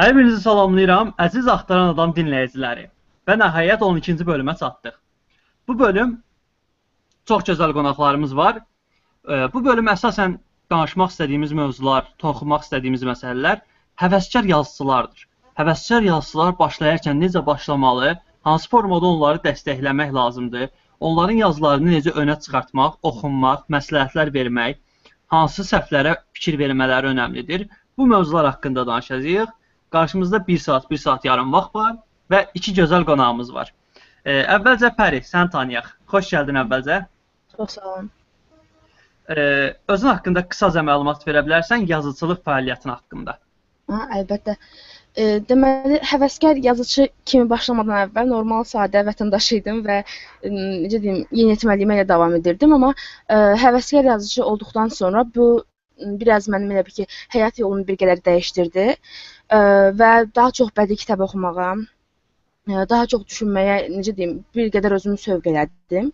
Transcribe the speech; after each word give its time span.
Hər 0.00 0.14
birinizi 0.16 0.38
salamlayıram, 0.40 1.10
əziz 1.20 1.48
Axtaran 1.52 1.90
Adam 1.92 2.14
dinləyiciləri. 2.16 2.86
Və 3.28 3.34
nəhayət 3.36 3.82
12-ci 3.84 4.24
bölümə 4.24 4.54
çatdıq. 4.56 4.94
Bu 5.68 5.74
bölüm 5.82 6.14
çox 7.28 7.44
gözəl 7.48 7.74
qonaqlarımız 7.76 8.32
var. 8.38 8.62
Bu 9.56 9.62
bölüm 9.66 9.90
əsasən 9.92 10.38
danışmaq 10.72 11.12
istədiyimiz 11.12 11.52
mövzular, 11.58 12.08
toxunmaq 12.24 12.64
istədiyimiz 12.64 13.04
məsələlər 13.10 13.60
həvəskar 14.00 14.48
yazıçılardır. 14.54 15.28
Həvəskar 15.60 16.08
yazıçılar 16.08 16.56
başlayarkən 16.62 17.20
necə 17.26 17.44
başlamalı, 17.52 18.16
hansı 18.48 18.72
formada 18.72 19.12
onları 19.12 19.44
dəstəkləmək 19.50 20.16
lazımdır, 20.16 20.68
onların 21.00 21.44
yazılarını 21.44 21.96
necə 21.98 22.16
önə 22.24 22.40
çıxartmaq, 22.40 22.96
oxunmaq, 23.02 23.68
məsləhətlər 23.76 24.32
vermək, 24.40 24.80
hansı 25.36 25.68
səhvlərə 25.74 26.16
fikir 26.32 26.56
vermələri 26.64 27.12
önəmlidir. 27.12 27.68
Bu 27.98 28.08
mövzular 28.16 28.54
haqqında 28.54 28.86
danışacağıq. 28.86 29.59
Qarşımızda 29.90 30.46
1 30.46 30.58
saat, 30.58 30.90
1 30.90 30.98
saat 30.98 31.24
yarım 31.24 31.52
vaxt 31.52 31.74
var 31.74 31.96
və 32.30 32.46
iki 32.54 32.74
gözəl 32.74 33.04
qonağımız 33.08 33.54
var. 33.54 33.72
E, 34.24 34.42
əvvəlcə 34.56 34.92
Pəri, 34.96 35.20
sən 35.26 35.50
tanıyaq. 35.50 35.88
Xoş 36.12 36.32
gəldin 36.34 36.60
əvvəlcə. 36.62 37.02
Çox 37.56 37.78
sağ 37.78 37.92
olun. 37.94 38.10
E, 39.30 39.42
özün 39.88 40.08
haqqında 40.12 40.44
qısaca 40.52 40.84
məlumat 40.86 41.26
verə 41.26 41.42
bilərsən 41.46 41.86
yazıçılıq 41.90 42.42
fəaliyyətin 42.46 42.94
haqqında. 42.94 43.36
Ha, 43.90 44.00
əlbəttə. 44.20 44.56
E, 45.18 45.24
deməli, 45.50 45.98
həvəskar 46.06 46.60
yazıçı 46.62 47.08
kimi 47.26 47.48
başlamadan 47.50 48.04
əvvəl 48.04 48.28
normal 48.30 48.66
sadə 48.72 49.02
vətəndaş 49.08 49.48
idim 49.56 49.80
və 49.86 49.96
e, 50.02 50.50
necə 50.50 51.00
deyim, 51.02 51.24
yeniyetməliyimə 51.34 51.98
ilə 51.98 52.06
davam 52.12 52.36
edirdim, 52.38 52.76
amma 52.78 52.92
e, 52.94 53.40
həvəskar 53.64 54.06
yazıçı 54.12 54.44
olduqdan 54.44 54.94
sonra 55.00 55.24
bu 55.34 55.48
biraz 56.20 56.48
mənim 56.52 56.74
elə 56.74 56.84
bil 56.86 56.96
ki, 57.00 57.06
həyat 57.34 57.60
yolumu 57.62 57.86
bir 57.88 57.98
qədər 58.02 58.22
dəyişdirdi 58.26 58.86
e, 58.90 59.60
və 60.02 60.10
daha 60.36 60.52
çox 60.58 60.72
bədii 60.76 61.00
kitab 61.02 61.24
oxumağa, 61.26 61.70
e, 62.70 62.84
daha 62.92 63.06
çox 63.12 63.24
düşünməyə, 63.28 63.76
necə 63.94 64.14
deyim, 64.16 64.36
bir 64.56 64.70
qədər 64.76 64.96
özümü 64.98 65.20
sövq 65.24 65.50
elədim 65.52 66.10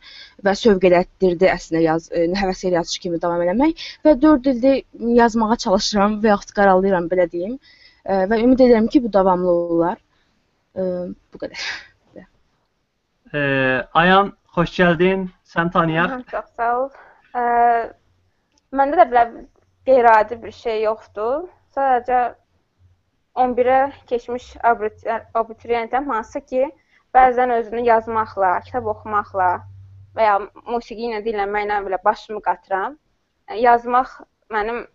və 0.46 0.56
sövq 0.62 0.88
elətdirdi 0.90 1.50
əslində 1.52 1.82
yaz, 1.86 2.10
e, 2.12 2.26
həvəskar 2.42 2.78
yazıçı 2.80 3.02
kimi 3.06 3.20
davam 3.22 3.42
eləmək 3.46 3.84
və 4.06 4.16
4 4.22 4.52
ildir 4.54 4.80
yazmağa 5.22 5.60
çalışıram 5.66 6.20
və 6.24 6.34
yaxud 6.34 6.54
qaralayıram 6.60 7.10
belə 7.12 7.30
deyim. 7.32 7.58
E, 8.04 8.24
və 8.30 8.40
ümid 8.42 8.62
edirəm 8.66 8.88
ki, 8.92 9.04
bu 9.04 9.12
davamlı 9.12 9.52
olar. 9.76 10.00
E, 10.76 10.82
bu 11.32 11.44
qədər. 11.44 11.68
E, 13.34 13.40
Ayan, 13.98 14.30
xoş 14.54 14.72
gəldin. 14.78 15.28
Sən 15.46 15.70
tanıyaq. 15.72 16.12
Aha, 16.12 16.22
Çox 16.30 16.46
sağ 16.58 16.70
ol. 16.78 16.86
Ə, 17.36 17.42
məndə 18.76 18.98
də 19.00 19.06
belə 19.10 19.24
qeyri-adi 19.86 20.42
bir 20.42 20.52
şey 20.52 20.82
yoxdur. 20.82 21.46
Sadəcə 21.76 22.20
11-ə 23.44 23.80
keçmiş 24.10 24.56
abituri- 24.70 25.22
abituriyentəm, 25.34 26.08
hansı 26.12 26.40
ki, 26.40 26.70
bəzən 27.14 27.52
özünü 27.58 27.84
yazmaqla, 27.86 28.52
kitab 28.66 28.88
oxumaqla 28.92 29.50
və 30.16 30.28
ya 30.28 30.36
musiqi 30.72 31.10
ilə 31.10 31.22
dinləməklə 31.26 31.80
belə 31.86 32.00
başımı 32.04 32.40
qatıram. 32.48 32.96
Yəni, 33.50 33.60
yazmaq 33.68 34.14
mənim 34.50 34.86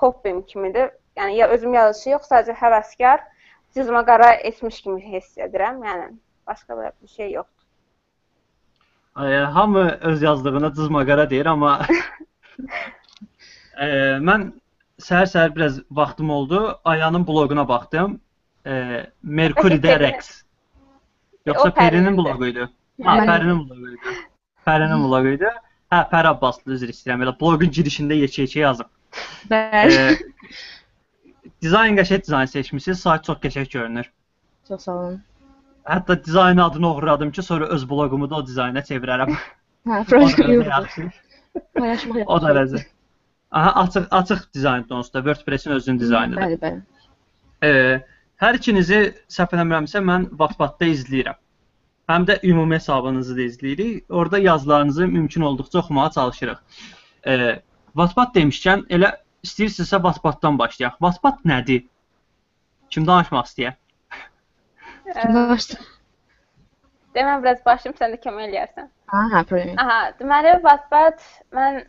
hobbim 0.00 0.42
kimidir. 0.46 0.90
Yəni 1.16 1.36
ya 1.36 1.48
özüm 1.54 1.74
yazıçı 1.74 2.10
yox, 2.10 2.28
sadəcə 2.30 2.54
həvəskar, 2.62 3.24
cızma 3.74 4.04
qara 4.06 4.32
etmiş 4.50 4.82
kimi 4.82 5.00
hiss 5.12 5.38
edirəm. 5.38 5.80
Yəni 5.88 6.10
başqa 6.46 6.74
belə 6.74 6.92
bir 7.02 7.08
şey 7.08 7.32
yoxdur. 7.32 7.64
E, 9.18 9.36
hamı 9.56 9.98
öz 10.00 10.22
yazdığına 10.22 10.72
cızmaqara 10.72 11.30
deyir, 11.30 11.46
amma 11.46 11.80
e, 13.80 13.88
mən 14.28 14.48
səhər-səhər 15.02 15.54
biraz 15.56 15.80
vaxtım 15.90 16.30
oldu. 16.30 16.60
Ayanın 16.84 17.26
bloquna 17.26 17.68
baxdım. 17.68 18.20
E, 18.66 19.06
Merkuridə 19.24 19.92
Pəri- 19.94 20.00
Rex. 20.00 20.30
Yoxsa 21.46 21.68
Pərinin 21.68 21.78
Pərinindir. 21.78 22.16
bloqu 22.18 22.46
idi? 22.52 22.66
Ha. 23.04 23.16
Pərinin 23.30 23.60
bloqu 23.68 23.92
idi. 23.94 24.16
Pərinin 24.66 25.04
bloqu 25.06 25.34
idi. 25.36 25.52
Hə, 25.92 26.02
Pər 26.10 26.26
Abbaslı 26.34 26.74
üzr 26.76 26.90
istəyirəm. 26.92 27.22
Elə 27.24 27.32
bloqun 27.40 27.70
girişində 27.78 28.18
yekə-yekə 28.18 28.60
yazıb. 28.64 28.90
Bəli. 29.50 29.94
E, 30.02 31.44
dizayn 31.62 31.96
qəşəng 31.96 32.24
dizayn 32.26 32.50
seçmisiniz. 32.52 33.00
Sayt 33.00 33.24
çox 33.24 33.38
qəşəng 33.46 33.70
görünür. 33.72 34.10
Çox 34.68 34.82
sağ 34.84 34.92
olun. 34.98 35.22
Hətta 35.88 36.18
dizayn 36.24 36.58
adını 36.60 36.90
oğurladım 36.90 37.30
ki, 37.32 37.42
sonra 37.42 37.66
öz 37.72 37.88
bloqumu 37.90 38.28
da 38.30 38.34
o 38.36 38.46
dizayna 38.46 38.82
çevirərəm. 38.84 39.30
Hə, 39.88 40.00
O 40.00 40.04
proje 40.04 40.36
dərəcə 40.36 40.54
yoxdur. 40.58 40.70
yaxşı. 40.74 41.10
Paylaşmaq 41.78 42.26
O 42.26 42.36
dərəcə. 42.44 42.82
Aha, 43.50 43.82
açıq 43.82 44.06
açıq 44.10 44.40
dizayndır 44.54 44.94
onsuz 44.94 45.14
da 45.14 45.18
WordPress-in 45.18 45.70
özünün 45.70 46.00
dizaynıdır. 46.00 46.42
Bəli, 46.42 46.58
bəli. 46.60 46.80
E, 47.64 47.70
hər 48.42 48.58
ikinizi 48.58 48.98
səhv 49.32 49.54
eləmirəmsə 49.56 50.02
mən 50.04 50.28
Wattpad-da 50.40 50.90
izləyirəm. 50.94 51.38
Həm 52.08 52.26
də 52.28 52.38
ümumi 52.50 52.74
hesabınızı 52.74 53.36
da 53.36 53.40
izləyirik. 53.40 54.04
Orada 54.08 54.38
yazılarınızı 54.38 55.06
mümkün 55.06 55.40
olduqca 55.40 55.78
oxumağa 55.78 56.10
çalışırıq. 56.10 56.58
E, 57.26 57.62
Wattpad 57.96 58.34
demişkən 58.36 58.86
elə 58.88 59.14
istəyirsinizsə 59.44 60.02
Wattpad-dan 60.06 60.58
başlayaq. 60.58 61.00
Wattpad 61.04 61.44
nədir? 61.44 61.84
Kim 62.90 63.06
danışmaq 63.06 63.48
istəyir? 63.48 63.76
Ə, 65.08 65.58
Başla. 67.08 67.20
Demə 67.20 67.42
biraz 67.42 67.64
başım, 67.66 67.92
sən 67.92 68.12
də 68.12 68.18
kömək 68.22 68.48
eləyərsən. 68.48 68.88
Ha, 69.06 69.22
hə, 69.32 69.44
problem. 69.48 69.74
Aha, 69.78 70.12
deməli 70.18 70.62
Wattpad 70.62 71.20
mən 71.52 71.84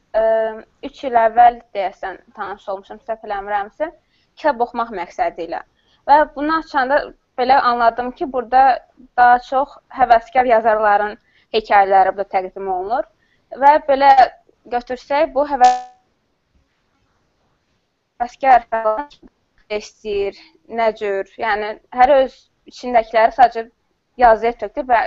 3 0.83 1.03
il 1.03 1.13
əvvəl 1.13 1.61
deyəsən 1.73 2.17
tanış 2.35 2.69
olmuşam, 2.69 2.99
səhv 3.07 3.23
eləmirəmsə, 3.27 3.91
kitab 4.35 4.61
oxumaq 4.61 4.89
məqsədi 4.91 5.41
ilə. 5.47 5.61
Və 6.07 6.35
bunu 6.35 6.57
açanda 6.59 7.13
belə 7.37 7.59
anladım 7.61 8.11
ki, 8.11 8.25
burada 8.33 8.79
daha 9.17 9.39
çox 9.39 9.69
həvəskar 9.89 10.45
yazarların 10.45 11.17
hekayələri 11.53 12.09
burada 12.15 12.29
təqdim 12.37 12.67
olunur 12.67 13.03
və 13.51 13.79
belə 13.87 14.31
götürsək 14.65 15.33
bu 15.33 15.45
həvəskar 15.49 15.89
istəyir, 19.69 20.35
nə 20.69 20.95
cür, 20.97 21.27
yəni 21.37 21.79
hər 21.93 22.09
öz 22.23 22.33
içindəkiləri 22.69 23.31
sadəcə 23.35 23.69
yazıya 24.19 24.53
tökür 24.63 24.87
və 24.91 24.99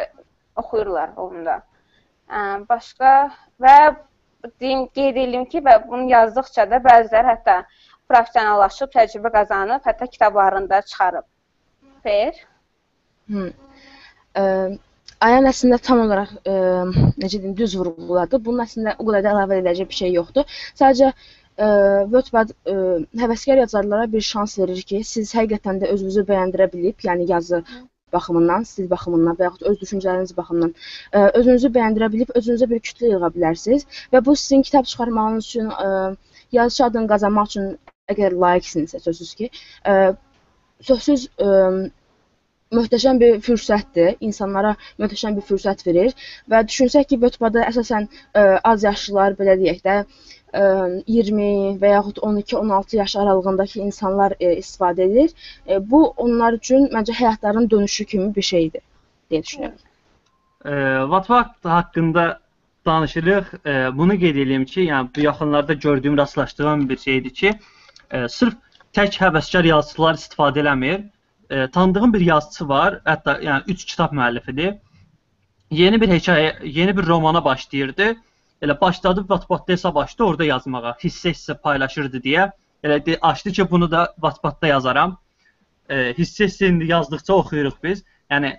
oxuyurlar 0.63 1.15
onda. 1.17 1.61
Başqa 2.69 3.13
və 3.61 3.77
deyim, 4.61 4.87
qeyd 4.97 5.17
edeyim 5.17 5.45
ki, 5.53 5.61
və 5.65 5.77
bunu 5.89 6.09
yazdıqca 6.11 6.69
da 6.71 6.81
bəziləri 6.87 7.29
hətta 7.35 7.59
professionallaşıb, 8.11 8.91
təcrübə 8.95 9.33
qazanıb, 9.37 9.85
hətta 9.87 10.09
kitablarını 10.15 10.71
da 10.71 10.81
çıxarıb. 10.83 11.27
Xeyr. 12.07 12.41
Ayan 15.23 15.47
əslində 15.47 15.79
tam 15.87 16.01
olaraq 16.03 16.33
ə, 16.51 16.57
necə 17.23 17.39
deyim, 17.39 17.55
düz 17.59 17.77
vurğuladı. 17.79 18.41
Bunun 18.43 18.65
əslində 18.65 18.97
o 18.99 19.07
qədər 19.07 19.23
də 19.23 19.31
əlavə 19.37 19.61
edəcək 19.63 19.89
bir 19.93 19.99
şey 20.01 20.13
yoxdur. 20.17 20.57
Sadəcə 20.81 21.13
ə, 21.13 21.69
Wattpad 22.11 22.51
ə, 22.51 22.75
həvəskar 23.23 23.63
yazarlara 23.63 24.11
bir 24.11 24.27
şans 24.33 24.59
verir 24.59 24.83
ki, 24.89 25.05
siz 25.07 25.31
həqiqətən 25.39 25.79
də 25.85 25.93
özünüzü 25.95 26.27
bəyəndirə 26.33 26.67
bilib, 26.73 26.99
yəni 27.07 27.29
yazı 27.31 27.63
baxımından, 28.13 28.67
stil 28.71 28.91
baxımından 28.91 29.39
və 29.39 29.49
yaxud 29.49 29.67
öz 29.71 29.79
düşüncələriniz 29.85 30.35
baxımından 30.37 30.75
ə, 30.75 31.25
özünüzü 31.41 31.73
bəyəndirə 31.77 32.11
bilib 32.13 32.35
özünüzə 32.41 32.69
bir 32.75 32.83
kütlə 32.89 33.15
yığa 33.15 33.33
bilərsiniz 33.37 33.87
və 34.13 34.25
bu 34.27 34.37
sizin 34.37 34.63
kitab 34.69 34.91
çıxarmağınız 34.91 35.49
üçün, 35.49 35.73
ə, 35.73 36.17
yazıçı 36.59 36.85
adını 36.91 37.13
qazanmaq 37.15 37.51
üçün 37.53 37.73
əgər 38.13 38.37
layiqsinizsə 38.45 39.03
sözsüz 39.07 39.35
ki, 39.41 39.51
ə, 39.89 39.97
sözsüz 40.91 41.29
ə, 41.41 41.51
möhtəşəm 42.77 43.21
bir 43.21 43.41
fürsətdir. 43.47 44.17
İnsanlara 44.29 44.77
möhtəşəm 45.01 45.37
bir 45.39 45.45
fürsət 45.49 45.85
verir 45.87 46.15
və 46.51 46.63
düşünsək 46.69 47.11
ki, 47.11 47.19
Wattpad-da 47.25 47.67
əsasən 47.69 48.09
ə, 48.09 48.45
az 48.73 48.87
yaşlılar, 48.89 49.37
belə 49.41 49.59
deyək 49.61 49.83
də, 49.85 49.97
20 50.53 51.79
və 51.81 51.91
yaxud 51.95 52.17
12-16 52.17 52.97
yaş 52.97 53.17
aralığındakı 53.17 53.79
insanlar 53.81 54.35
ə, 54.37 54.53
istifadə 54.59 55.07
edir. 55.09 55.33
Ə, 55.67 55.79
bu 55.91 56.05
onlar 56.17 56.59
üçün 56.59 56.89
məncə 56.93 57.17
həyatlarının 57.17 57.71
dönüşü 57.71 58.05
kimi 58.05 58.35
bir 58.35 58.43
şeydir 58.43 58.83
deyə 59.31 59.43
düşünürəm. 59.47 59.79
E, 60.65 60.73
Wattpad 61.13 61.71
haqqında 61.71 62.41
danışırıq. 62.87 63.45
E, 63.67 63.97
bunu 63.99 64.19
qeyd 64.19 64.37
edeyim 64.37 64.65
ki, 64.65 64.81
yəni 64.81 65.09
bu 65.17 65.21
yaxınlarda 65.21 65.73
gördüyüm, 65.73 66.17
rastlaşdığım 66.19 66.89
bir 66.89 66.99
şeydir 66.99 67.31
ki, 67.31 67.53
e, 68.11 68.29
sırf 68.29 68.55
tək 68.97 69.19
həvəskar 69.25 69.67
yazıçılar 69.67 70.15
istifadə 70.21 70.65
eləmir. 70.65 71.05
E, 71.51 71.71
tanıdığım 71.71 72.15
bir 72.15 72.21
yazıçı 72.21 72.69
var, 72.69 73.01
hətta 73.05 73.39
yəni 73.43 73.63
3 73.67 73.85
kitab 73.85 74.13
müəllifidir. 74.13 74.77
Yeni 75.71 76.01
bir 76.01 76.09
hekayə, 76.09 76.67
yeni 76.67 76.97
bir 76.97 77.07
romana 77.07 77.45
başlayırdı. 77.45 78.15
Elə 78.63 78.81
başladı 78.81 79.21
Wattpad-da 79.21 79.73
hesab 79.73 79.97
açdı, 79.97 80.25
orada 80.25 80.45
yazmağa, 80.45 80.95
hissə-hissə 81.03 81.57
paylaşırdı 81.63 82.21
deyə. 82.23 82.51
Elə 82.85 82.99
de, 83.07 83.19
açdı 83.23 83.53
ki, 83.53 83.71
bunu 83.71 83.91
da 83.91 84.05
Wattpad-da 84.15 84.67
yazaram. 84.67 85.17
E, 85.89 85.97
hissə-hissə 86.19 86.69
indi 86.71 86.87
yazdıqca 86.91 87.35
oxuyuruq 87.35 87.81
biz. 87.83 88.05
Yəni 88.31 88.53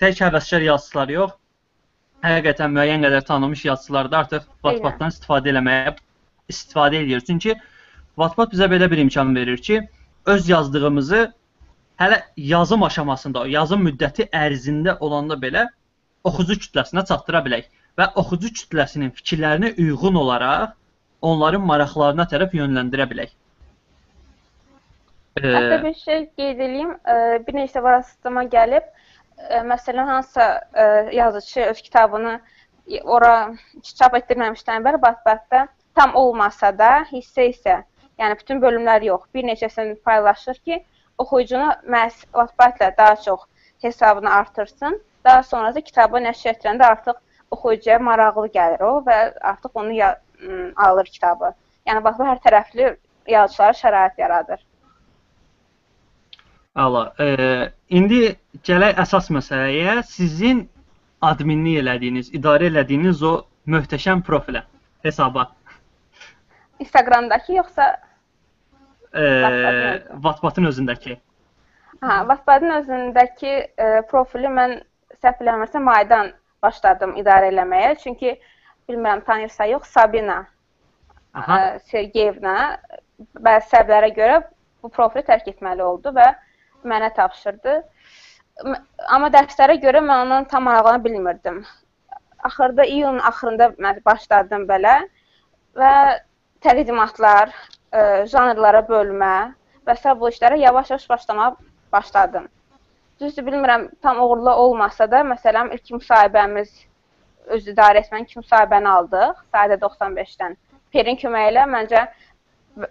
tək 0.00 0.22
həvəskar 0.24 0.64
yazıçılar 0.64 1.12
yox, 1.16 1.34
həqiqətən 2.24 2.72
müəyyən 2.78 3.04
qədər 3.04 3.26
tanınmış 3.28 3.64
yazıçılar 3.68 4.08
da 4.12 4.22
artıq 4.24 4.48
Wattpad-dan 4.64 5.12
istifadə 5.12 5.52
eləməyə 5.52 5.92
istifadə 6.48 7.02
edir. 7.04 7.20
Çünki 7.28 7.54
Wattpad 8.16 8.56
bizə 8.56 8.70
belə 8.72 8.88
bir 8.90 9.04
imkan 9.04 9.36
verir 9.36 9.60
ki, 9.68 9.82
öz 10.26 10.48
yazdığımızı 10.48 11.22
hələ 12.00 12.22
yazım 12.36 12.88
aşamasında, 12.88 13.46
yazım 13.58 13.84
müddəti 13.88 14.30
ərzində 14.32 14.96
olanda 14.98 15.36
belə 15.44 15.68
oxucu 16.24 16.56
kütləsinə 16.64 17.04
çatdıra 17.06 17.44
bilək 17.44 17.68
və 17.98 18.08
oxucu 18.20 18.52
kütləsinin 18.58 19.12
fikirlərinə 19.16 19.74
uyğun 19.78 20.16
olaraq 20.22 20.72
onların 21.22 21.62
maraqlarına 21.66 22.26
tərəf 22.30 22.54
yönləndirə 22.56 23.06
bilək. 23.10 23.30
Hətta 25.42 25.78
bir 25.84 25.94
şey 25.96 26.24
qeyd 26.36 26.58
edeyim, 26.60 26.96
bir 27.46 27.54
neçə 27.56 27.82
vasitəma 27.84 28.44
gəlib, 28.52 28.88
məsələn 29.68 30.06
hansısa 30.06 30.48
yazıçı 31.12 31.60
öz 31.70 31.82
kitabını 31.82 32.34
ora 33.04 33.36
çap 33.82 34.16
etdirməmişdən 34.18 34.84
bəri 34.84 35.00
batbatda 35.02 35.66
tam 35.94 36.14
olmasa 36.16 36.72
da 36.78 36.90
hissə-hissə, 37.12 37.82
yəni 38.20 38.38
bütün 38.40 38.60
bölümlər 38.60 39.04
yox, 39.06 39.24
bir 39.34 39.44
neçəsini 39.48 39.94
paylaşır 40.04 40.60
ki, 40.66 40.82
oxuyucunu 41.18 41.70
məhz 41.94 42.24
Wattpad-la 42.32 42.96
daha 42.96 43.16
çox 43.16 43.40
hesabını 43.82 44.30
artırsın. 44.30 45.02
Daha 45.24 45.42
sonra 45.42 45.74
da 45.74 45.80
kitabı 45.80 46.18
nəşr 46.18 46.50
etdirəndə 46.52 46.84
artıq 46.84 47.20
oxuyucuya 47.54 47.98
maraqlı 48.02 48.48
gəlir 48.56 48.82
o 48.88 48.92
və 49.06 49.18
artıq 49.52 49.80
onu 49.82 50.12
alır 50.76 51.08
kitabı. 51.14 51.52
Yəni 51.86 52.02
bax 52.04 52.18
bu 52.18 52.26
hər 52.26 52.42
tərəfli 52.44 52.92
yazıçılara 53.28 53.78
şərait 53.78 54.20
yaradır. 54.20 54.60
Əla. 56.82 57.02
E, 57.20 57.26
indi 57.92 58.20
gələk 58.64 59.00
əsas 59.02 59.28
məsələyə. 59.34 59.98
Sizin 60.08 60.64
adminlik 61.22 61.82
elədiyiniz, 61.82 62.30
idarə 62.38 62.70
elədiyiniz 62.70 63.22
o 63.22 63.34
möhtəşəm 63.68 64.22
profilə, 64.26 64.64
hesaba. 65.04 65.50
Instagramdakı 66.82 67.58
yoxsa 67.58 67.90
e, 69.12 69.22
Wattpad-ın 70.24 70.70
özündəki? 70.70 71.18
Hə, 72.02 72.16
Wattpad-ın 72.30 72.76
özündəki 72.80 73.52
e, 73.52 73.90
profili 74.10 74.50
mən 74.50 74.80
səhv 75.22 75.44
eləmirəmsə 75.44 75.82
maydan 75.82 76.32
başladım 76.62 77.16
idarə 77.20 77.50
eləməyə. 77.52 77.94
Çünki 78.02 78.40
bilmirəm 78.88 79.24
tanıyırsa 79.24 79.66
yox, 79.74 79.88
Sabina 79.90 80.46
Aha. 81.34 81.58
E, 81.58 81.78
Sergeyevna 81.88 82.56
bəzi 83.40 83.70
səbəblərə 83.72 84.10
görə 84.16 84.40
bu 84.82 84.90
profili 84.92 85.24
tərk 85.28 85.48
etməli 85.54 85.84
oldu 85.84 86.12
və 86.16 86.26
mənə 86.88 87.12
tapşırdı. 87.16 87.78
Amma 89.08 89.30
dərslərə 89.32 89.78
görə 89.80 90.02
mən 90.04 90.26
ondan 90.26 90.48
tam 90.50 90.66
maraqlana 90.68 91.04
bilmirdim. 91.04 91.62
Axırda 92.44 92.84
iyunun 92.84 93.22
axırında 93.30 93.70
mən 93.80 94.02
başladım 94.04 94.66
belə 94.68 94.98
və 95.78 95.92
təqdimatlar, 96.62 97.52
ə, 97.92 98.00
e, 98.00 98.26
janrlara 98.28 98.82
bölmə 98.88 99.34
və 99.86 99.96
s. 99.96 100.14
bu 100.18 100.28
işlərə 100.30 100.58
yavaş-yavaş 100.60 101.08
başlamağa 101.10 101.54
başladım. 101.92 102.48
Düzdür, 103.22 103.44
bilmirəm, 103.46 103.90
tam 104.02 104.18
uğurlu 104.20 104.50
olmasa 104.50 105.06
da, 105.10 105.20
məsələn, 105.22 105.68
ilk 105.76 105.90
müsahibəmiz 105.94 106.70
öz 107.56 107.68
idarə 107.70 108.00
etmənin 108.02 108.24
ilk 108.26 108.40
müsahibəni 108.40 108.88
aldıq, 108.92 109.44
sayda 109.54 109.78
95-dən. 109.84 110.56
Perin 110.90 111.18
köməyi 111.20 111.52
ilə 111.52 111.66
məncə 111.70 112.02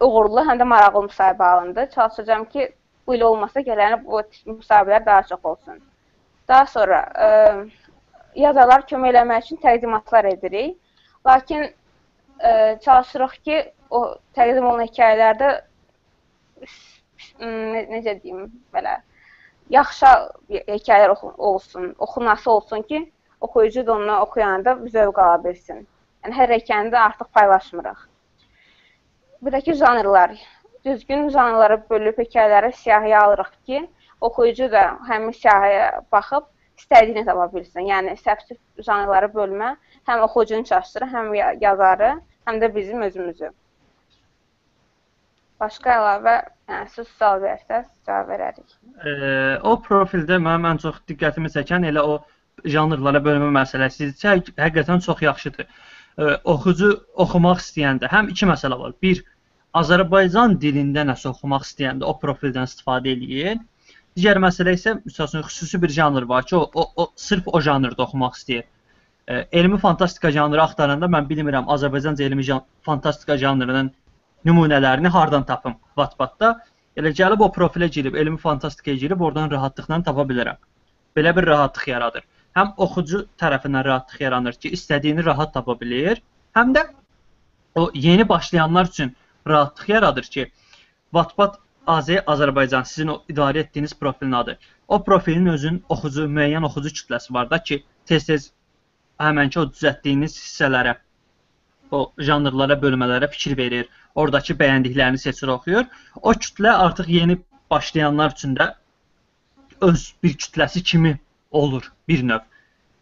uğurlu, 0.06 0.46
həm 0.48 0.62
də 0.62 0.68
maraqlı 0.72 1.02
müsahibə 1.08 1.50
alındı. 1.56 1.84
Çalışacağam 1.94 2.46
ki, 2.54 2.66
bu 3.06 3.18
il 3.18 3.26
olmasa 3.28 3.60
gələn 3.68 3.98
bu 4.06 4.22
müsahibələr 4.54 5.06
daha 5.10 5.22
çox 5.34 5.44
olsun. 5.52 5.84
Daha 6.48 6.66
sonra 6.66 7.02
ə, 7.26 7.28
e, 7.28 7.92
yazarlar 8.46 8.88
kömək 8.88 9.12
eləmək 9.12 9.46
üçün 9.46 9.62
təqdimatlar 9.68 10.32
edirik. 10.32 10.78
Lakin 11.28 11.68
ə, 11.68 11.72
e, 12.48 12.78
çalışırıq 12.88 13.38
ki, 13.44 13.62
o 13.90 14.04
təqdim 14.32 14.64
olunan 14.64 14.88
hekayələrdə 14.88 15.54
ne, 17.44 17.88
necə 17.96 18.16
deyim, 18.22 18.46
belə 18.72 19.02
yaxşı 19.72 20.06
hekayələr 20.50 21.10
oxu 21.14 21.34
olsun, 21.50 21.94
oxunası 21.98 22.50
olsun 22.50 22.82
ki, 22.82 23.12
oxuyucu 23.40 23.86
da 23.86 23.92
onu 23.92 24.16
oxuyanda 24.20 24.74
zövq 24.94 25.20
ala 25.24 25.44
bilsin. 25.44 25.86
Yəni 26.24 26.38
hər 26.38 26.54
hekayəni 26.56 26.92
də 26.94 26.98
artıq 27.08 27.30
paylaşmırıq. 27.38 28.00
Ki, 29.64 29.74
janrlar 29.74 30.36
düzgün 30.84 31.28
janrlara 31.28 31.78
bölüb 31.90 32.18
hekayələri 32.18 32.72
siyahıya 32.72 33.22
alırıq 33.22 33.52
ki, 33.66 33.88
oxuyucu 34.20 34.70
da 34.72 34.82
həmin 35.08 35.32
siyahıya 35.40 36.02
baxıb 36.12 36.46
istədiyini 36.78 37.24
tapa 37.24 37.48
bilsin. 37.54 37.88
Yəni 37.88 38.16
səfsiz 38.26 38.60
janrlara 38.86 39.30
bölmə 39.38 39.74
həm 40.08 40.22
oxucunu 40.28 40.64
çaşdırır, 40.70 41.12
həm 41.16 41.34
yazarı, 41.64 42.14
həm 42.46 42.62
də 42.62 42.74
bizim 42.74 43.02
özümüzü. 43.08 43.50
Başqa 45.62 45.92
əlavə, 45.94 46.36
yəni 46.70 46.90
siz 46.90 47.10
sual 47.18 47.38
versəz, 47.42 47.84
cavab 48.06 48.30
verərik. 48.32 48.72
E, 48.98 49.12
o 49.70 49.76
profildə 49.84 50.40
mənim 50.42 50.66
ən 50.72 50.80
çox 50.82 50.96
diqqətimi 51.10 51.52
çəkən 51.54 51.86
elə 51.90 52.02
o 52.02 52.16
janrlara 52.74 53.20
bölmə 53.22 53.50
məsələsidir. 53.54 54.48
Həqiqətən 54.58 55.04
çox 55.06 55.22
yaxşıdır. 55.22 55.68
E, 55.68 56.32
oxucu 56.54 56.90
oxumaq 57.24 57.62
istəyəndə 57.62 58.10
həm 58.10 58.32
iki 58.34 58.48
məsələ 58.50 58.80
var. 58.80 58.96
Bir, 59.06 59.22
Azərbaycan 59.82 60.58
dilində 60.64 61.06
nəsə 61.08 61.30
oxumaq 61.30 61.62
istəyəndə 61.68 62.10
o 62.10 62.16
profildən 62.24 62.66
istifadə 62.68 63.14
eləyir. 63.14 63.62
Digər 64.18 64.42
məsələ 64.42 64.74
isə 64.76 64.98
məsələn 65.06 65.46
xüsusi 65.46 65.80
bir 65.80 65.94
janr 65.94 66.26
var 66.34 66.44
ki, 66.48 66.58
o, 66.58 66.66
o, 66.74 66.88
o 67.04 67.08
sırf 67.28 67.46
o 67.46 67.62
janrda 67.64 68.02
oxumaq 68.08 68.36
istəyir. 68.40 68.66
E, 69.30 69.46
elmi 69.62 69.78
fantastika 69.80 70.34
janrı 70.34 70.66
axtaranda 70.66 71.08
mən 71.16 71.30
bilmirəm 71.30 71.70
Azərbaycanca 71.76 72.26
elmi 72.26 72.50
jan 72.50 72.66
fantastika 72.82 73.38
janrının 73.38 73.94
nümunələrini 74.44 75.08
hardan 75.08 75.44
tapım 75.48 75.78
Wattpad-da. 75.96 76.52
Elə 76.96 77.12
gəlib 77.16 77.40
o 77.44 77.48
profilə 77.56 77.88
girib, 77.92 78.14
elmi 78.14 78.38
fantastikaya 78.38 78.96
girib 79.00 79.20
oradan 79.20 79.50
rahatlıqla 79.50 80.02
tapa 80.08 80.26
bilərəm. 80.28 80.58
Belə 81.16 81.36
bir 81.36 81.46
rahatlıq 81.48 81.88
yaradır. 81.88 82.24
Həm 82.56 82.74
oxucu 82.84 83.22
tərəfindən 83.40 83.84
rahatlıq 83.86 84.20
yaranır 84.20 84.58
ki, 84.60 84.72
istədiyini 84.76 85.24
rahat 85.24 85.54
tapa 85.54 85.78
bilir, 85.80 86.20
həm 86.56 86.74
də 86.76 86.84
o 87.74 87.90
yeni 87.94 88.28
başlayanlar 88.28 88.90
üçün 88.92 89.16
rahatlıq 89.48 89.88
yaradır 89.88 90.28
ki, 90.36 90.50
Wattpad 91.16 91.56
AZ 91.86 92.10
Azərbaycan 92.34 92.84
sizin 92.88 93.08
o 93.14 93.22
idarə 93.28 93.64
etdiyiniz 93.64 93.94
profilin 93.98 94.32
adı. 94.32 94.58
O 94.88 95.02
profilin 95.04 95.46
özünün 95.54 95.80
oxucu, 95.88 96.26
müəyyən 96.36 96.66
oxucu 96.68 96.92
kütləsi 96.98 97.34
var 97.34 97.50
da 97.50 97.62
ki, 97.70 97.82
tez-tez 98.06 98.50
həmənki 99.20 99.58
o 99.62 99.64
düzəltdiyiniz 99.72 100.36
hissələrə, 100.38 100.94
o 101.92 102.12
janrlara, 102.18 102.76
bölmələrə 102.84 103.28
fikir 103.32 103.56
verir. 103.58 103.88
Oradakı 104.14 104.56
bəyəndiklərini 104.60 105.20
seçir, 105.20 105.52
oxuyur. 105.54 105.84
O 106.22 106.32
kütlə 106.44 106.72
artıq 106.86 107.10
yeni 107.12 107.38
başlayanlar 107.70 108.34
üçün 108.36 108.56
də 108.56 108.72
öz 109.80 110.06
bir 110.22 110.34
kütləsi 110.44 110.82
kimi 110.82 111.18
olur 111.50 111.92
bir 112.08 112.24
növ. 112.28 112.42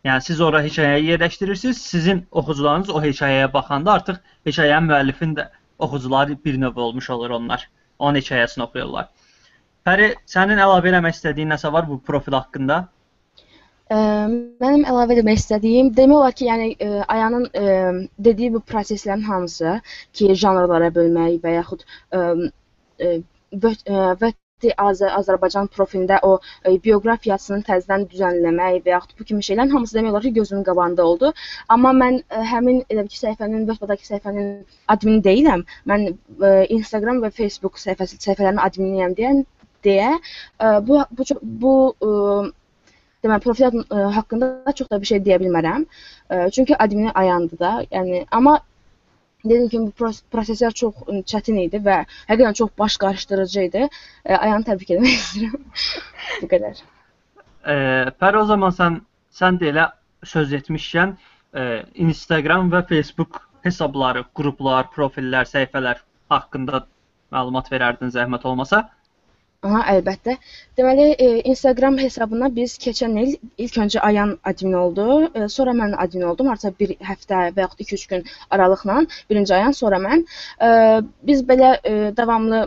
Yəni 0.05 0.25
siz 0.25 0.41
ora 0.41 0.63
hekayəyi 0.65 1.11
yerləşdirirsiniz, 1.13 1.81
sizin 1.95 2.23
oxucularınız 2.31 2.91
o 2.91 3.03
hekayəyə 3.05 3.51
baxanda 3.53 3.93
artıq 3.99 4.21
hekayənin 4.49 4.89
müəllifini 4.89 5.37
də 5.41 5.49
oxucuları 5.79 6.39
bir 6.45 6.61
növ 6.61 6.77
olmuş 6.77 7.11
olur 7.11 7.31
onlar. 7.37 7.69
Onun 7.99 8.21
hekayəsini 8.21 8.65
oxuyurlar. 8.65 9.11
Pəri, 9.87 10.15
sənin 10.29 10.63
əlavə 10.65 10.89
eləmək 10.93 11.19
istədiyin 11.19 11.53
nəsə 11.53 11.73
var 11.73 11.89
bu 11.89 12.01
profil 12.09 12.39
haqqında? 12.39 12.81
Ə, 13.91 13.97
mənim 14.63 14.85
əlavə 14.91 15.17
etmək 15.19 15.41
istədiyim 15.41 15.89
demək 15.97 16.17
olar 16.21 16.35
ki, 16.39 16.45
yəni 16.47 16.69
ə, 16.87 16.91
Ayanın 17.15 17.47
ə, 17.51 17.73
dediyi 18.29 18.53
bu 18.57 18.61
proseslərin 18.73 19.25
hamısı 19.27 19.79
ki, 20.13 20.29
janrlara 20.45 20.93
bölmək 20.95 21.41
və 21.43 21.57
yaxud 21.57 21.83
ə, 22.15 22.21
ə, 23.09 23.17
və, 23.57 24.33
Az 24.85 25.01
Azərbaycan 25.01 25.71
profilində 25.73 26.19
o 26.29 26.35
e, 26.69 26.75
bioqrafiyasını 26.85 27.63
təzədən 27.69 28.03
düzənləmək 28.11 28.83
və 28.85 28.93
yaxud 28.93 29.15
bu 29.17 29.25
kimi 29.31 29.47
şeylərin 29.47 29.73
hamısı 29.73 29.97
demək 29.97 30.13
olar 30.13 30.27
ki, 30.27 30.33
gözümün 30.37 30.67
qabağında 30.67 31.07
oldu. 31.13 31.31
Amma 31.77 31.95
mən 31.97 32.19
e, 32.21 32.43
həmin 32.51 32.83
elə 32.93 33.07
ki, 33.09 33.17
səhifənin 33.23 33.65
Wordpad-dakı 33.71 34.05
səhifənin 34.11 34.51
admini 34.95 35.25
deyiləm. 35.25 35.65
Mən 35.89 36.07
e, 36.11 36.53
Instagram 36.77 37.23
və 37.25 37.33
Facebook 37.41 37.81
səhifəsi 37.81 38.21
səhifələrinin 38.21 38.61
adminiyəm 38.67 39.17
deyən 39.23 39.43
deyə 39.89 40.13
e, 40.19 40.75
bu 40.91 41.01
bu 41.17 41.29
bu 41.65 41.75
e, 42.05 42.13
demək 43.25 43.45
profil 43.45 43.81
e, 43.83 44.03
haqqında 44.17 44.73
çox 44.77 44.91
da 44.91 45.01
bir 45.01 45.13
şey 45.13 45.23
deyə 45.27 45.41
bilmərəm. 45.43 45.87
E, 46.31 46.51
çünki 46.51 46.77
admini 46.77 47.13
ayandı 47.13 47.59
da. 47.59 47.73
Yəni 47.91 48.27
amma 48.31 48.61
Dediyim 49.45 49.69
kimi 49.73 49.87
bu 49.89 50.09
proseslər 50.35 50.75
çox 50.77 50.99
çətin 51.33 51.57
idi 51.63 51.79
və 51.85 52.03
həqiqətən 52.29 52.57
çox 52.59 52.73
baş 52.79 52.97
qarışdırıcı 53.05 53.63
idi. 53.69 53.87
E, 54.25 54.35
Ayanı 54.37 54.67
təbrik 54.69 54.91
etmək 54.97 55.15
istəyirəm. 55.21 55.63
bu 56.43 56.49
qədər. 56.51 56.83
E, 57.65 57.77
Pər 58.21 58.37
o 58.37 58.45
zaman 58.51 58.75
sən 58.77 58.99
sən 59.41 59.61
də 59.63 59.71
elə 59.73 59.87
söz 60.35 60.53
etmişkən 60.61 61.17
e, 61.57 61.65
Instagram 62.05 62.69
və 62.75 62.83
Facebook 62.93 63.41
hesabları, 63.65 64.27
qruplar, 64.37 64.91
profillər, 64.93 65.49
səhifələr 65.49 66.05
haqqında 66.33 66.85
məlumat 67.33 67.73
verərdin 67.73 68.13
zəhmət 68.13 68.45
olmasa. 68.45 68.85
Aha, 69.69 69.81
əlbəttə. 69.93 70.35
Deməli, 70.81 71.03
e, 71.25 71.27
Instagram 71.51 71.99
hesabına 72.03 72.49
biz 72.59 72.77
keçən 72.85 73.17
il 73.23 73.35
ilk 73.65 73.75
öncə 73.83 74.01
Ayan 74.09 74.31
admin 74.51 74.77
oldu, 74.83 75.07
e, 75.41 75.49
sonra 75.55 75.75
mən 75.81 75.93
admin 76.05 76.25
oldum. 76.31 76.49
Artıq 76.55 76.79
bir 76.83 76.95
həftə 77.09 77.43
və 77.59 77.67
yaxud 77.67 77.83
2-3 77.85 78.07
gün 78.13 78.25
aralıqla 78.57 78.97
birinci 79.33 79.55
Ayan, 79.59 79.77
sonra 79.83 79.99
mən. 80.07 80.25
E, 80.69 80.71
biz 81.33 81.45
belə 81.53 81.75
e, 81.93 81.95
davamlı 82.23 82.63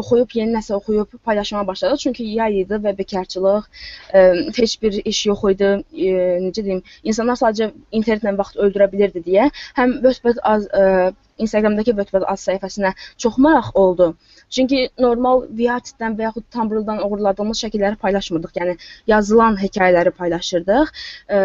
oxuyub 0.00 0.34
yeni 0.38 0.56
nəsə 0.56 0.74
oxuyub 0.78 1.18
paylaşmağa 1.28 1.66
başladıq. 1.70 2.02
Çünki 2.04 2.26
yay 2.38 2.60
idi 2.62 2.80
və 2.84 2.94
bekarçılıq, 2.98 3.68
ə, 4.12 4.24
heç 4.58 4.76
bir 4.82 4.98
iş 5.12 5.22
yox 5.30 5.46
idi. 5.52 5.70
Ə, 6.08 6.26
necə 6.48 6.64
deyim, 6.66 6.82
insanlar 7.02 7.40
sadəcə 7.40 7.72
internetlə 8.00 8.36
vaxt 8.40 8.60
öldürə 8.64 8.90
bilirdi 8.92 9.24
deyə 9.26 9.50
həm 9.78 9.98
Westpad 10.04 10.42
az 10.52 10.68
ə, 10.72 11.12
Instagramdakı 11.38 11.94
Westpad 11.98 12.24
az 12.32 12.42
səhifəsinə 12.48 12.92
çox 13.24 13.38
maraq 13.44 13.70
oldu. 13.82 14.08
Çünki 14.54 14.88
normal 14.98 15.44
Viatdən 15.60 16.16
və 16.18 16.26
yaxud 16.28 16.46
Tumblr-dan 16.54 17.02
oğurladığımız 17.06 17.62
şəkilləri 17.64 18.00
paylaşmırdıq. 18.04 18.54
Yəni 18.60 18.74
yazılan 19.12 19.58
hekayələri 19.62 20.14
paylaşırdıq. 20.18 20.92
Ə, 21.28 21.38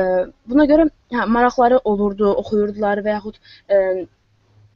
buna 0.49 0.67
görə 0.71 0.89
hə, 1.13 1.27
maraqları 1.37 1.81
olurdu, 1.93 2.31
oxuyurdular 2.43 3.03
və 3.05 3.17
yaxud 3.17 3.39
ə, 3.69 3.79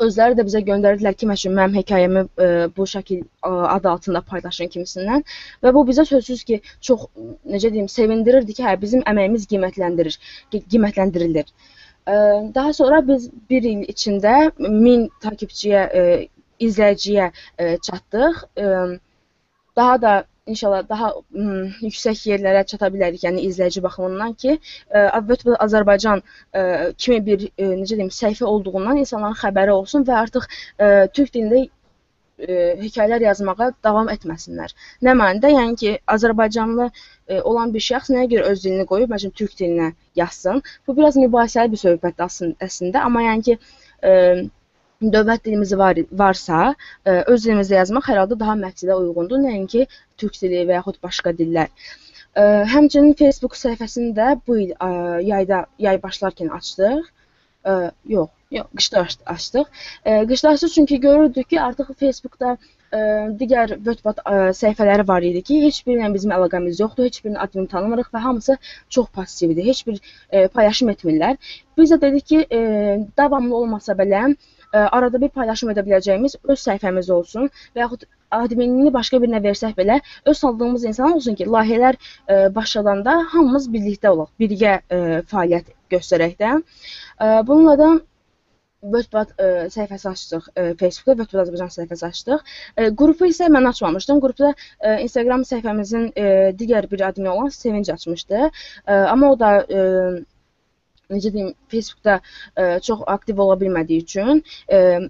özləri 0.04 0.38
də 0.38 0.46
bizə 0.48 0.62
göndərirdilər 0.68 1.16
ki, 1.18 1.28
məsələn, 1.30 1.56
mənim 1.58 1.78
hekayəmi 1.80 2.24
ə, 2.28 2.50
bu 2.76 2.86
şəkil 2.90 3.24
ə, 3.24 3.52
adı 3.76 3.90
altında 3.92 4.22
paylaşın 4.32 4.72
kimisindən 4.76 5.26
və 5.66 5.74
bu 5.76 5.84
bizə 5.90 6.06
sözsüz 6.10 6.44
ki, 6.50 6.62
çox 6.90 7.08
necə 7.56 7.72
deyim, 7.74 7.90
sevindirirdi 7.92 8.58
ki, 8.60 8.66
hə, 8.68 8.76
bizim 8.82 9.04
əməyimiz 9.10 9.48
qiymətləndirir, 9.52 10.20
qiymətləndirilir. 10.56 11.52
Ə, 12.08 12.16
daha 12.56 12.74
sonra 12.78 13.02
biz 13.08 13.30
1 13.50 13.70
il 13.74 13.84
içində 13.94 14.38
1000 14.62 15.10
takipçiyə, 15.26 15.84
ə, 15.84 16.08
izləyiciyə 16.70 17.30
ə, 17.32 17.76
çatdıq. 17.90 18.44
Ə, 18.58 18.72
daha 19.78 20.02
da 20.02 20.14
inşallah 20.48 20.84
daha 20.90 21.12
ım, 21.36 21.70
yüksək 21.82 22.24
yerlərə 22.32 22.64
çata 22.72 22.90
bilərik, 22.94 23.24
yəni 23.26 23.44
izləyici 23.48 23.84
baxımından 23.86 24.36
ki, 24.42 24.58
əlbəttə 25.02 25.58
Azərbaycan 25.66 26.24
ə, 26.24 26.64
kimi 26.98 27.20
bir 27.26 27.48
ə, 27.50 27.72
necə 27.82 27.98
deyim, 28.00 28.12
səhifə 28.14 28.48
olduğundan 28.50 29.02
insanların 29.04 29.38
xəbəri 29.42 29.76
olsun 29.76 30.08
və 30.08 30.16
artıq 30.24 30.48
ə, 30.48 30.90
türk 31.14 31.34
dilində 31.36 31.64
ə, 31.64 31.70
hekayələr 32.84 33.28
yazmağa 33.28 33.72
davam 33.86 34.12
etməsinlər. 34.14 34.76
Nə 35.06 35.16
mənada? 35.22 35.54
Yəni 35.54 35.80
ki, 35.84 35.96
Azərbaycanlı 36.18 36.90
ə, 36.90 37.42
olan 37.42 37.74
bir 37.76 37.86
şəxs 37.88 38.14
nəyə 38.16 38.32
görə 38.36 38.52
öz 38.54 38.64
dilini 38.66 38.88
qoyub, 38.90 39.14
məsələn, 39.14 39.36
türk 39.38 39.58
dilinə 39.60 39.92
yazsın? 40.20 40.64
Bu 40.88 40.98
biraz 40.98 41.20
mübahisəli 41.22 41.76
bir 41.76 41.84
söhbətdir 41.86 42.56
əslində, 42.70 43.04
amma 43.04 43.28
yəni 43.30 43.50
ki, 43.50 43.60
ə, 44.04 44.14
dövlət 45.02 45.46
dilimiz 45.46 45.74
var 45.78 46.00
varsa, 46.12 46.74
ə, 47.06 47.22
öz 47.30 47.44
dilimizdə 47.44 47.78
yazmaq 47.78 48.08
hər 48.10 48.24
halda 48.24 48.38
daha 48.40 48.56
məqsədə 48.58 48.98
uyğundur, 48.98 49.42
nəinki 49.44 49.86
türk 50.18 50.40
dili 50.42 50.64
və 50.70 50.80
yaxud 50.80 50.98
başqa 51.04 51.34
dillər. 51.38 51.70
Ə, 52.34 52.46
həmçinin 52.74 53.14
Facebook 53.20 53.58
səhifəsini 53.58 54.16
də 54.18 54.32
bu 54.48 54.58
il 54.64 54.74
ə, 54.74 54.90
yayda 55.26 55.66
yay 55.82 56.02
başlarkən 56.02 56.50
açdıq. 56.58 57.06
Ə, 57.68 57.76
yox, 58.10 58.34
yox, 58.58 58.72
qışda 58.80 59.06
açdıq. 59.36 59.70
Ə, 60.02 60.18
qışda 60.32 60.56
açdıq 60.56 60.74
çünki 60.80 61.00
görürdük 61.06 61.50
ki, 61.54 61.62
artıq 61.62 61.94
Facebookda 62.02 62.58
ə, 62.58 63.00
digər 63.38 63.78
Wordpad 63.78 64.24
ə, 64.26 64.36
səhifələri 64.58 65.06
var 65.08 65.30
idi 65.30 65.46
ki, 65.46 65.62
heç 65.68 65.84
birinə 65.86 66.10
bizim 66.14 66.34
əlaqəmiz 66.34 66.82
yoxdur, 66.82 67.10
heç 67.10 67.22
birinin 67.24 67.42
adını 67.46 67.70
tanımırıq 67.70 68.10
və 68.16 68.26
hamısı 68.26 68.58
çox 68.90 69.14
passivdir. 69.14 69.66
Heç 69.70 69.86
bir 69.90 70.02
ə, 70.02 70.48
paylaşım 70.58 70.94
etmirlər. 70.96 71.38
Biz 71.78 71.94
də 71.94 72.02
dedik 72.08 72.30
ki, 72.34 72.46
ə, 72.50 72.62
davamlı 73.18 73.58
olmasa 73.62 73.98
belə 74.00 74.30
ə, 74.30 74.38
arada 74.74 75.22
bir 75.22 75.30
paylaşım 75.36 75.72
edə 75.74 75.84
biləcəyimiz 75.88 76.38
öz 76.44 76.60
səhifəmiz 76.68 77.12
olsun 77.14 77.50
və 77.76 77.86
yaxud 77.86 78.08
adminini 78.32 78.92
başqa 78.94 79.22
birinə 79.24 79.40
versək 79.44 79.78
belə 79.78 80.00
öz 80.26 80.40
tanıdığımız 80.40 80.86
insan 80.92 81.16
olsun 81.16 81.38
ki, 81.40 81.48
layihələr 81.56 81.96
ə, 81.96 82.38
başladanda 82.56 83.16
hamımız 83.32 83.70
birlikdə 83.72 84.12
olaq, 84.12 84.30
birgə 84.40 84.78
ə, 84.80 85.02
fəaliyyət 85.32 85.74
göstərəkdə. 85.94 86.54
Ə, 87.20 87.34
bununla 87.48 87.76
da 87.80 87.90
Wordpad 88.88 89.32
ə, 89.42 89.48
səhifəsi 89.74 90.08
açdıq 90.12 90.50
ə, 90.54 90.66
Facebookda, 90.80 91.24
Wordpad 91.24 91.42
Azərbaycan 91.44 91.74
səhifəsi 91.74 92.08
açdıq. 92.12 92.44
Ə, 92.78 92.90
qrupu 93.00 93.32
isə 93.32 93.50
mən 93.54 93.70
açmamışdım. 93.72 94.22
Qrupda 94.24 94.52
ə, 94.54 94.98
Instagram 95.06 95.46
səhifəmizin 95.50 96.12
ə, 96.12 96.28
digər 96.60 96.90
bir 96.92 97.08
admini 97.10 97.32
olan 97.34 97.50
Sevinc 97.54 97.90
açmışdı. 97.96 98.50
Ə, 98.86 99.00
amma 99.16 99.32
o 99.34 99.40
da 99.40 99.54
ə, 99.64 99.88
necə 101.14 101.34
deyim, 101.36 101.54
Facebookda 101.74 102.20
ə, 102.20 102.24
e, 102.64 102.68
çox 102.88 103.06
aktiv 103.18 103.40
ola 103.46 103.60
bilmədiyi 103.62 104.06
üçün 104.08 104.42
ə, 104.42 104.82
e, 104.82 105.10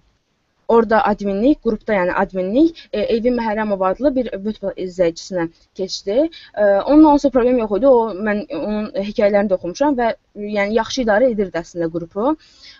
orada 0.67 1.01
adminlik, 1.07 1.59
qrupda 1.63 1.95
yəni 1.95 2.13
adminlik 2.21 2.81
e, 2.91 3.03
Evin 3.15 3.37
Məhərrəmov 3.39 3.83
adlı 3.89 4.11
bir 4.17 4.29
Wordpad 4.33 4.81
izləyicisinə 4.83 5.47
keçdi. 5.79 6.17
E, 6.27 6.63
onunla 6.63 7.13
onsuz 7.15 7.31
problem 7.35 7.61
yox 7.63 7.77
idi. 7.77 7.87
O 7.87 8.01
mən 8.27 8.43
onun 8.59 8.89
hekayələrini 8.95 9.51
də 9.51 9.57
oxumuşam 9.57 9.97
və 9.99 10.11
yəni 10.57 10.77
yaxşı 10.79 11.03
idarə 11.05 11.31
edirdi 11.33 11.61
əslində 11.61 11.89
qrupu. 11.93 12.35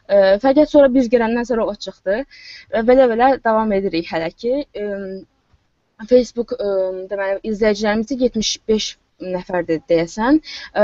E, 0.10 0.20
fəqət 0.44 0.74
sonra 0.76 0.92
biz 0.94 1.10
girəndən 1.14 1.48
sonra 1.52 1.68
o 1.72 1.76
çıxdı. 1.88 2.20
Və 2.76 2.86
belə-belə 2.92 3.32
davam 3.44 3.74
edirik 3.80 4.12
hələ 4.12 4.32
ki. 4.36 4.56
E, 4.76 4.88
Facebook 6.12 6.58
e, 6.60 6.72
deməli 7.12 7.40
izləyicilərimiz 7.54 8.12
75 8.26 8.92
nəfərdir 9.38 9.82
deyəsən. 9.90 10.44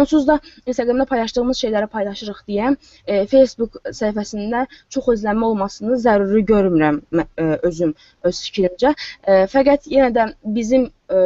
Onsuz 0.00 0.26
da 0.28 0.38
Instagramda 0.66 1.04
paylaşdığımız 1.10 1.62
şeyləri 1.64 1.88
paylaşırıq 1.94 2.42
deyə 2.50 2.74
e, 3.06 3.26
Facebook 3.32 3.80
səhifəsində 4.00 4.64
çox 4.94 5.10
özlənmə 5.14 5.50
olmasını 5.50 5.98
zəruri 6.04 6.44
görmürəm 6.52 7.00
e, 7.22 7.48
özüm 7.70 7.94
öz 8.30 8.42
fikrimcə. 8.46 8.94
E, 9.26 9.40
fəqət 9.54 9.90
yenə 9.94 10.12
də 10.14 10.28
bizim 10.58 10.88
e, 11.10 11.22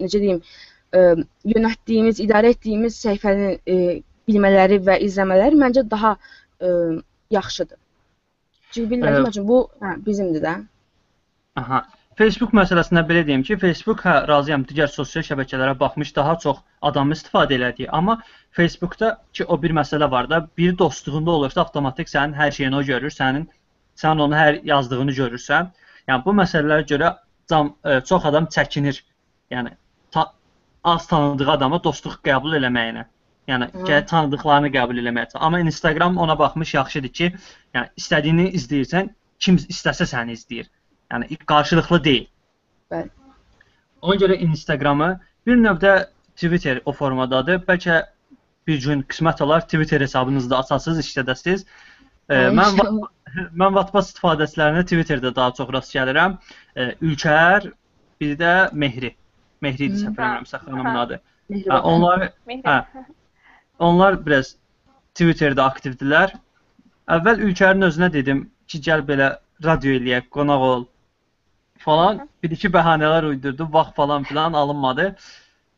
necə 0.00 0.22
deyim, 0.24 0.42
e, 0.94 1.04
yönətdiyimiz, 1.54 2.22
idarə 2.24 2.54
etdiyimiz 2.54 2.98
səhifənin 3.04 3.60
e, 3.66 4.00
bilmələri 4.28 4.80
və 4.86 4.98
izləmələri 5.06 5.58
məncə 5.60 5.86
daha 5.90 6.16
e, 6.16 6.74
yaxşıdır. 7.36 7.78
Çünki 8.70 8.90
bilmirəm 8.94 9.26
üçün 9.28 9.48
bu 9.48 9.64
hə, 9.82 9.96
bizimdir 10.06 10.44
də. 10.44 10.58
Aha. 11.60 11.82
Facebook 12.20 12.50
məsələsində 12.52 13.00
belə 13.08 13.20
deyim 13.24 13.40
ki, 13.48 13.56
Facebook 13.56 14.02
hə 14.04 14.12
razıyam 14.28 14.66
digər 14.68 14.90
sosial 14.92 15.22
şəbəkələrə 15.24 15.72
baxmış 15.80 16.10
daha 16.16 16.34
çox 16.42 16.58
adam 16.84 17.14
istifadə 17.14 17.54
elədiyi, 17.56 17.86
amma 17.96 18.18
Facebookda 18.58 19.08
ki 19.32 19.46
o 19.48 19.56
bir 19.62 19.72
məsələ 19.78 20.10
var 20.14 20.28
da, 20.28 20.40
bir 20.58 20.74
dostluğunda 20.78 21.30
olursa 21.38 21.62
avtomatik 21.62 22.10
sənin 22.12 22.34
hər 22.36 22.50
şeyini 22.56 22.76
o 22.76 22.82
görür, 22.90 23.14
sənin 23.14 23.46
sən 24.02 24.20
onun 24.20 24.36
hər 24.36 24.58
yazdığını 24.68 25.14
görürsən. 25.16 25.70
Yəni 26.10 26.24
bu 26.26 26.34
məsələlərə 26.42 26.84
görə 26.90 27.10
cam, 27.52 27.70
ə, 27.84 27.94
e, 27.94 28.02
çox 28.10 28.26
adam 28.28 28.48
çəkinir. 28.56 29.00
Yəni 29.54 29.72
ta, 30.12 30.26
az 30.92 31.06
tanıdığı 31.08 31.48
adamı 31.54 31.78
dostluq 31.86 32.18
qəbul 32.28 32.58
eləməyinə. 32.58 33.06
Yəni 33.48 33.70
gəl 33.88 34.04
tanıdıqlarını 34.12 34.72
qəbul 34.76 35.00
eləməyə. 35.00 35.32
Amma 35.40 35.62
Instagram 35.64 36.20
ona 36.26 36.36
baxmış 36.38 36.74
yaxşıdır 36.74 37.16
ki, 37.20 37.32
yəni 37.78 38.02
istədiyini 38.02 38.50
izləyirsən, 38.60 39.08
kim 39.40 39.56
istəsə 39.72 40.08
səni 40.12 40.36
izləyir. 40.36 40.68
Yəni 41.10 41.38
qarşılıqlı 41.52 42.04
deyil. 42.04 42.26
Bəli. 42.92 43.10
Ona 44.02 44.16
görə 44.22 44.36
Instagramı 44.46 45.10
bir 45.46 45.56
növdə 45.60 45.94
Twitter 46.36 46.80
o 46.84 46.92
formadadır. 46.92 47.62
Bəlkə 47.68 48.02
bir 48.66 48.82
gün 48.84 49.02
qismət 49.10 49.42
olar 49.44 49.64
Twitter 49.66 50.00
hesabınızı 50.00 50.50
da 50.50 50.58
açasınız, 50.64 51.00
işlədəsiniz. 51.06 51.64
E, 52.30 52.36
mən 52.58 52.78
mən 53.60 53.76
WhatsApp 53.76 54.02
istifadəçilərinə 54.04 54.84
Twitterdə 54.86 55.34
daha 55.36 55.54
çox 55.58 55.72
rast 55.74 55.94
gəlirəm. 55.96 56.38
E, 56.76 56.92
Ülkər, 57.10 57.70
bir 58.20 58.36
də 58.40 58.54
Mehri. 58.72 59.14
Mehri 59.60 59.90
idi 59.90 60.04
səhv 60.04 60.14
eləmirəmsə 60.14 60.62
xanımın 60.64 61.00
adı. 61.02 61.20
Hə, 61.50 61.80
onlar 61.92 62.30
hə. 62.48 62.78
Onlar 63.82 64.18
biraz 64.26 64.54
Twitterdə 65.18 65.66
aktivdirlər. 65.66 66.36
Əvvəl 67.10 67.42
Ülkərin 67.48 67.88
özünə 67.88 68.12
dedim 68.14 68.44
ki, 68.70 68.80
gəl 68.86 69.02
belə 69.08 69.32
radio 69.64 69.96
eləyək, 69.98 70.28
qonaq 70.36 70.66
ol 70.70 70.84
falan 71.84 72.24
bir-iki 72.42 72.68
bəhanələr 72.76 73.28
uydurdu, 73.32 73.68
vaxt 73.72 73.96
falan 73.96 74.26
filan 74.28 74.52
alınmadı. 74.52 75.14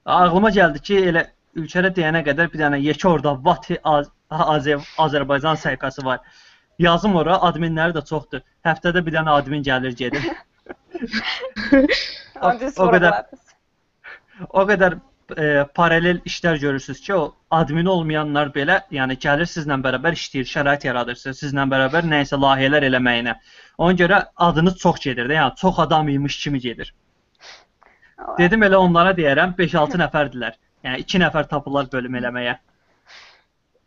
Ağlıma 0.07 0.51
gəldi 0.51 0.83
ki, 0.89 0.99
elə 1.11 1.27
ülkədə 1.57 1.93
deyənə 1.99 2.25
qədər 2.29 2.51
bir 2.53 2.65
dənə 2.65 2.81
yekə 2.83 3.09
orada 3.09 3.37
Vati 3.45 3.79
Az 3.85 4.11
Azev 4.31 4.87
Azərbaycan 4.99 5.61
səhifəsi 5.61 6.05
var. 6.05 6.21
Yazım 6.79 7.17
ora, 7.21 7.37
adminləri 7.49 7.95
də 7.99 8.03
çoxdur. 8.09 8.43
Həftədə 8.67 9.05
bir 9.07 9.19
dənə 9.19 9.37
admin 9.39 9.63
gəlir 9.63 9.97
gedir. 9.99 10.29
o, 12.47 12.53
o 12.53 12.87
qədər 12.95 13.19
o 14.49 14.65
qədər 14.69 14.97
e, 15.37 15.65
paralel 15.75 16.21
işlər 16.29 16.59
görürsüz 16.63 17.01
ki, 17.05 17.15
o 17.15 17.35
admin 17.51 17.87
olmayanlar 17.95 18.53
belə, 18.57 18.81
yəni 18.95 19.19
gəlir 19.23 19.51
sizlə 19.51 19.79
bərabər 19.85 20.17
işləyir, 20.19 20.49
şərait 20.55 20.87
yaradırsınız, 20.89 21.43
sizlə 21.45 21.67
bərabər 21.75 22.09
nə 22.09 22.23
isə 22.27 22.41
layihələr 22.41 22.89
eləməyinə. 22.89 23.37
Ona 23.79 23.97
görə 23.99 24.19
adınız 24.37 24.77
çox 24.79 25.01
gedir 25.01 25.29
də, 25.31 25.39
yəni 25.39 25.57
çox 25.57 25.79
adam 25.81 26.09
imiş 26.09 26.39
kimi 26.45 26.61
gedir. 26.61 26.95
Dedim 28.39 28.63
elə 28.63 28.77
onlara 28.77 29.15
deyərəm 29.17 29.55
5-6 29.59 29.99
nəfərdilər. 30.03 30.59
Yəni 30.87 31.05
2 31.07 31.21
nəfər 31.23 31.49
tapırlar 31.51 31.89
bölüm 31.93 32.19
eləməyə. 32.21 32.57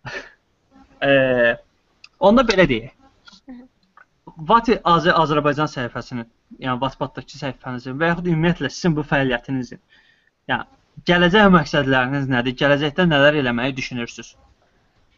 e, 1.10 1.12
onda 2.20 2.46
belə 2.50 2.68
deyək. 2.72 2.94
Vati 4.50 4.76
Az 4.84 5.08
Azərbaycan 5.08 5.70
səhifəsinin, 5.72 6.26
yəni 6.60 6.80
WhatsApp-dakı 6.82 7.38
səhifənizin 7.40 8.00
və 8.02 8.10
yaxud 8.10 8.26
ümumiyyətlə 8.32 8.72
sizin 8.74 8.96
bu 8.98 9.06
fəaliyyətinizin, 9.08 9.80
yəni 10.52 10.66
gələcək 11.08 11.48
məqsədləriniz 11.54 12.28
nədir? 12.34 12.58
Gələcəkdə 12.60 13.06
nələr 13.08 13.40
eləməyi 13.40 13.76
düşünürsüz? 13.78 14.34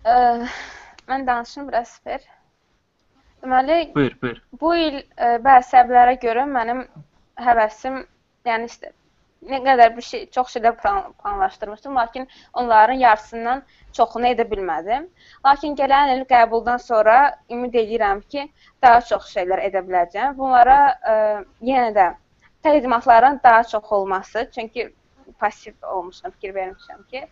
Ə, 0.05 0.17
mən 1.09 1.25
danışım 1.27 1.71
biraz 1.71 1.97
Fer. 2.03 2.21
Deməli, 3.43 3.79
buyur, 3.95 4.15
buyur. 4.21 4.39
Bu 4.61 4.75
il 4.75 5.01
ə, 5.01 5.37
bəzi 5.43 5.73
səbəblərə 5.73 6.15
görə 6.21 6.45
mənim 6.49 6.85
həvəsim, 7.47 7.99
yəni 8.49 8.69
işte 8.71 8.91
nə 9.47 9.59
qədər 9.65 9.93
bir 9.95 10.05
şey, 10.05 10.25
çox 10.33 10.55
şeylər 10.55 10.75
plan, 10.81 11.11
planlaşdırmışdım, 11.21 11.95
lakin 11.95 12.27
onların 12.53 12.97
yarısından 13.03 13.63
çoxunu 13.93 14.31
edə 14.31 14.47
bilmədim. 14.49 15.07
Lakin 15.45 15.75
gələn 15.77 16.13
il 16.15 16.23
qəbuldan 16.31 16.81
sonra 16.81 17.17
ümid 17.53 17.77
edirəm 17.83 18.23
ki, 18.33 18.47
daha 18.81 19.01
çox 19.11 19.29
şeylər 19.35 19.61
edə 19.69 19.83
biləcəm. 19.85 20.37
Bunlara 20.39 20.79
ə, 21.13 21.17
yenə 21.69 21.93
də 21.97 22.07
təqdimatların 22.65 23.39
daha 23.43 23.63
çox 23.63 23.91
olması, 23.99 24.49
çünki 24.55 24.89
pasiv 25.39 25.73
olmuşam, 25.93 26.31
fikir 26.31 26.55
vermişəm 26.55 27.03
ki, 27.11 27.27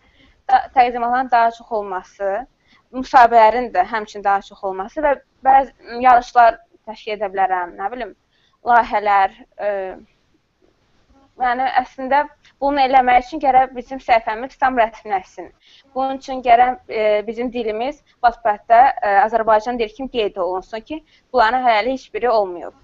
təqdimatların 0.74 1.30
daha 1.30 1.50
çox 1.50 1.72
olması, 1.80 2.46
müsahibələrin 2.94 3.72
də 3.74 3.82
həmçinin 3.90 4.24
daha 4.24 4.40
çox 4.46 4.62
olması 4.64 5.02
və 5.02 5.16
bəzi 5.46 6.02
yarışlar 6.04 6.60
təşkil 6.88 7.16
edə 7.16 7.30
bilərəm, 7.32 7.74
nə 7.78 7.90
bilim, 7.92 8.12
layihələr, 8.66 9.34
ə, 9.62 9.70
yəni 11.42 11.66
əslində 11.82 12.22
bunu 12.62 12.80
eləmək 12.86 13.26
üçün 13.26 13.42
gərək 13.42 13.74
bizim 13.76 14.00
səhifəmiz 14.02 14.56
tam 14.60 14.78
rəsmiləşsin. 14.80 15.50
Bunun 15.94 16.20
üçün 16.20 16.42
gərək 16.44 16.88
e, 16.88 17.04
bizim 17.26 17.50
dilimiz 17.52 18.00
Wattpad-da 18.24 18.80
e, 19.02 19.12
Azərbaycan 19.26 19.78
dili 19.80 19.92
kimi 19.92 20.12
qeyd 20.12 20.40
olunsun 20.40 20.84
ki, 20.88 21.02
bunların 21.32 21.66
hələlik 21.66 21.98
heç 21.98 22.08
biri 22.14 22.30
olmayıb. 22.30 22.74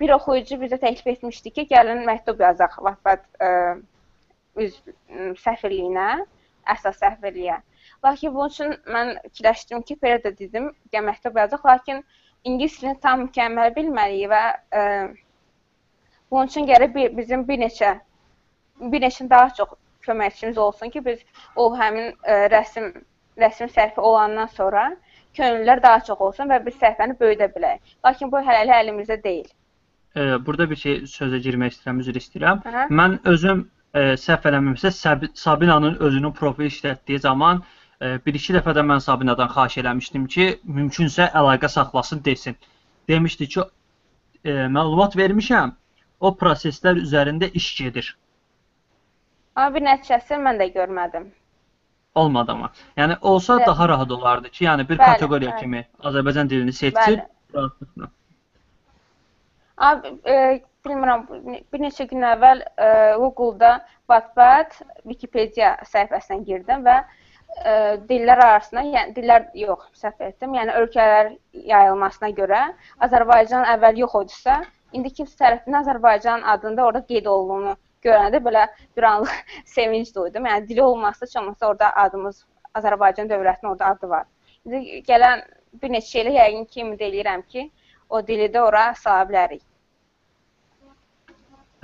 Bir 0.00 0.14
oxuyucu 0.16 0.58
bizə 0.62 0.80
təklif 0.82 1.06
etmişdi 1.14 1.54
ki, 1.56 1.66
gəlin 1.70 2.02
məktub 2.08 2.42
yazaq 2.42 2.78
Wattpad 2.82 3.26
e, 3.46 3.50
üz 4.64 4.78
səfirliyinə, 5.44 6.10
əsas 6.74 6.98
səfirliyə. 7.02 7.60
Lakin 8.04 8.34
bunun 8.34 8.48
üçün 8.48 8.70
mən 8.88 9.10
fikirləşdim 9.26 9.82
ki, 9.88 9.96
belə 10.02 10.20
də 10.24 10.32
dedim, 10.38 10.70
gəl 10.92 11.04
məktub 11.04 11.36
yazaq, 11.36 11.64
lakin 11.68 12.02
ingilis 12.44 12.78
dilini 12.80 12.96
tam 13.00 13.26
mükəmməl 13.26 13.74
bilməliyik 13.76 14.30
və 14.32 14.44
ə, 14.80 14.84
bunun 16.30 16.48
üçün 16.48 16.68
gərək 16.70 16.94
bir, 16.94 17.10
bizim 17.16 17.44
bir 17.48 17.60
neçə 17.60 17.98
bir 18.80 19.04
neçə 19.04 19.28
daha 19.30 19.50
çox 19.58 19.74
köməkçimiz 20.06 20.58
olsun 20.58 20.90
ki, 20.90 21.04
biz 21.04 21.20
o 21.56 21.68
həmin 21.76 22.14
ə, 22.24 22.38
rəsm 22.54 22.88
rəsm 23.40 23.68
səhifə 23.74 24.00
olandan 24.00 24.48
sonra 24.54 24.86
könüllülər 25.36 25.82
daha 25.82 26.00
çox 26.06 26.20
olsun 26.28 26.48
və 26.48 26.60
biz 26.64 26.78
səhifəni 26.80 27.18
böyüdə 27.20 27.50
bilək. 27.54 27.96
Lakin 28.04 28.32
bu 28.32 28.40
hələlik 28.46 28.76
əlimizdə 28.78 29.18
deyil. 29.24 29.50
E, 30.16 30.22
burada 30.46 30.70
bir 30.70 30.76
şey 30.76 30.96
sözə 31.12 31.38
girmək 31.44 31.76
istəyirəm, 31.76 32.00
üzr 32.00 32.16
istəyirəm. 32.22 32.64
Aha. 32.66 32.86
Mən 32.90 33.20
özüm 33.28 33.62
e, 33.94 34.16
səhv 34.24 34.48
eləmirəmsə 34.50 34.90
Sabinanın 35.44 36.00
özünün 36.00 36.32
profili 36.40 36.72
işlətdiyi 36.72 37.20
zaman 37.28 37.62
e, 37.62 37.79
bir-iki 38.00 38.54
dəfə 38.56 38.72
də 38.76 38.84
mən 38.86 39.02
Sabinadan 39.04 39.50
xahiş 39.52 39.78
eləmişdim 39.82 40.26
ki, 40.34 40.46
mümkünsə 40.64 41.26
əlaqə 41.36 41.68
saxlasın 41.68 42.22
desin. 42.24 42.56
Demişdi 43.08 43.48
ki, 43.48 43.64
e, 44.44 44.52
məlumat 44.76 45.16
vermişəm, 45.20 45.74
o 46.20 46.30
proseslər 46.42 47.02
üzərində 47.02 47.50
iş 47.60 47.66
gedir. 47.82 48.16
Amma 49.56 49.74
bir 49.74 49.84
nəticəsini 49.88 50.40
mən 50.46 50.62
də 50.62 50.70
görmədim. 50.76 51.28
Olmadı 52.14 52.52
amma. 52.52 52.72
Yəni 52.96 53.18
olsa 53.20 53.58
Bəli. 53.58 53.66
daha 53.66 53.88
rahat 53.88 54.10
olardı 54.10 54.48
ki, 54.48 54.64
yəni 54.64 54.88
bir 54.88 54.96
Bəli, 54.96 55.12
kateqoriya 55.12 55.50
bəli. 55.50 55.60
kimi 55.60 55.84
Azərbaycan 56.02 56.50
dilini 56.50 56.72
seçib 56.72 57.20
rahatlıqla. 57.54 58.10
Abi, 59.76 60.08
e, 60.24 60.34
bilmirəm, 60.86 61.26
bir 61.72 61.80
neçə 61.84 62.08
gün 62.08 62.24
əvvəl 62.32 62.64
e, 62.64 62.88
Google-da 63.16 63.78
Wattpad 64.08 64.76
Wikipedia 65.04 65.76
səhifəsinə 65.92 66.44
girdim 66.44 66.84
və 66.84 66.98
e, 67.00 67.19
dillər 68.08 68.40
arasında, 68.40 68.82
yəni 68.94 69.14
dillər 69.16 69.46
yox, 69.58 69.88
səhv 70.00 70.22
etdim. 70.28 70.54
Yəni 70.56 70.74
ölkələr 70.80 71.32
yayılmasına 71.52 72.30
görə 72.38 72.60
Azərbaycan 73.06 73.66
əvvəl 73.74 74.00
yox 74.04 74.16
idisə, 74.24 74.56
indi 74.96 75.12
kimsə 75.18 75.36
tərəfindən 75.42 75.80
Azərbaycan 75.82 76.46
adında 76.54 76.86
orada 76.86 77.04
qeyd 77.06 77.26
olunduğunu 77.26 77.76
görəndə 78.04 78.40
belə 78.44 78.66
bir 78.96 79.08
anlıq 79.10 79.34
sevinc 79.74 80.14
duydum. 80.14 80.46
Yəni 80.46 80.68
dili 80.68 80.82
olmasa, 80.82 81.26
heç 81.26 81.36
olmasa 81.36 81.68
orada 81.68 81.92
adımız 82.04 82.44
Azərbaycan 82.74 83.30
dövlətinin 83.30 83.72
orada 83.72 83.92
adı 83.94 84.08
var. 84.08 84.26
İndi 84.64 85.02
gələn 85.08 85.44
bir 85.82 85.94
neçə 85.94 86.24
ilə 86.24 86.36
yəqin 86.38 86.66
ki, 86.66 86.82
ümid 86.84 87.00
eləyirəm 87.06 87.46
ki, 87.48 87.70
o 88.08 88.22
dili 88.26 88.48
də 88.52 88.62
ora 88.62 88.90
sala 88.98 89.26
bilərik. 89.28 89.62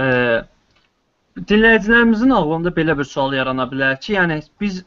E, 0.01 0.07
dinləyicilərimizin 1.37 2.35
ağlında 2.35 2.73
belə 2.79 2.97
bir 2.99 3.09
sual 3.09 3.35
yarana 3.37 3.69
bilər 3.71 3.99
ki, 4.01 4.17
yəni 4.19 4.41
biz 4.61 4.83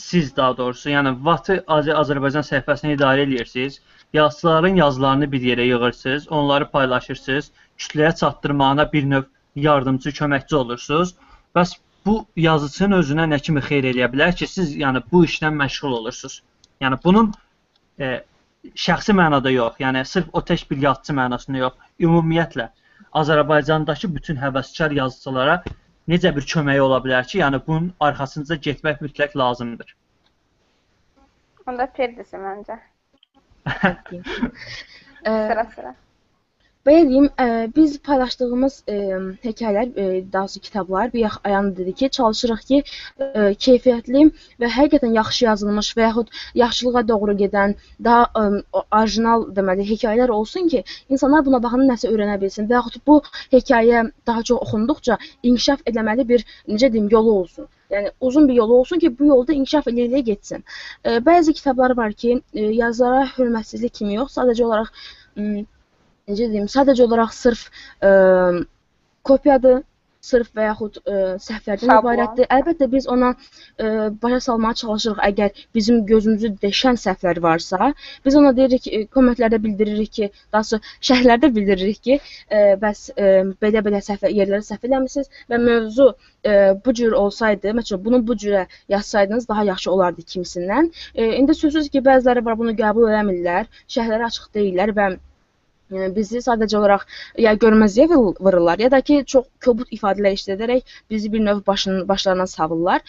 siz 0.00 0.36
daha 0.36 0.56
doğrusu, 0.56 0.90
yəni 0.90 1.12
VAT-ı 1.24 1.62
Az 1.76 1.88
Azərbaycan 2.02 2.46
səhifəsini 2.46 2.94
idarə 2.96 3.24
edirsiniz. 3.26 3.80
Yazıçıların 4.12 4.76
yazılarını 4.76 5.32
bir 5.32 5.42
yerə 5.50 5.66
yığırsınız, 5.66 6.28
onları 6.38 6.70
paylaşırsınız, 6.70 7.50
kütləyə 7.78 8.14
çatdırmağına 8.20 8.92
bir 8.92 9.10
növ 9.10 9.26
yardımçı, 9.56 10.10
köməkçi 10.20 10.54
olursunuz. 10.54 11.14
Bəs 11.56 11.74
bu 12.06 12.14
yazıçının 12.36 12.98
özünə 13.02 13.26
nə 13.32 13.40
kimi 13.48 13.60
xeyir 13.68 13.90
eləyə 13.92 14.08
bilər 14.12 14.34
ki, 14.40 14.46
siz 14.46 14.76
yəni 14.76 15.02
bu 15.12 15.24
işlə 15.26 15.52
məşğul 15.60 15.98
olursunuz? 16.00 16.42
Yəni 16.80 16.98
bunun 17.04 17.32
e, 18.00 18.22
şəxsi 18.86 19.16
mənada 19.20 19.52
yox, 19.52 19.80
yəni 19.84 20.04
sırf 20.04 20.28
o 20.32 20.40
tək 20.50 20.64
bir 20.70 20.82
yazıçı 20.86 21.16
mənasında 21.20 21.64
yox, 21.64 21.76
ümumiyyətlə 22.00 22.70
Azərbaycandakı 23.22 24.14
bütün 24.14 24.36
həvəskar 24.36 24.94
yazıçılara 24.94 25.62
necə 26.08 26.34
bir 26.36 26.46
köməyi 26.52 26.82
ola 26.84 26.98
bilər 27.04 27.28
ki, 27.30 27.38
yəni 27.42 27.60
bunun 27.66 27.88
arxasınca 28.08 28.58
getmək 28.68 29.00
mütləq 29.04 29.36
lazımdır. 29.42 29.94
Onda 31.68 31.86
Firdevsi 31.96 32.40
məncə. 32.42 32.78
Sıra-sıra. 35.24 35.94
Belə 36.88 37.02
deyim, 37.04 37.26
ə, 37.42 37.46
biz 37.76 37.96
paylaşdığımız 38.08 38.74
ə, 38.88 38.94
hekayələr, 39.42 39.88
ə, 39.92 40.04
daha 40.32 40.46
doğrusu 40.46 40.60
kitablar 40.66 41.12
bir 41.12 41.34
ayanda 41.44 41.76
dedi 41.76 41.92
ki, 42.00 42.08
çalışırıq 42.16 42.62
ki, 42.70 42.78
ə, 43.24 43.42
keyfiyyətli 43.64 44.22
və 44.62 44.70
həqiqətən 44.76 45.12
yaxşı 45.18 45.44
yazılmış 45.44 45.90
və 45.98 46.06
yaxud 46.06 46.32
yaxşılığa 46.62 47.04
doğru 47.12 47.36
gedən, 47.42 47.76
daha 48.08 48.24
ə, 48.42 48.46
orijinal 49.02 49.46
deməli 49.60 49.84
hekayələr 49.90 50.32
olsun 50.38 50.72
ki, 50.72 50.82
insanlar 51.12 51.44
buna 51.50 51.60
baxanda 51.68 51.92
nəsə 51.92 52.08
öyrənə 52.14 52.40
bilsin 52.40 52.72
və 52.72 52.78
yaxud 52.80 53.04
bu 53.06 53.20
hekayə 53.52 54.04
daha 54.26 54.48
çox 54.50 54.64
oxunduqca 54.64 55.20
inkişaf 55.42 55.84
etməli 55.92 56.28
bir 56.34 56.48
necə 56.72 56.92
deyim, 56.92 57.12
yolu 57.12 57.38
olsun. 57.44 57.68
Yəni 57.92 58.16
uzun 58.20 58.48
bir 58.48 58.62
yolu 58.64 58.82
olsun 58.82 58.98
ki, 59.02 59.12
bu 59.18 59.28
yolda 59.34 59.52
inkişaf 59.60 59.92
eləyə 59.92 60.24
getsin. 60.32 60.64
Ə, 61.04 61.20
bəzi 61.32 61.52
kitablar 61.60 62.00
var 62.00 62.16
ki, 62.22 62.38
ə, 62.54 62.70
yazara 62.82 63.26
hörmətsizlik 63.34 64.00
kimi 64.00 64.22
yox, 64.22 64.38
sadəcə 64.40 64.64
olaraq 64.64 64.94
m, 65.36 65.66
necə 66.28 66.50
deyim, 66.52 66.68
sadəcə 66.70 67.06
olaraq 67.08 67.32
sırf 67.36 67.68
ə, 68.04 68.10
kopyadır, 69.28 69.82
sırf 70.28 70.48
və 70.56 70.64
yaxud 70.66 70.96
ə, 70.98 71.18
səhvlərdən 71.42 71.90
Şablon. 71.90 72.02
ibarətdir. 72.02 72.48
Əlbəttə 72.56 72.88
biz 72.90 73.06
ona 73.14 73.30
ə, 73.34 73.90
başa 74.22 74.40
salmağa 74.48 74.72
çalışırıq. 74.80 75.20
Əgər 75.28 75.60
bizim 75.78 76.00
gözümüzü 76.08 76.50
deşən 76.64 76.98
səhvlər 77.00 77.40
varsa, 77.44 77.92
biz 78.26 78.36
ona 78.40 78.50
deyirik, 78.56 78.82
ki, 78.86 79.00
kommentlərdə 79.14 79.60
bildiririk 79.62 80.12
ki, 80.18 80.30
daha 80.52 80.64
sonra 80.70 80.94
şərhlərdə 81.10 81.52
bildiririk 81.54 82.02
ki, 82.08 82.18
ə, 82.50 82.64
bəs 82.82 83.04
ə, 83.14 83.30
belə-belə 83.62 84.02
səhv 84.08 84.26
yerlərə 84.40 84.66
səhv 84.66 84.88
eləmisiniz 84.90 85.30
və 85.52 85.62
mövzu 85.64 86.10
ə, 86.10 86.58
bu 86.84 86.96
cür 87.00 87.16
olsaydı, 87.22 87.76
məsələn, 87.78 88.04
bunu 88.08 88.22
bu 88.26 88.36
cürə 88.42 88.66
yazsaydınız 88.96 89.48
daha 89.48 89.68
yaxşı 89.70 89.92
olardı 89.94 90.26
kimisindən. 90.34 90.90
E, 91.14 91.30
indi 91.38 91.54
sözsüz 91.54 91.88
ki, 91.94 92.02
bəziləri 92.10 92.44
var 92.44 92.58
bunu 92.58 92.74
qəbul 92.82 93.08
eləmirlər, 93.12 93.70
şərhləri 93.94 94.28
açıq 94.28 94.50
deyillər 94.58 94.94
və 94.98 95.10
bizi 95.90 96.42
sadəcə 96.44 96.76
olaraq 96.80 97.06
ya 97.44 97.54
görməzliyə 97.64 98.08
vur- 98.12 98.36
vururlar, 98.40 98.78
ya 98.78 98.90
da 98.90 99.00
ki, 99.00 99.22
çox 99.34 99.46
kobud 99.64 99.88
ifadələr 99.98 100.36
işlədərək 100.38 100.98
bizi 101.10 101.32
bir 101.32 101.44
növ 101.46 101.64
başın 101.66 102.04
başlarına 102.08 102.46
savurlar. 102.46 103.00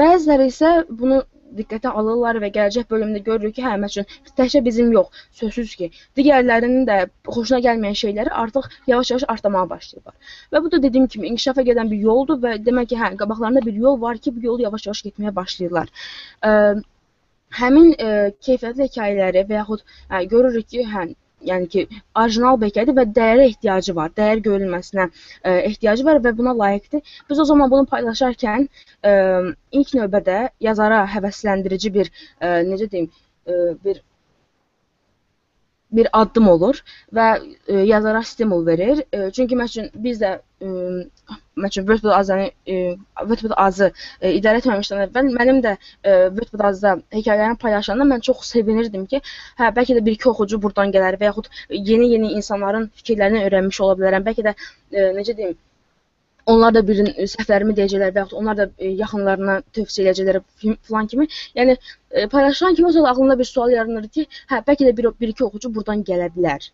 Bəziləri 0.00 0.50
isə 0.50 0.70
bunu 0.88 1.22
diqqətə 1.58 1.90
alırlar 2.00 2.38
və 2.42 2.48
gələcək 2.54 2.88
bölümdə 2.90 3.20
görürük 3.26 3.54
ki, 3.58 3.62
hə, 3.62 3.74
məsələn, 3.82 4.08
təkcə 4.38 4.62
bizim 4.66 4.88
yox, 4.94 5.20
sözsüz 5.40 5.74
ki, 5.78 5.90
digərlərinin 6.18 6.86
də 6.88 6.96
xoşuna 7.28 7.60
gəlməyən 7.66 7.98
şeyləri 8.00 8.32
artıq 8.42 8.66
yavaş-yavaş 8.90 9.26
artmağa 9.34 9.68
başlayırlar. 9.70 10.16
Və 10.52 10.62
bu 10.64 10.72
da 10.72 10.82
dediyim 10.82 11.06
kimi 11.14 11.30
inkişafa 11.30 11.62
gedən 11.68 11.92
bir 11.92 12.02
yoldur 12.08 12.40
və 12.42 12.56
demək 12.64 12.90
ki, 12.94 12.98
hə, 13.02 13.12
qabaqlarında 13.22 13.62
bir 13.68 13.78
yol 13.86 14.00
var 14.00 14.18
ki, 14.18 14.34
bu 14.34 14.46
yolu 14.48 14.66
yavaş-yavaş 14.66 15.04
getməyə 15.06 15.34
başlayırlar. 15.38 15.94
Ə, 16.42 16.52
həmin 17.58 17.92
ə, 17.94 18.14
keyfiyyətli 18.46 18.88
hekayələri 18.88 19.44
və 19.50 19.60
yaxud 19.60 19.84
hə, 19.90 20.22
görürük 20.32 20.68
ki, 20.74 20.86
hə, 20.92 21.04
yəni 21.50 21.68
ki, 21.74 21.84
orijinal 22.22 22.58
bir 22.60 22.72
hekayədir 22.72 22.96
və 22.98 23.04
dəyərə 23.18 23.48
ehtiyacı 23.50 23.94
var, 23.98 24.14
dəyər 24.18 24.42
görülməsinə 24.46 25.08
ə, 25.10 25.56
ehtiyacı 25.70 26.06
var 26.08 26.22
və 26.24 26.34
buna 26.38 26.54
layiqdir. 26.62 27.04
Biz 27.30 27.44
o 27.44 27.48
zaman 27.52 27.72
bunu 27.74 27.90
paylaşarkən 27.92 28.66
ə, 29.10 29.14
ilk 29.80 29.94
növbədə 30.00 30.40
yazara 30.68 31.04
həvəsləndirici 31.16 31.94
bir 31.98 32.10
ə, 32.10 32.56
necə 32.70 32.90
deyim, 32.96 33.10
ə, 33.46 33.60
bir 33.84 34.02
bir 35.92 36.08
addım 36.12 36.48
olur 36.48 36.80
və 37.14 37.26
e, 37.68 37.76
yazara 37.76 38.22
stimul 38.22 38.66
verir. 38.66 39.02
E, 39.12 39.30
çünki 39.30 39.56
məsələn 39.58 39.90
biz 40.06 40.20
də 40.22 40.30
e, 40.62 40.68
məsələn 41.64 41.86
Wordpad 41.88 42.16
azını 42.18 42.46
e, 42.66 42.96
Wordpad 43.18 43.54
azı 43.66 43.90
e, 44.20 44.32
idarə 44.38 44.62
etməmişdən 44.62 45.04
əvvəl 45.06 45.30
mənim 45.38 45.60
də 45.66 45.76
e, 45.76 46.16
Wordpad 46.38 46.64
azda 46.70 46.94
hekayələrimi 47.18 47.60
paylaşanda 47.66 48.08
mən 48.14 48.24
çox 48.30 48.46
sevinirdim 48.54 49.06
ki, 49.12 49.22
hə 49.60 49.70
bəlkə 49.76 49.98
də 49.98 50.04
bir-iki 50.08 50.30
oxucu 50.32 50.60
burdan 50.62 50.94
gələr 50.94 51.20
və 51.20 51.30
yaxud 51.30 51.52
yeni-yeni 51.70 52.34
insanların 52.40 52.90
fikirlərini 53.02 53.44
öyrənmiş 53.46 53.80
ola 53.86 54.00
bilərəm. 54.00 54.26
Bəlkə 54.30 54.48
də 54.50 54.56
e, 54.56 55.12
necə 55.20 55.36
deyim, 55.36 55.56
onlar 56.52 56.74
da 56.76 56.82
birin 56.88 57.10
səhvlərimi 57.34 57.74
deyəcəklər 57.78 58.14
və 58.14 58.24
yaxud 58.24 58.38
onlar 58.40 58.56
da 58.60 58.68
e, 58.78 58.90
yaxınlarına 59.00 59.56
tövsiyə 59.76 60.12
edəcəklər 60.12 60.40
falan 60.88 61.10
kimi. 61.12 61.26
Yəni 61.58 61.76
e, 61.76 62.26
paylaşılan 62.34 62.74
kimi 62.78 62.92
zaman 62.92 63.14
ağlında 63.14 63.38
bir 63.38 63.50
sual 63.50 63.74
yaranır 63.76 64.08
ki, 64.16 64.26
hə 64.52 64.62
bəlkə 64.68 64.88
də 64.88 64.96
bir 64.96 65.10
bir 65.20 65.34
iki 65.34 65.44
oxucu 65.48 65.74
burdan 65.74 66.04
gələ 66.10 66.30
bilər 66.36 66.70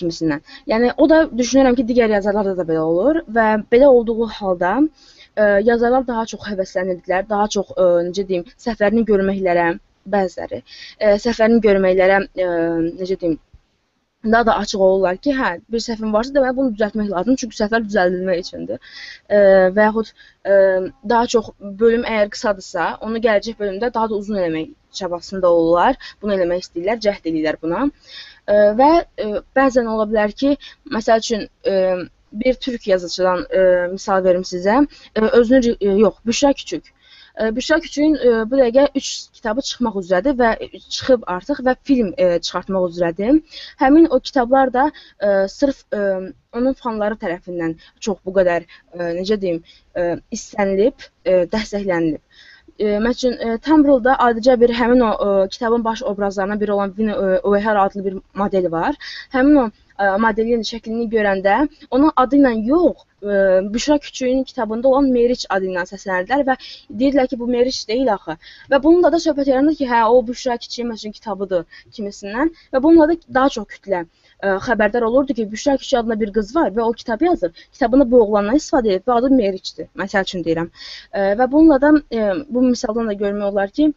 kimisindən. 0.00 0.44
Yəni 0.72 0.92
o 0.96 1.08
da 1.10 1.22
düşünürəm 1.40 1.78
ki, 1.78 1.86
digər 1.90 2.12
yazarlarda 2.16 2.54
da 2.60 2.66
belə 2.70 2.84
olur 2.92 3.22
və 3.38 3.48
belə 3.72 3.90
olduğu 3.98 4.28
halda 4.38 4.74
ə, 4.78 5.44
yazarlar 5.70 6.06
daha 6.06 6.24
çox 6.32 6.46
həvəslənirdilər, 6.50 7.28
daha 7.32 7.48
çox 7.56 7.74
ə, 7.74 7.88
necə 8.08 8.26
deyim, 8.28 8.46
səhvlərini 8.66 9.04
görməklərə 9.10 9.68
bəziləri, 10.14 10.62
ə, 11.00 11.16
səhvlərini 11.24 11.60
görməklərə 11.66 12.20
ə, 12.22 12.50
necə 13.00 13.18
deyim, 13.22 13.38
daha 14.24 14.46
da 14.46 14.56
açıq 14.56 14.80
olurlar 14.80 15.16
ki, 15.16 15.32
hə, 15.38 15.50
bir 15.72 15.82
səhvim 15.82 16.12
varsa 16.12 16.34
deməli 16.34 16.56
bunu 16.56 16.72
düzəltmək 16.74 17.10
lazımdır, 17.12 17.40
çünki 17.42 17.58
səhvlər 17.58 17.84
düzəldilmək 17.86 18.40
üçündür. 18.44 18.90
E, 19.28 19.38
və 19.76 19.86
yaxud 19.88 20.10
e, 20.10 20.56
daha 21.12 21.30
çox 21.34 21.50
bölüm 21.82 22.04
əgər 22.14 22.32
qısadırsa, 22.34 22.88
onu 23.06 23.22
gələcək 23.28 23.58
bölümdə 23.62 23.92
daha 23.94 24.10
da 24.10 24.18
uzun 24.18 24.40
eləmək 24.42 24.74
çabasında 25.00 25.52
olurlar. 25.52 25.96
Bunu 26.22 26.34
eləmək 26.34 26.66
istəyirlər, 26.66 27.00
cəhd 27.06 27.30
edirlər 27.30 27.60
buna. 27.62 27.86
E, 27.86 28.58
və 28.82 28.90
e, 29.24 29.30
bəzən 29.60 29.90
ola 29.94 30.08
bilər 30.10 30.34
ki, 30.42 30.56
məsəl 30.98 31.24
üçün 31.26 31.48
e, 31.66 31.78
bir 32.32 32.54
türk 32.54 32.86
yazıcıdan 32.86 33.46
e, 33.50 33.64
misal 33.92 34.24
verim 34.24 34.42
sizə. 34.42 34.82
E, 35.14 35.20
özünü 35.20 35.76
e, 35.80 35.94
yox, 36.04 36.14
Büşra 36.26 36.52
Küçük 36.52 36.92
Büşra 37.38 37.78
Küçüyün 37.80 38.14
bu 38.50 38.58
dəqiqə 38.58 38.88
3 38.98 39.08
kitabı 39.38 39.62
çıxmaq 39.68 39.96
üzrədir 40.00 40.34
və 40.40 40.50
çıxıb 40.96 41.22
artıq 41.34 41.60
və 41.66 41.74
film 41.86 42.10
çıxartmaq 42.18 42.88
üzrədir. 42.90 43.38
Həmin 43.78 44.08
o 44.10 44.18
kitablar 44.20 44.72
da 44.74 44.90
sırf 45.48 45.84
onun 45.94 46.74
fanları 46.82 47.14
tərəfindən 47.22 47.76
çox 48.00 48.18
bu 48.26 48.34
qədər 48.40 48.66
necə 49.20 49.38
deyim, 49.40 49.62
istənilib, 50.34 51.08
dəstəklənilib. 51.54 52.22
Məsələn, 52.78 53.58
Tumblr-da 53.66 54.12
adicə 54.22 54.54
bir 54.60 54.70
həmin 54.70 55.00
o 55.06 55.46
kitabın 55.50 55.84
baş 55.84 56.02
obrazlarından 56.02 56.60
biri 56.60 56.72
olan 56.72 56.94
Vin 56.98 57.08
O'Hare 57.42 57.78
adlı 57.78 58.04
bir 58.04 58.18
model 58.34 58.70
var. 58.72 58.94
Həmin 59.32 59.56
o 59.62 59.70
modelin 60.24 60.62
şəklini 60.70 61.08
görəndə 61.12 61.56
onun 61.90 62.12
adı 62.16 62.38
ilə 62.38 62.52
yox, 62.68 63.04
ə, 63.22 63.38
Büşra 63.74 63.98
Küçüyün 63.98 64.44
kitabında 64.44 64.88
olan 64.88 65.10
Meriç 65.14 65.46
adı 65.50 65.70
ilə 65.72 65.84
səslənirlər 65.90 66.44
və 66.50 66.56
deyirlər 67.02 67.28
ki, 67.30 67.38
bu 67.40 67.48
Meriç 67.50 67.80
deyil 67.88 68.12
axı. 68.14 68.36
Və 68.70 68.82
bununla 68.82 69.12
da 69.12 69.20
söhbət 69.24 69.50
yaranır 69.52 69.78
ki, 69.80 69.88
hə, 69.90 70.04
o 70.06 70.22
Büşra 70.26 70.56
Küçüyün 70.56 70.92
məsələn 70.92 71.16
kitabıdır 71.18 71.82
kimisindən 71.96 72.54
və 72.72 72.82
bununla 72.82 73.08
da 73.12 73.18
daha 73.40 73.54
çox 73.56 73.66
kütlə 73.74 74.04
ə, 74.42 74.58
xəbərdar 74.66 75.06
olurdu 75.08 75.34
ki, 75.34 75.48
Büşra 75.52 75.76
Küçü 75.76 75.96
adında 75.98 76.20
bir 76.20 76.32
qız 76.32 76.54
var 76.56 76.70
və 76.76 76.82
o 76.82 76.92
kitabı 76.92 77.24
yazır. 77.24 77.52
Kitabında 77.72 78.10
bu 78.10 78.22
oğlandan 78.22 78.60
istifadə 78.62 78.94
edib 78.94 79.10
və 79.10 79.18
adı 79.18 79.30
Meriçdir. 79.40 79.90
Məsəl 80.02 80.28
üçün 80.28 80.46
deyirəm. 80.46 80.70
Ə, 81.12 81.32
və 81.40 81.50
bununla 81.52 81.80
da 81.82 81.92
ə, 81.98 82.28
bu 82.48 82.62
misaldan 82.68 83.10
da 83.10 83.18
görmək 83.24 83.50
olar 83.52 83.74
ki, 83.80 83.92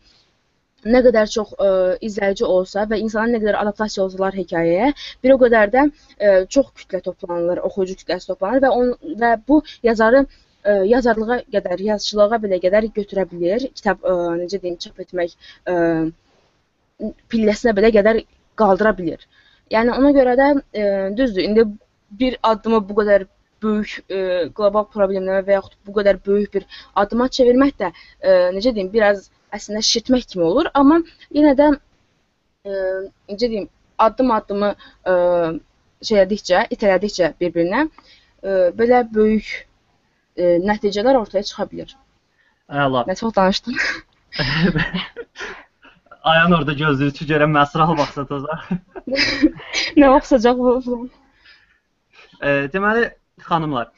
nə 0.85 1.01
qədər 1.05 1.29
çox 1.29 1.53
ə, 1.53 1.65
e, 1.65 1.97
izləyici 2.07 2.45
olsa 2.45 2.85
və 2.89 2.99
insanlar 3.01 3.35
nə 3.35 3.41
qədər 3.43 3.57
adaptasiya 3.61 4.05
olsalar 4.05 4.37
hekayəyə, 4.37 4.91
bir 5.23 5.33
o 5.35 5.39
qədər 5.41 5.73
də 5.73 5.83
ə, 5.87 5.91
e, 6.17 6.31
çox 6.55 6.71
kütlə 6.79 7.01
toplanılır, 7.05 7.61
oxuyucu 7.67 7.99
kütləsi 8.01 8.31
toplanır 8.31 8.63
və 8.65 8.71
on 8.77 8.93
və 9.21 9.33
bu 9.47 9.61
yazarı 9.85 10.23
ə, 10.23 10.31
e, 10.63 10.77
yazarlığa 10.93 11.41
qədər, 11.53 11.83
yazıçılığa 11.91 12.41
belə 12.45 12.61
qədər 12.63 12.89
götürə 12.95 13.27
bilər. 13.29 13.67
Kitab 13.77 14.01
ə, 14.05 14.15
necə 14.41 14.61
deyim, 14.63 14.79
çap 14.81 15.03
etmək 15.05 15.35
ə, 15.69 15.75
pilləsinə 17.33 17.75
belə 17.77 17.93
qədər 17.93 18.23
qaldıra 18.59 18.95
bilər. 18.97 19.27
Yəni 19.71 19.93
ona 19.97 20.11
görə 20.15 20.33
də 20.39 20.49
ə, 20.55 20.87
düzdür. 21.17 21.45
İndi 21.45 21.67
bir 22.19 22.37
addımı 22.43 22.81
bu 22.89 22.97
qədər 23.01 23.27
böyük 23.61 23.93
ə, 24.09 24.23
qlobal 24.57 24.87
problemlərə 24.93 25.45
və 25.45 25.59
yaxud 25.59 25.77
bu 25.85 25.93
qədər 25.99 26.19
böyük 26.25 26.57
bir 26.57 26.81
addıma 26.97 27.29
çevirmək 27.37 27.77
də 27.79 27.91
ə, 27.91 28.33
necə 28.57 28.73
deyim, 28.75 28.89
biraz 28.93 29.29
əslində 29.55 29.81
şişirtmək 29.85 30.27
kimi 30.33 30.45
olur, 30.47 30.69
amma 30.73 31.01
yenə 31.35 31.55
də 31.59 31.71
e, 32.65 32.71
necə 33.31 33.47
deyim, 33.47 33.67
addım-addımı 34.01 34.71
e, 35.11 35.13
şey 36.07 36.23
edikcə, 36.25 36.63
itələdikcə 36.75 37.33
bir-birinə 37.41 37.85
e, 37.87 38.55
belə 38.77 39.03
böyük 39.13 39.49
e, 40.37 40.57
nəticələr 40.65 41.19
ortaya 41.21 41.43
çıxa 41.47 41.67
bilər. 41.71 41.95
Əla. 42.71 43.05
Nə 43.09 43.17
çox 43.19 43.35
danışdım. 43.35 43.75
Ayan 46.31 46.51
orada 46.53 46.73
gözlüyü 46.77 47.25
görəm 47.31 47.51
məsrah 47.57 47.91
vaxtsatacaq. 47.97 48.59
Nə 50.01 50.11
vaxtsacaq 50.15 50.57
bu? 50.61 50.99
E, 52.41 52.49
deməli, 52.73 53.07
xanımlar, 53.47 53.89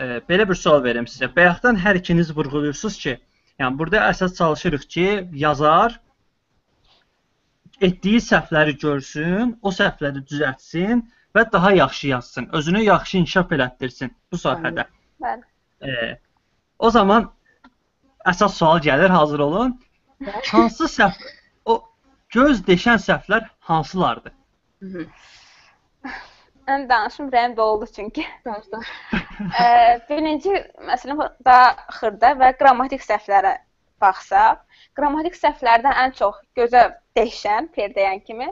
e, 0.00 0.20
belə 0.28 0.48
bir 0.48 0.58
sual 0.58 0.82
verim 0.84 1.08
sizə. 1.08 1.28
Bayaqdan 1.36 1.76
hər 1.80 2.00
ikiniz 2.00 2.32
vurğulayırsınız 2.36 2.96
ki, 3.04 3.18
Yəni 3.60 3.78
burada 3.78 4.06
əsas 4.08 4.36
çalışırıq 4.38 4.84
ki, 4.94 5.06
yazar 5.42 6.00
etdiyi 7.80 8.20
səhvləri 8.24 8.76
görsün, 8.80 9.52
o 9.62 9.72
səhvləri 9.78 10.22
düzəltsin 10.30 11.02
və 11.36 11.44
daha 11.52 11.72
yaxşı 11.76 12.08
yazsın, 12.08 12.48
özünü 12.56 12.82
yaxşı 12.86 13.18
inkişaf 13.20 13.52
elətdirsin 13.56 14.14
bu 14.32 14.40
sahədə. 14.44 14.86
Bəli. 15.24 15.44
E, 15.82 16.18
o 16.78 16.90
zaman 16.90 17.28
əsas 18.32 18.56
sual 18.60 18.80
gəlir, 18.88 19.12
hazır 19.12 19.44
olun. 19.48 19.76
Hansı 20.50 20.88
səhv 20.94 21.20
o 21.64 21.76
göz 22.36 22.64
deşən 22.68 23.00
səhvlər 23.08 23.48
hansılardır? 23.72 24.32
Hı 24.80 24.86
-hı. 24.86 25.06
Mən 26.70 26.84
danışım, 26.88 27.28
ürəyim 27.32 27.56
doldu 27.56 27.86
çünki. 27.94 28.24
Danışdım. 28.46 28.82
birinci 30.10 30.52
məsələn 30.90 31.22
daha 31.44 31.64
xırda 31.96 32.30
və 32.42 32.50
qrammatik 32.60 33.02
səhvlərə 33.02 33.56
baxsaq, 34.04 34.60
qrammatik 34.98 35.34
səhvlərdən 35.38 35.98
ən 36.04 36.14
çox 36.20 36.38
gözə 36.60 36.84
dəyişən, 37.18 37.72
perdəyən 37.74 38.22
kimi, 38.28 38.46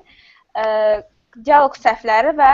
ə, 0.59 0.67
dialoq 1.47 1.79
səhvləri 1.79 2.35
və 2.43 2.51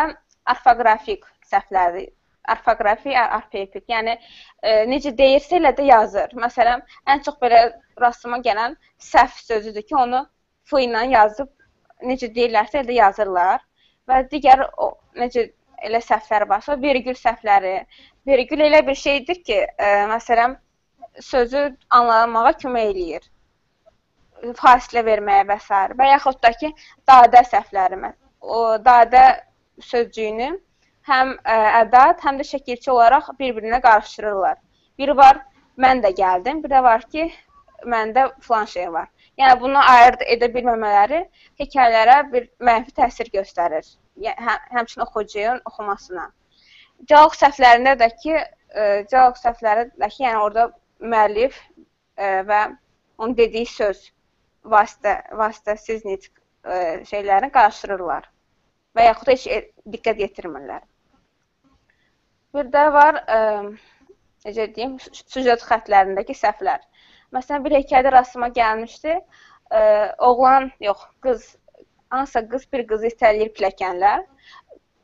orfoqrafik 0.52 1.24
səhvləri 1.48 2.06
orfoqrafi, 2.52 3.16
orfoepik. 3.38 3.86
Yəni 3.88 4.18
ə, 4.18 4.76
necə 4.90 5.14
deyirsə 5.16 5.56
elə 5.62 5.72
də 5.78 5.88
yazır. 5.88 6.36
Məsələn, 6.44 6.84
ən 7.08 7.24
çox 7.24 7.40
belə 7.40 7.66
rastıma 8.04 8.42
gələn 8.44 8.76
səhv 9.00 9.40
sözüdür 9.48 9.88
ki, 9.88 9.96
onu 10.06 10.26
f 10.68 10.76
ilə 10.84 11.06
yazıb 11.14 11.48
necə 12.04 12.28
deyirlərsə 12.36 12.82
elə 12.82 12.90
də 12.90 12.98
yazırlar 12.98 13.64
və 14.08 14.24
digər 14.30 14.64
o, 14.78 14.90
necə 15.18 15.48
elə 15.84 16.00
səhvlər 16.04 16.46
varsa, 16.48 16.76
vergül 16.80 17.16
səhvləri. 17.18 17.76
Vergül 18.26 18.64
elə 18.66 18.80
bir 18.86 18.98
şeydir 18.98 19.40
ki, 19.46 19.60
ə, 19.64 19.88
e, 19.88 20.04
məsələn, 20.12 20.56
sözü 21.22 21.64
anlamağa 21.98 22.54
kömək 22.62 22.90
eləyir. 22.92 23.30
Fasilə 24.60 25.04
verməyə 25.06 25.46
və 25.48 25.58
s. 25.60 25.80
və 25.98 26.10
yaxud 26.10 26.40
da 26.42 26.52
ki, 26.60 26.72
dadə 27.08 27.44
səhvləri. 27.48 28.12
O 28.40 28.76
dadə 28.84 29.24
sözcüyünü 29.80 30.50
həm 31.08 31.34
ə, 31.36 31.56
e, 31.56 31.72
ədad, 31.82 32.20
həm 32.24 32.40
də 32.40 32.48
şəkilçi 32.52 32.92
olaraq 32.92 33.32
bir-birinə 33.40 33.80
qarışdırırlar. 33.84 34.60
Biri 34.98 35.16
var, 35.16 35.42
mən 35.80 36.00
də 36.04 36.14
gəldim, 36.16 36.62
bir 36.64 36.72
də 36.72 36.82
var 36.82 37.04
ki, 37.12 37.28
məndə 37.84 38.30
filan 38.40 38.64
şey 38.64 38.92
var. 38.92 39.08
Yəni 39.40 39.58
bunu 39.60 39.80
ayırd 39.82 40.22
edə 40.36 40.48
bilməmələri 40.54 41.24
hekayələrə 41.60 42.18
bir 42.32 42.46
mənfi 42.68 42.94
təsir 42.98 43.30
göstərir. 43.34 43.86
Hə, 44.22 44.58
həmçinin 44.76 45.04
oxucunun 45.06 45.62
oxumasına. 45.70 46.28
Dialoq 47.08 47.34
səhvlərində 47.38 47.96
də 47.98 48.10
ki, 48.20 48.36
e, 48.38 48.84
dialoq 49.10 49.40
səhvləri 49.40 49.88
də 49.98 50.10
ki, 50.12 50.22
yəni 50.26 50.42
orada 50.44 50.68
müəllif 51.00 51.58
e, 51.58 52.28
və 52.50 52.60
onun 53.18 53.34
dediyi 53.38 53.66
söz 53.66 54.06
vasitə 54.76 55.16
vasitəsiz 55.42 56.06
nitq 56.06 56.30
e, 56.30 56.78
şeylərini 57.10 57.50
qarışdırırlar 57.58 58.30
və 58.94 59.08
yaxud 59.08 59.28
da 59.28 59.34
heç 59.34 59.46
e, 59.50 59.60
diqqət 59.96 60.22
yetirmirlər. 60.22 60.82
Bir 62.54 62.70
də 62.70 62.84
var, 62.94 63.18
e, 63.26 63.38
necə 64.46 64.68
deyim, 64.76 64.98
süjet 65.10 65.66
xətlərindəki 65.66 66.38
səhvlər. 66.38 66.82
Məsələn, 67.32 67.64
bir 67.64 67.76
hekayədə 67.78 68.12
rastıma 68.12 68.50
gəlmişdi. 68.58 69.16
Ə, 69.70 69.80
oğlan, 70.28 70.70
yox, 70.80 71.06
qız, 71.24 71.46
hansısa 72.10 72.44
qız 72.48 72.66
bir 72.72 72.86
qızı 72.90 73.10
itələyir 73.14 73.54
pilləkənlər. 73.56 74.26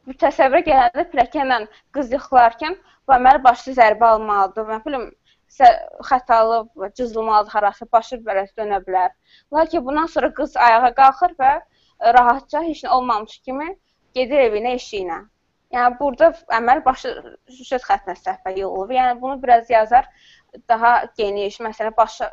Bir 0.08 0.18
təsəvvürə 0.20 0.66
gələndə 0.68 1.06
pilləkənlə 1.12 1.60
qız 1.96 2.12
yıxılarkən 2.16 2.76
və 3.08 3.18
mənim 3.24 3.44
başı 3.44 3.74
zərbə 3.78 4.12
almalıdır. 4.14 4.68
Mən 4.70 4.84
bilim, 4.84 5.08
xətalı, 6.10 6.60
cızılmalıdır 6.94 7.52
harası, 7.56 7.86
başı 7.92 8.20
belə 8.26 8.46
dönə 8.58 8.78
bilər. 8.86 9.10
Lakin 9.52 9.84
bundan 9.86 10.06
sonra 10.06 10.32
qız 10.34 10.56
ayağa 10.56 10.94
qalxır 10.94 11.34
və 11.40 11.52
rahatca 12.16 12.62
heç 12.62 12.84
nə 12.84 12.94
olmamış 12.96 13.38
kimi 13.46 13.68
gedir 14.14 14.46
evinə, 14.46 14.74
eşiyinə. 14.78 15.20
Yəni 15.74 15.98
burada 16.00 16.32
əməl 16.56 16.80
başı 16.84 17.12
süjet 17.56 17.84
xəttinə 17.86 18.16
səhvə 18.18 18.56
yol 18.58 18.72
olur. 18.76 18.94
Yəni 18.94 19.20
bunu 19.20 19.42
biraz 19.42 19.70
yazar 19.70 20.08
daha 20.68 20.92
geniş, 21.18 21.60
məsələn, 21.64 21.96
başa 21.96 22.30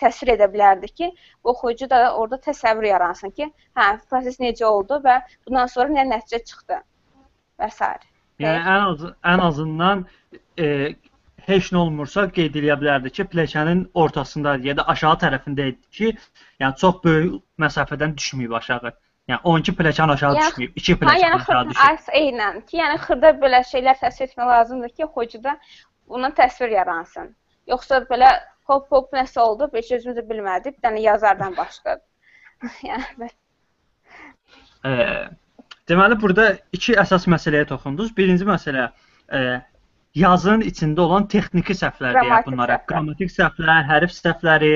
təsvir 0.00 0.34
edə 0.34 0.48
bilərdi 0.52 0.90
ki, 0.98 1.10
oxuyucu 1.44 1.88
da 1.90 2.00
orada 2.16 2.38
təsəvvür 2.48 2.88
yaransın 2.88 3.34
ki, 3.36 3.48
hə, 3.78 3.86
proses 4.10 4.40
necə 4.42 4.66
oldu 4.68 4.98
və 5.04 5.20
bundan 5.46 5.70
sonra 5.70 5.94
nə 5.94 6.06
nəticə 6.10 6.42
çıxdı 6.50 6.80
və 7.60 7.70
s. 7.70 7.90
Yəni 8.42 8.62
ən 8.74 8.86
az 8.88 9.04
ən 9.30 9.42
azından 9.44 10.06
e, 10.58 10.94
heç 11.48 11.70
nə 11.74 11.80
olmursa 11.84 12.26
qeyd 12.34 12.58
edə 12.60 12.76
bilərdi 12.80 13.12
ki, 13.14 13.28
pilləkənin 13.32 13.86
ortasında 14.04 14.56
ya 14.64 14.76
da 14.78 14.86
aşağı 14.94 15.20
tərəfində 15.22 15.70
idi 15.72 15.98
ki, 15.98 16.12
yəni 16.62 16.80
çox 16.82 17.00
böyük 17.04 17.40
məsafədən 17.64 18.16
düşməyib 18.18 18.56
aşağı. 18.60 18.94
Yəni 19.30 19.40
12 19.50 19.72
pilləkən 19.78 20.10
aşağı 20.12 20.34
yəni, 20.36 20.48
düşməyib, 20.50 20.72
2 20.82 20.96
pilləkən 21.00 21.22
yəni, 21.22 21.40
aşağı 21.40 21.68
düşüb. 21.70 22.10
Eynən 22.20 22.60
ki, 22.66 22.80
yəni 22.82 22.98
xırda 23.06 23.32
belə 23.44 23.62
şeylər 23.70 24.02
təsvir 24.02 24.28
etmək 24.28 24.50
lazımdır 24.50 24.94
ki, 24.98 25.06
oxuyucuda 25.06 25.56
bunun 26.08 26.34
təsvir 26.40 26.74
yaransın. 26.74 27.32
Yoxsa 27.70 28.02
belə 28.10 28.32
hop 28.68 28.90
hop 28.92 29.14
nəsə 29.16 29.40
oldu, 29.40 29.70
heç 29.74 29.94
özümüz 29.98 30.18
də 30.18 30.26
bilmədik. 30.28 30.76
Bir 30.76 30.88
dənə 30.88 31.00
yazardan 31.04 31.56
başqa. 31.56 31.98
yəni 32.90 33.30
e, 34.84 34.94
deməli 35.88 36.18
burada 36.20 36.48
iki 36.76 36.96
əsas 37.00 37.28
məsələyə 37.30 37.68
toxundunuz. 37.70 38.12
Birinci 38.16 38.46
məsələ 38.48 38.88
e, 39.32 39.42
yazının 40.20 40.64
içində 40.68 41.04
olan 41.06 41.28
texniki 41.32 41.76
səhvlər 41.78 42.18
deyək 42.20 42.48
bunlara. 42.48 42.78
Səhvlər. 42.78 42.88
Qrammatik 42.90 43.32
səhvlər, 43.34 43.86
hərf 43.90 44.14
səhvləri, 44.16 44.74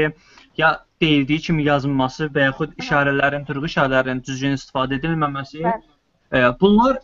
ya 0.61 0.73
deyildiyi 1.03 1.45
kimi 1.49 1.69
yazılması 1.69 2.31
və 2.35 2.49
yaxud 2.49 2.75
işarələrin, 2.83 3.45
türqü 3.49 3.71
işarələrinin 3.73 4.25
düzgün 4.27 4.59
istifadə 4.59 4.99
edilməməsi. 4.99 5.63
E, 5.69 6.43
bunlar 6.61 6.99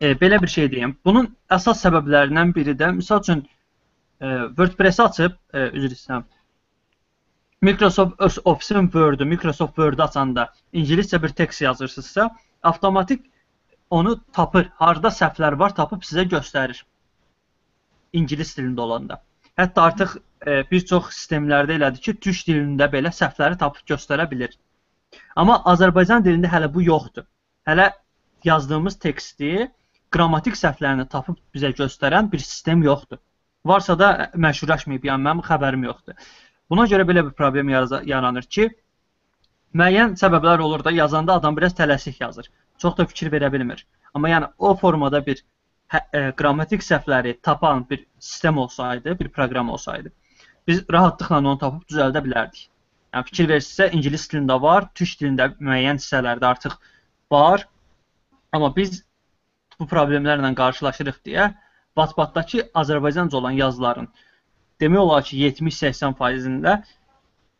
e, 0.00 0.12
belə 0.20 0.40
bir 0.42 0.52
şey 0.52 0.70
deyim. 0.76 0.96
Bunun 1.04 1.32
əsas 1.56 1.82
səbəblərindən 1.86 2.54
biri 2.54 2.76
də 2.78 2.92
məsəl 3.00 3.24
üçün 3.24 3.44
WordPress-i 4.20 5.02
açıb, 5.02 5.36
e, 5.54 5.68
üzr 5.78 5.94
istəyirəm. 5.96 6.24
Microsoft 7.64 8.38
Office-in 8.44 8.90
Word-ü, 8.92 9.24
Microsoft 9.24 9.76
Word-ü 9.76 10.02
açanda 10.02 10.52
ingiliscə 10.72 11.22
bir 11.22 11.28
tekst 11.28 11.62
yazırsınızsa, 11.62 12.30
avtomatik 12.62 13.30
onu 13.90 14.20
tapır. 14.32 14.70
Harda 14.76 15.08
səhvlər 15.08 15.58
var, 15.58 15.74
tapıb 15.74 16.02
sizə 16.02 16.26
göstərir. 16.28 16.82
İngilis 18.12 18.54
dilində 18.58 18.80
olanda. 18.80 19.22
Hətta 19.58 19.82
artıq 19.88 20.16
e, 20.46 20.62
bir 20.70 20.84
çox 20.90 21.10
sistemlərdə 21.16 21.78
elədir 21.78 22.04
ki, 22.06 22.14
türk 22.26 22.46
dilində 22.48 22.90
belə 22.92 23.12
səhvləri 23.14 23.58
tapıb 23.58 23.94
göstərə 23.94 24.30
bilir. 24.30 24.58
Amma 25.36 25.60
Azərbaycan 25.72 26.24
dilində 26.26 26.50
hələ 26.52 26.72
bu 26.74 26.82
yoxdur. 26.82 27.26
Hələ 27.66 27.90
yazdığımız 28.44 28.98
teksti 28.98 29.68
qrammatik 30.14 30.58
səhvlərini 30.58 31.08
tapıb 31.10 31.38
bizə 31.54 31.72
göstərən 31.78 32.30
bir 32.32 32.42
sistem 32.44 32.82
yoxdur. 32.82 33.18
Varsa 33.64 33.98
da 33.98 34.08
məşhurlaşmayıb, 34.36 35.06
yəni 35.08 35.24
mənim 35.24 35.42
xəbərim 35.44 35.84
yoxdur. 35.88 36.16
Buna 36.70 36.84
görə 36.90 37.06
belə 37.08 37.22
bir 37.26 37.32
problem 37.38 37.70
yaranır 37.72 38.48
ki, 38.56 38.68
müəyyən 39.80 40.18
səbəblər 40.20 40.60
olur 40.64 40.84
da 40.84 40.92
yazanda 40.92 41.38
adam 41.40 41.56
biraz 41.56 41.76
tələsik 41.78 42.20
yazır. 42.20 42.50
Çox 42.78 42.96
da 42.98 43.06
fikir 43.06 43.32
verə 43.32 43.52
bilmir. 43.52 43.86
Amma 44.14 44.28
yəni 44.28 44.50
o 44.58 44.74
formada 44.76 45.22
bir 45.26 45.40
hə, 45.92 46.00
e, 46.12 46.22
qrammatik 46.36 46.84
səhvləri 46.84 47.38
tapan 47.42 47.86
bir 47.90 48.04
sistem 48.18 48.58
olsaydı, 48.58 49.18
bir 49.18 49.28
proqram 49.28 49.70
olsaydı, 49.70 50.12
biz 50.68 50.84
rahatlıqla 50.92 51.38
onu 51.38 51.58
tapıb 51.58 51.88
düzəldə 51.90 52.24
bilərdik. 52.28 52.68
Yəni 53.14 53.30
fikir 53.30 53.48
versinizsə, 53.48 53.90
ingilis 53.96 54.28
dilində 54.30 54.60
var, 54.60 54.90
türk 54.94 55.20
dilində 55.20 55.50
müəyyən 55.58 56.00
hissələrdə 56.02 56.50
artıq 56.52 56.78
var. 57.32 57.68
Amma 58.52 58.74
biz 58.76 59.04
bu 59.80 59.86
problemlərlə 59.90 60.54
qarşılaşırıq 60.58 61.20
deyə 61.26 61.52
Wattpad-dakı 61.98 62.68
Azərbaycanca 62.74 63.36
olan 63.36 63.56
yazıların 63.60 64.08
demək 64.80 64.98
olar 64.98 65.24
ki, 65.24 65.38
70-80%-də 65.48 66.74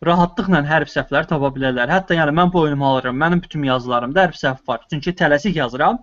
rahatlıqla 0.04 0.60
hərf 0.68 0.90
səhvləri 0.92 1.30
tapa 1.30 1.50
bilərlər. 1.54 1.92
Hətta 1.96 2.16
yəni 2.18 2.34
mən 2.38 2.52
boynuma 2.52 2.90
alıram, 2.94 3.16
mənim 3.20 3.42
bütün 3.44 3.62
yazılarımda 3.68 4.26
hərf 4.26 4.40
səhv 4.40 4.66
var. 4.68 4.82
Çünki 4.90 5.14
tələsik 5.20 5.56
yazıram. 5.58 6.00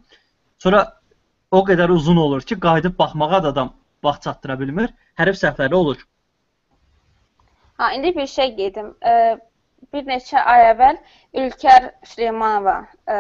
Sonra 0.60 0.86
o 1.52 1.62
qədər 1.68 1.92
uzun 1.92 2.18
olur 2.18 2.42
ki, 2.42 2.60
qayıdıb 2.60 2.98
baxmağa 3.00 3.44
da 3.44 3.54
adam 3.56 3.74
vaxt 4.04 4.24
çatdıra 4.30 4.60
bilmir. 4.60 4.94
Hərf 5.20 5.38
səhvləri 5.44 5.76
olur. 5.76 6.08
Ha, 7.78 7.92
indi 7.94 8.16
bir 8.16 8.28
şey 8.28 8.56
qeydim. 8.56 8.94
E, 9.12 9.14
bir 9.94 10.08
neçə 10.08 10.42
ay 10.54 10.68
əvvəl 10.72 10.98
Ülkər 11.44 11.92
Süleymanova 12.06 12.76
e, 13.08 13.18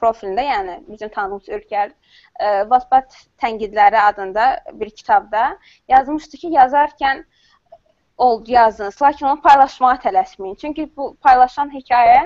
profilində, 0.00 0.44
yəni 0.44 0.78
bizim 0.88 1.10
tanıdığımız 1.14 1.48
Ülkər 1.58 1.94
e, 2.38 2.48
Wattpad 2.70 3.16
tənqidləri 3.42 3.98
adında 4.00 4.46
bir 4.72 4.90
kitabda 4.90 5.58
yazmışdı 5.88 6.36
ki, 6.36 6.50
yazarkən 6.54 7.24
oldu 8.18 8.50
yazınız. 8.50 9.02
Lakin 9.02 9.26
onu 9.26 9.40
paylaşmağa 9.42 9.94
tələsməyin. 10.04 10.56
Çünki 10.60 10.88
bu 10.96 11.16
paylaşan 11.22 11.70
hekayə 11.74 12.20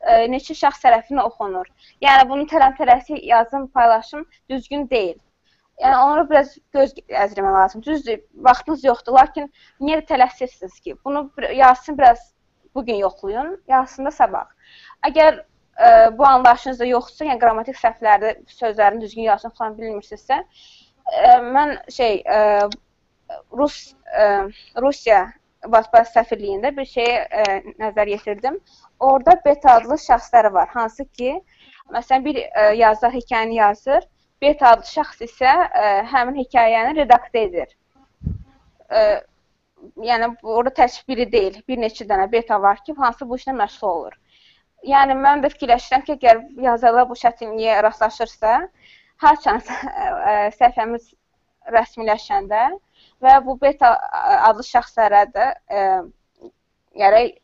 e, 0.00 0.16
neçə 0.32 0.56
şəxs 0.56 0.80
tərəfindən 0.84 1.24
oxunur. 1.28 1.68
Yəni 2.04 2.28
bunu 2.28 2.48
tələm-tələsi 2.52 3.20
yazım, 3.28 3.66
paylaşım 3.68 4.26
düzgün 4.50 4.88
deyil. 4.90 5.18
Yəni 5.82 5.96
onlara 5.98 6.28
biraz 6.30 6.56
göz 6.72 6.94
əzdirmək 7.08 7.56
lazım. 7.58 7.82
Düzdür, 7.82 8.20
vaxtınız 8.48 8.84
yoxdur, 8.84 9.16
lakin 9.18 9.50
niyə 9.80 10.00
tələsirsiniz 10.06 10.80
ki? 10.80 10.96
Bunu 11.04 11.30
yazsın 11.54 11.98
biraz 11.98 12.32
bu 12.74 12.84
gün 12.84 12.94
yoxlayın, 12.94 13.62
yazsın 13.68 14.06
da 14.06 14.10
sabah. 14.10 14.46
Əgər 15.06 15.42
e, 15.80 16.18
bu 16.18 16.26
anlayışınızda 16.26 16.88
yoxdursa, 16.88 17.28
yəni 17.30 17.42
qrammatik 17.42 17.78
səhvlərdə 17.80 18.34
sözlərin 18.60 19.00
düzgün 19.02 19.28
yazsın 19.30 19.54
falan 19.58 19.76
bilmirsinizsə, 19.78 20.40
e, 21.12 21.36
mən 21.56 21.76
şey 21.92 22.22
e, 22.38 22.40
Rus 23.52 23.94
ə, 24.12 24.24
Rusiya 24.82 25.24
Batbaz 25.72 26.10
səfirliyində 26.12 26.74
bir 26.76 26.86
şeyə 26.88 27.20
ə, 27.24 27.44
nəzər 27.80 28.10
yetirdim. 28.12 28.58
Orada 29.00 29.36
beta 29.44 29.78
adlı 29.78 29.96
şəxslər 30.02 30.50
var, 30.52 30.68
hansı 30.74 31.06
ki, 31.18 31.38
məsələn 31.94 32.26
bir 32.26 32.40
ə, 32.44 32.66
yazar 32.76 33.14
hekayəni 33.14 33.56
yazır, 33.58 34.04
beta 34.44 34.74
adlı 34.74 34.90
şəxs 34.90 35.24
isə 35.28 35.54
ə, 35.54 35.94
həmin 36.12 36.36
hekayəni 36.42 36.98
redaktə 37.00 37.46
edir. 37.48 37.72
Ə, 38.92 39.06
yəni 40.10 40.30
orada 40.42 40.74
təkcə 40.82 41.08
biri 41.08 41.26
deyil, 41.32 41.58
bir 41.68 41.80
neçə 41.80 42.06
dənə 42.08 42.28
beta 42.32 42.60
var 42.60 42.84
ki, 42.84 42.96
hansı 43.00 43.28
bu 43.28 43.40
işlə 43.40 43.56
məşğul 43.56 43.88
olur. 43.88 44.20
Yəni 44.84 45.16
mən 45.16 45.44
də 45.44 45.50
fikirləşirəm 45.54 46.04
ki, 46.04 46.16
əgər 46.18 46.40
yazarlar 46.66 47.06
bu 47.08 47.16
çətinliyə 47.16 47.78
rastlaşırsa, 47.86 48.56
hər 49.24 49.38
çansı 49.44 49.76
səhifəmiz 50.58 51.12
rəsmiləşəndə 51.72 52.64
və 53.24 53.38
bu 53.46 53.56
beta 53.60 53.94
adlı 54.48 54.66
şəxslərə 54.68 55.24
də 55.32 55.48
gərək 57.00 57.36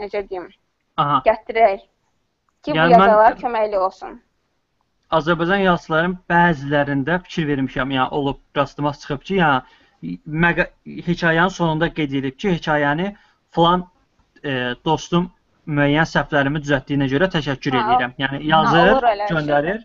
necə 0.00 0.24
deyim, 0.28 0.48
Aha. 0.98 1.20
gətirək 1.26 1.84
ki, 2.64 2.74
yəni 2.74 2.90
bu 2.90 2.96
yazılar 2.96 3.36
mən... 3.36 3.40
köməkli 3.42 3.80
olsun. 3.86 4.18
Azərbaycan 5.14 5.62
yazıçıların 5.62 6.18
bəzilərində 6.30 7.20
fikir 7.26 7.46
vermişəm, 7.52 7.94
yəni 7.94 8.18
olub 8.18 8.40
rastıma 8.56 8.94
çıxıb 8.98 9.22
ki, 9.28 9.38
yəni 9.38 10.66
hekayənin 11.06 11.54
sonunda 11.54 11.92
qeyd 11.94 12.18
edib 12.20 12.38
ki, 12.40 12.56
hekayəni 12.56 13.12
falan 13.54 13.86
e, 14.42 14.74
dostum 14.84 15.30
müəyyən 15.66 16.08
səhvlərimi 16.08 16.62
düzəltdiyinə 16.64 17.08
görə 17.10 17.28
təşəkkür 17.32 17.76
hə, 17.76 17.82
edirəm. 17.82 18.14
Yəni 18.20 18.40
yazır, 18.50 19.04
hə, 19.04 19.28
göndərir. 19.30 19.84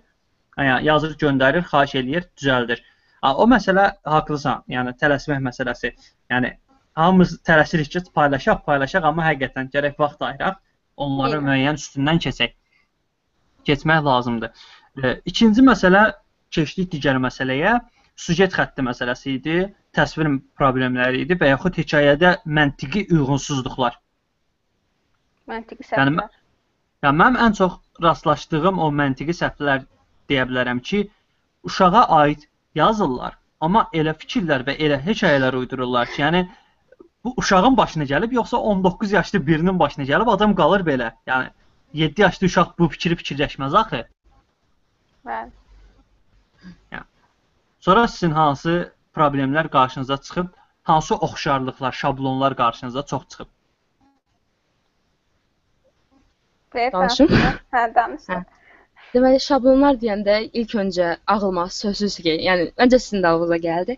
Hə, 0.58 0.66
yəni 0.68 0.88
yazır, 0.88 1.18
göndərir, 1.24 1.68
xahiş 1.72 1.96
eləyir, 2.02 2.26
düzəldir. 2.40 2.82
O 3.30 3.46
məsələ 3.52 3.86
haqlısan. 4.08 4.64
Yəni 4.72 4.96
tələsmək 5.00 5.44
məsələsi. 5.44 5.94
Yəni 6.32 6.54
hamımız 7.00 7.38
tələsirik 7.48 7.92
ki, 7.94 8.04
paylaşaq, 8.16 8.64
paylaşaq, 8.66 9.06
amma 9.12 9.28
həqiqətən 9.28 9.72
gərək 9.76 10.00
vaxt 10.00 10.24
ayıraq, 10.30 10.60
onları 10.98 11.38
Eyni. 11.38 11.48
müəyyən 11.48 11.80
üstündən 11.82 12.20
keçək. 12.26 12.56
Keçmək 13.68 14.04
lazımdır. 14.06 14.68
E, 15.04 15.16
ikinci 15.32 15.64
məsələ 15.68 16.04
keçdik 16.56 16.92
digər 16.96 17.20
məsələyə. 17.24 17.80
Sujet 18.20 18.52
xətti 18.52 18.84
məsələsi 18.84 19.36
idi, 19.38 19.58
təsvir 19.96 20.28
problemləri 20.60 21.24
idi 21.24 21.38
və 21.40 21.54
yaxud 21.54 21.78
hekayədə 21.80 22.34
məntiqi 22.58 23.06
uyğunsuzluqlar. 23.16 23.96
Məntiqi 25.50 25.88
səhvlər. 25.88 26.14
Yəni, 26.14 26.28
yəni 27.06 27.22
mənim 27.24 27.42
ən 27.46 27.58
çox 27.60 27.78
rastlaşdığım 28.06 28.82
o 28.86 28.90
məntiqi 29.02 29.36
səhvlər 29.42 29.86
deyə 30.32 30.48
bilərəm 30.50 30.82
ki, 30.90 31.04
uşağa 31.68 32.06
aid 32.22 32.46
yazırlar, 32.78 33.38
amma 33.66 33.86
elə 34.02 34.16
fikirlər 34.24 34.66
və 34.68 34.78
elə 34.88 35.00
hekayələr 35.06 35.58
uydururlar 35.62 36.12
ki, 36.14 36.22
yəni 36.22 36.44
bu 37.24 37.34
uşağın 37.38 37.78
başına 37.78 38.04
gəlib, 38.12 38.34
yoxsa 38.34 38.58
19 38.58 39.12
yaşlı 39.12 39.48
birinin 39.48 39.80
başına 39.80 40.06
gəlib, 40.12 40.34
adam 40.34 40.56
qalır 40.56 40.86
belə. 40.92 41.12
Yəni 41.28 41.50
7 41.94 42.22
yaşlı 42.22 42.48
uşaq 42.48 42.78
bu 42.80 42.88
fikri 42.94 43.18
fikirləşməz 43.20 43.76
axı. 43.82 44.04
Bəli. 45.26 45.52
Yəni. 46.94 47.06
Sonra 47.80 48.08
sizin 48.08 48.32
hansı 48.32 48.94
problemlər 49.16 49.70
qarşınıza 49.70 50.18
çıxıb, 50.18 50.48
hansı 50.84 51.16
oxşarlıqlar, 51.16 51.92
şablonlar 51.92 52.56
qarşınıza 52.56 53.06
çox 53.06 53.28
çıxıb? 53.28 53.48
Xeyr, 53.48 53.60
Danışım. 56.76 57.30
danış. 57.30 57.62
Hə, 57.74 57.96
danış. 57.96 58.26
Hə. 58.30 58.40
Deməli, 59.14 59.40
şablonlar 59.42 59.96
deyəndə 60.02 60.36
ilk 60.62 60.76
öncə 60.84 61.16
ağlıma 61.34 61.66
sözsüz 61.76 62.18
ki, 62.26 62.36
yəni 62.48 62.68
öncə 62.86 63.00
sizin 63.06 63.24
də 63.24 63.32
ağlınıza 63.32 63.58
gəldi. 63.64 63.98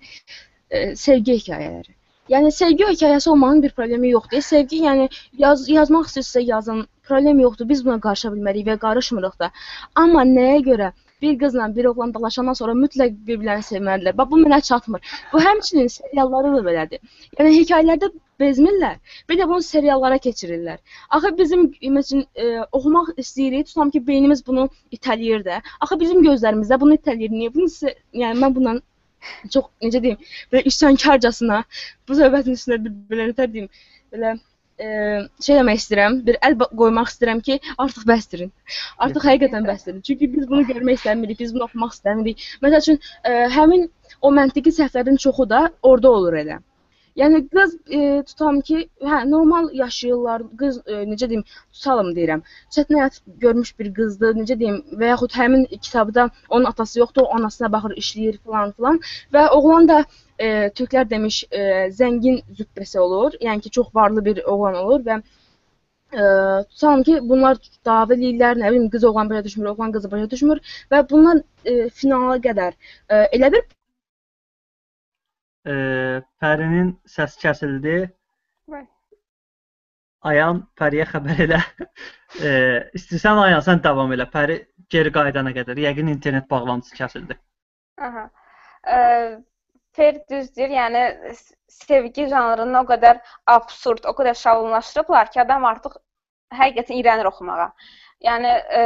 E, 0.70 0.96
sevgi 0.96 1.36
hekayələri. 1.40 1.96
Yəni 2.32 2.52
sevgi 2.56 2.88
hekayəsi 2.88 3.30
olmağın 3.30 3.64
bir 3.64 3.76
problemi 3.80 4.14
yoxdur. 4.14 4.42
Sevgi, 4.48 4.80
yəni 4.88 5.10
yaz, 5.44 5.68
yazmaq 5.70 6.08
istəyirsə 6.08 6.44
yazın, 6.48 6.86
problem 7.10 7.40
yoxdur. 7.44 7.68
Biz 7.70 7.86
buna 7.86 8.00
qarışa 8.08 8.32
bilmərik 8.36 8.68
və 8.72 8.78
qarışmırıq 8.86 9.40
da. 9.44 9.52
Amma 10.04 10.24
nəyə 10.30 10.62
görə 10.70 10.92
bir 11.22 11.40
qızla 11.40 11.68
bir 11.76 11.86
oğlan 11.86 12.14
dalaşandan 12.14 12.58
sonra 12.60 12.74
mütləq 12.84 13.18
bir-birlərini 13.28 13.68
sevməlidirlər. 13.68 14.18
Bax 14.18 14.32
bu 14.32 14.40
mənə 14.46 14.62
çatmır. 14.70 15.02
Bu 15.34 15.42
həmçinin 15.48 15.92
seriallarda 15.98 16.54
da 16.56 16.64
belədir. 16.70 17.04
Yəni 17.40 17.52
hekayələrdə 17.60 18.12
bezmirlər. 18.42 19.00
Bir 19.30 19.40
də 19.40 19.48
bunu 19.50 19.66
seriallara 19.66 20.20
keçirirlər. 20.28 20.80
Axı 21.18 21.34
bizim 21.38 21.68
məsələn 21.98 22.26
e, 22.36 22.48
oxumaq 22.72 23.14
istəyirik, 23.24 23.70
tutam 23.72 23.92
ki, 23.96 24.04
beynimiz 24.08 24.46
bunu 24.48 24.68
itələyir 24.98 25.46
də. 25.48 25.62
Axı 25.80 26.00
bizim 26.04 26.24
gözlərimizdə 26.28 26.80
bunu 26.84 27.00
itələyir. 27.00 27.36
Niyə 27.40 27.54
bunu 27.56 27.96
yəni 28.24 28.46
mən 28.46 28.56
bundan 28.60 28.82
çox 29.54 29.68
necə 29.86 30.02
deyim, 30.04 30.22
belə 30.54 30.64
üsyankarcasına 30.72 31.64
bu 32.08 32.18
söhbətin 32.22 32.58
üstünə 32.58 32.80
bir 32.86 32.96
belə 33.12 33.28
nətər 33.32 33.52
deyim, 33.54 33.68
belə 34.14 34.34
e, 34.82 34.88
şey 35.46 35.60
demək 35.60 35.82
istəyirəm, 35.82 36.18
bir 36.28 36.40
əl 36.48 36.58
qoymaq 36.82 37.12
istəyirəm 37.14 37.44
ki, 37.48 37.60
artıq 37.86 38.08
bəsdirin. 38.12 38.52
Artıq 39.06 39.28
həqiqətən 39.30 39.68
bəsdirin. 39.70 40.02
Çünki 40.08 40.32
biz 40.36 40.50
bunu 40.50 40.66
görmək 40.72 41.02
istəmirik, 41.02 41.40
biz 41.44 41.54
bunu 41.56 41.68
oxumaq 41.70 41.96
istəmirik. 41.98 42.46
Məsəl 42.66 42.86
üçün 42.86 43.00
e, 43.24 43.38
həmin 43.58 43.88
o 44.22 44.34
məntiqi 44.40 44.74
səhvlərin 44.80 45.22
çoxu 45.26 45.50
da 45.54 45.68
orada 45.94 46.12
olur 46.18 46.40
elə. 46.44 46.62
Yəni 47.19 47.41
qız 47.52 47.74
e, 47.91 48.00
tutam 48.28 48.60
ki, 48.67 48.78
hə 49.12 49.17
normal 49.30 49.69
yaşayırlar. 49.76 50.43
Qız 50.60 50.78
e, 50.86 51.02
necə 51.12 51.28
deyim, 51.32 51.43
tutalım 51.74 52.12
deyirəm. 52.17 52.43
Çətin 52.76 53.00
həyat 53.00 53.19
görmüş 53.43 53.74
bir 53.80 53.91
qızdır, 53.97 54.38
necə 54.39 54.58
deyim, 54.62 54.78
və 55.02 55.12
yaxud 55.12 55.36
həmin 55.39 55.65
kitabda 55.74 56.30
onun 56.50 56.69
atası 56.71 57.00
yoxdur, 57.00 57.28
anasına 57.38 57.71
baxır, 57.76 57.97
işləyir 58.04 58.39
falan 58.45 58.71
filan 58.78 59.02
və 59.36 59.43
oğlan 59.58 59.89
da 59.91 60.00
e, 60.39 60.47
türklər 60.80 61.10
demiş, 61.10 61.43
e, 61.52 61.67
zəngin 62.00 62.41
zübbəsi 62.62 63.00
olur. 63.00 63.38
Yəni 63.47 63.67
ki, 63.67 63.74
çox 63.80 63.91
varlı 63.95 64.26
bir 64.26 64.43
oğlan 64.56 64.80
olur 64.86 65.04
və 65.10 65.19
e, 65.19 66.24
tutalım 66.69 67.04
ki, 67.10 67.19
bunlar 67.34 67.60
dava 67.86 68.15
eləyirlər, 68.15 68.63
nə 68.63 68.71
bilim, 68.71 68.88
qız 68.95 69.04
oğlan 69.12 69.30
başa 69.30 69.43
düşmür, 69.50 69.74
oğlan 69.76 69.91
qızı 69.97 70.12
başa 70.15 70.32
düşmür 70.32 70.63
və 70.91 71.04
bunlar 71.12 71.43
e, 71.65 71.89
finala 71.89 72.39
qədər 72.47 72.74
e, 73.10 73.24
elə 73.39 73.54
bir 73.58 73.67
E, 75.65 75.74
Pərinin 76.41 76.91
səsi 77.15 77.39
kəsildi. 77.43 77.95
Vay. 78.71 78.86
Ayan 80.32 80.62
Pəriyə 80.80 81.06
xəbər 81.12 81.43
elə. 81.47 81.60
e, 82.50 82.52
istəsən 83.00 83.41
Ayan 83.45 83.63
sən 83.65 83.82
davam 83.86 84.12
elə. 84.15 84.28
Pəri 84.36 84.58
geri 84.93 85.12
qayıdana 85.17 85.54
qədər. 85.58 85.80
Yəqin 85.88 86.10
internet 86.13 86.50
bağlantısı 86.52 86.97
kəsildi. 86.97 87.38
Aha. 88.10 88.28
Ə, 88.86 89.00
Fer 89.97 90.21
düzdür. 90.32 90.71
Yəni 90.71 91.02
s- 91.36 91.56
sevgi 91.71 92.28
janrını 92.32 92.80
o 92.80 92.86
qədər 92.93 93.19
absurd, 93.56 94.06
o 94.08 94.13
qədər 94.17 94.38
şablonlaşdırıblar 94.41 95.32
ki, 95.34 95.41
adam 95.43 95.65
artıq 95.67 95.97
həqiqətən 96.62 96.97
iyrənir 97.02 97.28
oxumağa. 97.32 97.67
Yəni 98.22 98.50
ə, 98.78 98.82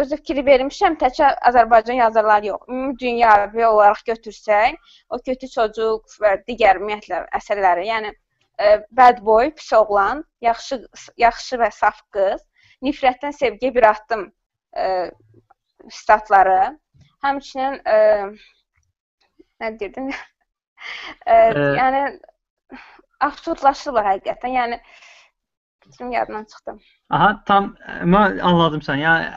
özü 0.00 0.16
fikri 0.22 0.42
vermişəm, 0.46 0.96
təkcə 1.00 1.28
Azərbaycan 1.50 1.98
yazarları 1.98 2.48
yox. 2.48 2.62
Ümumi 2.72 2.94
dünyəvi 3.02 3.66
olaraq 3.68 4.00
götürsək, 4.06 4.78
o 5.12 5.18
kötü 5.26 5.50
çocuq 5.52 6.16
və 6.22 6.38
digər 6.48 6.80
ümumiyyətlə 6.80 7.20
əsərləri, 7.36 7.84
yəni 7.90 8.14
ə, 8.14 8.78
bad 8.96 9.20
boy, 9.26 9.50
pis 9.58 9.68
oğlan, 9.76 10.24
yaxşı 10.46 10.80
yaxşı 11.20 11.60
və 11.60 11.68
saf 11.76 12.00
qız, 12.16 12.40
nifrətdən 12.88 13.36
sevgiyə 13.36 13.74
bir 13.76 13.90
addım 13.90 14.24
ə, 14.72 14.88
statları, 16.00 16.72
həmçinin 17.26 17.78
ə, 17.84 17.98
nə 19.60 19.72
deyirdim? 19.82 20.08
Ə, 21.28 21.38
yəni 21.82 22.02
absurdlaşırlar 23.28 24.14
həqiqətən. 24.14 24.56
Yəni 24.56 24.80
fikrim 25.90 26.12
yadımdan 26.12 26.44
çıxdı. 26.44 26.74
Aha, 27.10 27.30
tam 27.46 27.70
mən 28.14 28.40
anladım 28.40 28.80
sən. 28.86 29.02
Yəni 29.04 29.30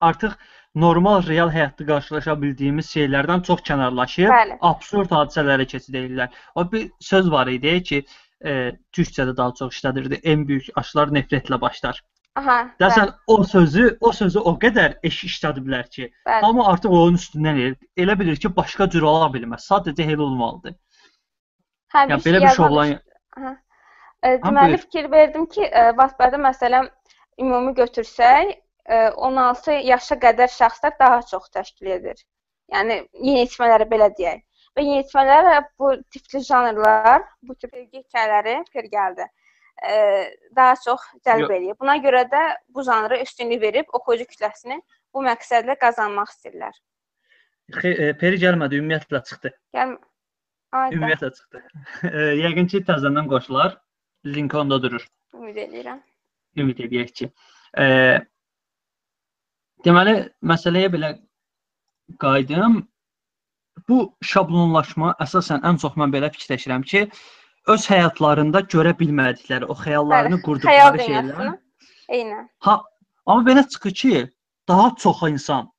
artıq 0.00 0.36
normal 0.74 1.26
real 1.26 1.50
həyatda 1.54 1.86
qarşılaşa 1.86 2.36
bildiyimiz 2.42 2.90
şeylərdən 2.96 3.42
çox 3.48 3.60
kənarlaşıb 3.70 4.30
Bəli. 4.34 4.58
absurd 4.60 5.10
hadisələrə 5.16 5.66
keçidirlər. 5.72 6.28
O 6.54 6.66
bir 6.72 6.90
söz 7.00 7.30
var 7.30 7.46
idi 7.46 7.82
ki, 7.82 8.04
e, 8.44 8.52
türkçədə 8.94 9.36
daha 9.36 9.54
çox 9.58 9.74
işlədirdi. 9.74 10.20
En 10.24 10.46
böyük 10.48 10.70
aşklar 10.76 11.08
nifrətlə 11.18 11.60
başlar. 11.60 12.00
Aha, 12.38 12.58
Dəsən 12.80 13.08
o 13.26 13.44
sözü, 13.44 13.96
o 14.00 14.12
sözü 14.12 14.38
o 14.38 14.52
qədər 14.62 14.92
eş 15.02 15.24
işlədiblər 15.26 15.88
ki, 15.90 16.04
bəli. 16.26 16.44
amma 16.46 16.68
artıq 16.72 16.92
onun 16.94 17.16
üstündən 17.18 17.56
elə, 17.64 17.74
elə 17.96 18.14
bilir 18.20 18.36
ki, 18.36 18.52
başqa 18.56 18.86
cür 18.90 19.02
ola 19.02 19.26
bilməz. 19.34 19.64
Sadəcə 19.72 20.06
elə 20.06 20.22
olmalıdır. 20.22 20.76
Hə, 21.94 22.04
Yəni 22.12 22.22
belə 22.28 22.42
bir 22.44 22.54
şey 22.54 22.64
olan 22.66 22.94
Aha. 23.38 23.56
E, 24.22 24.34
deməli 24.42 24.78
fikir 24.82 25.10
verdim 25.10 25.46
ki, 25.46 25.62
e, 25.66 25.84
Wattpad-ı 26.00 26.40
məsələn 26.42 26.88
ümumi 27.40 27.74
götürsək, 27.74 28.50
e, 28.88 28.98
16 29.28 29.78
yaşa 29.86 30.18
qədər 30.24 30.50
şəxslər 30.54 30.96
daha 31.00 31.20
çox 31.30 31.50
təşkil 31.54 31.92
edir. 31.98 32.24
Yəni 32.74 33.00
yeniyetmələri 33.14 33.86
belə 33.90 34.10
deyək. 34.18 34.42
Və 34.76 34.84
yeniyetmələr 34.84 35.68
bu 35.78 35.94
tipli 36.14 36.42
janrlar, 36.44 37.22
bu 37.42 37.54
tip 37.54 37.74
hekayələri 37.74 38.58
fer 38.72 38.90
gəldi. 38.92 39.28
E, 39.86 39.94
daha 40.56 40.74
çox 40.84 41.06
cəlb 41.26 41.54
edir. 41.54 41.78
Buna 41.80 41.96
görə 42.02 42.24
də 42.30 42.42
bu 42.74 42.82
janrı 42.82 43.22
üstünlük 43.22 43.62
verib 43.62 43.94
oxuyucu 43.94 44.26
kütləsini 44.34 44.80
bu 45.14 45.22
məqsədlə 45.26 45.78
qazanmaq 45.78 46.34
istəyirlər. 46.34 46.78
E, 47.78 48.12
Peri 48.18 48.40
gəlmədi, 48.42 48.82
ümumiyyətlə 48.82 49.22
çıxdı. 49.30 49.54
Gəl 49.76 49.98
Ayda, 50.72 50.96
Ümumiyyətlə 50.96 51.30
çıxdı. 51.36 51.62
E, 52.18 52.24
Yəqin 52.42 52.66
ki, 52.72 52.82
təzədən 52.88 53.28
qoşular. 53.30 53.78
Link 54.26 54.54
onda 54.54 54.82
durur. 54.82 55.06
ümid 55.34 55.56
edirəm. 55.56 56.00
ümid 56.56 56.78
edək 56.78 57.12
ki. 57.14 57.30
E, 57.78 57.86
deməli, 59.84 60.14
məsələyə 60.42 60.90
belə 60.92 61.10
qayıdım. 62.22 62.80
Bu 63.88 63.98
şablonlaşma 64.22 65.14
əsasən 65.22 65.62
ən 65.68 65.78
çox 65.78 65.94
mən 66.00 66.12
belə 66.14 66.32
fikirləşirəm 66.34 66.82
ki, 66.82 67.04
öz 67.74 67.86
həyatlarında 67.92 68.64
görə 68.74 68.94
bilmədikləri, 68.98 69.68
o 69.70 69.76
xəyallarını 69.78 70.38
Bəli, 70.40 70.44
qurduqları 70.48 71.02
Xəyal 71.04 71.30
şeylər. 71.30 71.54
Eynən. 72.18 72.48
Ha, 72.66 72.80
amma 73.26 73.46
belə 73.50 73.68
çıxır 73.68 73.94
ki, 74.02 74.26
daha 74.68 74.94
çox 74.98 75.22
insan 75.30 75.70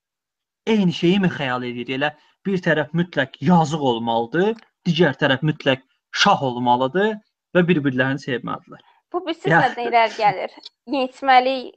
eyni 0.68 0.94
şeyi 0.94 1.20
mi 1.20 1.28
xəyal 1.28 1.66
edir? 1.68 1.92
Elə 1.98 2.14
bir 2.46 2.62
tərəf 2.64 2.94
mütləq 2.96 3.42
yazıq 3.44 3.84
olmalıdır, 3.92 4.56
digər 4.88 5.18
tərəf 5.20 5.44
mütləq 5.44 5.84
şah 6.12 6.44
olmalıdır 6.44 7.18
və 7.56 7.64
bir-birlərini 7.70 8.22
sevməlidirlər. 8.24 8.82
Bu 9.14 9.22
bilirsiz 9.26 9.50
Ya. 9.52 9.62
nədən 9.66 9.88
irəli 9.90 10.16
gəlir? 10.20 10.52
Yeniyetməlik. 10.88 11.76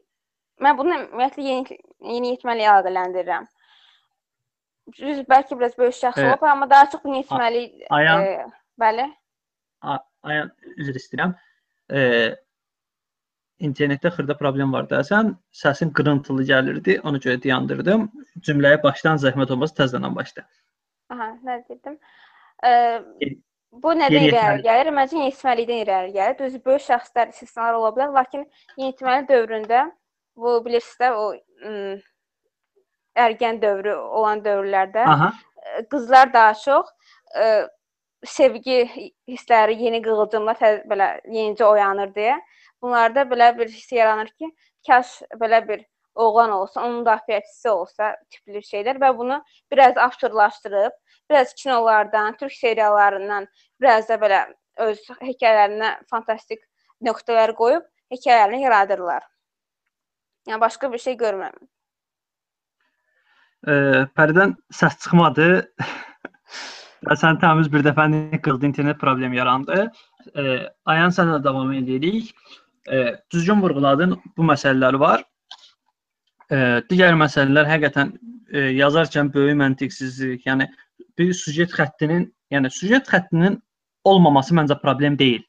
Mən 0.62 0.76
bunu 0.78 0.94
ümumiyyətlə 0.98 1.42
yeni 1.46 1.78
yeniyetməliyə 2.14 2.68
əlaqələndirirəm. 2.74 3.46
Düz 4.98 5.22
bəlkə 5.30 5.56
biraz 5.58 5.76
böyük 5.78 5.94
şəxs 5.96 6.20
E, 6.20 6.26
olub, 6.28 6.42
amma 6.42 6.68
daha 6.70 6.90
çox 6.92 7.04
yeniyetməlik. 7.08 7.84
Ayan, 7.90 8.22
e, 8.22 8.46
bəli. 8.80 9.06
Ayan, 10.22 10.50
üzr 10.76 10.98
istəyirəm. 11.00 11.32
E, 11.90 12.00
internetdə 13.62 14.10
xırda 14.14 14.36
problem 14.38 14.72
var 14.74 14.88
da. 14.90 15.00
Sən 15.06 15.32
səsin 15.62 15.92
qırıntılı 15.96 16.44
gəlirdi, 16.50 16.98
ona 17.06 17.18
görə 17.22 17.40
dayandırdım. 17.42 18.04
Cümləyə 18.46 18.82
başdan 18.82 19.16
zəhmət 19.22 19.52
olmasa 19.54 19.82
təzədən 19.82 20.14
başla. 20.18 20.44
Aha, 21.10 21.30
nə 21.46 21.56
dedim? 21.68 21.98
E, 22.64 22.70
Yeni- 23.22 23.40
bu 23.72 23.94
nədən 23.96 24.28
irəli 24.28 24.62
gəlir? 24.66 24.92
Məncə 24.94 25.18
yeniyetməlikdən 25.18 25.82
irəli 25.84 26.14
gəlir. 26.16 26.38
Düz 26.38 26.56
böyük 26.64 26.84
şəxslər 26.86 27.32
istisnalar 27.32 27.80
ola 27.80 27.92
bilər, 27.96 28.14
lakin 28.16 28.46
yeniyetməlik 28.76 29.28
dövründə 29.30 29.84
bu 30.36 30.56
bilirsiniz 30.64 30.98
də 31.00 31.12
o 31.16 31.28
ım, 31.68 32.02
ergən 33.16 33.60
dövrü 33.62 33.94
olan 33.94 34.42
dövrlərdə 34.44 35.04
Aha. 35.14 35.30
qızlar 35.90 36.32
daha 36.32 36.54
çox 36.54 36.88
e, 37.36 37.46
sevgi 38.24 38.78
hissləri, 39.28 39.76
yeni 39.82 40.02
qığılcımlar 40.04 40.60
belə 40.90 41.14
yenicə 41.28 41.64
oyanır 41.68 42.12
deyə 42.16 42.38
bunlarda 42.82 43.26
belə 43.30 43.52
bir 43.58 43.68
hiss 43.68 43.92
yaranır 43.92 44.32
ki, 44.38 44.50
kaş 44.86 45.20
belə 45.40 45.62
bir 45.68 45.84
oğlan 46.14 46.50
olsa, 46.50 46.84
onun 46.84 47.02
müdafiəçisi 47.02 47.68
olsa 47.68 48.16
tipli 48.30 48.62
şeylər 48.66 49.00
və 49.02 49.12
bunu 49.18 49.42
biraz 49.70 49.96
absurdlaşdırıb, 49.96 50.92
biraz 51.30 51.54
kinolardan, 51.54 52.36
türk 52.36 52.52
seriallarından 52.52 53.48
biraz 53.80 54.08
da 54.08 54.18
belə 54.20 54.42
öz 54.76 55.00
hekayələrinə 55.20 55.94
fantastik 56.10 56.64
nöqtələr 57.02 57.54
qoyub 57.56 57.86
hekayələrini 58.12 58.62
yaradırlar. 58.62 59.22
Yəni 60.48 60.60
başqa 60.60 60.92
bir 60.92 60.98
şey 60.98 61.16
görmürəm. 61.16 61.58
E, 63.66 63.74
Pərdən 64.18 64.56
səs 64.74 64.98
çıxmadı. 65.02 65.48
Sən 67.18 67.38
təmiz 67.42 67.66
bir 67.70 67.82
dəfə 67.82 68.06
qıldı 68.42 68.66
internet 68.66 68.98
problemi 69.00 69.36
yarandı. 69.36 69.88
E, 70.34 70.42
Ayan 70.86 71.14
sənə 71.14 71.42
davam 71.44 71.72
edirik. 71.72 72.34
E, 72.90 73.16
düzgün 73.30 73.62
vurğuladın 73.62 74.18
bu 74.36 74.46
məsələlər 74.46 74.98
var. 74.98 75.24
Digər 76.90 77.14
məsələlər 77.16 77.68
həqiqətən 77.70 78.12
e, 78.52 78.64
yazarkən 78.78 79.30
böyük 79.34 79.58
məntiqsizlik, 79.60 80.46
yəni 80.46 80.68
bir 81.18 81.32
süjet 81.36 81.72
xəttinin, 81.76 82.26
yəni 82.52 82.70
süjet 82.72 83.08
xəttinin 83.08 83.60
olmaması 84.04 84.54
məncə 84.54 84.78
problem 84.82 85.16
deyil. 85.18 85.44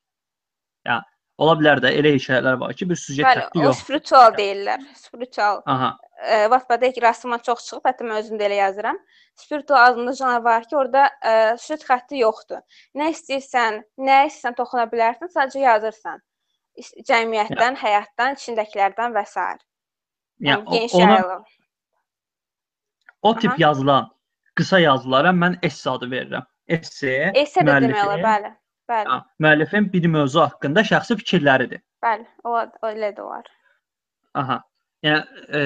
Ya 0.87 1.01
ola 1.41 1.55
bilər 1.59 1.81
də 1.83 1.91
elə 1.97 2.13
hekayələr 2.15 2.59
var 2.61 2.75
ki, 2.77 2.87
bir 2.89 2.99
süjet 2.99 3.25
Bəli, 3.25 3.41
xətti 3.41 3.63
yox. 3.65 3.81
spiritual 3.81 4.35
deyirlər. 4.37 4.83
Spiritual. 4.99 5.61
Aha. 5.65 5.89
E, 6.23 6.37
Wattpad-da 6.53 6.91
ilk 6.91 7.01
rastıma 7.03 7.39
çox 7.47 7.65
çıxıb, 7.65 7.87
hətta 7.89 8.07
mən 8.07 8.21
özüm 8.21 8.39
də 8.39 8.47
elə 8.49 8.59
yazıram. 8.61 8.99
Spiritual 9.35 9.91
adında 9.91 10.13
janr 10.19 10.43
var 10.45 10.67
ki, 10.69 10.77
orada 10.77 11.09
e, 11.25 11.33
süjet 11.57 11.83
xətti 11.89 12.21
yoxdur. 12.21 12.61
Nə 12.95 13.09
istəyirsən, 13.15 13.81
nə 13.97 14.21
istəyirsən 14.29 14.59
toxuna 14.61 14.87
bilərsən, 14.93 15.33
sadəcə 15.35 15.65
yazırsan. 15.65 16.23
Cəmiyyətdən, 17.09 17.75
həyatdan, 17.81 18.39
içindəkilərdən 18.39 19.17
və 19.17 19.25
s. 19.27 19.49
Yəni 20.39 20.63
o- 20.65 20.71
geniş 20.73 20.93
ona 20.95 21.13
yayılır. 21.13 21.41
o 23.21 23.35
tip 23.35 23.51
Aha. 23.51 23.55
yazılan 23.59 24.11
qısa 24.55 24.79
yazılara 24.79 25.29
mən 25.29 25.57
esse 25.63 25.89
adı 25.89 26.05
verirəm. 26.05 26.45
Esse 26.67 27.31
Esse 27.35 27.59
də 27.61 27.81
demək 27.81 28.05
olar, 28.07 28.19
bəli. 28.19 28.53
Bəli, 28.89 29.07
Ha, 29.07 29.25
müəllifin 29.39 29.93
bir 29.93 30.05
mövzu 30.07 30.41
haqqında 30.41 30.81
şəxsi 30.81 31.15
fikirləridir. 31.21 31.81
bəli. 32.03 32.25
O 32.43 32.57
elə 32.89 33.13
də 33.15 33.21
olar. 33.21 33.45
Aha. 34.33 34.63
Yəni 35.03 35.23
e, 35.53 35.61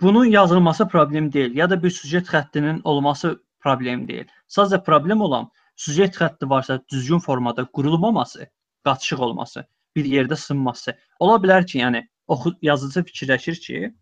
bunun 0.00 0.24
yazılması 0.24 0.88
problem 0.88 1.32
deyil 1.32 1.56
ya 1.56 1.70
da 1.70 1.82
bir 1.82 1.90
süjet 1.90 2.26
xəttinin 2.26 2.80
olması 2.84 3.42
problem 3.60 4.08
deyil. 4.08 4.26
Sadəcə 4.48 4.84
problem 4.84 5.20
olan 5.20 5.50
süjet 5.76 6.14
xətti 6.16 6.50
varsa 6.50 6.80
düzgün 6.92 7.18
formada 7.18 7.64
qurulmaması, 7.64 8.48
qaçışıq 8.84 9.20
olması, 9.20 9.66
bir 9.96 10.04
yerdə 10.04 10.36
sınması. 10.36 10.96
Ola 11.18 11.36
bilər 11.36 11.66
ki, 11.66 11.78
yəni 11.78 12.06
oxu 12.28 12.56
yazıcı 12.62 13.02
fikirləşir 13.08 13.60
ki, 13.66 13.94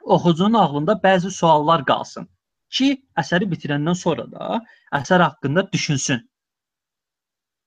oxucunun 0.00 0.58
ağlında 0.60 0.92
bəzi 1.04 1.30
suallar 1.30 1.84
qalsın 1.84 2.28
ki, 2.70 2.88
əsəri 3.18 3.48
bitirəndən 3.50 3.98
sonra 3.98 4.26
da 4.30 4.60
əsər 5.00 5.22
haqqında 5.22 5.66
düşünsün. 5.72 6.22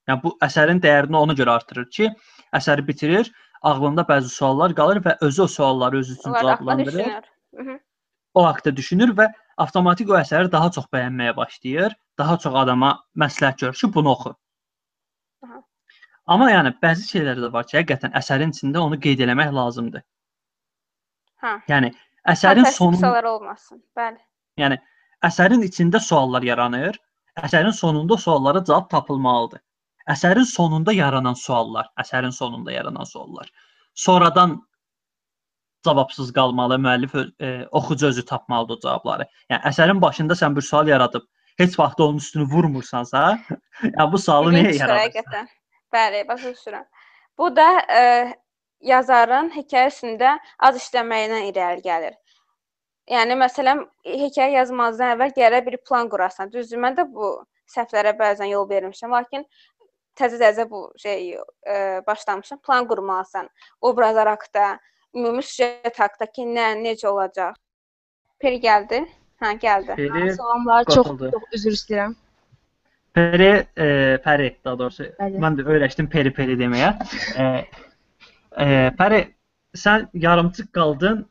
Yəni 0.10 0.24
bu 0.24 0.34
əsərin 0.46 0.82
dəyərini 0.84 1.18
ona 1.20 1.36
görə 1.38 1.58
artırır 1.60 1.90
ki, 1.96 2.10
əsəri 2.56 2.88
bitirir, 2.88 3.32
ağlında 3.62 4.06
bəzi 4.10 4.32
suallar 4.34 4.74
qalır 4.76 5.04
və 5.06 5.18
özü 5.28 5.42
o 5.44 5.48
sualları 5.48 6.00
özü 6.04 6.14
üçün 6.14 6.34
cavablandırır. 6.34 7.30
O 8.34 8.46
haqqda 8.46 8.76
düşünür 8.76 9.12
və 9.18 9.28
avtomatik 9.58 10.10
o 10.10 10.18
əsəri 10.20 10.52
daha 10.52 10.72
çox 10.72 10.86
bəyənməyə 10.94 11.36
başlayır, 11.36 11.96
daha 12.18 12.38
çox 12.38 12.56
adama 12.56 12.94
məsləhət 13.18 13.66
görür 13.66 13.80
ki, 13.82 13.94
bunu 13.94 14.12
oxu. 14.16 14.36
Amma 16.30 16.52
yəni 16.52 16.76
bəzi 16.84 17.08
şeylər 17.10 17.40
də 17.42 17.50
var 17.54 17.66
ki, 17.66 17.80
həqiqətən 17.80 18.14
əsərin 18.20 18.54
içində 18.54 18.82
onu 18.86 19.00
qeyd 19.02 19.24
eləmək 19.26 19.52
lazımdır. 19.56 20.04
Hə. 21.42 21.54
Yəni 21.72 21.90
əsərin 22.34 22.68
sonu, 22.76 23.00
olmasın. 23.34 23.82
Bəli. 23.98 24.20
yəni 24.62 24.78
əsərin 25.26 25.64
içində 25.66 26.02
suallar 26.04 26.46
yaranır, 26.46 27.00
əsərin 27.48 27.74
sonunda 27.74 28.18
suallara 28.18 28.62
cavab 28.68 28.90
tapılmalıdır. 28.92 29.64
Əsərin 30.10 30.46
sonunda 30.50 30.94
yaranan 30.94 31.38
suallar, 31.38 31.90
əsərin 32.02 32.34
sonunda 32.36 32.72
yaranan 32.72 33.10
suallar. 33.10 33.50
Sonradan 33.96 34.58
cavabsız 35.86 36.34
qalmalı, 36.34 36.78
müəllif 36.86 37.16
e, 37.18 37.68
oxucu 37.72 38.08
özü 38.08 38.26
tapmalıdır 38.26 38.78
o 38.78 38.80
cavabları. 38.86 39.28
Yəni 39.50 39.62
əsərin 39.72 40.02
başında 40.02 40.38
sən 40.38 40.56
bir 40.56 40.66
sual 40.70 40.88
yaradıb, 40.88 41.26
heç 41.58 41.80
vaxt 41.80 42.00
onun 42.00 42.18
üstünü 42.18 42.50
vurmursansa, 42.54 43.40
yəni 43.84 44.12
bu 44.12 44.18
sualı 44.18 44.54
niyə 44.58 44.76
yaradırsan? 44.78 45.06
həqiqətən. 45.06 45.56
Bəli, 45.94 46.28
başa 46.28 46.54
düşürəm. 46.54 46.86
Bu 47.38 47.50
da 47.56 47.68
e, 48.00 48.02
yazarın 48.92 49.50
hekayəsində 49.56 50.36
az 50.60 50.78
işləməyindən 50.82 51.48
irəli 51.50 51.86
gəlir. 51.86 52.18
Yəni 53.10 53.38
məsələn, 53.42 53.82
hekayə 54.06 54.60
yazmazdan 54.60 55.16
əvvəl 55.16 55.34
gərək 55.38 55.66
bir 55.66 55.78
plan 55.88 56.10
qurasan. 56.12 56.52
Düzdür, 56.54 56.78
mən 56.84 56.98
də 57.00 57.08
bu 57.10 57.32
səhvlərə 57.74 58.14
bəzən 58.20 58.52
yol 58.52 58.68
vermişəm, 58.70 59.16
lakin 59.18 59.46
təzə-təzə 60.20 60.68
bu 60.70 60.84
şey 61.02 61.32
e, 61.34 61.76
başlamışam. 62.08 62.62
Plan 62.66 62.88
qurmalısan. 62.88 63.50
Obrazlar 63.82 64.30
haqqında, 64.36 64.80
ümumi 65.16 65.44
süjet 65.44 66.00
haqqında 66.00 66.32
ki, 66.32 66.46
nə, 66.58 66.70
necə 66.84 67.08
olacaq. 67.10 67.58
Peri 68.40 68.62
gəldi. 68.62 69.02
Hə, 69.42 69.56
gəldi. 69.64 69.96
Peri, 69.96 70.34
Salamlar, 70.36 70.86
çox 70.86 71.08
çox 71.08 71.54
üzr 71.58 71.78
istəyirəm. 71.78 72.18
Peri, 73.20 73.50
e, 73.78 73.88
Peri 74.24 74.50
daha 74.66 74.80
doğrusu. 74.80 75.04
Bəli. 75.20 75.42
Mən 75.44 75.58
də 75.60 75.66
öyrəşdim 75.74 76.08
Peri 76.10 76.32
Peri 76.34 76.56
deməyə. 76.60 76.92
E, 77.36 77.48
e, 78.64 78.68
Peri, 78.98 79.20
sən 79.78 80.08
yarımçıq 80.14 80.72
qaldın. 80.80 81.26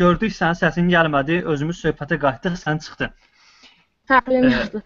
Gördük 0.00 0.32
sənin 0.32 0.56
səsin 0.56 0.88
gəlmədi, 0.88 1.42
özümüz 1.52 1.80
söhbətə 1.84 2.16
qayıtdıq, 2.22 2.54
sən 2.62 2.78
çıxdın. 2.84 3.10
Hə, 4.10 4.20
yoxdur. 4.32 4.82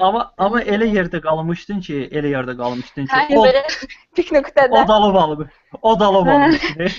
Amma 0.00 0.22
amma 0.40 0.62
elə 0.74 0.86
yerdə 0.88 1.20
qalmışdın 1.20 1.80
ki, 1.84 1.96
elə 2.16 2.30
yerdə 2.32 2.54
qalmışdın 2.56 3.08
ki, 3.10 3.16
Hə, 3.16 3.40
belə 3.46 3.60
Pik 4.16 4.30
nöqtədə. 4.32 4.72
o 4.80 4.86
dalıb 4.88 5.18
alıb. 5.22 5.42
O 5.82 5.92
dalıb 6.00 6.30
alıb. 6.34 6.94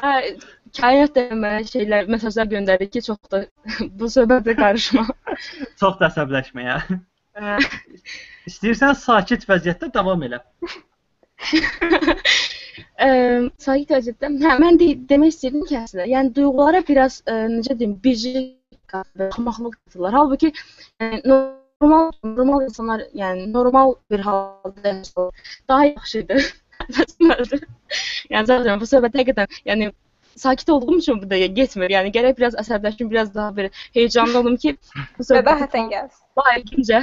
hə, 0.00 0.14
kainat 0.80 1.12
da 1.18 1.26
mənə 1.42 1.66
şeylər, 1.68 2.08
mesajlar 2.14 2.48
göndərir 2.54 2.88
ki, 2.94 3.02
çox 3.10 3.20
da 3.34 3.42
bu 4.00 4.08
söhbətə 4.16 4.56
qarışma. 4.62 5.04
Çox 5.82 6.00
da 6.00 6.08
əsəbləşməyə. 6.08 6.78
Hə. 6.88 6.98
İstəyirsən 7.36 8.94
sakit 9.00 9.44
vəziyyətdə 9.48 9.90
davam 9.94 10.22
elə. 10.26 10.40
Ə, 12.96 13.08
sakit 13.60 13.90
vəziyyətdə. 13.92 14.30
Hə, 14.44 14.54
mən 14.62 14.78
de 14.80 14.92
demək 15.10 15.34
istəyirdim 15.34 15.66
ki, 15.68 15.76
əslində, 15.82 16.06
yəni 16.12 16.32
duyğulara 16.36 16.80
biraz 16.88 17.20
ə, 17.28 17.42
necə 17.52 17.76
deyim, 17.78 17.96
bircilik 18.04 18.78
qatılır, 18.92 19.28
axmaqlıq 19.32 19.76
qatılır. 19.76 20.16
Halbuki 20.16 20.52
yəni, 20.52 21.20
normal 21.26 22.10
normal 22.24 22.64
insanlar, 22.64 23.04
yəni 23.14 23.50
normal 23.52 23.94
bir 24.10 24.20
halda 24.20 24.88
yaşasalar 24.88 25.34
daha 25.68 25.84
yaxşıdır. 25.84 26.48
Bəsməldir. 26.96 27.62
yəni 28.30 28.46
zaten 28.46 28.80
bu 28.80 28.88
söhbət 28.88 29.16
həqiqətən, 29.20 29.60
yəni 29.68 29.90
sakit 30.36 30.70
olduğum 30.70 30.98
üçün 30.98 31.22
bu 31.22 31.30
da 31.30 31.38
getmir. 31.38 31.90
Yəni 31.90 32.12
gərək 32.14 32.36
biraz 32.38 32.56
əsəbləşim, 32.62 33.10
biraz 33.10 33.34
daha 33.34 33.56
bir 33.56 33.70
heyecanlı 33.94 34.38
olum 34.38 34.56
ki, 34.56 34.76
bu 35.18 35.22
söhbət 35.24 35.46
Bədahətən 35.48 35.90
gəlsin. 35.92 36.22
layiqincə. 36.38 37.02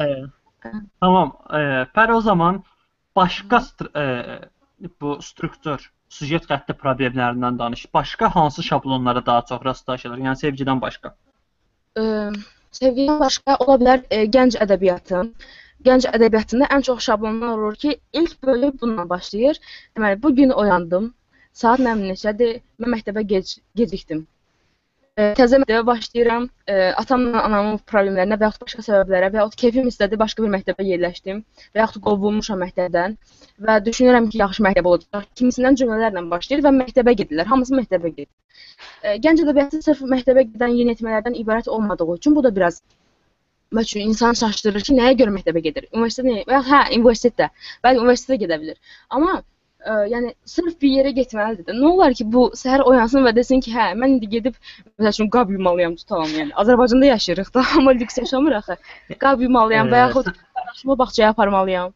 E, 0.00 0.06
tamam. 1.00 1.32
E, 1.50 1.62
Pəri 1.96 2.12
o 2.14 2.20
zaman 2.20 2.62
başqa 3.16 3.62
e, 3.94 4.04
bu 5.00 5.18
struktur, 5.22 5.90
süjet 6.08 6.46
xətti 6.50 6.76
problemlərindən 6.82 7.58
danış. 7.58 7.86
Başqa 7.94 8.34
hansı 8.34 8.62
şablonlara 8.62 9.26
daha 9.26 9.44
çox 9.48 9.64
rastlaşılır? 9.64 10.18
Yəni 10.18 10.38
sevgidən 10.44 10.80
başqa. 10.80 11.14
Ə, 11.98 12.04
sevgidən 12.72 13.20
başqa 13.20 13.56
ola 13.64 13.78
bilər 13.82 14.04
ə, 14.10 14.24
gənc 14.36 14.58
ədəbiyyatın. 14.66 15.34
Gənc 15.86 16.06
ədəbiyyatında 16.12 16.68
ən 16.74 16.82
çox 16.84 17.04
şablonlar 17.04 17.58
olur 17.58 17.74
ki, 17.74 18.00
ilk 18.12 18.42
bölüm 18.42 18.74
bununla 18.80 19.08
başlayır. 19.08 19.60
Deməli, 19.96 20.22
bu 20.22 20.34
gün 20.36 20.50
oyandım. 20.50 21.14
Saat 21.58 21.80
bilim 21.82 22.04
neçədir? 22.08 22.60
Mən 22.82 22.94
məktəbə 22.94 23.22
gec 23.30 23.56
gecikdim. 23.78 24.20
Ə, 25.18 25.24
təzə 25.38 25.58
məktəbə 25.60 25.82
başlayıram. 25.88 26.46
Ə, 26.70 26.76
atamla 27.02 27.42
anamın 27.48 27.80
problemlərinə 27.90 28.38
və 28.40 28.46
yaxud 28.48 28.64
başqa 28.66 28.84
səbəblərə 28.86 29.30
və 29.34 29.40
yaxud 29.40 29.58
keyfim 29.62 29.90
istədi 29.90 30.18
başqa 30.20 30.44
bir 30.44 30.52
məktəbə 30.54 30.86
yerləşdim 30.86 31.42
və 31.74 31.82
yaxud 31.82 32.04
qovulmuşam 32.06 32.62
məktəbdən 32.64 33.18
və 33.66 33.76
düşünürəm 33.88 34.30
ki, 34.30 34.40
yaxşı 34.44 34.64
məktəb 34.68 34.90
olacaq. 34.92 35.26
Kimisindən 35.40 35.80
cümlələrlə 35.82 36.24
başlayır 36.30 36.64
və 36.68 36.74
məktəbə 36.78 37.16
gedirlər. 37.22 37.50
Hamısı 37.50 37.76
məktəbə 37.80 38.14
gedir. 38.14 38.32
Ə, 39.02 39.18
Gənc 39.26 39.44
ədəbiyyatı 39.44 39.82
sırf 39.88 40.06
məktəbə 40.14 40.46
gedən 40.54 40.78
yeniyetmələrdən 40.78 41.38
ibarət 41.42 41.68
olmadığı 41.76 42.08
üçün 42.16 42.38
bu 42.38 42.46
da 42.46 42.54
biraz 42.60 42.82
Məsələn, 43.76 44.08
insan 44.10 44.34
çaşdırır 44.34 44.82
ki, 44.82 44.94
nəyə 44.98 45.14
görə 45.18 45.30
məktəbə 45.30 45.60
gedir? 45.62 45.84
Universitet 45.94 46.24
nə? 46.26 46.40
Və 46.48 46.56
ya 46.56 46.62
hə, 46.66 46.78
universitetdə. 46.96 47.46
Bəli, 47.86 48.00
universitetə 48.02 48.38
gedə 48.40 48.56
bilər. 48.58 48.96
Amma 49.14 49.36
ə, 49.86 49.96
yəni 50.12 50.32
sırf 50.48 50.76
bir 50.82 50.92
yerə 50.98 51.12
getməlidir 51.16 51.66
də. 51.68 51.76
Nə 51.76 51.86
olar 51.90 52.14
ki, 52.16 52.26
bu 52.34 52.46
səhər 52.60 52.84
oyansın 52.88 53.26
və 53.26 53.32
desin 53.36 53.62
ki, 53.64 53.72
hə, 53.74 53.90
mən 54.00 54.16
indi 54.16 54.28
gedib 54.34 54.58
məsəl 54.98 55.12
üçün 55.14 55.30
qab 55.36 55.52
yumalıyam, 55.54 55.96
tutalam 56.00 56.32
yəni. 56.36 56.54
Azərbaycanda 56.62 57.10
yaşayırıq 57.12 57.54
da, 57.54 57.64
amma 57.78 57.96
lüks 58.02 58.18
yaşamırıq 58.18 58.70
axı. 58.72 59.16
Qab 59.24 59.42
yumalıyam 59.46 59.92
və 59.92 60.04
yaxud 60.04 60.30
qardaşımı 60.32 60.98
bağçaya 61.02 61.32
aparmalıyam. 61.34 61.94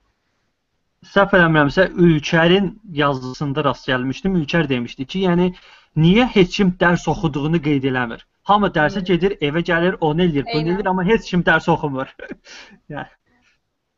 Səhv 1.14 1.34
eləmirəmsə, 1.36 1.90
Ülkərin 2.00 2.70
yazısında 3.00 3.64
rast 3.64 3.88
gəlmişdim. 3.88 4.38
Ülkər 4.40 4.68
demişdi 4.68 5.04
ki, 5.04 5.26
yəni 5.28 5.50
niyə 5.96 6.24
heç 6.36 6.56
kim 6.60 6.70
dərs 6.80 7.04
oxuduğunu 7.12 7.60
qeyd 7.66 7.84
eləmir? 7.90 8.24
Hamı 8.48 8.70
dərsə 8.76 9.04
gedir, 9.10 9.36
evə 9.40 9.60
gəlir, 9.68 9.98
onu 10.00 10.24
eləyir, 10.24 10.46
bunu 10.48 10.72
eləyir, 10.72 10.88
amma 10.88 11.04
heç 11.04 11.28
kim 11.30 11.44
dərs 11.44 11.68
oxumur. 11.76 12.16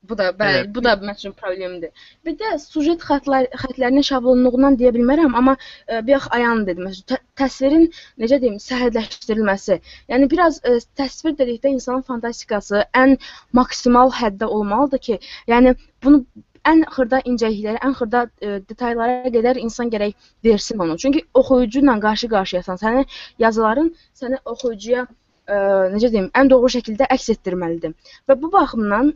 Bu 0.08 0.18
da 0.18 0.28
bəli, 0.40 0.58
Evet. 0.62 0.74
bu 0.74 0.84
da 0.84 0.92
mənim 1.00 1.14
üçün 1.18 1.32
problemdir. 1.42 1.90
Bir 2.24 2.34
də 2.40 2.52
sujet 2.62 3.02
xətlər 3.08 3.48
xətlərinin 3.62 4.04
şablonluğundan 4.08 4.78
deyə 4.80 4.92
bilmərəm, 4.96 5.34
amma 5.40 5.56
bir 5.90 6.12
yax 6.16 6.28
ayan 6.38 6.64
dedim. 6.68 6.88
Məsələn, 6.88 7.06
tə 7.12 7.18
təsvirin 7.42 7.86
necə 8.22 8.40
deyim, 8.42 8.58
səhhətləşdirilməsi. 8.66 9.78
Yəni 10.12 10.30
biraz 10.30 10.60
ə, 10.62 10.78
təsvir 11.00 11.36
dedikdə 11.40 11.72
insanın 11.76 12.04
fantastikası 12.10 12.84
ən 13.02 13.16
maksimal 13.60 14.12
həddə 14.20 14.46
olmalıdır 14.58 15.02
ki, 15.08 15.18
yəni 15.52 15.74
bunu 16.04 16.22
ən 16.66 16.82
xırda 16.94 17.20
incəliklərə, 17.30 17.78
ən 17.86 17.94
xırda 17.98 18.24
ə, 18.26 18.56
detallara 18.70 19.30
qədər 19.34 19.60
insan 19.62 19.90
gərək 19.92 20.14
versin 20.44 20.82
onu. 20.86 20.96
Çünki 21.02 21.26
oxuyucu 21.34 21.82
ilə 21.84 21.98
qarşı-qarşıyasan. 22.06 22.80
Sənin 22.82 23.06
yazıların 23.42 23.92
səni 24.22 24.40
oxuyucuya 24.44 25.06
ə, 25.06 25.60
necə 25.94 26.10
deyim, 26.10 26.30
ən 26.34 26.50
doğru 26.50 26.72
şəkildə 26.78 27.06
əks 27.18 27.30
etdirməlidir. 27.36 27.94
Və 28.28 28.38
bu 28.42 28.50
baxımdan 28.52 29.14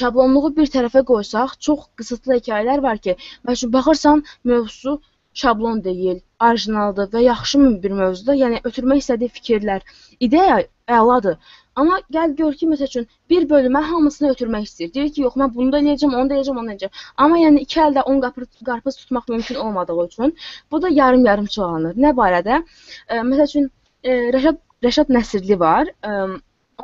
şablonluğu 0.00 0.50
bir 0.58 0.74
tərəfə 0.74 1.04
qoysaq, 1.12 1.56
çox 1.66 1.86
qısıtlı 2.00 2.38
hekayələr 2.38 2.82
var 2.82 3.00
ki, 3.06 3.16
məsələn 3.48 3.72
baxırsan 3.78 4.24
mövzusu 4.44 4.98
şablon 5.34 5.80
deyil, 5.84 6.20
orijinaldır 6.46 7.08
və 7.14 7.24
yaxşı 7.24 7.58
bir 7.82 7.96
mövzudur. 8.00 8.38
Yəni 8.44 8.60
ötürmək 8.68 9.02
istədiyi 9.04 9.32
fikirlər, 9.38 9.84
ideya 10.20 10.62
əladır. 10.88 11.38
Amma 11.80 11.98
gəl 12.14 12.34
gör 12.36 12.56
ki, 12.60 12.68
məsəl 12.68 12.90
üçün 12.90 13.06
bir 13.32 13.46
bölümə 13.52 13.80
hamısını 13.88 14.32
ötürmək 14.34 14.66
istəyir. 14.68 14.92
Deyir 14.94 15.12
ki, 15.14 15.22
yox, 15.26 15.38
mən 15.40 15.54
bunu 15.54 15.72
da 15.72 15.80
eləyəcəm, 15.80 16.16
onu 16.18 16.30
da 16.30 16.36
eləyəcəm, 16.36 16.58
onu 16.60 16.68
da 16.68 16.74
eləyəcəm. 16.74 17.04
Amma 17.24 17.38
yəni 17.40 17.62
iki 17.66 17.80
əldə 17.86 18.04
10 18.12 18.20
qarpız, 18.68 18.98
tutmaq 19.02 19.30
mümkün 19.34 19.60
olmadığı 19.64 19.96
üçün 20.04 20.36
bu 20.70 20.82
da 20.82 20.92
yarım-yarım 21.00 21.48
çoğalır. 21.56 21.96
Nə 22.06 22.12
barədə? 22.18 22.60
E, 23.08 23.22
məsəl 23.30 23.48
üçün 23.48 23.70
e, 24.04 24.18
Rəşad 24.36 24.60
Rəşad 24.84 25.14
Nəsirli 25.16 25.58
var. 25.60 25.88
E, 25.88 26.12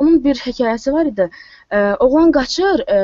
onun 0.01 0.23
bir 0.25 0.41
hekayəsi 0.47 0.93
var 0.93 1.13
idi. 1.13 1.31
E, 1.71 1.79
oğlan 2.07 2.33
qaçır 2.39 2.85
e, 2.97 2.99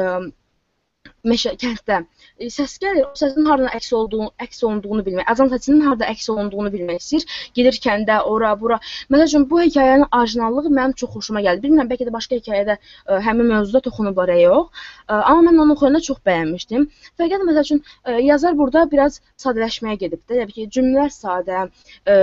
meşə 1.30 1.52
kənddə 1.60 1.96
e, 2.04 2.48
səs 2.52 2.74
gəlir, 2.82 3.06
o 3.08 3.18
səsin 3.18 3.46
hardan 3.48 3.70
əks 3.78 3.90
olduğunu, 3.98 4.30
əks 4.44 4.62
olunduğunu 4.68 5.04
bilmək, 5.06 5.26
azan 5.32 5.50
səsinin 5.52 5.82
harda 5.86 6.08
əks 6.12 6.26
olunduğunu 6.34 6.72
bilmək 6.74 7.00
istəyir. 7.02 7.26
Gedir 7.58 7.78
kəndə, 7.86 8.18
ora, 8.32 8.52
bura. 8.60 8.78
Məsəl 9.12 9.30
üçün 9.30 9.46
bu 9.50 9.60
hekayənin 9.62 10.06
orijinallığı 10.18 10.72
mənim 10.78 10.96
çox 11.02 11.14
xoşuma 11.16 11.44
gəldi. 11.46 11.64
Bilmirəm, 11.66 11.90
bəlkə 11.92 12.08
də 12.08 12.14
başqa 12.16 12.40
hekayədə 12.40 12.76
ə, 12.78 13.20
həmin 13.28 13.50
mövzuda 13.52 13.84
toxunublar 13.88 14.34
ya 14.34 14.40
yox. 14.42 14.84
Ə, 15.06 15.20
amma 15.20 15.46
mən 15.50 15.62
onu 15.66 15.78
oxuyanda 15.78 16.02
çox 16.08 16.20
bəyənmişdim. 16.30 16.88
Fəqət 17.20 17.46
məsəl 17.48 17.68
üçün 17.68 17.84
ə, 17.84 18.18
yazar 18.30 18.58
burada 18.60 18.84
biraz 18.92 19.20
sadələşməyə 19.46 20.02
gedib 20.04 20.24
də, 20.28 20.42
yəni 20.42 20.58
ki, 20.58 20.68
cümlələr 20.78 21.16
sadə, 21.20 21.66
ə, 22.04 22.20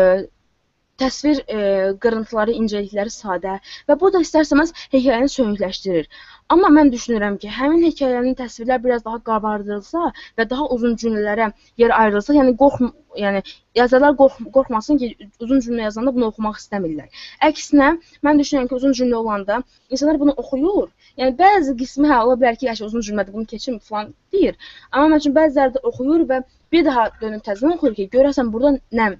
təsvir 1.01 1.41
e, 1.47 1.59
qırıntıları, 2.03 2.55
incəlikləri 2.63 3.13
sadə 3.15 3.57
və 3.89 3.97
bu 4.01 4.11
da 4.15 4.21
istərsəməz 4.25 4.73
hekayəni 4.95 5.31
söyüngləşdirir. 5.35 6.09
Amma 6.53 6.67
mən 6.75 6.89
düşünürəm 6.93 7.37
ki, 7.41 7.49
həmin 7.57 7.83
hekayənin 7.87 8.33
təsvirlər 8.39 8.81
biraz 8.85 9.05
daha 9.05 9.19
qabardılsa 9.27 10.09
və 10.39 10.45
daha 10.53 10.65
uzun 10.75 10.97
cümlələrə 11.03 11.51
yer 11.83 11.93
ayrılsa, 11.97 12.35
yəni 12.35 12.57
qorx, 12.59 12.89
yəni 13.23 13.41
yazarlar 13.79 14.17
qorx, 14.19 14.41
qorxmasın 14.57 14.99
ki, 15.03 15.09
uzun 15.45 15.63
cümlə 15.67 15.87
yazanda 15.87 16.13
bunu 16.17 16.27
oxumaq 16.31 16.59
istəmirlər. 16.59 17.23
Əksinə, 17.49 17.93
mən 18.27 18.43
düşünürəm 18.43 18.67
ki, 18.67 18.79
uzun 18.81 18.97
cümlə 18.99 19.21
olanda 19.21 19.61
insanlar 19.89 20.19
bunu 20.19 20.35
oxuyur. 20.43 20.91
Yəni 21.21 21.37
bəzi 21.39 21.77
qismi 21.79 22.11
hə 22.11 22.19
ola 22.25 22.37
bilər 22.43 22.59
ki, 22.59 22.67
yaşı 22.71 22.85
uzun 22.89 23.07
cümlədir, 23.07 23.33
bunu 23.37 23.47
keçim 23.55 23.79
falan 23.89 24.13
deyir. 24.35 24.59
Amma 24.91 25.15
məsələn 25.15 25.39
bəziləri 25.39 25.77
də 25.77 25.87
oxuyur 25.91 26.27
və 26.33 26.43
bir 26.75 26.87
daha 26.91 27.09
dönüb 27.23 27.47
təzədən 27.47 27.77
oxuyur 27.77 27.99
ki, 27.99 28.11
görəsən 28.17 28.51
burada 28.51 28.79
nə 28.99 29.11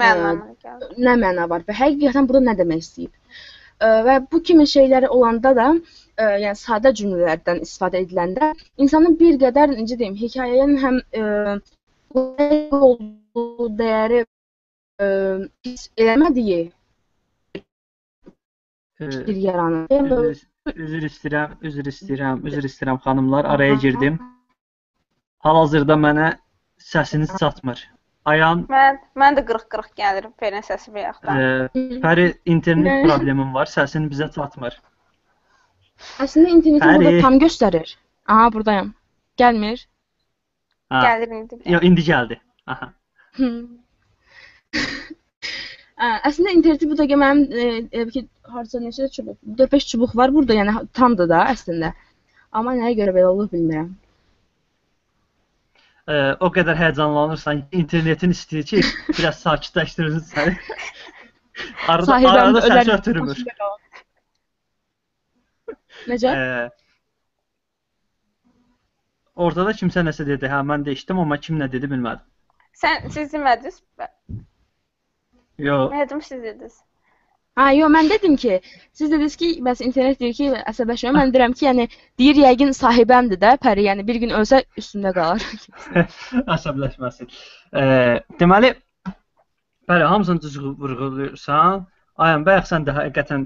məna 0.00 0.32
nə 1.06 1.16
məna 1.24 1.48
var 1.52 1.64
və 1.68 1.76
həqiqətən 1.80 2.28
burada 2.28 2.50
nə 2.50 2.56
demək 2.60 2.84
istəyib. 2.84 3.12
Və 4.06 4.14
bu 4.30 4.42
kimi 4.46 4.66
şeyləri 4.70 5.08
olanda 5.10 5.50
da 5.58 5.68
ə, 5.74 6.26
yəni 6.44 6.58
sadə 6.58 6.92
cümlələrdən 6.98 7.64
istifadə 7.66 8.02
ediləndə 8.04 8.52
insanın 8.78 9.16
bir 9.22 9.40
qədər 9.42 9.74
necə 9.74 9.98
deyim, 9.98 10.14
hekayənin 10.20 10.78
həm 10.84 11.00
olduğu 12.14 13.68
dəyəri 13.80 14.22
hiss 15.66 15.90
eləmədiyi 15.98 16.62
bir 19.00 19.36
yaranır. 19.36 19.88
Üzr, 20.30 20.46
üzr 20.86 21.06
istəyirəm, 21.08 21.56
üzr 21.68 21.88
istəyirəm, 21.92 22.44
üzr 22.46 22.68
istəyirəm 22.68 23.00
xanımlar, 23.06 23.48
araya 23.54 23.74
girdim. 23.84 24.18
Hal-hazırda 25.42 25.96
mənə 26.04 26.28
səsiniz 26.92 27.34
çatmır. 27.38 27.82
Ayan 28.30 28.60
Mən 28.70 28.98
mən 29.18 29.36
də 29.38 29.42
40-40 29.48 29.94
gəlir 29.98 30.26
Fərin 30.38 30.62
səsi 30.66 30.92
bayaqdan. 30.94 31.40
e, 31.74 31.98
Pəri 32.04 32.26
internet 32.46 33.06
problemim 33.06 33.54
var, 33.54 33.66
səsin 33.66 34.06
bizə 34.12 34.28
çatmır. 34.34 34.76
Əslində 36.22 36.52
interneti 36.56 36.86
Bəli. 36.86 37.04
burada 37.04 37.22
tam 37.24 37.38
göstərir. 37.42 37.96
Aha, 38.30 38.46
burdayam. 38.54 38.92
Gəlmir. 39.42 39.82
Ha. 40.92 41.00
Gəlir 41.06 41.34
indi. 41.40 41.58
Yox, 41.74 41.82
indi 41.88 42.04
gəldi. 42.06 42.38
Aha. 42.66 42.92
Hə, 46.02 46.08
əslində 46.28 46.54
interneti 46.56 46.88
bu 46.90 46.96
dəqiqə 46.98 47.18
mənim 47.20 47.42
e, 47.64 47.66
e, 47.90 48.06
ki, 48.14 48.22
harca 48.54 48.80
neçə 48.82 49.08
çubuq, 49.16 49.36
4-5 49.60 49.88
çubuq 49.92 50.14
var 50.18 50.32
burada, 50.34 50.56
yəni 50.58 50.72
tamdır 50.98 51.28
da 51.30 51.42
əslində. 51.52 51.92
Amma 52.52 52.74
nəyə 52.78 52.96
görə 53.02 53.14
belə 53.18 53.28
olur 53.34 53.50
bilmirəm. 53.52 53.92
E, 56.10 56.14
o 56.42 56.48
qədər 56.50 56.74
həyəcanlanırsan, 56.78 57.60
internetin 57.78 58.32
istəyir 58.34 58.64
ki, 58.66 58.80
biraz 59.14 59.38
sakitləşdirsin 59.44 60.24
səni. 60.32 60.54
Arada, 61.92 62.08
Sahibəm 62.08 62.38
arada 62.40 62.62
ölər. 62.66 62.90
ötürmür. 62.96 63.42
Necə? 66.10 66.32
E, 66.32 66.40
orada 69.46 69.74
kimsə 69.78 70.02
nəsə 70.08 70.26
dedi. 70.26 70.50
Hə, 70.50 70.62
mən 70.72 70.86
də 70.86 70.96
eşitdim, 70.96 71.20
amma 71.22 71.38
kim 71.38 71.60
nə 71.60 71.70
dedi 71.70 71.90
bilmədim. 71.92 72.26
Sən 72.82 73.06
siz 73.14 73.30
demədiniz? 73.36 73.78
Yox. 75.62 75.92
Mən 75.92 76.00
dedim 76.02 76.22
siz 76.24 76.42
dediniz. 76.42 76.80
Ha, 77.60 77.66
yox, 77.76 77.90
mən 77.92 78.06
dedim 78.08 78.36
ki, 78.40 78.54
siz 78.96 79.10
dediniz 79.12 79.34
ki, 79.36 79.48
bəs 79.64 79.82
internet 79.84 80.20
deyir 80.22 80.36
ki, 80.38 80.46
əsəbləşmə. 80.70 81.10
Mən 81.16 81.32
deyirəm 81.34 81.52
ki, 81.56 81.64
yəni 81.66 81.84
deyir 82.20 82.38
yəqin 82.40 82.70
sahibəmdir 82.76 83.40
də, 83.42 83.50
Pəri, 83.64 83.82
yəni 83.90 84.06
bir 84.08 84.20
gün 84.22 84.30
ölsə 84.38 84.62
üstündə 84.80 85.10
qalar. 85.18 85.44
Əsəbləşməsin. 86.54 87.28
E, 87.76 87.82
deməli, 88.40 88.70
bəli, 89.90 90.06
hamısını 90.12 90.40
düz 90.46 90.56
vurğulayırsan. 90.64 91.84
Ayən, 92.24 92.46
bayaq 92.46 92.70
sən 92.70 92.86
də 92.86 92.94
həqiqətən 92.96 93.44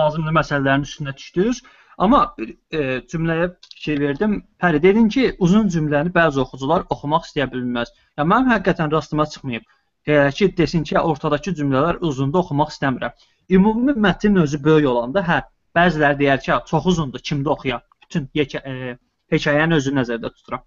lazımlı 0.00 0.34
məsələlərin 0.40 0.86
üstünə 0.88 1.14
düşdünüz. 1.20 1.60
Amma 2.06 2.24
e, 2.42 2.80
cümləyə 3.12 3.52
fikir 3.76 4.02
verdim. 4.02 4.34
Pəri 4.64 4.80
dedin 4.82 5.06
ki, 5.14 5.28
uzun 5.38 5.70
cümləni 5.76 6.10
bəzi 6.18 6.42
oxucular 6.42 6.88
oxumaq 6.90 7.30
istəyə 7.30 7.46
bilməz. 7.54 7.94
Ya 8.18 8.26
mənim 8.34 8.50
həqiqətən 8.56 8.90
rastıma 8.96 9.28
çıxmayıb. 9.36 9.70
E, 10.06 10.18
ki, 10.40 10.50
desin 10.58 10.82
ki, 10.90 10.98
ortadakı 10.98 11.54
cümlələr 11.60 12.02
uzunda 12.10 12.42
oxumaq 12.42 12.74
istəmirəm. 12.74 13.14
Ümumi 13.50 13.92
mətnin 14.06 14.36
özü 14.42 14.60
böyük 14.64 14.88
olanda, 14.88 15.22
hə, 15.28 15.40
bəziləri 15.76 16.20
deyər 16.20 16.44
ki, 16.44 16.52
çox 16.70 16.86
uzundur, 16.92 17.20
kimdə 17.30 17.50
oxuyaq? 17.56 17.82
Bütün 18.04 18.28
heka 18.34 18.62
e, 18.70 18.94
hekayənin 19.32 19.78
özünü 19.80 20.00
nəzərdə 20.00 20.30
tuturam. 20.36 20.62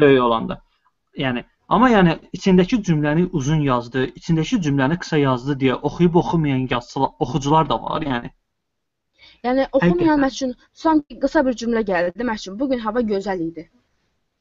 Böyük 0.00 0.22
olanda. 0.22 0.60
Yəni 1.18 1.44
Amma 1.74 1.88
yəni 1.88 2.14
içindəki 2.36 2.78
cümləni 2.86 3.22
uzun 3.38 3.60
yazdı, 3.66 4.04
içindəki 4.20 4.58
cümləni 4.66 4.98
qısa 5.04 5.20
yazdı 5.20 5.54
deyə 5.62 5.76
oxuyub 5.88 6.18
oxumayan 6.20 6.66
yazıçılar, 6.70 7.14
oxucular 7.26 7.68
da 7.70 7.78
var, 7.82 8.04
yəni. 8.10 8.30
Yəni 9.46 9.64
oxumayan 9.78 10.20
məsələn, 10.24 10.52
sanki 10.82 11.18
qısa 11.22 11.44
bir 11.46 11.56
cümlə 11.62 11.84
gəldi, 11.92 12.26
məsələn, 12.32 12.58
bu 12.60 12.68
gün 12.72 12.84
hava 12.84 13.00
gözəl 13.12 13.40
idi. 13.46 13.64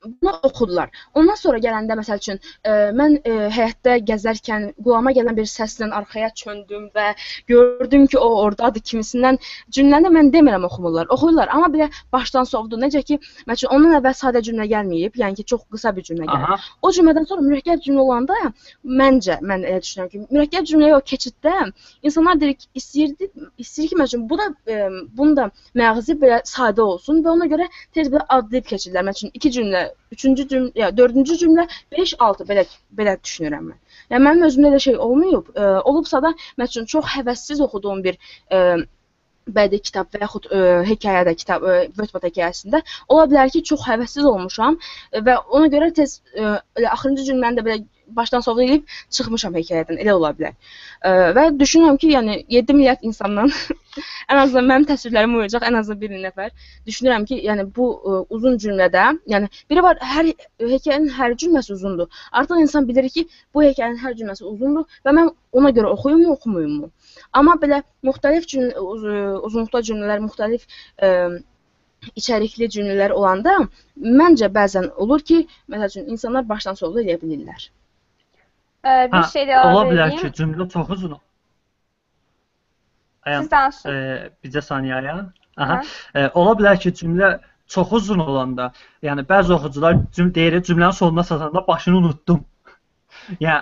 Bunu 0.05 0.33
oxudular. 0.43 0.89
Ondan 1.13 1.37
sonra 1.39 1.59
gələndə 1.63 1.95
məsəl 1.99 2.19
üçün 2.19 2.39
e, 2.63 2.71
mən 2.99 3.15
e, 3.23 3.35
həyətdə 3.55 3.97
gəzərkən 4.09 4.65
qulağıma 4.83 5.13
gələn 5.15 5.37
bir 5.37 5.47
səslə 5.49 5.89
arxaya 5.99 6.29
çöndüm 6.41 6.89
və 6.95 7.13
gördüm 7.47 8.05
ki, 8.07 8.17
o 8.17 8.29
ordadır 8.43 8.83
kimisindən 8.91 9.39
cümləni 9.77 10.11
mən 10.17 10.31
demirəm 10.33 10.67
oxumurlar. 10.67 11.07
Oxuyurlar, 11.15 11.51
amma 11.55 11.69
belə 11.75 11.89
başdan 12.13 12.47
sovdu. 12.49 12.79
Necə 12.83 13.03
ki, 13.07 13.19
məsələn, 13.47 13.75
ondan 13.77 13.97
əvvəl 13.99 14.17
sadə 14.19 14.43
cümlə 14.47 14.67
gəlməyib, 14.73 15.17
yəni 15.23 15.39
ki, 15.39 15.47
çox 15.53 15.63
qısa 15.71 15.95
bir 15.95 16.07
cümlə 16.09 16.27
gəlib. 16.27 16.49
Aha. 16.49 16.59
O 16.81 16.91
cümlədən 16.97 17.29
sonra 17.29 17.45
mürəkkəb 17.47 17.83
cümlə 17.87 18.03
olanda 18.03 18.39
məncə 19.01 19.39
mən 19.41 19.63
elə 19.69 19.79
düşünürəm 19.85 20.11
ki, 20.11 20.23
mürəkkəb 20.35 20.69
cümləyə 20.71 20.97
o 20.97 21.01
keçiddə 21.13 21.55
insanlar 22.03 22.39
deyir 22.41 22.57
ki, 22.59 22.69
istəyirdi, 22.81 23.31
istəyir 23.63 23.93
ki, 23.93 23.99
məsələn, 24.03 24.27
bu 24.29 24.39
da 24.41 24.49
e, 24.67 24.79
bunu 25.17 25.37
da 25.39 25.49
məğzi 25.79 26.17
belə 26.23 26.41
sadə 26.49 26.83
olsun 26.83 27.23
və 27.23 27.33
ona 27.35 27.49
görə 27.51 27.69
tez 27.95 28.11
belə 28.13 28.25
adlayıb 28.37 28.67
keçirlər. 28.71 29.07
Məsələn, 29.09 29.33
iki 29.39 29.51
cümlə, 29.57 29.83
üçüncü 30.15 30.47
cümlə, 30.53 30.71
ya 30.79 30.89
dördüncü 30.97 31.37
cümlə 31.43 31.67
5 31.97 32.15
6 32.27 32.49
belə 32.49 32.65
belə 32.99 33.15
düşünürəm 33.19 33.69
mən. 33.71 33.79
Yəni 34.13 34.25
mənim 34.27 34.47
özümdə 34.49 34.73
elə 34.73 34.81
şey 34.87 34.97
olmayıb. 35.07 35.53
E, 35.55 35.69
olubsa 35.91 36.21
da 36.25 36.33
məsələn 36.61 36.89
çox 36.95 37.13
həvəssiz 37.15 37.63
oxuduğum 37.67 38.03
bir 38.07 38.19
e, 38.51 38.59
bədii 39.57 39.83
kitab 39.87 40.13
və 40.13 40.21
yaxud 40.23 40.45
ə, 40.55 40.59
hekayədə 40.87 41.33
kitab, 41.35 41.65
ə, 41.67 41.73
Vötbat 41.97 42.29
hekayəsində 42.29 42.79
ola 43.11 43.25
bilər 43.31 43.49
ki, 43.51 43.63
çox 43.71 43.81
həvəssiz 43.89 44.23
olmuşam 44.29 44.77
və 45.27 45.35
ona 45.57 45.67
görə 45.73 45.89
tez 45.97 46.21
elə 46.37 46.93
axırıncı 46.93 47.25
cümləni 47.31 47.59
də 47.59 47.65
belə 47.67 47.81
başdan 48.07 48.43
sona 48.45 48.63
eləyib 48.63 48.83
çıxmışam 49.15 49.55
hekayədən. 49.57 49.99
Elə 50.03 50.13
ola 50.17 50.31
bilər. 50.37 50.55
Və 51.37 51.45
düşünürəm 51.59 51.97
ki, 52.01 52.11
yəni 52.15 52.37
7 52.55 52.75
milyard 52.77 53.05
insandan 53.07 53.51
ən 54.31 54.41
azından 54.41 54.67
mənim 54.71 54.87
təsvirlərimə 54.89 55.39
uyacaq 55.41 55.65
ən 55.69 55.79
azından 55.79 56.01
bir 56.01 56.15
nəfər. 56.25 56.51
Düşünürəm 56.89 57.27
ki, 57.29 57.39
yəni 57.47 57.67
bu 57.75 57.89
ə, 57.93 58.19
uzun 58.37 58.57
cümlədə, 58.63 59.05
yəni 59.33 59.49
biri 59.69 59.85
var 59.85 60.01
hər 60.13 60.31
hekayənin 60.73 61.09
hər 61.17 61.37
cümləsi 61.43 61.73
uzundur. 61.77 62.09
Artıq 62.31 62.61
insan 62.63 62.87
bilir 62.89 63.09
ki, 63.15 63.27
bu 63.53 63.65
hekayənin 63.67 64.01
hər 64.03 64.17
cümləsi 64.19 64.45
uzundur 64.49 64.99
və 65.05 65.15
mən 65.19 65.31
ona 65.53 65.73
görə 65.77 65.93
oxuyumu, 65.97 66.31
oxumayımı? 66.37 66.91
Amma 67.39 67.57
belə 67.61 67.83
müxtəlif 68.07 68.47
cümlə, 68.53 68.77
uz, 68.79 69.07
uzunluqda 69.49 69.83
cümlələr, 69.89 70.23
müxtəlif 70.27 70.67
ə, 70.97 71.13
içərikli 72.19 72.67
cümlələr 72.75 73.13
olanda 73.15 73.53
məncə 74.21 74.49
bəzən 74.57 74.89
olur 75.05 75.23
ki, 75.29 75.43
məsəl 75.71 75.93
üçün 75.93 76.11
insanlar 76.15 76.49
başdan 76.49 76.79
sona 76.79 77.03
eləyə 77.03 77.21
bilirlər. 77.21 77.69
Ə, 78.83 78.93
bir 79.11 79.17
Ha, 79.17 79.23
şey 79.31 79.45
də 79.47 79.55
əlavə 79.55 79.73
ola 79.73 79.83
bilər 79.91 80.07
edeyim. 80.11 80.21
ki, 80.21 80.31
cümlə 80.41 80.67
çox 80.73 80.89
uzun. 80.95 81.15
Ayağım, 83.25 83.43
Siz 83.43 83.51
danışın. 83.51 83.89
e, 83.89 84.29
bizə 84.43 84.61
saniyə. 84.65 85.01
Hə? 85.07 85.13
Aha. 85.63 85.81
E, 86.15 86.25
ola 86.33 86.55
bilər 86.59 86.79
ki, 86.83 86.91
cümlə 86.99 87.29
çox 87.67 87.93
uzun 87.99 88.19
olanda, 88.19 88.71
yəni 89.03 89.23
bəzi 89.29 89.53
oxucular 89.55 89.95
cüm 90.11 90.33
deyir, 90.35 90.59
cümlənin 90.69 90.91
sonuna 90.97 91.23
çatanda 91.23 91.67
başını 91.67 91.97
unutdum. 91.97 92.43
yəni 93.45 93.61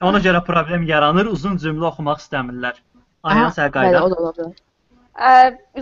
ona 0.00 0.18
görə 0.18 0.44
problem 0.44 0.86
yaranır, 0.86 1.26
uzun 1.26 1.56
cümlə 1.56 1.88
oxumaq 1.90 2.22
istəmirlər. 2.22 2.78
Sən 3.26 3.50
bəli, 3.50 3.72
qayda. 3.74 4.04
o 4.04 4.10
da 4.10 4.20
ola 4.22 4.32
bilər. 4.38 4.54
Ə, 5.12 5.32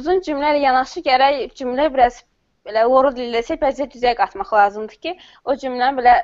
uzun 0.01 0.25
cümlə 0.27 0.55
ilə 0.57 0.65
yanaşı 0.65 1.01
gərək 1.07 1.53
cümlə 1.61 1.93
biraz 1.95 2.25
belə 2.67 2.85
loru 2.89 3.11
dilləsə 3.17 3.57
bəzə 3.61 3.87
düzəyə 3.93 4.15
qatmaq 4.19 4.53
lazımdır 4.57 4.99
ki, 5.05 5.15
o 5.45 5.57
cümlənin 5.63 5.99
belə 6.01 6.15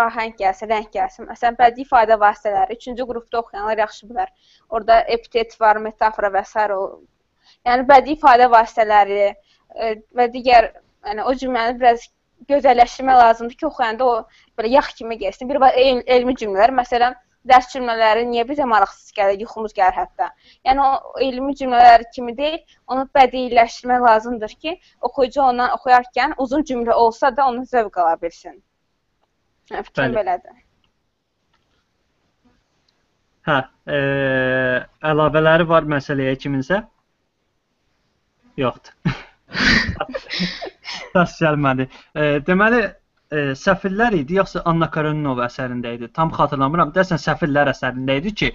ahəng 0.00 0.34
gəlsin, 0.40 0.70
rəng 0.72 0.88
gəlsin. 0.94 1.28
Məsələn, 1.30 1.58
bədii 1.60 1.86
ifadə 1.86 2.18
vasitələri 2.20 2.78
3-cü 2.80 3.06
qrupda 3.10 3.42
oxuyanlar 3.42 3.82
yaxşı 3.84 4.08
bilər. 4.10 4.32
Orda 4.68 5.00
epitet 5.16 5.54
var, 5.60 5.80
metafora 5.86 6.32
və 6.34 6.44
s. 6.44 6.66
o. 6.74 7.02
Yəni 7.68 7.86
bədii 7.88 8.18
ifadə 8.18 8.50
vasitələri 8.50 9.20
ə, 9.30 9.94
və 10.18 10.28
digər 10.34 10.72
yəni 11.06 11.24
o 11.24 11.34
cümləni 11.40 11.78
biraz 11.80 12.08
gözəlləşdirmək 12.48 13.20
lazımdır 13.20 13.60
ki, 13.60 13.66
oxuyanda 13.70 14.08
o 14.08 14.14
belə 14.58 14.72
yax 14.74 14.94
kimi 14.98 15.18
gəlsin. 15.20 15.48
Bir 15.48 15.60
var 15.62 15.76
el 15.80 16.02
elmi 16.16 16.34
cümlələr, 16.40 16.74
məsələn, 16.74 17.16
dərs 17.48 17.70
cümlələri 17.72 18.24
niyə 18.28 18.44
bizə 18.48 18.66
maraqsız 18.68 19.12
gəlir, 19.16 19.40
yuxumuz 19.44 19.74
gəlir 19.76 19.96
hətta. 19.98 20.30
Yəni 20.66 20.84
o 20.84 20.90
elmi 21.26 21.54
cümlələr 21.60 22.06
kimi 22.14 22.34
deyil, 22.38 22.60
onu 22.88 23.06
bədiiləşdirmək 23.16 24.04
lazımdır 24.08 24.56
ki, 24.64 24.76
oxuyucu 25.08 25.42
ondan 25.44 25.74
oxuyarkən 25.78 26.36
uzun 26.44 26.64
cümlə 26.70 26.96
olsa 27.04 27.32
da 27.36 27.48
onu 27.52 27.64
zövq 27.68 28.00
ala 28.04 28.16
bilsin. 28.22 28.56
Yəni 29.70 29.86
fikrim 29.90 30.16
belədir. 30.16 30.60
Hə, 33.44 33.60
e, 33.92 34.00
əlavələri 35.04 35.68
var 35.68 35.84
məsələyə 35.94 36.36
kiminsə? 36.40 36.80
Yoxdur. 38.56 38.94
Səs 41.14 41.34
gəlmədi. 41.42 41.86
E, 42.16 42.28
deməli, 42.46 42.80
e, 43.34 43.40
Səfirlər 43.58 44.14
idi 44.20 44.38
yoxsa 44.38 44.62
Anna 44.70 44.88
Karenina 44.94 45.34
əsərində 45.46 45.94
idi? 45.96 46.10
Tam 46.18 46.32
xatırlamıram. 46.34 46.92
Dəsən 46.96 47.20
Səfirlər 47.22 47.70
əsərində 47.72 48.18
idi 48.20 48.34
ki, 48.40 48.52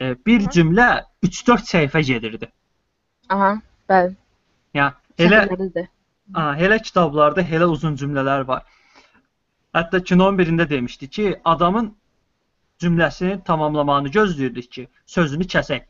e, 0.00 0.12
bir 0.26 0.46
cümlə 0.56 0.88
3-4 1.26 1.66
səhifə 1.70 2.04
gedirdi. 2.10 2.50
Aha, 3.34 3.50
bəli. 3.90 4.14
Yəni 4.78 5.26
elə. 5.26 5.88
Ha, 6.34 6.44
elə 6.66 6.78
kitablarda 6.80 7.44
elə 7.56 7.68
uzun 7.68 7.98
cümlələr 8.00 8.46
var. 8.48 8.62
Hətta 9.76 10.00
kinonun 10.00 10.38
birində 10.38 10.68
demişdi 10.70 11.08
ki, 11.16 11.26
adamın 11.44 11.90
cümləsini 12.82 13.42
tamamlamağını 13.44 14.12
gözləyirdik 14.14 14.70
ki, 14.76 14.86
sözünü 15.16 15.46
kəsək. 15.56 15.84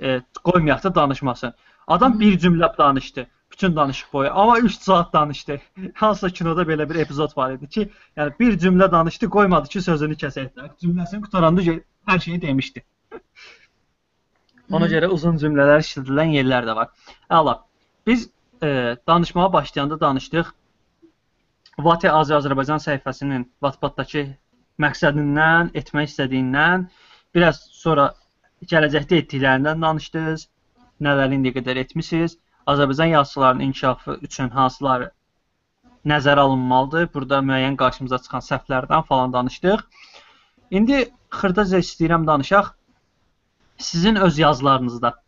E, 0.00 0.20
qoymayaq 0.44 0.84
da 0.84 0.94
danışmasın. 0.94 1.54
Adam 1.86 2.14
Hı. 2.14 2.20
bir 2.20 2.38
cümlə 2.38 2.78
danışdı, 2.78 3.26
bütün 3.52 3.76
danışıq 3.76 4.12
boyu, 4.12 4.30
amma 4.32 4.58
3 4.58 4.74
saat 4.74 5.12
danışdı. 5.12 5.60
Hansısa 5.94 6.28
kinoda 6.28 6.62
belə 6.62 6.88
bir 6.90 6.94
epizod 6.94 7.36
var 7.36 7.52
idi 7.52 7.68
ki, 7.68 7.88
yəni 8.16 8.38
bir 8.40 8.58
cümlə 8.58 8.90
danışdı, 8.92 9.28
qoymadı 9.28 9.68
ki, 9.68 9.82
sözünü 9.82 10.16
kəsək. 10.22 10.48
Cümləsini 10.82 11.20
qutaranda 11.26 11.62
hər 12.08 12.20
şeyi 12.20 12.42
demişdi. 12.42 12.84
Ona 14.72 14.88
görə 14.88 15.10
uzun 15.12 15.36
cümlələr 15.42 15.82
işlədilən 15.84 16.32
yerlər 16.38 16.68
də 16.68 16.76
var. 16.76 16.88
Əla. 17.30 17.58
Biz 18.06 18.28
e, 18.62 18.96
danışmağa 19.08 19.52
başlayanda 19.52 20.00
danışdıq. 20.00 20.52
Vati 21.78 22.08
Azərbaycan 22.08 22.80
səhifəsinin 22.84 23.44
Wattpad-dakı 23.64 24.24
məqsədindən, 24.84 25.72
etmək 25.80 26.10
istədiyindən, 26.10 26.86
biraz 27.34 27.60
sonra 27.82 28.12
gələcəkdə 28.72 29.20
etdiklərindən 29.22 29.84
danışdınız. 29.84 30.48
Nələri 31.02 31.38
indiyə 31.38 31.56
qədər 31.58 31.80
etmisiniz? 31.82 32.38
Azərbaycan 32.66 33.04
yazıçılarının 33.04 33.64
inkişafı 33.64 34.18
üçün 34.22 34.48
hansıları 34.48 35.10
nəzərə 36.06 36.40
alınmalıdır? 36.46 37.08
Burada 37.14 37.40
müəyyən 37.48 37.76
qarşımıza 37.76 38.18
çıxan 38.18 38.44
səhvlərdən 38.48 39.06
falan 39.06 39.32
danışdıq. 39.32 39.82
İndi 40.70 40.98
xırdaca 41.30 41.78
istəyirəm 41.78 42.26
danışaq. 42.26 42.72
Sizin 43.78 44.16
öz 44.16 44.38
yazılarınızda. 44.38 45.22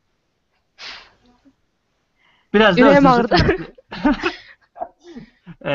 Biraz 2.54 2.76
da 2.76 2.88
özünüzü 2.88 3.74
e, 5.64 5.72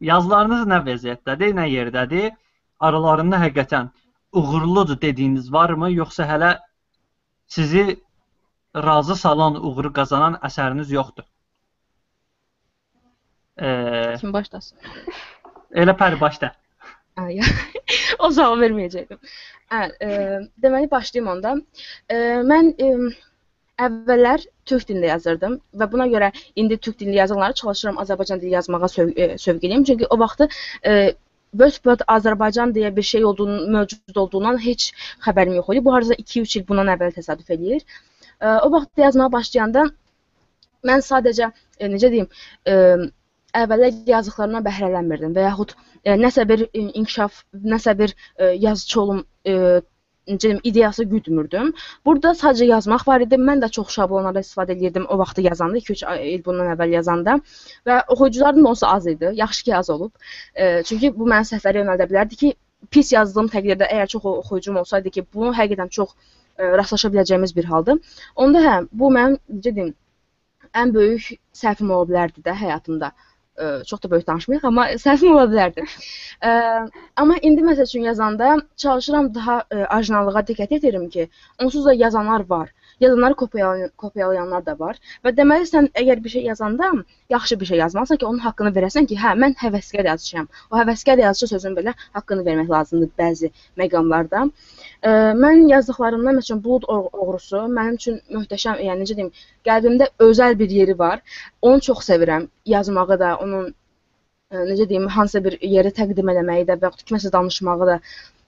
yazılarınız 0.00 0.66
nə 0.70 0.78
vəziyyətdədir, 0.86 1.56
nə 1.58 1.66
yerdədir? 1.70 2.30
Aralarında 2.80 3.40
həqiqətən 3.42 3.90
uğurludur 4.32 5.00
dediyiniz 5.00 5.52
varmı, 5.52 5.92
yoxsa 5.92 6.26
hələ 6.26 6.58
sizi 7.46 8.00
razı 8.76 9.16
salan, 9.16 9.58
uğuru 9.64 9.92
qazanan 9.92 10.38
əsəriniz 10.48 10.92
yoxdur? 10.92 11.24
E, 13.60 14.16
Kim 14.20 14.32
başlasın? 14.32 14.78
elə 15.74 15.94
pəri 15.96 16.20
başda. 16.20 16.52
Ay, 17.20 17.40
o 18.24 18.30
sual 18.32 18.56
verməyəcəkdim. 18.60 19.18
Hə, 19.72 19.82
e, 20.00 20.08
deməli 20.64 20.90
başlayım 20.90 21.28
onda. 21.34 21.56
E, 22.08 22.16
mən 22.52 22.72
e, 22.80 22.88
əvvəllər 23.86 24.46
türk 24.68 24.86
dilində 24.88 25.10
yazırdım 25.12 25.58
və 25.80 25.88
buna 25.92 26.06
görə 26.12 26.30
indi 26.56 26.78
türk 26.78 26.98
dilli 27.00 27.18
yazanları 27.18 27.58
çalışıram 27.60 28.00
Azərbaycan 28.04 28.40
dili 28.40 28.54
yazmağa 28.56 28.88
söv 28.88 29.12
e, 29.16 29.28
sövq 29.38 29.66
eləyim. 29.68 29.84
Çünki 29.84 30.06
o 30.06 30.18
vaxtı 30.18 30.48
e, 30.86 31.12
Wordpad 31.52 32.06
Azərbaycan 32.08 32.72
deyə 32.72 32.96
bir 32.96 33.02
şey 33.02 33.24
olduğunu, 33.28 33.66
mövcud 33.76 34.16
olduğundan 34.16 34.60
heç 34.64 34.92
xəbərim 35.26 35.58
yox 35.60 35.68
idi. 35.74 35.84
Bu 35.84 35.92
harca 35.94 36.14
2-3 36.14 36.58
il 36.60 36.68
bundan 36.68 36.88
əvvəl 36.94 37.12
təsadüf 37.18 37.50
eləyir. 37.56 37.82
E, 37.84 38.11
o 38.42 38.72
vaxt 38.76 39.04
yazmağa 39.06 39.32
başlayanda 39.32 39.84
mən 40.88 41.04
sadəcə 41.06 41.50
e, 41.78 41.88
necə 41.92 42.10
deyim, 42.12 42.28
e, 42.66 42.74
əvvəllər 43.62 44.02
yazdıqlarımdan 44.08 44.66
bəhrələnmirdim 44.66 45.36
və 45.36 45.46
yaxud 45.46 45.74
e, 45.76 46.16
nəsə 46.24 46.46
bir 46.50 46.66
e, 46.68 46.84
inkişaf, 47.02 47.42
nəsə 47.74 47.96
bir 47.98 48.14
e, 48.36 48.52
yazıçı 48.66 49.00
olum 49.02 49.22
e, 49.46 49.54
necə 50.30 50.48
deyim, 50.48 50.60
ideyası 50.70 51.04
güdmürdüm. 51.12 51.72
Burada 52.06 52.34
sadəcə 52.40 52.68
yazmaq 52.70 53.06
var 53.06 53.24
idi. 53.26 53.38
Mən 53.50 53.62
də 53.64 53.70
çox 53.78 53.94
şablonlardan 53.98 54.46
istifadə 54.46 54.76
edirdim 54.76 55.06
o 55.08 55.18
vaxtı 55.22 55.46
yazanda, 55.48 55.78
2-3 55.78 56.04
il 56.34 56.44
bundan 56.46 56.74
əvvəl 56.74 56.96
yazanda 56.98 57.38
və 57.88 58.02
oxuyucularım 58.14 58.64
da 58.64 58.74
onsa 58.74 58.92
az 58.96 59.06
idi. 59.14 59.32
Yaxşı 59.44 59.64
ki, 59.64 59.76
az 59.76 59.90
olub. 59.90 60.12
E, 60.54 60.82
çünki 60.88 61.14
bu 61.18 61.30
məni 61.34 61.50
səhvlərə 61.54 61.82
yönəldə 61.84 62.10
bilərdi 62.10 62.42
ki, 62.44 62.54
pis 62.90 63.12
yazdığım 63.14 63.50
təqdirdə 63.54 63.90
əgər 63.94 64.14
çox 64.16 64.30
oxuyucum 64.36 64.78
olsaydı 64.82 65.10
ki, 65.16 65.26
bunu 65.34 65.52
həqiqətən 65.58 65.90
çox 65.98 66.14
e, 66.14 66.41
rastlaşa 66.80 67.10
biləcəyimiz 67.14 67.56
bir 67.56 67.68
haldır. 67.72 68.16
Onda 68.44 68.62
hə, 68.66 68.78
bu 68.92 69.10
mənim 69.16 69.38
necə 69.58 69.74
deyim, 69.76 69.92
ən 70.82 70.94
böyük 70.94 71.28
səhvim 71.62 71.92
ola 71.96 72.08
bilərdi 72.10 72.44
də 72.46 72.54
həyatımda. 72.62 73.12
Ə, 73.62 73.66
çox 73.88 74.00
da 74.02 74.10
böyük 74.12 74.26
danışmayaq, 74.28 74.64
amma 74.70 74.86
səhvim 75.02 75.34
ola 75.36 75.48
bilərdi. 75.50 75.84
Ə, 76.40 76.52
amma 77.22 77.36
indi 77.48 77.64
məsəl 77.66 77.88
üçün 77.90 78.06
yazanda 78.08 78.54
çalışıram 78.84 79.32
daha 79.34 79.58
ə, 79.62 79.82
orijinallığa 79.98 80.44
diqqət 80.50 80.78
edirəm 80.78 81.08
ki, 81.16 81.28
onsuz 81.64 81.84
da 81.88 81.94
yazanlar 82.04 82.46
var. 82.54 82.72
Yazanları 83.00 83.34
kopyalayan, 83.34 83.90
kopyalayanlar 83.96 84.66
da 84.66 84.78
var. 84.78 84.98
Və 85.24 85.32
deməli 85.36 85.66
sən 85.68 85.88
əgər 86.02 86.22
bir 86.24 86.30
şey 86.36 86.42
yazanda 86.50 86.92
yaxşı 87.30 87.60
bir 87.60 87.66
şey 87.66 87.78
yazmalısan 87.78 88.16
ki, 88.16 88.26
onun 88.26 88.38
haqqını 88.46 88.72
verəsən 88.76 89.06
ki, 89.10 89.16
hə, 89.24 89.34
mən 89.42 89.54
həvəskar 89.62 90.06
yazıçıyam. 90.06 90.48
O 90.70 90.76
həvəskar 90.76 91.20
yazıçı 91.20 91.48
sözün 91.54 91.76
belə 91.78 91.94
haqqını 92.12 92.44
vermək 92.48 92.70
lazımdır 92.70 93.10
bəzi 93.22 93.50
məqamlarda. 93.82 94.44
Ə, 95.02 95.12
mən 95.44 95.68
yazdıqlarımdan 95.72 96.38
məsələn 96.40 96.62
Bulud 96.64 96.84
Oğ- 96.88 97.10
oğrusu 97.24 97.62
mənim 97.78 97.94
üçün 98.00 98.20
möhtəşəm, 98.36 98.82
yəni 98.88 99.04
necə 99.04 99.16
deyim, 99.18 99.30
qəlbimdə 99.68 100.10
özəl 100.26 100.58
bir 100.58 100.70
yeri 100.80 100.98
var. 100.98 101.22
Onu 101.62 101.80
çox 101.80 102.04
sevirəm. 102.10 102.48
Yazmağı 102.66 103.18
da, 103.24 103.36
onun 103.46 103.72
ə, 104.52 104.66
necə 104.70 104.88
deyim, 104.88 105.08
hansısa 105.16 105.44
bir 105.44 105.58
yeri 105.76 105.92
təqdim 105.98 106.30
etməyi 106.34 106.68
də 106.68 106.78
və 106.78 106.90
yaxud 106.90 107.06
kiməsə 107.10 107.32
danışmağı 107.32 107.90
da. 107.92 107.98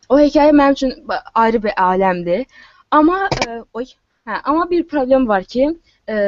O 0.08 0.18
hekayə 0.20 0.52
mənim 0.52 0.78
üçün 0.78 0.94
ayrı 1.34 1.62
bir 1.66 1.76
aləmdir. 1.88 2.46
Amma 2.90 3.26
ə, 3.48 3.62
oy, 3.72 3.86
hə, 4.28 4.40
amma 4.44 4.66
bir 4.70 4.84
problem 4.90 5.28
var 5.28 5.44
ki, 5.54 5.70
ə, 6.08 6.18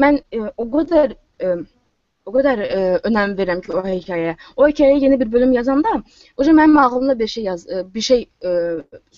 mən 0.00 0.22
ə, 0.32 0.46
o 0.56 0.66
qədər 0.72 1.14
ə, 1.44 1.58
o 2.28 2.32
qədər 2.34 2.60
ə, 2.62 2.80
önəm 3.08 3.32
verirəm 3.38 3.60
ki, 3.64 3.72
o 3.74 3.82
hekayəyə. 3.84 4.34
O 4.56 4.66
hekayəyə 4.68 5.00
yeni 5.04 5.18
bir 5.20 5.30
bölüm 5.32 5.52
yazanda, 5.56 5.94
oca 6.36 6.52
mənim 6.56 6.76
ağlımda 6.82 7.16
bir 7.18 7.30
şey 7.32 7.46
yaz, 7.48 7.64
ə, 7.66 7.80
bir 7.94 8.04
şey 8.06 8.24
ə, 8.44 8.52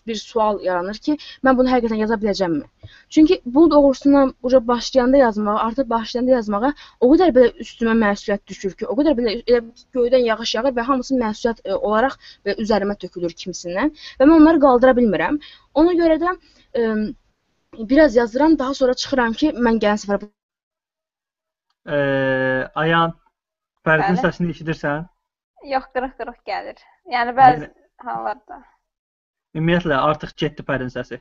bir 0.07 0.21
sual 0.21 0.61
yaranır 0.65 1.01
ki, 1.07 1.17
mən 1.47 1.59
bunu 1.59 1.73
həqiqətən 1.73 2.01
yaza 2.03 2.19
biləcəmmi? 2.23 2.91
Çünki 3.17 3.41
bu 3.57 3.67
doğrusuna 3.71 4.25
uca 4.43 4.63
başlayanda 4.69 5.21
yazmağa, 5.25 5.59
artıq 5.67 5.91
başlayanda 5.91 6.37
yazmağa 6.39 6.73
o 7.01 7.11
qədər 7.13 7.35
belə 7.37 7.53
üstümə 7.67 7.97
məsuliyyət 8.05 8.47
düşür 8.55 8.79
ki, 8.79 8.87
o 8.87 8.97
qədər 9.01 9.19
belə 9.19 9.35
elə 9.43 9.63
göydən 9.99 10.25
yağış 10.31 10.55
yağır 10.59 10.79
və 10.79 10.87
hamısı 10.91 11.19
məsuliyyət 11.19 11.67
ə, 11.67 11.81
olaraq 11.91 12.17
belə 12.47 12.57
üzərimə 12.65 12.97
tökülür 13.03 13.35
kimisindən 13.45 13.93
və 14.21 14.29
mən 14.29 14.39
onları 14.39 14.63
qaldıra 14.63 14.97
bilmirəm. 15.01 15.43
Ona 15.83 15.99
görə 15.99 16.21
də 16.23 16.33
ə, 16.33 16.89
biraz 17.79 18.17
yazıram, 18.17 18.59
daha 18.59 18.75
sonra 18.75 18.95
çıxıram 18.95 19.33
ki, 19.33 19.53
mən 19.67 19.81
gələn 19.85 20.01
səfər 20.05 20.29
E, 21.87 21.97
Ayan 22.75 23.15
Fəridin 23.87 24.15
Bəli. 24.19 24.23
səsini 24.23 24.53
eşidirsən? 24.55 25.09
Yox, 25.71 25.89
qırıq-qırıq 25.97 26.39
gəlir. 26.47 26.79
Yəni 27.15 27.35
bəzi 27.39 27.71
hallarda. 28.07 28.61
Ümumiyyətlə 29.59 29.99
artıq 30.11 30.37
getdi 30.45 30.63
Fəridin 30.69 30.95
səsi. 30.95 31.19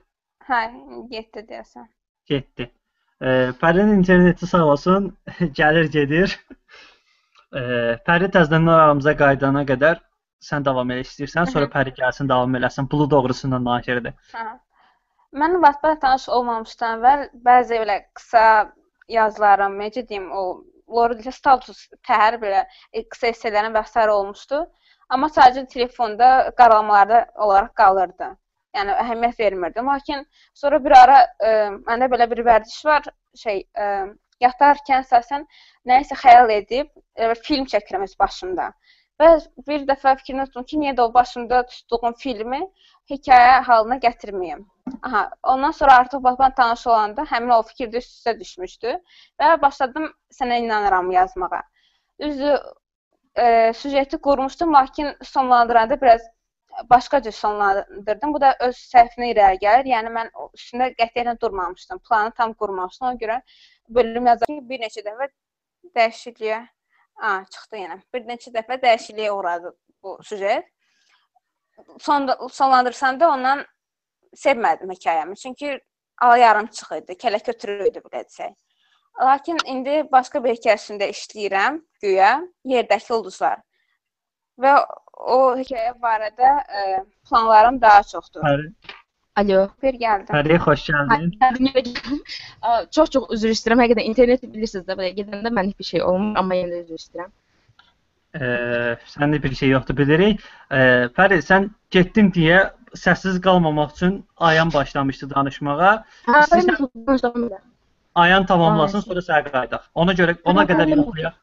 Hə, 0.49 0.61
getdi 1.09 1.45
deyəsən. 1.49 1.87
Getdi. 2.29 2.69
E, 3.21 3.33
Fəridin 3.63 3.95
interneti 3.97 4.47
sağ 4.53 4.63
olsun, 4.75 5.09
gəlir 5.59 5.89
gedir. 5.97 6.37
E, 7.51 7.61
Fərid 8.07 8.35
təzədən 8.37 8.69
aramıza 8.75 9.15
qayıdana 9.17 9.65
qədər 9.73 10.01
sən 10.45 10.65
davam 10.65 10.93
elə 10.93 11.07
istəyirsən, 11.07 11.49
sonra. 11.53 11.69
Fərid 11.73 11.97
gəlsin 11.97 12.29
davam 12.29 12.55
eləsin. 12.61 12.89
Pulu 12.93 13.09
doğrusundan 13.09 13.65
nakirdir. 13.65 14.13
Hə. 14.35 14.45
Mən 15.31 15.53
WhatsApp 15.63 16.01
tanış 16.03 16.27
olmamışdan 16.35 16.97
əvvəl 16.97 17.21
bəzi 17.45 17.77
belə 17.81 17.97
qısa 18.19 18.43
yazılarım, 19.13 19.77
necə 19.79 20.03
deyim, 20.09 20.25
o 20.31 20.41
Lorel'də 20.91 21.31
status 21.31 21.85
təhər 22.07 22.35
belə 22.41 22.65
e, 22.91 23.03
qısa 23.13 23.29
essələrim 23.31 23.77
və 23.77 23.83
s. 23.87 24.07
olmuşdu. 24.15 24.59
Amma 25.15 25.29
sadəcə 25.31 25.63
telefonda 25.71 26.51
qaralamalarda 26.57 27.21
olaraq 27.45 27.71
qalırdı. 27.79 28.29
Yəni 28.75 28.97
əhəmiyyət 29.03 29.39
vermirdim. 29.39 29.87
Lakin 29.93 30.25
sonra 30.63 30.83
bir 30.83 30.97
ara 30.99 31.17
e, 31.23 31.53
məndə 31.87 32.11
belə 32.11 32.27
bir 32.31 32.43
vərdiş 32.47 32.83
var, 32.87 33.07
şey, 33.43 33.63
e, 33.85 33.87
yatarkən 34.43 35.05
əsasən 35.05 35.47
nəyisə 35.87 36.19
xəyal 36.25 36.51
edib 36.59 36.91
e, 37.15 37.33
film 37.47 37.67
çəkirəm 37.71 38.03
öz 38.07 38.19
başımda. 38.19 38.71
Və 39.21 39.33
bir 39.67 39.83
dəfə 39.87 40.15
fikrini 40.19 40.47
tutdum 40.49 40.67
ki, 40.69 40.83
niyə 40.83 40.95
də 40.97 41.07
o 41.07 41.13
başımda 41.13 41.65
tutduğum 41.71 42.15
filmi 42.19 42.61
hekayə 43.11 43.61
halına 43.67 43.97
gətirməyim. 44.05 44.65
Aha, 45.01 45.29
ondan 45.43 45.71
sonra 45.71 45.95
artıq 46.01 46.23
babam 46.23 46.53
tanış 46.57 46.87
olanda 46.87 47.25
həmin 47.31 47.53
o 47.55 47.61
fikir 47.69 47.93
üst-üstə 48.01 48.39
düşmüşdü 48.39 48.93
və 49.41 49.49
başladım 49.61 50.11
sənə 50.39 50.59
inanıram 50.65 51.11
yazmağa. 51.11 51.61
Düzdür, 52.21 52.59
e, 53.35 53.73
süjeti 53.73 54.17
qurmuşdum, 54.17 54.73
lakin 54.73 55.15
sonlandıranda 55.23 56.01
biraz 56.01 56.21
başqa 56.89 57.21
cür 57.21 57.31
sonlandırdım. 57.31 58.33
Bu 58.33 58.41
da 58.41 58.55
öz 58.59 58.75
səhvinə 58.75 59.31
irəli 59.33 59.61
gəlir. 59.63 59.89
Yəni 59.93 60.11
mən 60.17 60.29
üstündə 60.57 60.91
qətiyyətlə 60.99 61.39
durmamışdım. 61.41 61.99
Planı 62.09 62.31
tam 62.37 62.53
qurmamışdım. 62.53 63.07
Ona 63.07 63.21
görə 63.23 63.41
bölüm 63.89 64.29
yazarkən 64.31 64.69
bir 64.69 64.83
neçə 64.85 65.03
dəfə 65.07 65.27
dəyişikliyə 65.97 66.59
a, 67.21 67.31
çıxdı 67.55 67.81
yenə. 67.83 67.97
Bir 68.13 68.27
neçə 68.29 68.53
dəfə 68.55 68.79
dəyişikliyə 68.85 69.31
uğradı 69.31 69.75
bu 70.03 70.17
süjet. 70.23 70.67
Son 71.99 72.29
sonlandırsam 72.49 73.19
da 73.19 73.29
ondan 73.31 73.63
sevmədim 74.37 74.91
hekayəmi. 74.95 75.35
Çünki 75.35 75.79
ala 76.21 76.37
yarımçıq 76.37 76.93
idi, 76.97 77.17
kələ 77.23 77.41
kötürü 77.45 77.89
idi 77.89 78.03
belə 78.05 78.23
desək. 78.25 78.53
Lakin 79.21 79.57
indi 79.73 79.97
başqa 80.11 80.43
bir 80.43 80.55
hekayəsində 80.55 81.09
işləyirəm, 81.11 81.81
güya 82.03 82.31
yerdəki 82.73 83.13
ulduzlar. 83.17 83.59
Və 84.61 84.77
o 85.35 85.37
hekayə 85.57 85.93
barədə 86.01 86.51
e, 86.81 86.85
planlarım 87.29 87.81
daha 87.81 88.03
çoxdur. 88.13 88.45
Fərid, 88.45 88.95
Alo. 89.41 89.59
Bir 89.83 89.97
gəldim. 89.99 90.31
Fərid 90.35 90.63
xoş 90.65 90.87
gəldin. 90.91 91.91
Aa, 92.61 92.85
Çox 92.97 93.11
çox 93.15 93.29
üzr 93.37 93.53
istəyirəm. 93.55 93.83
Həqiqətən 93.85 94.09
internet 94.09 94.43
bilirsiniz 94.47 94.87
də, 94.87 94.97
belə 94.99 95.13
gedəndə 95.19 95.53
mənlik 95.57 95.79
bir 95.79 95.87
şey 95.91 96.03
olmur, 96.03 96.39
amma 96.41 96.57
yenə 96.59 96.73
də 96.73 96.81
üzr 96.85 96.99
istəyirəm. 96.99 97.31
E, 98.35 98.45
səndə 99.11 99.41
bir 99.43 99.55
şey 99.55 99.73
yoxdur 99.73 99.97
bilirik. 99.97 100.43
E, 100.71 100.79
Fərid 101.17 101.43
sən 101.47 101.69
getdin 101.91 102.31
deyə 102.35 102.61
səssiz 102.95 103.39
qalmamaq 103.43 103.93
üçün 103.95 104.25
Ayan 104.37 104.73
başlamışdı 104.73 105.29
danışmağa. 105.35 105.93
Hə, 106.27 106.43
İstəyirsən-. 106.45 107.59
Ayan 108.15 108.45
tamamlasın, 108.45 109.03
sonra 109.07 109.23
sənə 109.23 109.51
qayıdaq. 109.51 109.87
Ona 109.95 110.13
görə 110.13 110.35
ona 110.43 110.67
qədər 110.67 110.95
yoxlayaq. 110.95 111.39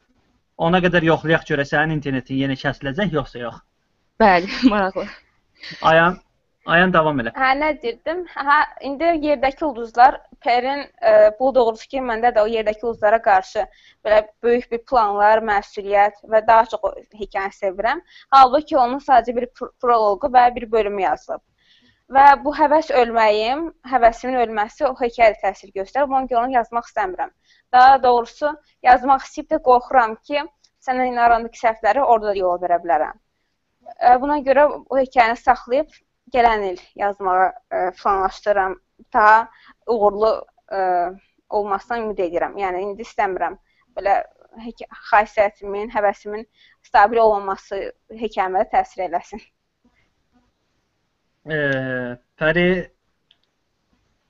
Ona 0.68 0.80
qədər 0.84 1.05
yoxlayaq 1.12 1.45
görə 1.51 1.64
sənin 1.68 1.97
internetin 1.97 2.41
yenə 2.45 2.57
kəsiləcək 2.61 3.12
yoxsa 3.14 3.45
yox. 3.45 3.61
Bəli, 4.20 4.49
maraqlı. 4.72 5.07
Ayan 5.82 6.18
Ayan 6.68 6.93
davam 6.93 7.20
elə. 7.22 7.32
Hə, 7.32 7.55
nə 7.57 7.70
deyirdim? 7.82 8.26
Hə, 8.36 8.59
indi 8.84 9.09
yerdəki 9.24 9.64
ulduzlar 9.64 10.18
Perin 10.45 10.80
e, 11.11 11.12
bu 11.41 11.51
doğrusu 11.55 11.89
ki, 11.89 12.01
məndə 12.11 12.30
də 12.36 12.43
o 12.45 12.49
yerdəki 12.51 12.86
ulduzlara 12.86 13.20
qarşı 13.22 13.64
belə 14.07 14.22
böyük 14.43 14.70
bir 14.72 14.82
planlar, 14.91 15.43
məsuliyyət 15.51 16.22
və 16.32 16.43
daha 16.47 16.64
çox 16.72 16.84
o 16.89 16.93
hekayəni 17.20 17.57
sevirəm. 17.59 18.03
Halbuki 18.34 18.78
onun 18.78 19.03
sadəcə 19.05 19.36
bir 19.36 19.49
pro- 19.59 19.72
proloqu 19.82 20.30
və 20.39 20.45
bir 20.55 20.70
bölümü 20.72 21.03
yazılıb. 21.03 21.43
Və 22.16 22.26
bu 22.45 22.55
həvəs 22.57 22.89
ölməyim, 23.03 23.66
həvəsimin 23.93 24.39
ölməsi 24.45 24.86
o 24.89 24.95
hekayəyə 24.97 25.41
təsir 25.43 25.72
göstərir. 25.74 26.09
Ona 26.09 26.24
görə 26.30 26.45
onu 26.47 26.57
yazmaq 26.57 26.86
istəmirəm. 26.89 27.34
Daha 27.72 28.03
doğrusu 28.03 28.53
yazmaq 28.86 29.26
istəyib 29.26 29.51
də 29.53 29.59
qorxuram 29.66 30.14
ki, 30.28 30.45
sənin 30.86 31.20
arandakı 31.20 31.61
səhvləri 31.61 32.05
orada 32.05 32.30
da 32.30 32.36
yola 32.39 32.62
verə 32.64 32.78
bilərəm. 32.84 33.18
E, 34.01 34.14
Buna 34.22 34.39
görə 34.47 34.64
o 34.72 35.01
hekayəni 35.01 35.36
saxlayıb 35.43 35.93
gələn 36.32 36.64
il 36.70 36.80
yazmağa 37.03 37.47
e, 37.49 37.91
planlaşdırıram. 38.01 38.78
Daha 39.14 39.49
uğurlu 39.89 40.32
e, 40.72 40.78
olmasına 41.51 41.99
ümid 42.03 42.18
edirəm. 42.26 42.59
Yəni 42.61 42.82
indi 42.86 43.07
istəmirəm 43.07 43.57
belə 43.97 44.18
xasiyyətimin, 45.11 45.91
həvəsimin 45.95 46.45
stabil 46.86 47.20
olmaması 47.22 47.80
hekayəmə 48.20 48.64
təsir 48.72 49.07
eləsin. 49.09 49.43
E, 51.49 51.59
Fəri 52.39 52.68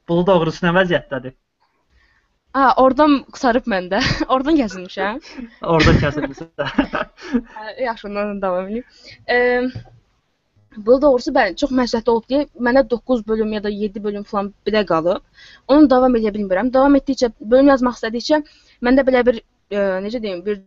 bu 0.09 0.23
doğrusu 0.27 0.67
nə 0.67 0.73
vəziyyətdədir? 0.79 1.37
Ha, 2.57 2.73
oradan 2.81 3.21
qurtarıb 3.29 3.69
məndə. 3.71 4.01
oradan 4.35 4.57
kəsilmişəm. 4.59 5.21
Orada 5.63 5.95
kəsilmisən. 6.03 6.51
Hə, 7.59 7.75
Yaxşı, 7.85 8.09
ondan 8.09 8.43
davam 8.43 8.69
edeyim. 8.69 8.85
Eee 9.29 9.97
Bu 10.87 10.97
doğrusu 11.03 11.33
bəli, 11.35 11.57
çox 11.61 11.71
məsləhətli 11.75 12.13
olub 12.13 12.27
deyə 12.31 12.45
mənə 12.67 12.85
9 12.91 13.23
bölüm 13.29 13.53
ya 13.57 13.63
da 13.65 13.71
7 13.75 14.03
bölüm 14.05 14.25
falan 14.33 14.51
belə 14.67 14.85
qalıb. 14.87 15.25
Onu 15.75 15.91
davam 15.91 16.17
edə 16.19 16.33
bilmirəm. 16.37 16.73
Davam 16.75 16.97
etdikcə, 16.99 17.31
bölüm 17.41 17.71
yazmaq 17.73 17.99
istədikcə 17.99 18.41
məndə 18.87 19.05
belə 19.09 19.25
bir 19.27 19.41
e, 19.41 19.81
necə 20.05 20.23
deyim, 20.23 20.45
bir 20.47 20.61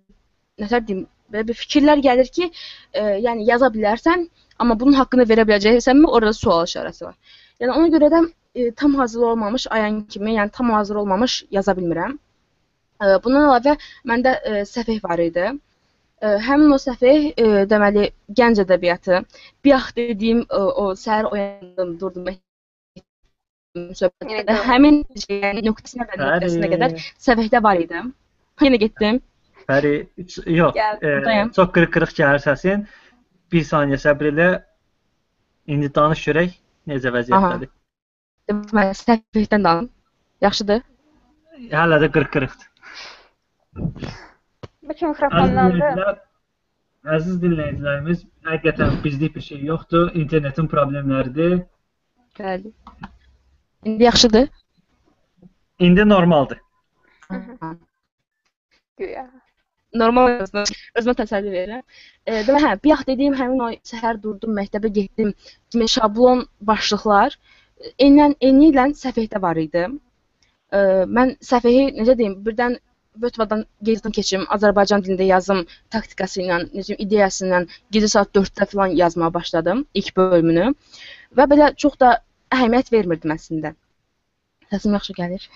nətər 0.64 0.84
deyim, 0.88 1.06
belə 1.32 1.48
bir 1.52 1.60
fikirlər 1.62 2.04
gəlir 2.08 2.32
ki, 2.38 2.50
e, 2.94 3.06
yəni 3.28 3.48
yaza 3.52 3.72
bilərsən, 3.78 4.28
amma 4.60 4.78
bunun 4.84 5.00
haqqını 5.00 5.28
verə 5.32 5.48
biləcəksənmi? 5.48 6.12
Orada 6.20 6.34
sual 6.42 6.68
işarəsi 6.68 7.08
var. 7.08 7.16
Yəni 7.64 7.78
ona 7.78 7.96
görə 7.96 8.12
də 8.16 8.22
e, 8.56 8.72
tam 8.84 9.00
hazır 9.00 9.28
olmamış 9.32 9.68
ayan 9.78 10.04
kimi, 10.16 10.36
yəni 10.40 10.52
tam 10.60 10.76
hazır 10.76 11.04
olmamış 11.06 11.44
yaza 11.60 11.78
bilmirəm. 11.80 12.18
E, 13.02 13.06
bundan 13.24 13.48
əlavə 13.48 13.78
məndə 14.12 14.38
e, 14.44 14.64
səfeh 14.76 15.00
var 15.08 15.24
idi. 15.30 15.52
Ə, 15.52 15.71
Həmin 16.22 16.76
o 16.76 16.78
səfeh 16.78 17.32
ə, 17.34 17.66
deməli 17.70 18.12
gənc 18.38 18.62
ədəbiyyatı, 18.66 19.24
bayaq 19.66 19.92
dediyim 19.98 20.46
ə, 20.46 20.62
o 20.84 20.92
səhər 20.94 21.32
oyandım, 21.32 21.98
durdum 22.02 22.30
söhbətdə 23.76 24.56
həmin 24.68 24.98
şeyin 25.24 25.62
nöqtəsinə 25.66 26.08
və 26.10 26.18
nöqtəsinə 26.20 26.70
qədər 26.74 26.96
səfehdə 27.26 27.62
var 27.64 27.80
idim. 27.80 28.14
Yenə 28.62 28.80
getdim. 28.82 29.22
Fəri 29.70 29.94
yox, 30.58 30.76
e, 30.76 31.38
çox 31.56 31.70
qırıq-qırıq 31.78 32.12
gəlir 32.18 32.44
səsin. 32.44 32.84
Bir 33.52 33.64
saniyə 33.68 34.00
səbr 34.02 34.32
elə. 34.32 34.50
İndi 35.72 35.92
danış 35.96 36.26
görək 36.28 36.58
necə 36.92 37.14
vəziyyətdədir. 37.16 37.72
Deməli 38.52 38.98
səfehdən 39.04 39.64
danım. 39.70 39.88
Yaxşıdır. 40.44 40.84
Hələ 41.72 42.02
də 42.04 42.12
qırıq-qırıqdır. 42.18 42.68
Da 44.82 44.96
dinləyicilər, 44.98 46.16
əziz 47.18 47.36
dinləyicilərimiz, 47.44 48.24
həqiqətən 48.48 48.96
bizlik 49.04 49.36
bir 49.36 49.46
şey 49.48 49.62
yoxdur. 49.68 50.10
İnternetin 50.22 50.70
problemləridir. 50.72 51.62
Bəli. 52.40 52.74
İndi 53.86 54.04
yaxşıdır. 54.04 54.50
İndi 55.80 56.10
normaldır. 56.10 56.60
güya. 58.98 59.28
Normal 60.02 60.38
özümə, 60.42 61.16
təsəlli 61.22 61.52
verirəm. 61.54 61.82
E, 62.26 62.42
demək, 62.48 62.66
hə, 62.66 62.76
bayaq 62.86 63.02
dediyim 63.08 63.34
həmin 63.38 63.64
o 63.66 63.72
səhər 63.92 64.22
durdum, 64.24 64.54
məktəbə 64.58 64.92
getdim 64.98 65.34
kimi 65.72 65.90
şablon 65.96 66.46
başlıqlar 66.70 67.36
enlən 68.06 68.38
eni 68.50 68.70
ilə 68.72 68.86
səfehdə 69.02 69.42
var 69.44 69.60
idi. 69.62 69.90
E, 70.72 70.80
mən 71.18 71.36
səfehi 71.44 71.90
necə 71.98 72.16
deyim, 72.18 72.40
birdən 72.46 72.80
Vötvadan 73.20 73.66
gezdim 73.84 74.14
keçim, 74.16 74.44
Azərbaycan 74.56 75.02
dilində 75.04 75.26
yazım 75.28 75.66
taktikası 75.92 76.42
ilə, 76.46 76.60
necə 76.72 76.96
ideyası 77.06 77.46
ilə 77.48 77.60
gecə 77.92 78.10
saat 78.14 78.32
4-də 78.38 78.68
falan 78.72 78.94
yazmağa 78.96 79.34
başladım 79.34 79.86
ilk 80.02 80.14
bölümünü. 80.18 80.70
Və 81.36 81.48
belə 81.52 81.72
çox 81.84 81.98
da 82.00 82.14
əhəmiyyət 82.56 82.92
vermirdim 82.94 83.34
əslində. 83.36 83.74
Səsim 84.72 84.96
yaxşı 84.96 85.18
gəlir. 85.18 85.50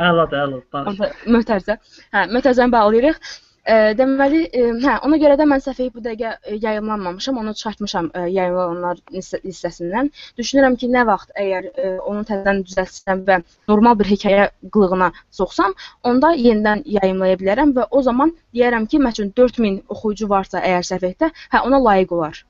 Əladır, 0.00 0.46
əladır. 0.46 1.12
Mötərizə. 1.36 1.76
Hə, 2.16 2.24
mötərizəni 2.32 2.72
bağlayırıq. 2.72 3.20
Deməli, 3.66 4.44
hə, 4.54 4.92
ona 5.02 5.16
görə 5.18 5.34
də 5.40 5.46
mən 5.50 5.62
səhifəyi 5.64 5.90
bu 5.94 6.02
dəqiqə 6.04 6.58
yayımlanmamışam, 6.62 7.40
onu 7.42 7.54
çıxartmışam 7.58 8.12
yayımlananlar 8.14 9.00
list 9.14 9.34
listəsindən. 9.42 10.12
Düşünürəm 10.38 10.76
ki, 10.78 10.86
nə 10.94 11.02
vaxt 11.08 11.32
əgər 11.34 11.66
onu 12.06 12.22
təzədən 12.28 12.62
düzəltsəm 12.68 13.24
və 13.26 13.40
normal 13.72 13.98
bir 13.98 14.10
hekayə 14.12 14.46
qılığına 14.76 15.10
soxsam, 15.40 15.74
onda 16.06 16.30
yenidən 16.38 16.84
yayımlaya 16.98 17.40
bilərəm 17.42 17.74
və 17.80 17.88
o 17.90 18.02
zaman 18.06 18.36
deyərəm 18.54 18.86
ki, 18.92 19.02
məsələn 19.08 19.34
4000 19.42 19.82
oxuyucu 19.96 20.30
varsa 20.30 20.62
əgər 20.62 20.86
səfəhdə, 20.92 21.32
hə 21.54 21.66
ona 21.66 21.82
layiq 21.90 22.14
olar. 22.14 22.44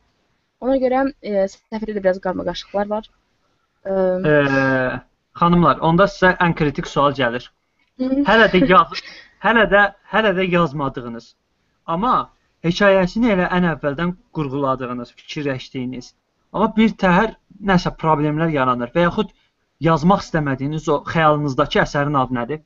Ona 0.61 0.77
görə 0.85 1.07
səfəhdə 1.25 1.97
də 1.97 2.03
biraz 2.03 2.21
qarmaqarışıqlar 2.29 2.93
var. 2.93 3.09
E, 3.89 4.37
xanımlar, 5.41 5.81
onda 5.81 6.13
sizə 6.13 6.37
ən 6.45 6.57
kritik 6.61 6.93
sual 6.93 7.17
gəlir. 7.17 7.49
Hələ 7.99 8.47
də 8.53 8.61
yaz 8.69 9.01
hələ 9.45 9.65
də 9.73 9.83
hələ 10.13 10.33
də 10.37 10.45
yazmadığınız, 10.53 11.27
amma 11.87 12.15
hekayəsini 12.67 13.31
elə 13.33 13.47
ən 13.57 13.67
əvvəldən 13.73 14.13
qurğuladığınız, 14.37 15.13
fikirləşdiyiniz, 15.21 16.11
amma 16.53 16.69
bir 16.77 16.93
təhər 17.03 17.37
nəsə 17.71 17.93
problemlər 18.03 18.53
yaranır 18.53 18.93
və 18.97 19.07
yaxud 19.07 19.33
yazmaq 19.89 20.25
istəmədiyiniz 20.25 20.89
o 20.93 20.99
xəyalınızdakı 21.13 21.81
əsərin 21.85 22.19
adı 22.23 22.39
nədir? 22.41 22.61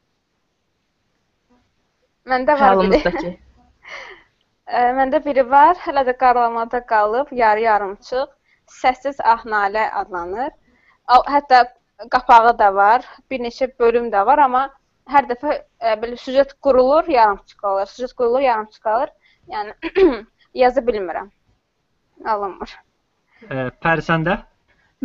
Məndə 2.31 2.59
var 2.61 2.83
biri. 2.83 3.31
Məndə 4.99 5.23
biri 5.25 5.47
var, 5.51 5.79
hələ 5.85 6.05
də 6.11 6.17
qaralamada 6.19 6.83
qalıb, 6.87 7.31
yarı-yarımçıq. 7.43 8.35
Səssiz 8.81 9.17
ah 9.27 9.47
nalə 9.55 9.89
adlanır. 10.03 10.51
Hətta 11.11 11.65
qapağı 12.11 12.59
da 12.59 12.75
var, 12.75 13.07
bir 13.31 13.43
neçə 13.47 13.67
bölüm 13.79 14.13
də 14.13 14.27
var, 14.27 14.39
amma 14.39 14.69
hər 15.09 15.27
dəfə 15.31 15.57
ə, 15.57 15.97
belə 16.03 16.19
süjet 16.21 16.55
qurulur, 16.65 17.09
yarımçıq 17.09 17.59
qalır. 17.63 17.91
Süjet 17.95 18.15
qurulur, 18.19 18.45
yarımçıq 18.45 18.85
qalır. 18.85 19.11
Yəni 19.51 19.75
yazı 20.63 20.85
bilmirəm. 20.87 21.31
Alınmır. 22.27 22.77
E, 23.49 23.67
Pəri 23.83 24.05
səndə? 24.05 24.39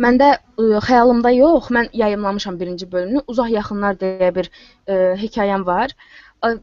Məndə 0.02 0.30
ə, 0.36 0.80
xəyalımda 0.84 1.32
yox, 1.36 1.70
mən 1.72 1.90
yayımlamışam 1.96 2.60
birinci 2.60 2.90
bölümünü. 2.92 3.24
Uzaq 3.26 3.52
yaxınlar 3.56 3.98
deyə 4.00 4.32
bir 4.36 4.50
ə, 4.52 5.14
hekayəm 5.24 5.66
var. 5.66 5.96
Ə, 6.46 6.56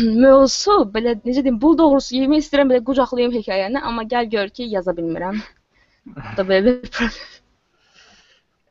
Mövzusu 0.00 0.86
belə 0.92 1.18
necə 1.20 1.42
deyim, 1.44 1.58
bul 1.60 1.74
doğrusu 1.76 2.14
yemək 2.16 2.46
istəyirəm 2.46 2.70
belə 2.72 2.80
qucaqlayım 2.86 3.32
hekayəni, 3.34 3.80
amma 3.88 4.06
gəl 4.08 4.30
gör 4.32 4.48
ki, 4.48 4.64
yaza 4.72 4.94
bilmirəm. 4.96 5.40
Bu 6.06 6.36
da 6.38 6.46
belə 6.48 6.62
bir 6.66 6.90
problem. 6.96 7.18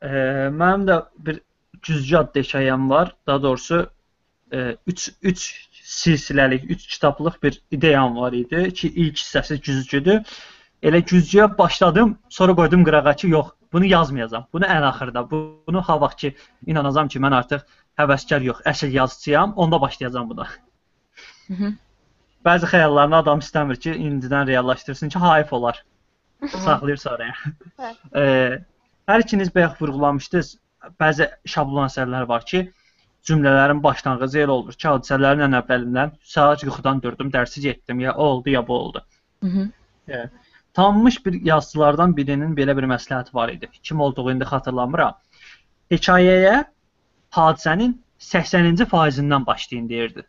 E, 0.02 0.10
mənim 0.62 0.86
də 0.88 0.96
bir 1.26 1.38
cüzgü 1.82 2.16
adlı 2.16 2.40
hekayəm 2.40 2.90
var. 2.90 3.14
Daha 3.26 3.42
doğrusu 3.42 3.90
3 4.86 5.12
3 5.22 5.68
silsiləlik, 5.82 6.64
3 6.64 6.86
kitablıq 6.86 7.32
bir 7.42 7.62
ideyam 7.70 8.16
var 8.16 8.32
idi 8.32 8.72
ki, 8.74 8.88
ilk 8.88 9.16
hissəsi 9.18 9.60
güzgüdür. 9.62 10.20
Elə 10.82 10.98
güzgüyə 11.06 11.58
başladım, 11.58 12.18
sonra 12.28 12.54
qoydum 12.54 12.84
qırağa 12.84 13.14
ki, 13.16 13.28
yox, 13.28 13.46
bunu 13.72 13.84
yazmayacağam. 13.84 14.46
Bunu 14.52 14.64
ən 14.64 14.82
axırda. 14.86 15.30
bu- 15.30 15.62
Bunu 15.66 15.82
ha 15.82 16.00
vaxt 16.00 16.18
ki, 16.18 16.36
inanacağam 16.66 17.08
ki, 17.08 17.18
mən 17.18 17.34
artıq 17.34 17.60
həvəskar 17.98 18.42
yox, 18.42 18.60
əsl 18.66 18.90
yazıçıyam, 18.90 19.52
onda 19.56 19.80
başlayacağam 19.80 20.30
buna. 20.30 20.46
Hı 21.48 21.54
-hı. 21.54 21.72
Bəzi 22.44 22.66
xəyallarını 22.72 23.16
adam 23.16 23.38
istəmir 23.38 23.76
ki, 23.76 23.90
indidən 23.92 24.46
reallaşdırsın 24.46 25.08
ki, 25.08 25.18
hayf 25.18 25.52
olar. 25.52 25.84
Saxlayır 26.48 26.96
sonraya. 26.96 27.34
Eee, 28.14 28.64
hər 29.08 29.20
ikiniz 29.20 29.54
bayaq 29.54 29.74
vurğulamışdınız. 29.80 30.58
Bəzi 31.00 31.28
şablon 31.46 31.86
əsərlər 31.86 32.26
var 32.28 32.44
ki, 32.52 32.62
cümlələrin 33.28 33.82
başlanğıcı 33.82 34.40
elə 34.44 34.54
olur 34.56 34.74
ki, 34.74 34.88
hadisələrin 34.88 35.46
ən 35.46 35.58
əvvəlindən 35.60 36.16
saat 36.34 36.64
yuxudan 36.66 37.02
durdum, 37.02 37.30
dərsi 37.34 37.62
getdim, 37.66 38.00
ya 38.00 38.14
o 38.14 38.24
oldu, 38.34 38.50
ya 38.50 38.66
bu 38.68 38.74
oldu. 38.78 39.04
Hı 39.42 39.46
-hı. 39.46 40.28
Tanınmış 40.74 41.26
bir 41.26 41.42
yazıçılardan 41.46 42.16
birinin 42.16 42.56
belə 42.56 42.76
bir 42.76 42.88
məsləhəti 42.94 43.34
var 43.34 43.48
idi. 43.48 43.68
Kim 43.82 44.00
olduğu 44.00 44.30
indi 44.30 44.44
xatırlamıram. 44.44 45.14
Hekayəyə 45.90 46.64
hadisənin 47.30 48.02
80-ci 48.18 48.84
faizindən 48.84 49.46
başlayın 49.46 49.88
deyirdi. 49.88 50.22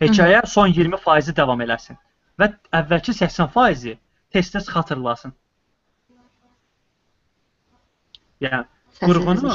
Hekayə 0.00 0.46
son 0.46 0.68
20 0.68 0.96
faizi 0.96 1.36
davam 1.36 1.60
eləsin 1.60 1.96
və 2.40 2.50
əvvəlki 2.72 3.14
80 3.14 3.46
faizi 3.46 3.98
tez-tez 4.30 4.68
xatırlasın. 4.68 5.32
Yəni 8.44 8.64
qurğunu, 9.00 9.52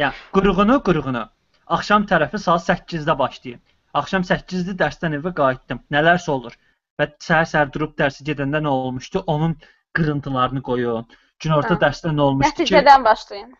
yəni 0.00 0.14
qurğunu, 0.36 0.76
qurğunu. 0.86 1.22
Axşam 1.66 2.04
tərəfi 2.10 2.38
saat 2.38 2.62
8-də 2.68 3.18
başlayın. 3.18 3.60
Axşam 3.94 4.22
8-də 4.22 4.74
dərsdən 4.82 5.16
evə 5.18 5.32
qayıtdım. 5.38 5.80
Nələrsə 5.94 6.30
olur 6.34 6.54
və 7.00 7.08
səhər-səhər 7.26 7.72
durub 7.74 7.94
dərsə 7.98 8.24
gedəndə 8.26 8.60
nə 8.62 8.68
olmuşdu, 8.70 9.22
onun 9.26 9.56
qırıntılarını 9.98 10.62
qoyun. 10.62 11.06
Günorta 11.42 11.74
dərsdə 11.82 12.12
nə 12.14 12.20
olmuşdu 12.28 12.64
ki, 12.64 12.74
Nəticədən 12.74 13.04
başlayın. 13.04 13.54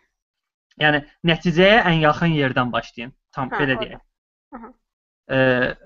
yəni 0.80 1.00
nəticəyə 1.30 1.80
ən 1.90 1.98
yaxın 2.04 2.34
yerdən 2.38 2.72
başlayın. 2.72 3.12
Tam 3.32 3.48
Hə, 3.50 3.58
belə 3.60 3.78
deyək. 3.80 4.00
Eee 5.30 5.76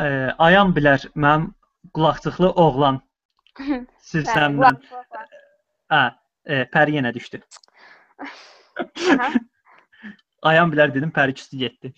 eee 0.00 0.34
ayan 0.38 0.72
bilər 0.76 1.06
mənim 1.14 1.54
qulaqçıqlı 1.94 2.50
oğlan 2.50 3.00
qulaq- 4.58 4.82
qulaq- 4.90 5.36
Hə, 5.90 6.02
e, 6.48 6.64
pəri 6.72 6.96
yenə 6.98 7.12
düşdü. 7.14 7.40
Ayan 10.48 10.72
bilər 10.72 10.92
dedim, 10.94 11.12
pəri 11.14 11.34
küstü 11.34 11.58
getdi. 11.64 11.92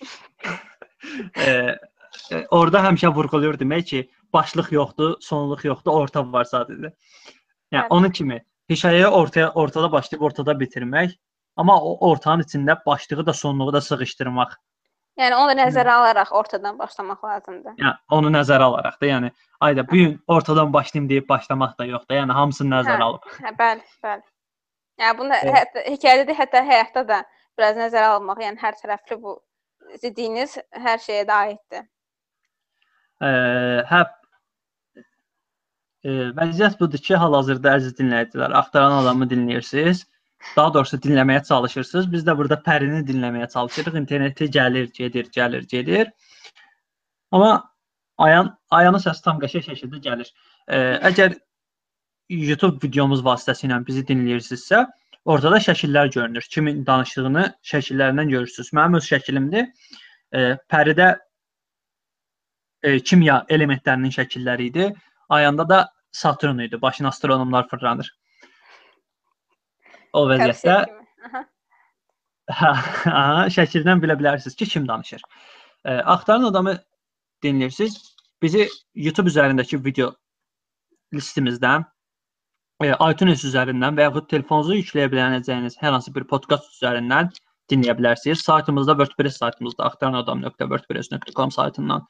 e, 1.36 1.50
e, 2.32 2.46
orada 2.50 2.82
həmişə 2.86 3.12
vurğulayır 3.14 3.58
demək 3.60 3.84
ki, 3.92 4.00
başlıq 4.32 4.72
yoxdur, 4.72 5.16
sonluq 5.24 5.64
yoxdur, 5.68 5.92
orta 6.04 6.24
var 6.32 6.48
sadəcə. 6.48 6.92
Yəni 7.70 7.84
Bəli. 7.84 7.92
onun 7.96 8.10
kimi 8.10 8.40
hekayəyə 8.70 9.10
ortaya 9.20 9.50
ortada 9.62 9.92
başlayıb 9.92 10.24
ortada 10.30 10.56
bitirmək, 10.58 11.14
amma 11.56 11.76
o 11.82 12.10
ortanın 12.10 12.46
içində 12.46 12.78
başlığı 12.86 13.26
da 13.26 13.32
sonluğu 13.32 13.72
da 13.72 13.80
sıxışdırmaq. 13.80 14.56
Yəni 15.20 15.36
onu 15.36 15.52
da 15.52 15.56
nəzərə 15.58 15.92
alaraq 15.92 16.30
ortadan 16.32 16.78
başlamaq 16.78 17.24
lazımdır. 17.26 17.74
Yəni 17.76 17.96
onu 18.16 18.30
nəzərə 18.32 18.68
alaraq 18.70 19.00
da, 19.00 19.06
yəni 19.10 19.30
ayda 19.60 19.84
bu 19.88 19.98
gün 19.98 20.12
ortadan 20.26 20.72
başlayım 20.72 21.08
deyib 21.10 21.28
başlamaq 21.28 21.74
da 21.78 21.84
yoxdur. 21.90 22.14
Yəni 22.22 22.36
hamısını 22.38 22.72
nəzərə 22.76 23.02
Hə. 23.02 23.08
alıb. 23.08 23.26
Hə, 23.44 23.52
bəli, 23.58 23.84
bəli. 24.06 24.22
Yəni 25.00 25.18
bunu 25.18 25.36
Evet. 25.42 25.54
hətta 25.56 25.84
hekayədə 25.86 26.26
də, 26.28 26.36
hətta 26.36 26.64
həyatda 26.66 27.06
da 27.08 27.18
biraz 27.58 27.78
nəzərə 27.80 28.14
almaq, 28.16 28.42
yəni 28.44 28.60
hər 28.60 28.76
tərəfli 28.82 29.16
bu 29.22 29.36
dediyiniz 30.02 30.58
hər 30.86 31.00
şeyə 31.00 31.26
də 31.28 31.38
aiddir. 31.46 31.86
Ə, 33.20 33.30
hə 33.90 34.00
ə, 34.04 34.06
vəziyyət 36.36 36.78
budur 36.80 37.04
ki, 37.08 37.16
hal-hazırda 37.22 37.76
əziz 37.80 37.96
dinləyicilər, 37.98 38.54
axtaran 38.60 39.00
adamı 39.00 39.28
dinləyirsiniz. 39.32 40.06
Daha 40.56 40.74
doğrusu 40.74 40.96
dinləməyə 41.04 41.42
çalışırsınız. 41.44 42.06
Biz 42.12 42.22
də 42.24 42.36
burada 42.36 42.56
Pərini 42.64 43.02
dinləməyə 43.08 43.50
çalışırıq. 43.52 43.98
İnternetə 44.00 44.48
gəlir, 44.48 44.86
gedir, 44.96 45.28
gəlir, 45.34 45.66
gedir. 45.68 46.12
Amma 47.32 47.50
Ayan 48.20 48.48
Ayanın 48.70 49.00
səsi 49.00 49.24
tam 49.24 49.40
qəşəng 49.40 49.66
şəkildə 49.68 50.00
gəlir. 50.06 50.32
Ə, 50.68 50.80
əgər 51.10 51.36
YouTube 52.30 52.78
videomuz 52.86 53.24
vasitəsilə 53.26 53.80
bizi 53.86 54.04
dinləyirsinizsə, 54.06 54.84
ortada 55.24 55.58
şəkillər 55.62 56.12
görünür. 56.14 56.46
Kimin 56.50 56.84
danışdığını 56.86 57.46
şəkillərindən 57.72 58.30
görürsüz. 58.30 58.70
Mənim 58.76 59.00
öz 59.00 59.08
şəklimdir. 59.10 59.66
Ə, 60.30 60.44
Pəridə 60.70 61.10
e, 62.82 63.00
kimya 63.00 63.42
elementlərinin 63.48 64.14
şəkilləri 64.14 64.70
idi. 64.70 64.88
Ayanda 65.28 65.68
da 65.68 65.80
Saturn 66.12 66.58
idi. 66.58 66.82
Başına 66.82 67.08
astronomlar 67.08 67.68
fırlanır. 67.68 68.10
O 70.12 70.24
vəziyyətdə 70.30 70.76
aha, 72.50 73.48
şəkildən 73.54 74.02
bilə 74.02 74.16
bilərsiniz 74.18 74.56
ki, 74.58 74.66
kim 74.66 74.88
danışır. 74.88 75.22
E, 75.84 75.92
axtaran 75.92 76.48
adamı 76.50 76.78
dinləyirsiniz. 77.44 77.98
Bizi 78.42 78.68
YouTube 78.94 79.30
üzərindəki 79.30 79.78
video 79.84 80.14
listimizdən, 81.14 81.84
e, 82.84 82.90
iTunes 83.10 83.44
üzərindən 83.46 83.98
və 83.98 84.08
yaxud 84.08 84.28
telefonunuza 84.32 84.76
yükləyə 84.78 85.10
biləcəyiniz 85.12 85.78
hər 85.80 85.96
hansı 85.96 86.12
bir 86.14 86.26
podkast 86.30 86.70
üzərindən 86.78 87.30
dinləyə 87.70 87.96
bilərsiniz. 87.98 88.42
Saytımızda 88.46 88.96
WordPress 88.98 89.42
saytımızda 89.42 89.84
axtaranadam.wordpress.com 89.90 91.52
saytından 91.54 92.06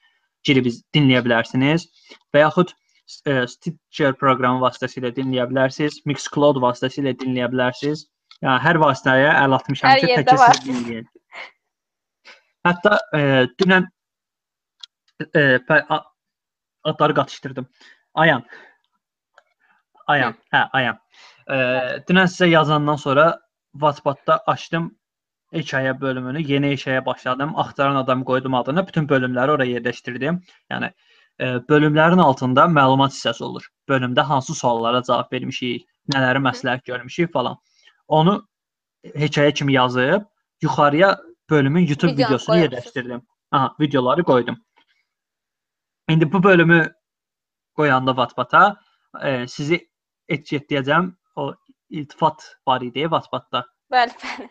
girib 0.46 0.70
dinləyə 0.94 1.24
bilərsiniz 1.26 1.86
və 2.34 2.44
yaxud 2.46 2.72
e, 3.26 3.44
Stitcher 3.50 4.16
proqramı 4.20 4.62
vasitəsilə 4.64 5.12
dinləyə 5.16 5.48
bilərsiniz, 5.50 6.00
Mixcloud 6.08 6.60
vasitəsilə 6.64 7.14
dinləyə 7.20 7.50
bilərsiniz. 7.52 8.06
Yəni 8.40 8.64
hər 8.64 8.80
vasitəyə 8.80 9.32
əl 9.42 9.56
atmışam 9.58 9.90
Hər 9.90 10.00
ki, 10.00 10.12
təkcə 10.22 10.36
siz 10.40 10.62
dinləyin. 10.68 11.08
Hətta 12.64 12.96
e, 13.16 13.22
dünən 13.60 13.88
e, 15.26 15.44
adları 16.84 17.16
qatışdırdım. 17.20 17.68
Ayan. 18.14 18.44
Ayan. 20.14 20.34
Hə, 20.54 20.62
Ayan. 20.78 20.98
E, 21.46 21.56
dünən 22.08 22.30
sizə 22.32 22.48
yazandan 22.50 22.96
sonra 22.96 23.26
WhatsApp-da 23.72 24.42
açdım. 24.46 24.96
hekayə 25.54 25.92
bölümünü, 26.00 26.40
yeni 26.46 26.68
hekayəyə 26.72 27.04
başladım. 27.06 27.52
Axtaran 27.58 27.96
adam 27.96 28.20
qoydum 28.24 28.54
adını, 28.54 28.86
bütün 28.86 29.08
bölümləri 29.08 29.50
oraya 29.50 29.72
yerləşdirdim. 29.78 30.36
Yəni 30.70 30.90
e, 31.40 31.46
bölümlərin 31.70 32.22
altında 32.22 32.68
məlumat 32.70 33.10
hissəsi 33.16 33.42
olur. 33.44 33.66
Bölümdə 33.88 34.20
hansı 34.20 34.54
suallara 34.54 35.02
cavab 35.02 35.32
vermişik, 35.32 35.88
nələri 36.14 36.42
məsləhət 36.44 36.84
görmüşük 36.86 37.32
falan. 37.32 37.58
Onu 38.08 38.36
hekayə 39.16 39.54
kimi 39.54 39.72
yazıb 39.72 40.22
yuxarıya 40.62 41.18
bölümün 41.50 41.86
YouTube 41.86 42.12
Videonu 42.12 42.26
videosunu 42.28 42.54
qoyursunuz. 42.54 42.78
yerləşdirdim. 42.78 43.22
Aha, 43.50 43.74
videoları 43.80 44.24
qoydum. 44.24 44.56
İndi 46.08 46.32
bu 46.32 46.42
bölümü 46.42 46.94
qoyanda 47.74 48.10
Wattpad-a 48.10 48.76
e, 49.22 49.46
sizi 49.48 49.89
etiketləyəcəm. 50.36 51.10
O 51.40 51.50
iltifat 51.90 52.46
var 52.66 52.84
idi 52.86 53.06
Wattpad-da. 53.10 53.64
Bəli, 53.92 54.16
bəli. 54.22 54.48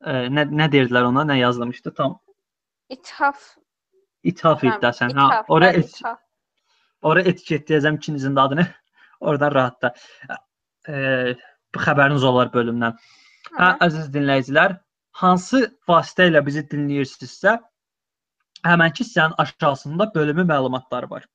E, 0.00 0.12
nə 0.32 0.46
nə 0.48 0.66
deyirdilər 0.72 1.08
ona? 1.10 1.24
Nə 1.28 1.38
yazılmışdı? 1.40 1.94
Tam 1.94 2.18
İthaf. 2.90 3.54
ithaf 4.24 4.64
idi 4.64 4.76
də 4.82 4.92
sən. 4.96 5.14
Ha, 5.18 5.42
bəli, 5.48 5.84
et, 5.84 6.00
oraya 7.02 7.32
etiketləyəcəm 7.32 7.98
ikinizin 8.00 8.36
də 8.36 8.46
adını. 8.48 8.66
Oradan 9.20 9.52
rahatla. 9.54 9.92
E, 10.88 11.34
bu 11.74 11.82
xəbəriniz 11.84 12.24
olar 12.26 12.50
bölümdən. 12.54 12.96
Hə, 13.50 13.58
Aha. 13.58 13.74
əziz 13.86 14.08
dinləyicilər, 14.14 14.78
hansı 15.20 15.66
vasitə 15.88 16.28
ilə 16.30 16.42
bizi 16.46 16.62
dinləyirsinizsə, 16.70 17.58
həmənki 18.66 19.04
hissənin 19.04 19.36
aşağısında 19.44 20.10
bölümü 20.14 20.44
məlumatları 20.52 21.10
var. 21.10 21.26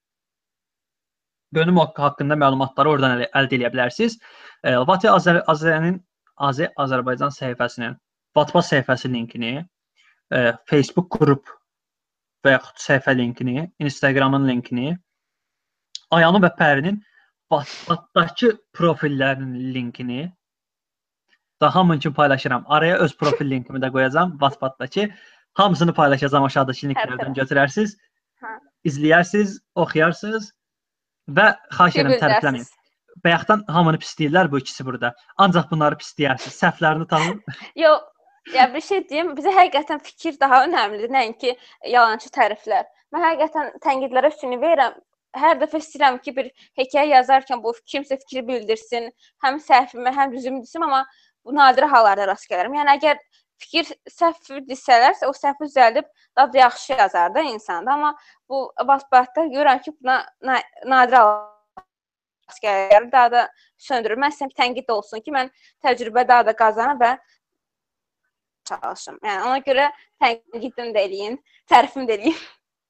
Bölüm 1.53 1.77
haqq- 1.77 2.01
haqqında 2.01 2.35
məlumatları 2.35 2.89
oradan 2.89 3.19
əl- 3.19 3.29
əldə 3.33 3.59
edə 3.59 3.71
bilərsiniz. 3.73 4.17
E, 4.63 4.75
Vati 4.77 5.07
Azər 5.07 5.43
Azərənin 5.47 5.99
Azə 6.37 6.71
Azərbaycan 6.77 7.31
səhifəsinin 7.31 7.95
Wattpad 8.35 8.65
səhifəsi 8.69 9.11
linkini, 9.13 9.65
e, 10.33 10.53
Facebook 10.69 11.11
qrup 11.17 11.47
və 12.45 12.55
yaxud 12.57 12.81
səhifə 12.87 13.17
linkini, 13.17 13.71
Instagramın 13.79 14.47
linkini, 14.47 14.97
Ayanın 16.11 16.41
və 16.43 16.51
Pərinin 16.59 16.97
Wattpaddakı 17.49 18.51
profillərinin 18.73 19.73
linkini 19.73 20.33
da 21.61 21.75
hamın 21.75 21.97
üçün 21.97 22.13
paylaşıram. 22.13 22.65
Araya 22.67 22.97
öz 22.97 23.17
profil 23.17 23.49
linkimi 23.49 23.79
də 23.79 23.91
qoyacağam 23.91 24.31
Wattpaddakı. 24.31 25.09
Hamısını 25.53 25.93
paylaşacağam 25.93 26.43
aşağıdakı 26.43 26.87
linklərdən 26.87 27.31
tərəf. 27.31 27.35
götürərsiniz. 27.39 27.97
Hə. 28.41 28.47
İzləyərsiniz, 28.85 29.59
oxuyarsınız 29.75 30.51
və 31.27 31.51
xahiş 31.77 32.01
edirəm 32.01 32.19
tərəfləməyin. 32.23 32.67
Bayaqdan 33.25 33.63
hamını 33.71 33.99
pisləyirlər 34.01 34.51
bu 34.51 34.59
ikisi 34.61 34.85
burada. 34.85 35.13
Ancaq 35.41 35.71
bunları 35.71 35.97
pisləyərsiniz. 36.01 36.57
Səhvlərini 36.59 37.07
tanıyın. 37.09 37.41
Yox, 37.83 38.03
ya 38.53 38.67
bir 38.73 38.81
şey 38.81 39.03
deyim, 39.09 39.33
bizə 39.37 39.53
həqiqətən 39.55 40.03
fikir 40.05 40.39
daha 40.39 40.63
önəmlidir, 40.67 41.11
nəinki 41.13 41.55
yalançı 41.89 42.29
təriflər. 42.35 42.85
Mən 43.15 43.27
həqiqətən 43.29 43.77
tənqidlərə 43.85 44.33
üstünlük 44.33 44.61
verirəm. 44.61 44.97
Hər 45.35 45.57
dəfə 45.59 45.81
istəyirəm 45.83 46.19
ki, 46.23 46.35
bir 46.35 46.51
hekayə 46.79 47.17
yazarkən 47.17 47.63
bu 47.63 47.73
kimsə 47.91 48.19
fikir 48.21 48.45
bildirsin, 48.47 49.09
həm 49.43 49.57
səhvimə, 49.63 50.13
həm 50.15 50.35
düzümü 50.35 50.61
desin, 50.63 50.85
amma 50.87 51.01
bu 51.45 51.55
nadir 51.55 51.87
hallarda 51.91 52.27
rast 52.29 52.47
gələrəm. 52.51 52.77
Yəni 52.79 52.95
əgər 52.99 53.19
fikir 53.61 53.89
səhv 54.11 54.61
desələrsə, 54.69 55.27
o 55.29 55.33
səhvi 55.33 55.67
düzəldib 55.69 56.07
daha 56.37 56.53
da 56.53 56.57
yaxşı 56.57 56.93
yazar 56.99 57.35
da 57.35 57.41
insan. 57.41 57.85
Amma 57.85 58.15
bu 58.49 58.71
Wattpad-da 58.79 59.45
görürəm 59.53 59.81
ki, 59.81 59.93
buna 60.01 60.25
na 60.41 60.59
nadir 60.85 61.21
gəlir. 62.63 63.11
Daha 63.11 63.31
da 63.31 63.47
söndürür. 63.77 64.19
Mən 64.21 64.33
istəyirəm 64.33 64.55
tənqid 64.59 64.91
olsun 64.91 65.23
ki, 65.25 65.31
mən 65.31 65.49
təcrübə 65.83 66.27
daha 66.27 66.45
da 66.45 66.55
qazanım 66.55 66.99
və 67.01 67.15
çalışım. 68.69 69.19
Yəni 69.23 69.47
ona 69.47 69.59
görə 69.65 69.89
tənqidim 70.21 70.93
də 70.95 71.05
eləyin, 71.07 71.39
tərifim 71.69 72.07
də 72.09 72.19
eləyin. 72.19 72.39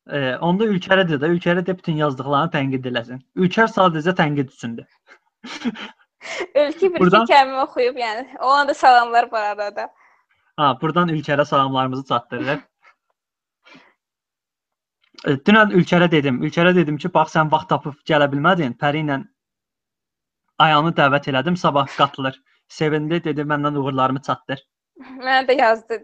E, 0.06 0.36
onda 0.46 0.68
Ülkərə 0.70 1.06
də, 1.10 1.18
Ülkərə 1.18 1.64
də 1.66 1.78
bütün 1.78 1.98
yazdıqlarını 2.04 2.52
tənqid 2.54 2.90
eləsin. 2.92 3.22
Ülkər 3.36 3.72
sadəcə 3.74 4.14
tənqid 4.18 4.52
üçündür. 4.54 4.86
Ölkə 6.56 6.90
bir 6.94 7.00
Buradan- 7.00 7.28
kəlmə 7.30 7.64
oxuyub, 7.64 7.98
yəni 8.02 8.38
ona 8.40 8.68
da 8.68 8.74
salamlar 8.74 9.32
bu 9.32 9.38
arada 9.38 9.76
da. 9.76 9.88
Ha, 10.60 10.72
buradan 10.82 11.10
Ülkərə 11.12 11.46
salamlarımızı 11.46 12.06
çatdırırıq. 12.10 12.62
E, 15.26 15.34
Dünən 15.48 15.74
Ülkərə 15.80 16.08
dedim. 16.12 16.40
Ülkərə 16.48 16.72
dedim 16.76 16.98
ki, 17.02 17.12
bax 17.14 17.36
sən 17.36 17.52
vaxt 17.52 17.70
tapıb 17.74 17.98
gələ 18.12 18.30
bilmədin. 18.32 18.78
Pəri 18.84 19.04
ilə 19.04 19.20
Ayanı 20.64 20.94
dəvət 20.96 21.28
elədim, 21.34 21.58
sabah 21.60 21.90
qatılır. 21.98 22.40
Sevindi, 22.72 23.20
dedi 23.24 23.44
məndən 23.44 23.76
uğurlarımı 23.82 24.22
çatdır. 24.24 24.64
Mənə 25.20 25.44
də 25.50 25.60
yazdı. 25.60 26.00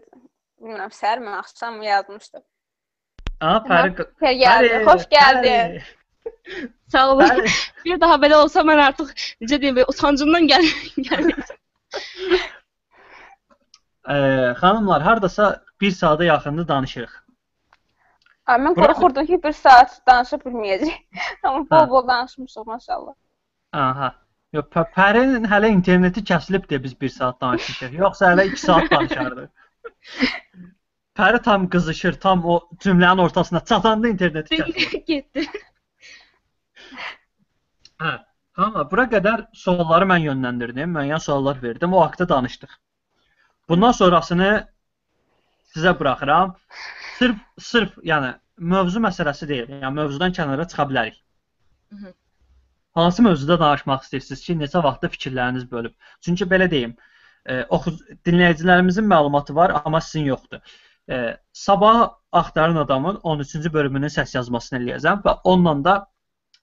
Bilmirəm, 0.60 0.92
səhər 1.00 1.24
mi, 1.24 1.32
axşam 1.40 1.80
mı 1.80 1.88
yazmışdı. 1.88 2.44
Ha, 3.40 3.56
Pəri 3.68 4.08
Hər 4.26 4.40
gəldi. 4.44 4.84
Xoş 4.88 5.06
gəldin. 5.16 5.78
Sağ 6.92 7.10
olun. 7.14 7.24
Pəri. 7.24 7.54
Bir 7.86 8.00
daha 8.04 8.20
belə 8.26 8.44
olsa 8.44 8.68
mən 8.68 8.84
artıq 8.90 9.16
necə 9.40 9.60
deyim, 9.64 9.80
utancımdan 9.88 10.50
gəl 10.52 10.68
gəlməyəcəm. 11.08 11.62
E, 14.08 14.14
xanımlar, 14.60 15.02
hardasa 15.02 15.62
1 15.80 15.90
saata 15.90 16.24
yaxındır 16.24 16.68
danışırıq. 16.68 17.10
Ay, 18.46 18.58
mən 18.58 18.74
Bura- 18.74 18.86
qorxurdum 18.92 19.26
ki, 19.26 19.42
bir 19.42 19.52
saat 19.52 20.00
danışa 20.06 20.36
bilməyəcək. 20.36 20.94
Amma 21.42 21.62
Hə. 21.64 21.70
bol-bol 21.70 22.08
danışmışıq 22.08 22.66
maşallah. 22.66 23.14
Aha. 23.72 24.14
Yox, 24.52 24.66
Pə- 24.74 24.88
Pərinin 24.96 25.46
hələ 25.48 25.70
interneti 25.72 26.24
kəsilib 26.32 26.66
deyə 26.70 26.82
biz 26.82 27.00
1 27.00 27.08
saat 27.18 27.40
danışmışıq. 27.40 27.92
Yoxsa 28.02 28.32
hələ 28.32 28.48
2 28.52 28.60
saat 28.60 28.90
danışardıq. 28.90 29.48
Pəri 31.18 31.42
tam 31.42 31.68
qızışır, 31.68 32.12
tam 32.20 32.44
o 32.44 32.60
cümlənin 32.80 33.20
ortasına 33.22 33.60
çatanda 33.64 34.08
interneti 34.08 34.56
kəsilib. 34.62 35.04
Getdi. 35.12 35.46
Hə. 38.02 38.12
Amma 38.56 38.82
bura 38.90 39.04
qədər 39.12 39.46
sualları 39.56 40.04
mən 40.10 40.24
yönləndirdim, 40.26 40.90
müəyyən 40.96 41.20
suallar 41.24 41.62
verdim, 41.62 41.92
o 41.96 42.00
haqqda 42.04 42.28
danışdıq. 42.28 42.72
Bundan 43.68 43.92
sonrasını 43.92 44.50
sizə 45.74 45.98
buraxıram. 45.98 46.56
Sırf 47.18 47.36
sırf 47.58 47.98
yəni 48.04 48.34
mövzu 48.58 49.00
məsələsi 49.00 49.48
deyil. 49.48 49.70
Yəni 49.82 49.94
mövzudan 50.00 50.34
kənara 50.36 50.66
çıxa 50.68 50.88
bilərik. 50.90 51.18
Mhm. 51.92 52.12
Hansı 52.98 53.22
mövzuda 53.22 53.58
danışmaq 53.60 54.02
istəyirsiniz 54.04 54.40
ki, 54.46 54.54
neçə 54.60 54.82
vaxtda 54.84 55.08
fikirləriniz 55.14 55.68
bölüb? 55.70 55.94
Çünki 56.20 56.44
belə 56.44 56.70
deyim, 56.70 56.96
e, 57.46 57.62
oxu 57.76 57.94
dinləyicilərimizin 58.28 59.06
məlumatı 59.12 59.54
var, 59.54 59.72
amma 59.84 60.00
sizin 60.00 60.26
yoxdur. 60.28 60.60
E, 61.10 61.36
sabah 61.52 62.10
axtaran 62.32 62.76
adamın 62.76 63.16
13-cü 63.16 63.72
bölümünün 63.72 64.12
səs 64.16 64.36
yazmasını 64.36 64.78
eləyəcəm 64.82 65.22
və 65.24 65.36
onunla 65.44 65.84
da 65.84 65.94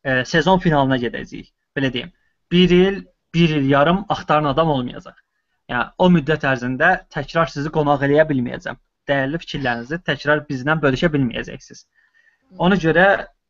e, 0.03 0.25
sezon 0.25 0.61
finalına 0.65 0.97
gedəcəyik. 1.05 1.49
Belə 1.77 1.93
deyim. 1.93 2.13
1 2.51 2.69
il, 2.77 3.01
1 3.33 3.49
il 3.49 3.69
yarım 3.69 4.05
axtaran 4.09 4.45
adam 4.53 4.69
olmayacaq. 4.69 5.17
Yəni 5.69 5.91
o 6.01 6.09
müddət 6.09 6.45
ərzində 6.49 6.91
təkrar 7.13 7.51
sizi 7.53 7.71
qonaq 7.73 8.05
eləyə 8.07 8.25
bilməyəcəm. 8.29 8.77
Dəyərli 9.09 9.41
fikirlərinizi 9.43 9.99
təkrar 10.05 10.41
bizlə 10.49 10.75
bölüşə 10.83 11.09
bilməyəcəksiniz. 11.13 11.83
Ona 12.65 12.77
görə 12.81 13.05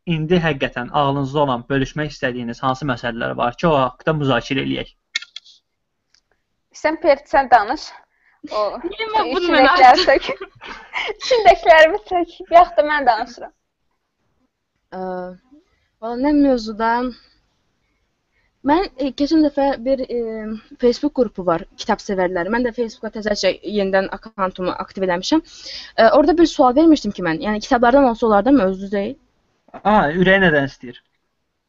indi 0.10 0.40
həqiqətən 0.44 0.92
ağlınızda 1.02 1.40
olan, 1.46 1.66
bölüşmək 1.70 2.12
istədiyiniz 2.16 2.60
hansı 2.66 2.88
məsələlər 2.90 3.36
var 3.40 3.56
ki, 3.60 3.68
o 3.68 3.76
haqqda 3.78 4.16
müzakirə 4.20 4.66
eləyək. 4.68 4.94
Sən 6.76 7.00
Pert, 7.04 7.28
sən 7.32 7.50
danış. 7.52 7.90
O 8.52 8.66
mən 9.16 9.32
bunu 9.36 9.52
mən 9.54 9.68
içindəkiləri 9.68 10.06
tök. 10.10 10.50
İçindəkilərimi 11.16 12.02
tök. 12.12 12.36
Yaxud 12.56 12.80
da 12.80 12.88
mən 12.92 13.08
danışıram. 13.10 13.56
Ə, 14.96 15.00
Valla 16.00 16.16
nə 16.24 16.32
mövzudan 16.36 17.10
Mən 18.68 18.90
e, 19.00 19.10
keçən 19.20 19.46
dəfə 19.46 19.66
bir 19.84 20.02
e, 20.04 20.22
Facebook 20.82 21.14
qrupu 21.20 21.46
var, 21.48 21.64
kitab 21.80 22.02
sevərləri. 22.04 22.52
Mən 22.52 22.66
də 22.68 22.74
Facebooka 22.76 23.14
təzəcə 23.20 23.54
yenidən 23.64 24.10
akkauntumu 24.16 24.74
aktiv 24.84 25.06
eləmişəm. 25.08 25.44
E, 25.96 26.10
orada 26.18 26.36
bir 26.38 26.50
sual 26.54 26.76
vermişdim 26.76 27.14
ki 27.16 27.24
mən, 27.28 27.40
yəni 27.46 27.62
kitablardan 27.64 28.10
olsa 28.10 28.28
onlardan 28.28 28.60
mövzu 28.60 28.90
deyil. 28.92 29.16
Ha, 29.86 29.96
ürəyi 30.24 30.44
nədən 30.44 30.68
istəyir? 30.72 31.00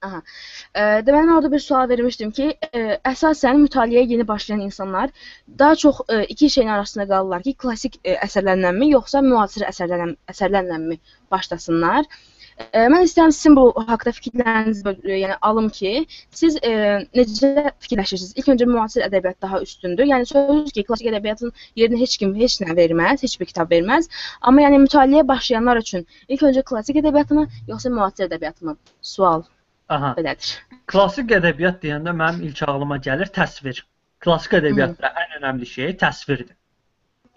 E, 0.03 0.83
deməli 1.07 1.33
orada 1.37 1.53
bir 1.53 1.63
sual 1.63 1.89
vermişdim 1.93 2.35
ki, 2.41 2.49
e, 2.73 2.83
əsasən 3.13 3.63
mütaliəyə 3.69 4.09
yeni 4.15 4.27
başlayan 4.33 4.67
insanlar 4.67 5.15
daha 5.63 5.79
çox 5.85 6.03
e, 6.09 6.25
iki 6.35 6.51
şeyin 6.51 6.75
arasında 6.79 7.07
qalırlar 7.15 7.47
ki, 7.47 7.55
klassik 7.65 8.01
e, 8.03 8.19
əsərlərlənmi 8.27 8.91
yoxsa 8.97 9.23
müasir 9.29 9.69
əsərlərlə 9.69 10.17
əsərlərlənmi 10.35 10.99
başlasınlar. 11.37 12.11
E, 12.11 12.30
mən 12.75 13.05
istəyirəm 13.07 13.33
sizin 13.35 13.57
bu 13.57 13.65
haqqda 13.89 14.13
fikirlərinizi 14.17 14.93
e, 14.93 15.17
yəni 15.23 15.37
alım 15.49 15.69
ki, 15.77 15.93
siz 16.41 16.59
e, 16.67 16.73
necə 17.17 17.73
fikirləşirsiniz? 17.85 18.35
İlk 18.41 18.51
öncə 18.55 18.69
müasir 18.71 19.05
ədəbiyyat 19.07 19.41
daha 19.47 19.61
üstündür. 19.65 20.09
Yəni 20.11 20.29
sözsüz 20.31 20.73
ki, 20.77 20.85
klassik 20.89 21.11
ədəbiyyatın 21.13 21.55
yerinə 21.81 22.01
heç 22.03 22.17
kim 22.23 22.35
heç 22.39 22.59
nə 22.65 22.77
verməz, 22.79 23.25
heç 23.27 23.39
bir 23.41 23.51
kitab 23.53 23.73
verməz. 23.75 24.11
Amma 24.41 24.67
yəni 24.67 24.83
mütaliəyə 24.85 25.27
başlayanlar 25.29 25.83
üçün 25.83 26.07
ilk 26.29 26.47
öncə 26.51 26.65
klassik 26.73 27.01
ədəbiyyatmı 27.03 27.47
yoxsa 27.73 27.95
müasir 27.97 28.29
ədəbiyyatmı? 28.29 28.77
Sual 29.15 29.45
Aha. 29.89 30.15
belədir. 30.19 30.55
Klassik 30.91 31.35
ədəbiyyat 31.41 31.83
deyəndə 31.85 32.15
mənim 32.23 32.47
ilk 32.51 32.65
ağlıma 32.69 33.01
gəlir 33.09 33.33
təsvir. 33.35 33.85
Klassik 34.21 34.59
ədəbiyyatda 34.61 35.13
ən 35.25 35.37
önəmli 35.41 35.67
şey 35.67 35.95
təsvirdir. 36.05 36.57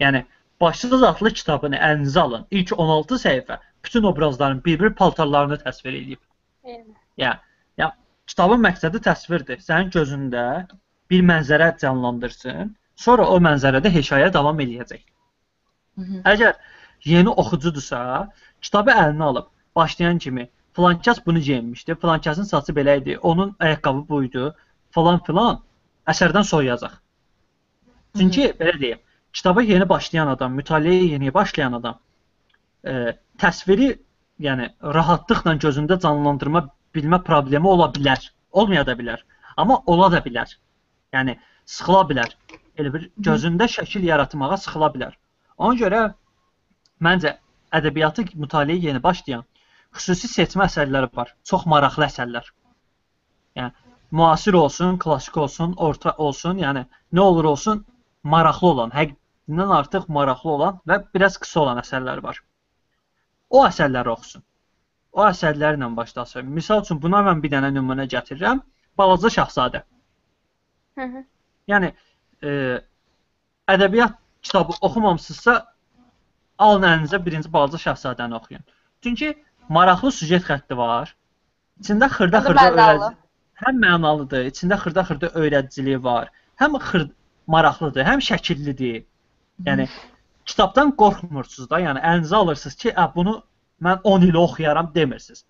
Yəni 0.02 0.26
Başsız 0.60 1.02
adlı 1.02 1.30
kitabını 1.34 1.76
əlinizə 1.76 2.20
alın. 2.20 2.44
İlk 2.50 2.72
16 2.78 3.16
səhifə 3.20 3.56
bütün 3.84 4.02
obrazların 4.02 4.64
bir-bir 4.64 4.94
paltarlarını 4.94 5.58
təsvir 5.62 5.96
edib. 5.98 6.20
Yəni, 7.18 7.38
ya 7.78 7.90
kitabın 8.26 8.62
məqsədi 8.64 9.02
təsvirdir. 9.08 9.60
Sənin 9.68 9.90
gözündə 9.94 10.44
bir 11.10 11.24
mənzərə 11.30 11.74
canlandırsın. 11.82 12.74
Sonra 12.96 13.26
o 13.28 13.38
mənzərədə 13.42 13.92
hekayə 13.92 14.32
davam 14.32 14.60
eləyəcək. 14.60 15.02
Hı 15.98 16.02
-hı. 16.02 16.22
Əgər 16.32 16.54
yeni 17.04 17.28
oxucudursa, 17.28 18.30
kitabı 18.60 18.90
əlinə 18.90 19.24
alıb 19.30 19.48
başlayan 19.76 20.18
kimi 20.18 20.48
filankəs 20.76 21.20
bunu 21.26 21.40
geyinmişdi, 21.48 21.92
filankəsin 21.92 22.48
saçı 22.50 22.72
belə 22.72 22.98
idi, 23.00 23.18
onun 23.18 23.56
ayaqqabı 23.60 24.08
buydu, 24.08 24.54
falan 24.90 25.20
filan 25.26 25.60
əsərdən 26.06 26.44
soyuyacaq. 26.44 26.94
Çünki 28.16 28.48
belə 28.60 28.80
deyim, 28.80 28.98
kitaba 29.32 29.62
yeni 29.62 29.88
başlayan 29.88 30.26
adam, 30.26 30.58
mütaliəyə 30.58 31.10
yeni 31.14 31.34
başlayan 31.34 31.72
adam 31.72 32.00
e, 32.86 33.14
təsviri, 33.40 33.90
yəni 34.46 34.68
rahatlıqla 34.96 35.56
gözündə 35.64 35.98
canlandırma 36.02 36.66
bilmə 36.94 37.22
problemi 37.24 37.68
ola 37.68 37.90
bilər. 37.94 38.30
Olmaya 38.52 38.84
da 38.86 38.94
bilər. 38.98 39.24
Amma 39.56 39.80
ola 39.86 40.10
da 40.12 40.20
bilər. 40.24 40.50
Yəni 41.14 41.38
sıxıla 41.64 42.02
bilər. 42.10 42.36
Elə 42.78 42.92
bir 42.94 43.08
gözündə 43.28 43.68
şəkil 43.70 44.06
yaratmağa 44.10 44.58
sıxıla 44.66 44.90
bilər. 44.94 45.16
Ona 45.58 45.78
görə 45.78 46.02
məncə 47.06 47.36
ədəbiyyatı 47.78 48.26
mütaliəyə 48.44 48.90
yeni 48.90 49.02
başlayan 49.02 49.44
xüsusi 49.94 50.30
seçmə 50.30 50.68
əsərləri 50.68 51.10
var. 51.16 51.34
Çox 51.50 51.66
maraqlı 51.70 52.06
əsərlər. 52.08 52.46
Yəni 53.58 53.72
müasir 54.18 54.58
olsun, 54.58 54.98
klassik 55.04 55.36
olsun, 55.44 55.74
orta 55.88 56.14
olsun, 56.26 56.58
yəni 56.62 56.84
nə 57.14 57.26
olur 57.30 57.50
olsun 57.52 57.84
maraqlı 58.34 58.68
olan, 58.68 58.94
həqiqindən 58.98 59.74
artıq 59.78 60.08
maraqlı 60.18 60.50
olan 60.56 60.80
və 60.90 61.00
biraz 61.14 61.38
qısa 61.44 61.60
olan 61.64 61.82
əsərlər 61.82 62.22
var. 62.26 62.40
O 63.54 63.62
əsərləri 63.66 64.10
oxusun. 64.12 64.42
O 65.14 65.22
əsərlərlə 65.28 65.90
başlasın. 65.96 66.48
Məsəl 66.58 66.82
üçün 66.84 67.00
buna 67.02 67.22
mən 67.28 67.42
bir 67.42 67.52
dənə 67.54 67.70
nümunə 67.74 68.08
gətirirəm. 68.14 68.62
Balaca 68.98 69.30
Şahzadə. 69.36 69.82
Hı 70.98 71.06
-hı. 71.10 71.24
Yəni 71.68 71.92
e, 72.42 72.50
ədəbiyyat 73.74 74.14
kitabı 74.42 74.74
oxumamısınızsa 74.80 75.54
alın 76.58 76.88
əlinizə 76.90 77.24
birinci 77.26 77.52
Balaca 77.52 77.78
Şahzadəni 77.86 78.34
oxuyun. 78.34 78.64
Çünki 79.02 79.34
maraqlı 79.68 80.12
süjet 80.12 80.44
xətti 80.50 80.76
var. 80.76 81.16
İçində 81.80 82.08
xırda-xırda 82.16 82.66
öyrədici 82.70 83.14
həm 83.62 83.78
mənalıdır, 83.84 84.48
içində 84.50 84.78
xırda-xırda 84.82 85.30
öyrədiciliyi 85.40 86.02
var. 86.04 86.30
Həm 86.60 86.78
xır 86.86 87.06
maraqlıdır, 87.54 88.06
həm 88.10 88.22
şəkillidir. 88.28 89.04
Yəni 89.66 89.86
kitabdan 90.50 90.92
qorxmursunuz 91.00 91.70
da, 91.70 91.80
yəni 91.86 92.02
əlinizə 92.10 92.36
alırsınız 92.36 92.76
ki, 92.82 92.92
"Ə, 93.02 93.04
bunu 93.14 93.34
mən 93.82 94.00
10 94.04 94.22
il 94.28 94.36
oxuyaram" 94.44 94.92
demirsiniz. 94.94 95.44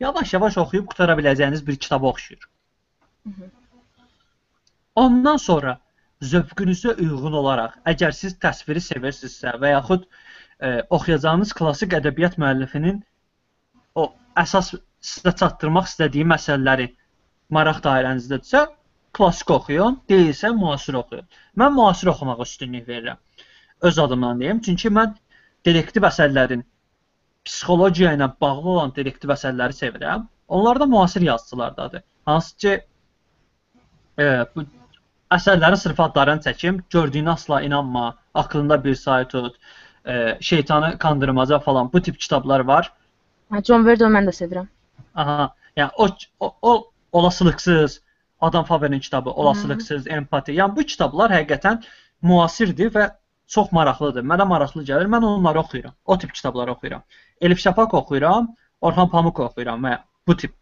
Yavaş-yavaş 0.00 0.58
oxuyub 0.58 0.86
qutara 0.90 1.14
biləcəyiniz 1.18 1.66
bir 1.66 1.76
kitaba 1.76 2.08
oxşuyur. 2.08 2.48
Ondan 4.94 5.36
sonra 5.36 5.78
zövqünüzə 6.22 6.94
uyğun 7.02 7.36
olaraq, 7.42 7.76
əgər 7.92 8.12
siz 8.12 8.34
təsviri 8.44 8.80
sevirsinizsə 8.80 9.54
və 9.62 9.70
yaxud 9.76 10.04
e, 10.60 10.82
oxuyacağınız 10.96 11.52
klassik 11.58 11.94
ədəbiyyat 11.98 12.38
müəllifinin 12.42 13.00
o 13.94 14.08
əsas 14.44 14.74
sizə 15.12 15.32
çatdırmaq 15.42 15.88
istədiyi 15.90 16.26
məsələləri 16.34 16.88
maraq 17.56 17.82
dairənizdədirsə, 17.86 18.66
klassik 19.16 19.50
oxuyun, 19.56 19.98
deyilsə 20.08 20.52
müasir 20.56 20.98
oxuyun. 21.02 21.26
Mən 21.58 21.74
müasir 21.78 22.12
oxumağa 22.14 22.46
üstünlük 22.46 22.88
verirəm. 22.88 23.18
Öz 23.82 23.98
adımdan 23.98 24.40
deyim, 24.40 24.60
çünki 24.60 24.88
mən 24.88 25.14
detektiv 25.66 26.04
əsərlərin 26.06 26.62
psixologiya 27.44 28.12
ilə 28.16 28.28
bağlı 28.40 28.68
olan 28.76 28.92
detektiv 28.96 29.32
əsərləri 29.34 29.74
sevirəm. 29.74 30.28
Onlar 30.48 30.80
da 30.80 30.86
müasir 30.86 31.20
yazıçılardadır. 31.26 32.02
Hansı 32.24 32.56
ki 32.56 32.72
e, 34.18 34.24
bu 34.54 34.64
əsərlərin 35.34 35.80
sırf 35.80 36.00
adlarını 36.00 36.44
çəkim, 36.46 36.82
gördüyünə 36.94 37.34
asla 37.34 37.62
inanma, 37.62 38.16
aklında 38.34 38.84
bir 38.84 38.94
sayı 38.94 39.26
tut, 39.28 39.56
e, 40.06 40.38
şeytanı 40.40 40.98
kandırmaca 40.98 41.58
falan 41.58 41.92
bu 41.92 42.02
tip 42.02 42.20
kitablar 42.20 42.60
var. 42.60 42.92
John 43.64 43.86
Verdon 43.86 44.12
mən 44.12 44.28
də 44.28 44.36
sevirəm. 44.36 44.68
Aha, 45.14 45.54
yəni 45.76 45.90
o 45.96 46.08
o, 46.40 46.54
o 46.62 46.90
olasılıqsız 47.12 48.00
Adam 48.40 48.64
Faber'in 48.64 49.00
kitabı 49.00 49.30
olasılıqsız, 49.30 50.06
empati. 50.06 50.52
Yəni 50.52 50.76
bu 50.76 50.82
kitablar 50.82 51.30
həqiqətən 51.30 51.82
müasirdir 52.22 52.90
və 52.94 53.10
çox 53.54 53.72
maraqlıdır. 53.76 54.24
Mənə 54.32 54.46
maraqlı 54.48 54.84
gəlir. 54.88 55.08
Mən 55.12 55.24
onları 55.28 55.60
oxuyuram. 55.60 55.94
O 56.04 56.18
tip 56.18 56.34
kitabları 56.34 56.72
oxuyuram. 56.72 57.02
Elif 57.40 57.60
Şafaq 57.64 57.94
oxuyuram, 58.00 58.48
Orxan 58.80 59.10
Pamuk 59.12 59.40
oxuyuram 59.46 59.84
və 59.86 59.98
bu 60.26 60.36
tip 60.36 60.54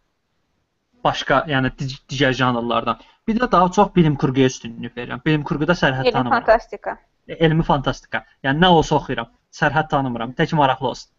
başqa, 1.03 1.43
yəni 1.49 1.71
dig- 1.79 2.01
digər 2.11 2.33
janrlardan. 2.41 2.99
Bir 3.27 3.39
də 3.39 3.51
daha 3.51 3.71
çox 3.71 3.95
bilim 3.95 4.15
kurguya 4.15 4.51
üstünlük 4.51 4.97
verirəm. 4.97 5.23
Bilim 5.25 5.43
kurguda 5.43 5.73
sərhəd 5.83 6.11
tanımıram. 6.11 6.43
fantastika. 6.43 6.97
Elmi 7.27 7.63
fantastika. 7.63 8.25
Yəni 8.43 8.63
nə 8.65 8.67
olsa 8.77 8.95
oxuyuram. 8.99 9.31
Sərhəd 9.61 9.89
tanımıram. 9.89 10.31
Tək 10.37 10.55
maraqlı 10.55 10.87
olsun. 10.93 11.11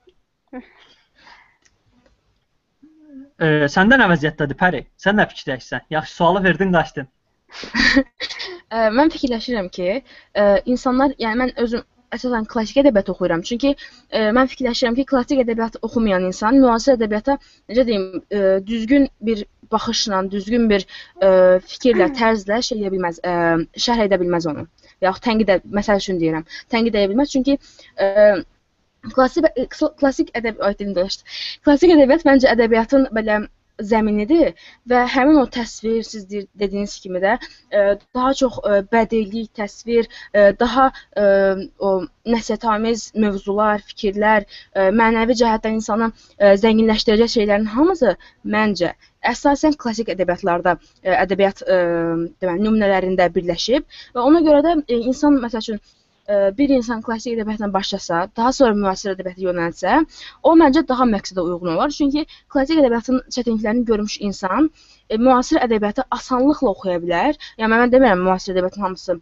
E, 3.42 3.46
səndə 3.74 3.96
nə 3.98 4.06
vəziyyətdədir 4.10 4.54
Pəri? 4.58 4.80
Sən 5.02 5.16
nə 5.18 5.24
fikirdəsən? 5.30 5.80
Yaxşı 5.90 6.14
sualı 6.14 6.42
verdin, 6.44 6.72
qaçdın. 6.76 7.08
Ə, 8.72 8.88
mən 8.96 9.10
fikirləşirəm 9.12 9.68
ki, 9.76 9.88
ə, 10.00 10.44
insanlar, 10.74 11.14
yəni 11.20 11.40
mən 11.42 11.54
özüm 11.64 11.82
əsasən 12.12 12.46
klassik 12.52 12.78
ədəbiyyat 12.82 13.10
oxuyuram. 13.12 13.42
Çünki 13.48 13.72
ə, 13.74 14.28
mən 14.36 14.48
fikirləşirəm 14.52 14.96
ki, 14.98 15.06
klassik 15.12 15.42
ədəbiyyat 15.44 15.78
oxumayan 15.88 16.26
insan 16.28 16.60
müasir 16.60 16.96
ədəbiyyata 16.98 17.38
necə 17.72 17.86
deyim, 17.88 18.06
ə, 18.28 18.42
düzgün 18.68 19.08
bir 19.28 19.44
baxışla, 19.72 20.22
düzgün 20.32 20.68
bir 20.72 20.86
ə, 20.86 21.30
fikirlə, 21.72 22.10
tərzlə 22.20 22.60
şey 22.68 22.80
edə 22.82 22.92
bilməz, 22.96 23.20
ə, 23.24 23.36
şərh 23.86 24.06
edə 24.06 24.20
bilməz 24.22 24.48
onu. 24.52 24.66
Yaxud 25.04 25.26
tənqid 25.28 25.54
ed- 25.56 25.70
məsəl 25.80 26.02
üçün 26.04 26.20
deyirəm. 26.22 26.48
Tənqid 26.72 26.98
edə 26.98 27.08
bilməz 27.12 27.32
çünki 27.36 27.56
ə, 27.96 28.36
klassik 29.14 29.48
klassik 29.98 30.30
ədəbiyyat 30.38 30.78
dilində 30.82 31.08
Klassik 31.66 31.90
ədəbiyyat 31.96 32.28
məncə 32.28 32.52
ədəbiyyatın 32.52 33.08
belə 33.16 33.40
zəminidir 33.80 34.52
və 34.90 35.04
həmin 35.14 35.38
o 35.40 35.44
təsvir 35.56 36.02
siz 36.06 36.26
de- 36.30 36.46
dediyiniz 36.58 36.96
kimi 37.04 37.22
də 37.22 37.36
ə, 37.38 37.84
daha 38.14 38.32
çox 38.40 38.58
ə, 38.62 38.80
bədii 38.92 39.46
təsvir, 39.58 40.08
ə, 40.34 40.50
daha 40.58 40.90
o 41.82 41.92
nəsihətamiz 42.32 43.04
mövzular, 43.18 43.82
fikirlər, 43.86 44.44
mənəvi 44.98 45.36
cəhətdən 45.40 45.78
insanı 45.78 46.10
zənginləşdirəcək 46.62 47.32
şeylərin 47.34 47.66
hamısı 47.74 48.14
məncə 48.54 48.92
əsasən 49.32 49.76
klassik 49.82 50.12
ədəbiyyatlarda 50.14 50.76
ədəbiyyat 51.16 51.64
deməli 51.66 52.64
nümunələrində 52.66 53.28
birləşib 53.34 53.86
və 54.14 54.28
ona 54.28 54.42
görə 54.46 54.62
də 54.66 54.76
insan 55.00 55.38
məsəl 55.42 55.66
üçün 55.66 55.82
bir 56.28 56.70
insan 56.70 57.02
klassik 57.02 57.34
ədəbiyyatla 57.34 57.68
başlasa, 57.72 58.28
daha 58.36 58.52
sonra 58.52 58.74
müasir 58.78 59.12
ədəbiyyata 59.16 59.42
yönəlsə, 59.42 59.94
o 60.42 60.54
məncə 60.60 60.84
daha 60.88 61.06
məqsədə 61.10 61.42
uyğun 61.42 61.74
olar. 61.74 61.90
Çünki 61.90 62.24
klassik 62.52 62.78
ədəbiyyatın 62.78 63.20
çətinliklərini 63.36 63.84
görmüş 63.90 64.16
insan 64.28 64.70
e, 65.10 65.16
müasir 65.16 65.58
ədəbiyyatı 65.66 66.06
asanlıqla 66.18 66.70
oxuya 66.70 66.98
bilər. 67.02 67.38
Yəni 67.58 67.70
mən 67.74 67.94
demirəm 67.94 68.22
müasir 68.28 68.54
ədəbiyyatın 68.54 68.86
hamısı 68.86 69.18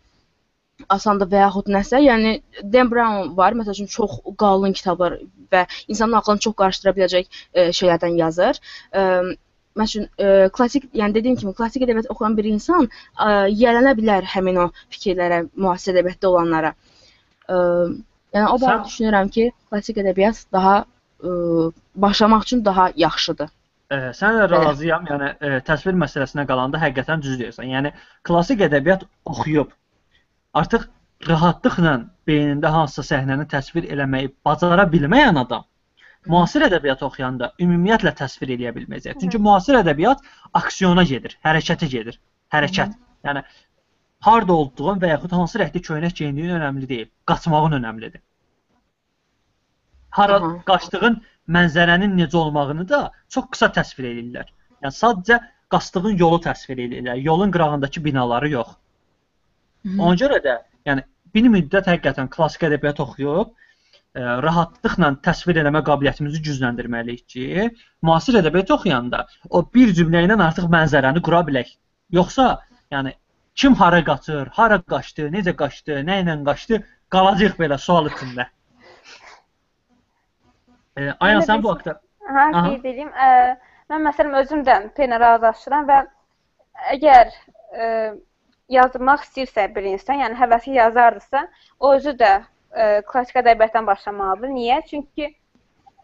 asandır 0.96 1.30
və 1.32 1.44
yaxud 1.44 1.72
nəsə. 1.76 2.02
Yəni 2.04 2.34
Dan 2.74 2.92
Brown 2.92 3.32
var, 3.36 3.56
məsəl 3.56 3.78
üçün 3.78 3.90
çox 3.96 4.20
qalın 4.44 4.76
kitablar 4.76 5.18
və 5.52 5.66
insanın 5.88 6.20
ağlını 6.20 6.46
çox 6.46 6.56
qarışdıra 6.62 6.96
biləcək 6.98 7.40
e, 7.54 7.70
şeylərdən 7.80 8.20
yazır. 8.24 8.60
E, 8.92 9.06
Məsələn, 9.78 10.08
e, 10.18 10.48
klassik, 10.52 10.88
yəni 10.98 11.14
dediyim 11.14 11.36
kimi, 11.38 11.52
klassik 11.54 11.84
ədəbiyyat 11.86 12.08
oxuyan 12.10 12.34
bir 12.36 12.46
insan 12.50 12.88
e, 12.90 13.28
yiyələnə 13.54 13.92
bilər 14.00 14.26
həmin 14.32 14.56
o 14.64 14.64
fikirlərə, 14.90 15.44
müasir 15.54 15.94
ədəbiyyatda 15.94 16.26
olanlara. 16.32 16.72
E, 16.74 16.89
yəni 17.50 18.46
o 18.48 18.58
barədə 18.62 18.86
düşünürəm 18.88 19.30
ki, 19.34 19.48
klassik 19.70 20.00
ədəbiyyat 20.02 20.44
daha 20.52 20.76
e, 20.82 21.30
başlamaq 22.06 22.46
üçün 22.46 22.64
daha 22.64 22.90
yaxşıdır. 22.96 23.50
E, 23.90 23.98
sənlə 24.20 24.46
razıyam. 24.52 25.08
Yəni 25.10 25.32
e, 25.40 25.52
təsvir 25.66 25.98
məsələsinə 26.04 26.46
qalanda 26.50 26.80
həqiqətən 26.82 27.24
düz 27.24 27.38
deyirsən. 27.40 27.70
Yəni 27.74 27.94
klassik 28.26 28.62
ədəbiyyat 28.68 29.06
oxuyub 29.32 29.74
artıq 30.60 30.86
rahatlıqla 31.28 31.96
beynində 32.28 32.70
hansısa 32.72 33.14
səhnəni 33.14 33.48
təsvir 33.50 33.88
eləməyi 33.92 34.30
bacara 34.46 34.86
bilməyən 34.94 35.42
adam 35.42 35.66
müasir 36.28 36.64
ədəbiyyat 36.66 37.02
oxuyanda 37.06 37.50
ümumiyyətlə 37.64 38.12
təsvir 38.16 38.52
eləyə 38.56 38.72
bilməyəcək. 38.76 39.18
Çünki 39.22 39.40
müasir 39.40 39.78
ədəbiyyat 39.80 40.24
aksiyona 40.60 41.04
gedir, 41.08 41.36
hərəkətə 41.46 41.88
gedir. 41.88 42.18
Hərəkət. 42.52 42.96
Yəni 43.24 43.44
harda 44.26 44.52
olduğun 44.52 45.00
və 45.02 45.14
yaxud 45.14 45.32
hansı 45.36 45.60
rəngdə 45.62 45.82
köynək 45.86 46.16
geyindiyin 46.20 46.56
önəmli 46.58 46.88
deyil. 46.88 47.08
Qaçmağın 47.30 47.78
önəmlidir. 47.80 48.20
Hara 50.10 50.40
Aha. 50.40 50.50
qaçdığın 50.66 51.20
mənzərənin 51.56 52.16
necə 52.18 52.36
olmağını 52.36 52.88
da 52.88 53.00
çox 53.28 53.46
qısa 53.54 53.70
təsvir 53.78 54.10
edirlər. 54.10 54.50
Yəni 54.82 54.96
sadəcə 54.96 55.40
qaçdığın 55.72 56.18
yolu 56.18 56.40
təsvir 56.46 56.82
edirlər. 56.86 57.22
Yolun 57.22 57.50
qırağındakı 57.54 58.04
binaları 58.04 58.50
yox. 58.56 58.74
Ona 59.98 60.14
görə 60.20 60.42
də 60.44 60.58
yəni 60.86 61.06
bir 61.34 61.48
müddət 61.54 61.88
həqiqətən 61.88 62.28
klassik 62.34 62.66
ədəbiyyat 62.68 63.00
oxuyub 63.04 63.48
ə, 63.48 64.22
rahatlıqla 64.44 65.14
təsvir 65.24 65.62
eləmə 65.62 65.80
qabiliyyətimizi 65.86 66.42
gücləndirməliyik 66.48 67.24
ki, 67.34 67.68
müasir 68.02 68.40
ədəbiyyat 68.42 68.74
oxuyanda 68.76 69.24
o 69.48 69.62
bir 69.74 69.94
cümlə 69.96 70.24
ilə 70.26 70.36
artıq 70.48 70.68
mənzərəni 70.74 71.22
qura 71.24 71.44
bilək. 71.46 71.72
Yoxsa, 72.12 72.50
yəni 72.92 73.14
kim 73.60 73.74
hara 73.74 74.04
qaçır, 74.04 74.48
hara 74.56 74.78
qaçdı, 74.92 75.26
necə 75.34 75.52
qaçdı, 75.62 75.98
nə 76.08 76.22
ilə 76.22 76.36
qaçdı, 76.46 76.78
qalacaq 77.12 77.58
belə 77.60 77.76
sual 77.78 78.08
içində. 78.08 78.46
E, 80.96 81.10
Ayan 81.26 81.44
sən 81.44 81.64
bu 81.64 81.74
haqda 81.74 82.00
Hə, 82.30 82.46
qeyd 82.54 82.86
edeyim. 82.86 83.10
Ə, 83.10 83.28
mən 83.92 84.06
məsələn 84.06 84.38
özüm 84.40 84.62
də 84.66 84.76
penlə 84.96 85.18
razılaşıram 85.20 85.88
və 85.90 85.98
əgər 86.94 87.32
ə, 87.34 87.88
yazmaq 88.76 89.26
istəyirsə 89.26 89.66
bir 89.74 89.90
insan, 89.92 90.22
yəni 90.22 90.38
həvəsi 90.38 90.76
yazardısa, 90.78 91.44
o 91.80 91.92
özü 91.98 92.14
də 92.22 92.32
ə, 92.38 92.88
klassik 93.10 93.42
ədəbiyyatdan 93.42 93.88
başlamalıdır. 93.90 94.54
Niyə? 94.54 94.80
Çünki 94.88 95.32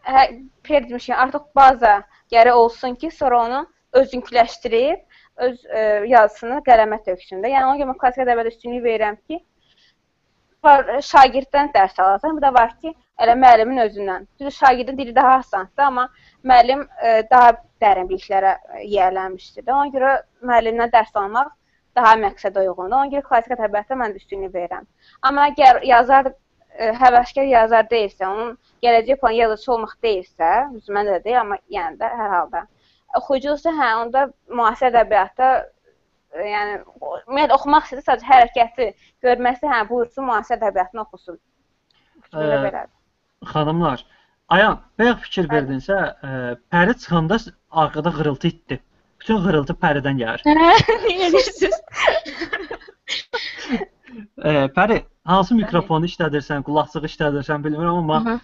hə, 0.05 0.27
per 0.67 0.85
demişəm, 0.91 1.25
artıq 1.25 1.49
baza 1.55 2.01
gərək 2.33 2.61
olsun 2.65 2.99
ki, 3.01 3.11
sonra 3.17 3.41
onu 3.47 3.65
özünküləşdirib 3.97 5.06
öz 5.45 5.57
ə, 5.65 5.83
yazısını 6.09 6.61
qələmə 6.67 6.97
töksün 7.05 7.43
də. 7.43 7.51
Yəni 7.53 7.69
ona 7.69 7.77
görə 7.79 7.91
mən 7.91 7.99
klassik 8.01 8.23
ədəbiyyata 8.25 8.53
üstünlük 8.53 8.83
verirəm 8.85 9.17
ki, 9.29 9.39
var 10.63 10.87
şagirddən 11.09 11.69
dərs 11.75 11.99
alasan, 12.01 12.37
bir 12.37 12.47
də 12.47 12.53
var 12.55 12.73
ki, 12.81 12.93
elə 13.23 13.35
müəllimin 13.43 13.83
özündən. 13.85 14.25
Düzdür, 14.39 14.55
şagirdin 14.57 14.97
dili 14.97 15.15
daha 15.15 15.35
asandır, 15.41 15.83
amma 15.89 16.07
müəllim 16.43 16.83
ə, 16.87 17.13
daha 17.31 17.53
dərin 17.81 18.09
biliklərə 18.09 18.55
ə, 18.57 18.81
yiyələnmişdir. 18.85 19.67
də. 19.67 19.73
Ona 19.73 19.93
görə 19.93 20.15
müəllimdən 20.51 20.93
dərs 20.93 21.13
almaq 21.21 21.53
daha 21.97 22.15
məqsədə 22.23 22.65
uyğundur. 22.65 22.97
Ona 22.97 23.13
görə 23.13 23.25
klassik 23.29 23.55
ədəbiyyata 23.57 23.99
mən 24.01 24.15
də 24.15 24.23
üstünlük 24.23 24.53
verirəm. 24.53 24.89
Amma 25.21 25.49
əgər 25.51 25.83
yazar 25.85 26.31
ə, 26.31 26.91
həvəskar 27.03 27.49
yazar 27.51 27.89
deyilsə, 27.93 28.25
onun 28.25 28.57
gələcək 28.85 29.21
planı 29.21 29.43
yazıcı 29.43 29.71
olmaq 29.77 29.95
deyilsə, 30.03 30.51
məndə 30.89 31.17
də 31.17 31.23
deyil, 31.29 31.39
amma 31.43 31.61
yəni 31.77 32.01
də 32.01 32.11
hər 32.21 32.35
halda 32.39 32.65
oxuyucusa 33.15 33.73
hə, 33.77 33.89
onda 34.01 34.27
müasir 34.49 34.91
ədəbiyyatda 34.91 35.49
yəni 36.43 36.77
ümumiyyətlə 36.81 37.55
oxumaq 37.55 37.87
istəyirsə 37.87 38.07
sadəcə 38.11 38.29
hərəkəti 38.33 38.89
görməsi, 39.25 39.69
hə, 39.71 39.81
buyursun 39.89 40.27
müasir 40.27 40.59
ədəbiyyatını 40.59 41.03
oxusun. 41.05 41.39
Fikrimdə 42.27 42.61
belədir. 42.65 42.93
xanımlar, 43.53 44.05
Ayan, 44.55 44.77
bayaq 44.99 45.25
fikir 45.25 45.47
verdinsə, 45.51 45.95
ə, 46.23 46.35
Pəri 46.71 46.93
çıxanda 46.95 47.37
arxada 47.71 48.11
qırıltı 48.15 48.47
itdi. 48.47 48.77
Bütün 49.19 49.41
qırıltı 49.43 49.73
Pəridən 49.81 50.21
gəlir. 50.21 50.43
Niyə 51.07 51.27
deyirsiniz? 51.33 51.75
Pəri, 54.77 55.01
hansı 55.27 55.57
mikrofonu 55.57 56.07
işlədirsən, 56.07 56.63
qulaqçığı 56.63 57.03
işlədirsən 57.09 57.65
bilmirəm 57.65 57.99
amma 58.05 58.37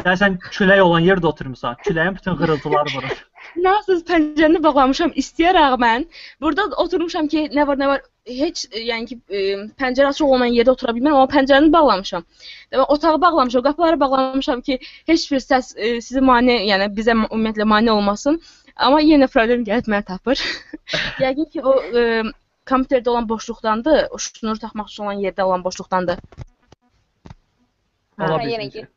deyəsən 0.00 0.38
külək 0.46 0.80
olan 0.86 1.04
yerdə 1.04 1.28
oturmusan. 1.28 1.76
Küləyin 1.84 2.16
bütün 2.16 2.40
qırıltıları 2.40 2.96
vurur. 2.96 3.20
Nasıl 3.66 4.02
pəncərəni 4.08 4.60
bağlamışam 4.64 5.12
istəyərək 5.20 5.76
mən. 5.82 6.06
Burada 6.42 6.66
oturmuşam 6.84 7.28
ki, 7.32 7.46
nə 7.54 7.66
var, 7.68 7.78
nə 7.80 7.90
var. 7.92 8.02
Heç 8.24 8.64
e, 8.70 8.82
yəni 8.88 9.08
ki, 9.10 9.16
e, 9.28 9.40
pəncərə 9.80 10.10
açıq 10.10 10.26
olmayan 10.26 10.56
yerdə 10.56 10.72
otura 10.72 10.94
bilmərəm, 10.96 11.18
amma 11.20 11.32
pəncərəni 11.32 11.70
bağlamışam. 11.74 12.24
Demək, 12.72 12.92
otağı 12.96 13.20
bağlamışam, 13.20 13.64
qapıları 13.66 14.00
bağlamışam 14.00 14.62
ki, 14.68 14.78
heç 15.10 15.26
bir 15.32 15.42
səs 15.44 15.74
e, 15.76 15.98
sizi 16.06 16.22
mane, 16.24 16.56
yəni 16.70 16.88
bizə 16.96 17.12
ümumiyyətlə 17.18 17.68
mane 17.74 17.92
olmasın. 17.92 18.40
Amma 18.74 19.02
yenə 19.04 19.28
problem 19.30 19.62
gəlib 19.68 19.90
məni 19.92 20.08
tapır. 20.08 20.40
Yəqin 21.24 21.50
ki, 21.52 21.62
o 21.62 21.76
e, 22.00 22.24
kompüterdə 22.70 23.12
olan 23.12 23.28
boşluqdandır, 23.28 24.08
o 24.10 24.18
şnur 24.18 24.60
taxmaq 24.64 24.90
üçün 24.90 25.06
olan 25.06 25.22
yerdə 25.26 25.46
olan 25.46 25.64
boşluqdandır. 25.64 26.24
Ola 28.18 28.40
Hə, 28.40 28.50
yenə 28.50 28.70
bilsin. 28.70 28.88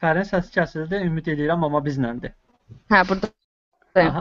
Gir. 0.00 0.06
Pərin 0.06 0.24
səsi 0.24 0.50
kəsildi, 0.54 0.96
ümid 1.06 1.26
edirəm 1.28 1.64
amma 1.64 1.80
bizləndir. 1.84 2.32
Hə, 2.90 3.08
burada. 3.08 3.28
Aha. 3.96 4.20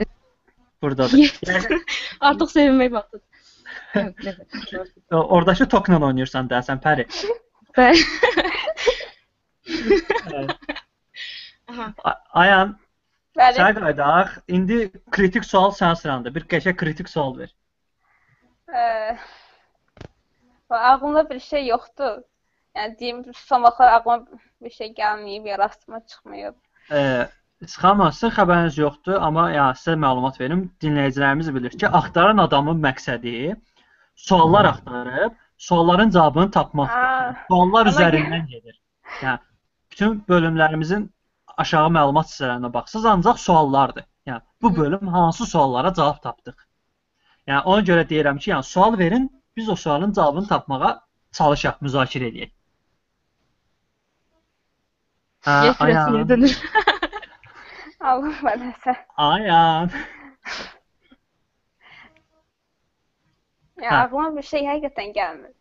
Burdadır. 0.82 1.18
Yəni, 1.48 1.80
Artıq 2.30 2.50
sevinmək 2.52 2.92
vaxtıdır. 2.92 3.26
Oradakı 5.12 5.68
tokla 5.70 6.00
oynayırsan 6.06 6.48
deyəsən 6.50 6.80
Pəri. 6.84 7.06
Bəli. 7.78 8.02
Ayan, 12.34 12.80
Bəli. 13.38 13.58
sənə 13.60 13.74
qayıdaq. 13.78 14.28
İndi 14.48 14.78
kritik 15.12 15.46
sual 15.46 15.72
sənin 15.72 16.00
sırandır. 16.00 16.36
Bir 16.36 16.44
qəşəng 16.50 16.78
kritik 16.80 17.10
sual 17.10 17.38
ver. 17.38 17.52
Ə, 18.70 19.18
ağlımda 20.70 21.30
bir 21.30 21.40
şey 21.40 21.68
yoxdur. 21.68 22.24
Yəni 22.78 23.00
deyim, 23.00 23.20
son 23.36 23.64
vaxtlar 23.64 23.94
ağlıma 23.98 24.40
bir 24.62 24.72
şey 24.72 24.94
gəlməyib, 25.02 25.48
ya 25.50 25.58
rastıma 25.58 26.00
çıxmayıb. 26.06 26.56
Ə, 26.90 27.02
Sıxamazsın, 27.66 28.32
xəbəriniz 28.38 28.78
yoxdur, 28.80 29.18
amma 29.28 29.50
ya 29.52 29.66
sizə 29.80 29.98
məlumat 30.00 30.40
verim. 30.40 30.62
Dinləyicilərimiz 30.84 31.50
bilir 31.56 31.74
ki, 31.82 31.88
axtaran 32.00 32.38
adamın 32.46 32.80
məqsədi 32.86 33.34
suallar 34.16 34.66
axtarıb, 34.66 35.34
sualların 35.58 36.10
cavabını 36.16 36.52
tapmaqdır. 36.52 37.42
Suallar 37.48 37.90
üzərindən 37.92 38.46
gedir. 38.54 38.78
Yəni 39.22 39.40
bütün 39.92 40.22
bölümlərimizin 40.30 41.10
aşağı 41.64 41.90
məlumat 41.98 42.32
hissələrinə 42.32 42.72
baxsaz 42.74 43.06
ancaq 43.14 43.42
suallardır. 43.48 44.06
Yəni 44.30 44.42
bu 44.62 44.76
bölüm 44.76 45.08
hansı 45.18 45.46
suallara 45.46 45.94
cavab 45.94 46.22
tapdıq? 46.24 46.56
Yəni 47.48 47.62
ona 47.74 47.84
görə 47.92 48.08
deyirəm 48.14 48.40
ki, 48.40 48.52
yəni 48.54 48.64
sual 48.72 48.98
verin, 49.04 49.28
biz 49.58 49.70
o 49.70 49.76
sualın 49.76 50.14
cavabını 50.14 50.48
tapmağa 50.48 50.94
çalışaq, 51.42 51.84
müzakirə 51.88 52.32
edək. 52.32 52.56
Kürəsini 55.50 56.00
ayan, 56.18 56.30
dönür. 56.30 56.56
Allah 58.00 58.42
verməsə. 58.48 58.96
ayan. 59.18 59.92
Ya 63.82 63.98
ağlıma 64.04 64.36
bir 64.38 64.48
şey 64.52 64.66
həqiqətən 64.68 65.14
gəlmir. 65.16 65.54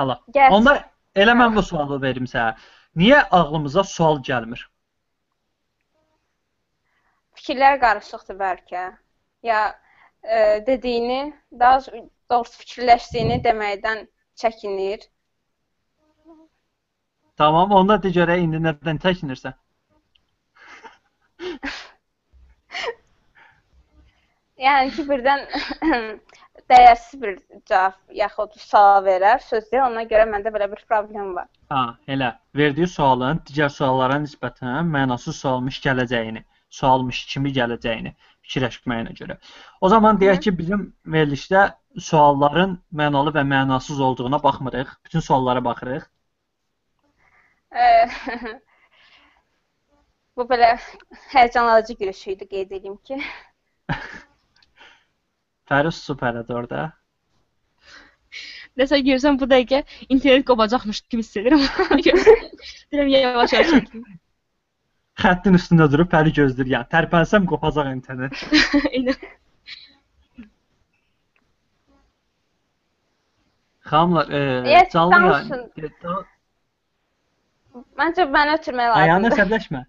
Əla. 0.00 0.18
Gəl. 0.34 0.56
Onda 0.58 0.74
elə 1.18 1.34
mən 1.38 1.56
bu 1.56 1.62
sualı 1.66 1.98
verim 2.02 2.28
sənə. 2.30 2.54
Niyə 2.96 3.22
ağlımıza 3.38 3.84
sual 3.88 4.20
gəlmir? 4.28 4.62
Fikirlər 7.38 7.78
qarışıqdır 7.82 8.38
bəlkə. 8.42 8.84
Ya 9.42 9.62
e, 10.22 10.62
dediyini, 10.66 11.32
daha 11.58 11.80
doğrusu 12.30 12.58
fikirləşdiyini 12.62 13.40
deməkdən 13.46 14.06
çəkinir. 14.42 15.08
Tamam, 17.36 17.72
onda 17.72 18.02
de 18.02 18.10
görək 18.14 18.42
indi 18.44 18.58
nədən 18.62 18.98
çəkinirsən? 19.02 19.54
Yəni 24.62 24.92
ki, 24.94 25.02
birdən 25.08 25.40
dəyərsiz 26.70 27.20
bir 27.22 27.32
cavab 27.70 27.94
yaxud 28.18 28.52
sual 28.64 29.00
verər, 29.06 29.40
sözdə 29.48 29.80
ona 29.82 30.04
görə 30.10 30.24
məndə 30.30 30.52
belə 30.54 30.68
bir 30.70 30.82
problem 30.88 31.32
var. 31.38 31.48
Ha, 31.72 31.82
elə. 32.14 32.30
Verdiyi 32.56 32.88
sualın 32.94 33.40
digər 33.48 33.70
suallara 33.74 34.20
nisbətən 34.22 34.92
mənasız 34.92 35.40
sualmış 35.42 35.80
gələcəyini, 35.86 36.44
sualmış 36.80 37.24
kimi 37.32 37.50
gələcəyini 37.58 38.12
fikirləşməyinə 38.46 39.12
görə. 39.18 39.38
O 39.80 39.88
zaman 39.92 40.18
deyək 40.20 40.40
ki, 40.46 40.50
bizim 40.58 40.80
verilişdə 41.16 41.62
sualların 42.10 42.78
mənalı 43.02 43.34
və 43.36 43.44
mənasız 43.54 44.00
olduğuna 44.08 44.42
baxmırıq. 44.42 44.88
Bütün 45.04 45.20
suallara 45.30 45.64
baxırıq. 45.64 46.04
E, 47.72 47.84
Bu 50.36 50.44
belə 50.48 50.68
həyəcanlanıcı 51.32 51.94
gülüş 52.00 52.20
idi, 52.32 52.46
qeyd 52.48 52.70
edeyim 52.70 52.96
ki. 53.08 53.18
Fəris 55.68 55.98
süpərədir 56.08 56.56
orada. 56.60 56.86
Nəsə 58.80 59.02
görsən 59.04 59.36
bu 59.40 59.44
dəqiqə 59.50 59.82
internet 60.08 60.46
qopacaqmış 60.48 61.02
kimi 61.12 61.20
hiss 61.24 61.36
edirəm. 61.36 61.60
Deyirəm 62.06 63.12
yavaş 63.12 63.52
yavaş 63.58 63.74
çəkim. 63.74 64.06
Xəttin 65.22 65.58
üstündə 65.60 65.90
durub 65.92 66.08
Fəri 66.14 66.32
gözləyir. 66.38 66.70
Yəni 66.78 66.88
tərpənsəm 66.94 67.44
qopacaq 67.52 67.90
internet. 67.92 68.32
Eynən. 68.88 69.18
Xanımlar, 73.90 74.28
e, 74.30 74.70
Yes, 74.70 74.92
canlı 74.92 75.12
danışın. 75.14 75.70
yayın. 75.76 76.24
Məncə 78.00 78.26
məni 78.28 78.56
ötürmək 78.58 78.90
lazımdır. 78.92 79.36
səbləşmə. 79.40 79.82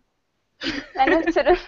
Məni 0.98 1.18
ötürün. 1.22 1.60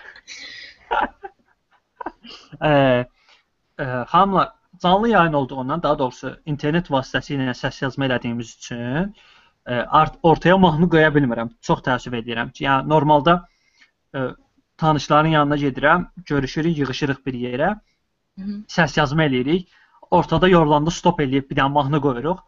Ə, 2.59 2.71
ə, 2.71 3.87
xanımlar, 4.11 4.51
canlı 4.83 5.09
yayın 5.09 5.33
olduğundan, 5.33 5.83
daha 5.83 5.99
doğrusu 5.99 6.35
internet 6.45 6.91
vasitəsilə 6.93 7.55
səs 7.57 7.81
yazma 7.83 8.07
elədiyimiz 8.07 8.53
üçün 8.57 9.11
ə, 9.65 9.83
art 10.01 10.17
ortaya 10.23 10.57
mahnı 10.57 10.89
qoya 10.89 11.11
bilmirəm. 11.15 11.51
Çox 11.61 11.83
təəssüf 11.87 12.15
edirəm 12.21 12.53
ki, 12.55 12.65
yəni 12.67 12.89
normalda 12.89 13.41
ə, 14.15 14.29
tanışların 14.77 15.35
yanına 15.37 15.55
gedirəm, 15.55 16.09
görüşürük, 16.31 16.77
yığışırıq 16.77 17.25
bir 17.25 17.39
yerə, 17.45 17.73
səs 18.71 18.97
yazma 18.99 19.27
eləyirik. 19.27 19.67
Ortada 20.11 20.47
yorulanda 20.47 20.91
stop 20.91 21.19
eləyib 21.23 21.49
bir 21.49 21.57
dənə 21.59 21.71
mahnı 21.75 22.01
qoyuruq. 22.01 22.43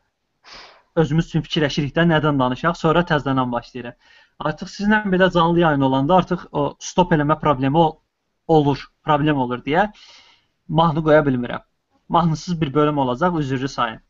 Özümüz 1.02 1.28
üçün 1.30 1.44
fikirləşirik 1.46 1.94
də 1.96 2.06
nədən 2.12 2.40
danışaq, 2.42 2.76
sonra 2.80 3.04
təzədən 3.12 3.52
başlayırıq. 3.52 3.96
Artıq 4.50 4.70
sizlə 4.74 5.02
belə 5.14 5.30
canlı 5.34 5.60
yayın 5.64 5.86
olanda 5.88 6.18
artıq 6.22 6.48
o 6.52 6.64
stop 6.80 7.14
eləmə 7.18 7.40
problemi 7.42 7.78
ol- 7.78 7.96
olur, 8.48 8.84
problem 9.06 9.38
olur 9.46 9.64
deyə 9.66 9.88
mahnı 10.68 11.04
qoya 11.04 11.22
bilmirəm. 11.28 11.64
Mahnısız 12.10 12.62
bir 12.62 12.74
bölüm 12.74 12.98
olacaq, 12.98 13.40
üzrlü 13.40 13.68
sayın. 13.68 14.02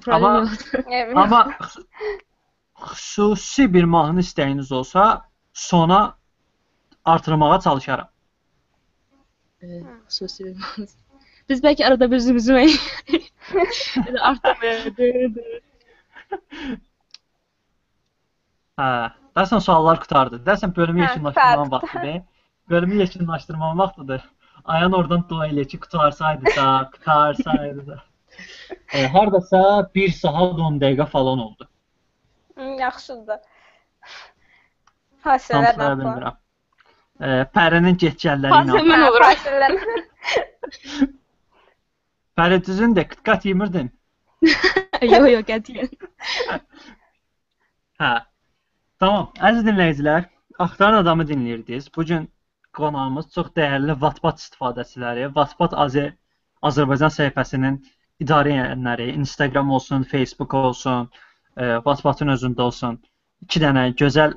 Problem 0.00 0.24
Amma-. 0.24 1.14
Amma 1.22 1.40
xüs- 1.60 1.86
xüsusi 2.90 3.74
bir 3.74 3.84
mahnı 3.84 4.20
istəyiniz 4.20 4.72
olsa, 4.74 5.28
sona 5.52 6.18
artırmağa 7.04 7.60
çalışaram. 7.60 8.08
Evet, 9.62 9.84
xüsusi 10.08 10.44
bir 10.44 10.56
mahnı. 10.56 10.86
Biz 11.48 11.60
bəlkə 11.64 11.84
arada 11.84 12.10
bir 12.10 12.18
zümzümə 12.24 12.62
Elə 14.08 14.20
artıq 14.20 14.62
Hə, 18.80 18.86
dəsən 19.38 19.60
suallar 19.62 20.00
qutardı. 20.02 20.36
Dəsən 20.46 20.72
bölümü 20.76 21.00
Hə, 21.04 21.08
yekunlaşdırmanın 21.10 21.70
vaxtıdır. 21.70 22.22
Bölümü 22.70 22.94
yekunlaşdırmanın 23.02 23.78
vaxtıdır. 23.78 24.22
Ayan 24.64 24.92
oradan 24.92 25.28
dua 25.28 25.46
elə 25.48 25.66
ki, 25.68 25.80
qutarsaydı 25.80 26.44
da, 26.56 26.90
qutarsaydı 26.94 27.86
da. 27.86 28.02
E, 28.94 29.06
hardasa 29.06 29.90
1 29.94 30.08
saat 30.12 30.58
10 30.58 30.78
dəqiqə 30.82 31.06
falan 31.06 31.38
oldu. 31.38 31.68
Yaxşıdır. 32.78 33.38
Tam 35.22 35.32
Hasillərdən 35.32 35.74
sıra 35.74 35.92
bilmirəm. 36.00 36.34
E, 37.20 37.26
Pərinin 37.54 37.96
getgəlləri 38.02 38.50
ilə. 38.50 38.56
Fasilə- 38.56 38.88
Mən 38.90 39.02
oluram. 39.08 39.28
Hasillər. 39.30 39.72
Pəri 42.38 42.58
düzün 42.66 42.90
də 42.98 43.02
qıtqat 43.12 43.42
yemirdin. 43.46 43.88
Yox, 45.02 45.26
yox, 45.32 45.44
qətiyyən. 45.48 45.90
Hə. 48.02 48.12
Tamam. 49.02 49.30
Əziz 49.48 49.66
dinləyicilər, 49.66 50.28
Axtaran 50.64 51.00
adamı 51.02 51.26
dinləyirdiniz. 51.28 51.88
Bu 51.96 52.04
gün 52.10 52.28
qonağımız 52.78 53.30
çox 53.34 53.50
dəyərli 53.58 53.96
Wattpad 54.04 54.38
istifadəçiləri, 54.42 55.26
Wattpad 55.34 55.74
Azər 55.84 56.12
Azərbaycan 56.68 57.12
səhifəsinin 57.14 57.80
idarə 58.22 58.54
edənləri, 58.54 59.10
Instagram 59.18 59.70
olsun, 59.76 60.06
Facebook 60.12 60.54
olsun, 60.54 61.10
e, 61.56 61.64
Wattpadın 61.86 62.34
özündə 62.36 62.66
olsun. 62.68 63.00
2 63.48 63.62
dənə 63.64 63.84
gözəl 64.00 64.36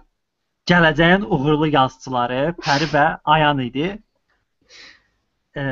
gələcəyin 0.70 1.26
uğurlu 1.26 1.70
yazıçıları 1.76 2.42
Pəri 2.64 2.90
və 2.94 3.06
Ayan 3.36 3.62
idi. 3.64 3.92
E, 5.56 5.64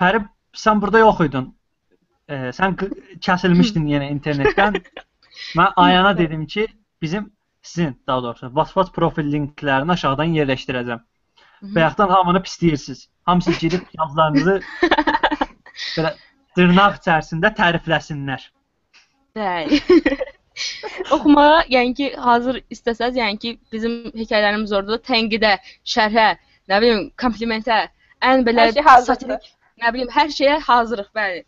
Pəri 0.00 0.24
sən 0.64 0.80
burada 0.82 1.04
yox 1.04 1.20
idin. 1.28 1.52
E, 2.28 2.36
sən 2.56 2.76
qı- 2.80 2.92
kəsilmişdin 3.26 3.88
yenə 3.92 4.10
internetdən. 4.14 4.78
Mən 5.58 5.72
Ayana 5.84 6.18
dedim 6.18 6.46
ki, 6.46 6.66
bizim 7.02 7.32
sizin 7.62 8.02
daha 8.06 8.22
doğrusu 8.22 8.46
WhatsApp 8.46 8.94
profil 8.94 9.32
linklərini 9.32 9.92
aşağıdan 9.92 10.36
yerləşdirəcəm. 10.38 11.02
Bayaqdan 11.74 12.08
hamını 12.08 12.38
pisləyirsiniz. 12.38 13.08
Hamısı 13.24 13.52
girib 13.60 13.84
yazılarınızı 13.98 14.60
belə 15.96 16.14
dırnaq 16.56 16.98
içərisində 17.00 17.50
tərifləsinlər. 17.60 18.48
Bəli. 19.36 19.80
Oxumağa, 21.14 21.64
yəni 21.72 21.94
ki, 21.98 22.10
hazır 22.26 22.60
istəsəz, 22.76 23.16
yəni 23.18 23.40
ki, 23.42 23.54
bizim 23.72 23.96
hekayələrimiz 24.14 24.74
orada 24.76 25.00
tənqidə, 25.08 25.56
şərhə, 25.94 26.28
nə 26.70 26.80
bilim, 26.84 27.08
komplimentə, 27.20 27.80
ən 28.22 28.44
belə 28.46 28.68
Hər 28.70 28.76
şey 28.76 29.08
satirik, 29.08 29.48
nə 29.82 29.90
bilim, 29.96 30.12
hər 30.14 30.30
şeyə 30.36 30.60
hazırıq, 30.68 31.10
bəli. 31.16 31.42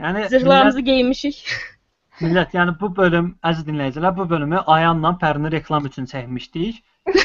Yəni 0.00 0.18
millət, 0.18 0.30
Zırhlarımızı 0.34 0.80
geyinmişik. 0.86 1.42
millət, 2.22 2.54
yəni 2.56 2.74
bu 2.80 2.90
bölüm 2.96 3.30
əziz 3.44 3.64
dinləyicilər, 3.68 4.12
bu 4.16 4.26
bölümü 4.30 4.58
Ayanla 4.66 5.14
Pərini 5.22 5.52
reklam 5.52 5.86
üçün 5.88 6.04
çəkmişdik. 6.10 6.82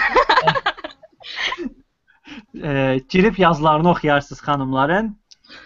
e, 2.63 2.99
girib 3.09 3.37
yazılarını 3.37 3.89
oxuyarsınız 3.89 4.41
xanımların. 4.41 5.17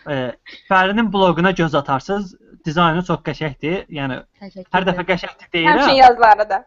E, 0.10 0.32
Pərinin 0.70 1.14
bloquna 1.14 1.52
göz 1.52 1.76
atarsınız. 1.76 2.36
Dizaynı 2.66 3.04
çox 3.06 3.20
qəşəngdir. 3.28 3.84
Yəni 3.94 4.16
Təşəkkür 4.42 4.72
hər 4.74 4.88
dəfə 4.90 5.04
qəşəngdir 5.12 5.46
Həmçinin 5.52 5.76
deyirəm. 5.76 5.98
yazıları 6.00 6.50
da. 6.50 6.66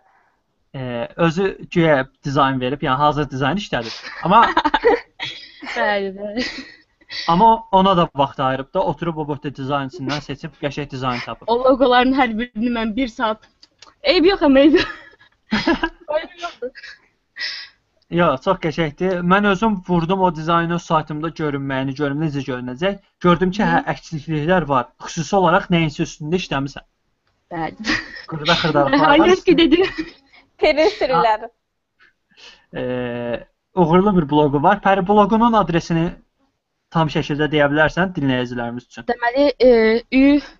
E, 0.74 1.08
özü 1.16 1.58
güya 1.70 2.06
dizayn 2.24 2.60
verib, 2.60 2.82
yəni 2.86 2.96
hazır 2.96 3.30
dizayn 3.30 3.56
işlədir. 3.58 3.94
Amma 4.22 4.44
Bəli, 5.78 6.12
bəli. 6.14 6.44
Amma 7.28 7.64
ona 7.72 7.96
da 7.96 8.08
vaxt 8.14 8.40
ayırıb 8.40 8.74
da 8.74 8.84
oturub 8.92 9.16
o 9.16 9.28
boyda 9.28 9.54
dizayn 9.56 9.88
içindən 9.92 10.20
seçib 10.20 10.56
qəşəng 10.62 10.90
dizayn 10.90 11.20
tapıb. 11.26 11.48
O 11.48 11.58
loqoların 11.64 12.12
hər 12.20 12.34
birini 12.38 12.74
mən 12.78 12.96
1 12.96 13.08
saat 13.08 13.48
Eyb 14.02 14.24
yox 14.24 14.42
eyb. 14.42 14.74
yox. 14.74 14.86
Yox, 18.10 18.40
çox 18.44 18.56
qəşəngdir. 18.62 19.18
Mən 19.30 19.46
özüm 19.50 19.74
vurdum 19.88 20.20
o 20.24 20.28
dizaynı 20.34 20.74
öz 20.74 20.82
saytımda 20.82 21.28
görünməyini, 21.40 21.94
görüm 21.94 22.22
necə 22.24 22.40
görünəcək. 22.46 22.94
Gördüm 23.20 23.50
ki, 23.52 23.62
hə, 23.62 23.82
əksikliklər 23.92 24.64
var. 24.68 24.86
Xüsusi 25.04 25.36
olaraq 25.36 25.66
nəyinsə 25.74 26.06
üstündə 26.06 26.40
işləmisən. 26.40 26.86
Bəli. 27.52 27.98
Xırda 28.30 28.56
xırdalıqlar 28.62 29.00
var. 29.00 29.08
Hayır 29.08 29.42
ki 29.44 29.56
dedi. 29.58 29.82
Perin 30.58 30.88
sürüləri. 30.96 31.50
Eee, 32.72 33.46
uğurlu 33.74 34.16
bir 34.16 34.30
bloqu 34.30 34.62
var. 34.62 34.80
Pəri 34.84 35.04
bloqunun 35.08 35.52
adresini 35.60 36.06
tam 36.94 37.06
şəkildə 37.12 37.46
deyə 37.52 37.66
bilərsən 37.72 38.06
dinləyicilərimiz 38.16 38.84
üçün. 38.88 39.02
Deməli, 39.08 39.44
e, 39.60 39.62
ü 40.14 40.16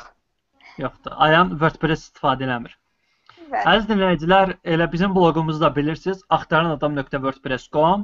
Yoxdur. 0.83 1.13
Ayan 1.27 1.47
WordPress 1.61 2.01
istifadə 2.09 2.43
eləmir. 2.49 2.73
Bəli. 3.47 3.65
Əziz 3.71 3.87
dinləyicilər, 3.93 4.47
elə 4.75 4.87
bizim 4.93 5.11
bloqumuzu 5.15 5.59
da 5.63 5.69
bilirsiniz. 5.77 6.19
axtaranadam.wordpress.com. 6.37 7.99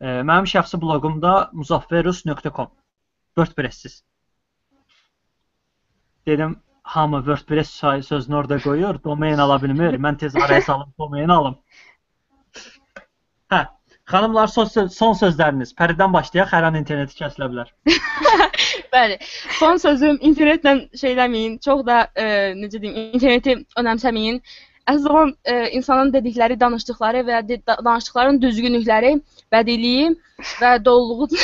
E, 0.00 0.02
mənim 0.30 0.46
şəxsi 0.54 0.76
bloqum 0.80 1.14
da 1.22 1.32
muzafferus.com. 1.52 2.68
WordPress-siz. 3.36 3.94
Dedim, 6.26 6.52
hamı 6.82 7.16
WordPress 7.16 7.70
sözünü 8.06 8.36
orada 8.36 8.58
qoyur, 8.58 9.02
domain 9.04 9.38
ala 9.38 9.62
bilmir. 9.62 9.94
Mən 9.94 10.18
tez 10.18 10.36
araya 10.36 10.62
salım 10.62 10.94
domain 10.98 11.28
alım. 11.28 11.58
Hə, 13.50 13.66
xanımlar 14.04 14.46
son, 14.46 14.64
söz, 14.64 14.96
son 14.96 15.14
sözləriniz. 15.18 15.74
Pəridən 15.78 16.12
başlayaq, 16.12 16.50
hər 16.52 16.66
an 16.68 16.80
interneti 16.80 17.16
kəsilə 17.20 17.48
bilər. 17.52 17.72
Bəli. 18.94 19.18
Son 19.58 19.76
sözüm 19.76 20.18
internetlə 20.20 20.74
şeyləməyin, 21.04 21.58
çox 21.64 21.86
da 21.86 22.02
e, 22.16 22.26
necə 22.58 22.82
deyim, 22.82 22.98
interneti 23.14 23.56
önəmsəməyin. 23.78 24.42
Əsas 24.90 25.06
olan 25.06 25.30
e, 25.44 25.70
insanın 25.78 26.10
dedikləri, 26.12 26.58
danışdıqları 26.60 27.22
və 27.28 27.42
de, 27.48 27.60
da, 27.66 27.76
danışdıqların 27.84 28.40
düzgünlükləri, 28.42 29.14
bədiliyi 29.52 30.10
və 30.58 30.74
doluluğu 30.84 31.28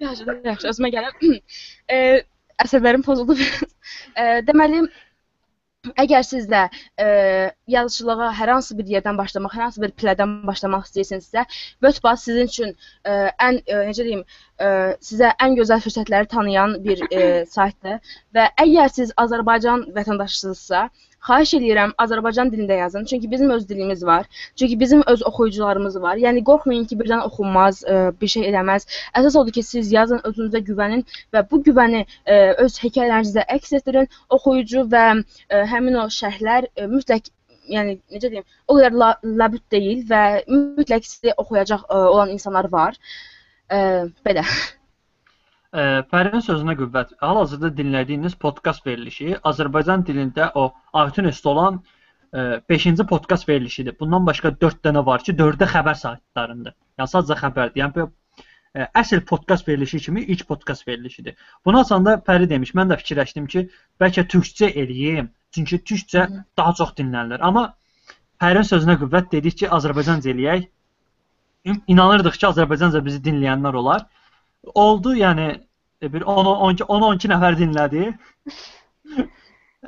Yaxşı, 0.00 0.24
yaxşı, 0.44 0.68
özümə 0.68 0.90
gələm. 0.92 1.36
e, 1.94 1.98
əsəblərim 2.64 3.04
pozuldu. 3.06 3.36
E, 4.16 4.22
deməli, 4.48 4.78
əgər 6.02 6.24
siz 6.26 6.46
də 6.50 6.64
e, 6.98 7.06
yazıçılığa 7.70 8.30
hər 8.38 8.52
hansı 8.54 8.76
bir 8.78 8.88
yerdən 8.90 9.18
başlamaq, 9.18 9.54
hər 9.54 9.64
hansı 9.66 9.82
bir 9.84 9.92
pillədən 10.00 10.32
başlamaq 10.48 10.86
istəyirsinizsə, 10.88 11.44
Wordpress 11.84 12.26
sizin 12.26 12.50
üçün 12.50 12.72
e, 12.72 13.12
ən 13.46 13.60
e, 13.66 13.80
necə 13.90 14.06
deyim, 14.08 14.24
e, 14.58 14.70
sizə 15.08 15.32
ən 15.46 15.56
gözəl 15.58 15.84
fürsətləri 15.84 16.30
tanıyan 16.32 16.78
bir 16.86 17.04
e, 17.10 17.44
saytdır 17.52 18.16
və 18.36 18.48
əgər 18.64 18.94
siz 18.98 19.12
Azərbaycan 19.26 19.86
vətəndaşısınızsa, 19.96 20.88
xahiş 21.26 21.54
edirəm 21.58 21.92
Azərbaycan 22.04 22.50
dilində 22.52 22.78
yazın. 22.80 23.04
Çünki 23.10 23.30
bizim 23.30 23.50
öz 23.50 23.68
dilimiz 23.68 24.04
var. 24.06 24.26
Çünki 24.56 24.80
bizim 24.80 25.02
öz 25.06 25.22
oxuyucularımız 25.30 26.00
var. 26.02 26.16
Yəni 26.26 26.44
qorxmayın 26.50 26.84
ki, 26.90 26.98
birdən 27.00 27.24
oxunmaz, 27.28 27.82
e, 27.84 27.96
bir 28.20 28.32
şey 28.34 28.48
eləməz. 28.50 28.86
Əsas 29.20 29.38
odur 29.40 29.56
ki, 29.58 29.62
siz 29.62 29.92
yazın, 29.92 30.22
özünüzə 30.30 30.62
güvənin 30.70 31.06
və 31.34 31.44
bu 31.50 31.62
güvəni 31.68 32.04
e, 32.26 32.36
öz 32.66 32.78
hekayələrinizdə 32.84 33.46
əks 33.58 33.76
etdirin. 33.80 34.10
Oxuyucu 34.38 34.86
və 34.94 35.06
e, 35.16 35.64
həmin 35.74 35.98
o 36.04 36.06
şərhlər 36.20 36.70
e, 36.76 36.86
mütləq 36.92 37.32
yəni 37.70 37.98
necə 38.14 38.30
deyim, 38.30 38.46
o 38.68 38.78
qədər 38.78 38.94
la, 39.02 39.12
labüd 39.42 39.64
deyil 39.74 40.04
və 40.10 40.22
mütləq 40.50 41.06
sizi 41.08 41.34
oxuyacaq 41.36 41.86
e, 41.90 42.02
olan 42.14 42.34
insanlar 42.34 42.70
var. 42.72 42.98
E, 43.70 43.78
belə. 44.26 44.46
Ə, 45.74 46.02
Fəridin 46.12 46.42
sözünə 46.44 46.76
qüvvət. 46.78 47.16
Hal-hazırda 47.20 47.72
dinlədiyiniz 47.76 48.36
podkast 48.42 48.86
verilişi 48.86 49.36
Azərbaycan 49.50 50.04
dilində 50.06 50.50
o 50.54 50.68
iTunes 51.02 51.38
üstə 51.38 51.48
olan 51.52 51.80
5-ci 52.70 53.04
podkast 53.08 53.48
verilişidir. 53.48 53.96
Bundan 54.00 54.26
başqa 54.26 54.52
4 54.60 54.84
dənə 54.84 55.02
var 55.06 55.22
ki, 55.26 55.32
4-də 55.32 55.68
xəbər 55.72 55.96
saytlarında. 56.00 56.72
Yəni 57.00 57.12
sadəcə 57.12 57.38
xəbərdir. 57.40 57.80
Yəni 57.82 58.06
ə, 58.06 58.86
əsl 59.02 59.22
podkast 59.30 59.68
verilişi 59.68 60.00
kimi 60.06 60.22
ilk 60.34 60.46
podkast 60.48 60.86
verilişidir. 60.88 61.34
Bunu 61.64 61.80
açanda 61.80 62.16
Fərid 62.26 62.50
demiş, 62.52 62.74
mən 62.76 62.92
də 62.92 62.98
fikirləşdim 63.02 63.46
ki, 63.46 63.66
bəlkə 64.00 64.26
türkcə 64.34 64.70
eləyim. 64.82 65.30
Çünki 65.54 65.78
türkcə 65.78 66.26
Hı. 66.28 66.42
daha 66.56 66.72
çox 66.82 66.92
dinlənilir. 66.98 67.40
Amma 67.40 67.72
Fəridin 68.42 68.68
sözünə 68.68 68.98
qüvvət 69.00 69.32
dedik 69.32 69.58
ki, 69.62 69.70
Azərbaycanca 69.78 70.30
eləyək. 70.34 70.68
in- 71.64 71.82
inanırdıq 71.86 72.36
ki, 72.38 72.46
Azərbaycanca 72.46 73.04
bizi 73.04 73.18
dinləyənlər 73.24 73.74
olar. 73.74 74.04
Oldu, 74.74 75.14
yəni 75.16 75.48
bir 76.02 76.22
10 76.22 76.46
10-12 76.80 77.30
nəfər 77.32 77.58
dinlədi. 77.58 78.08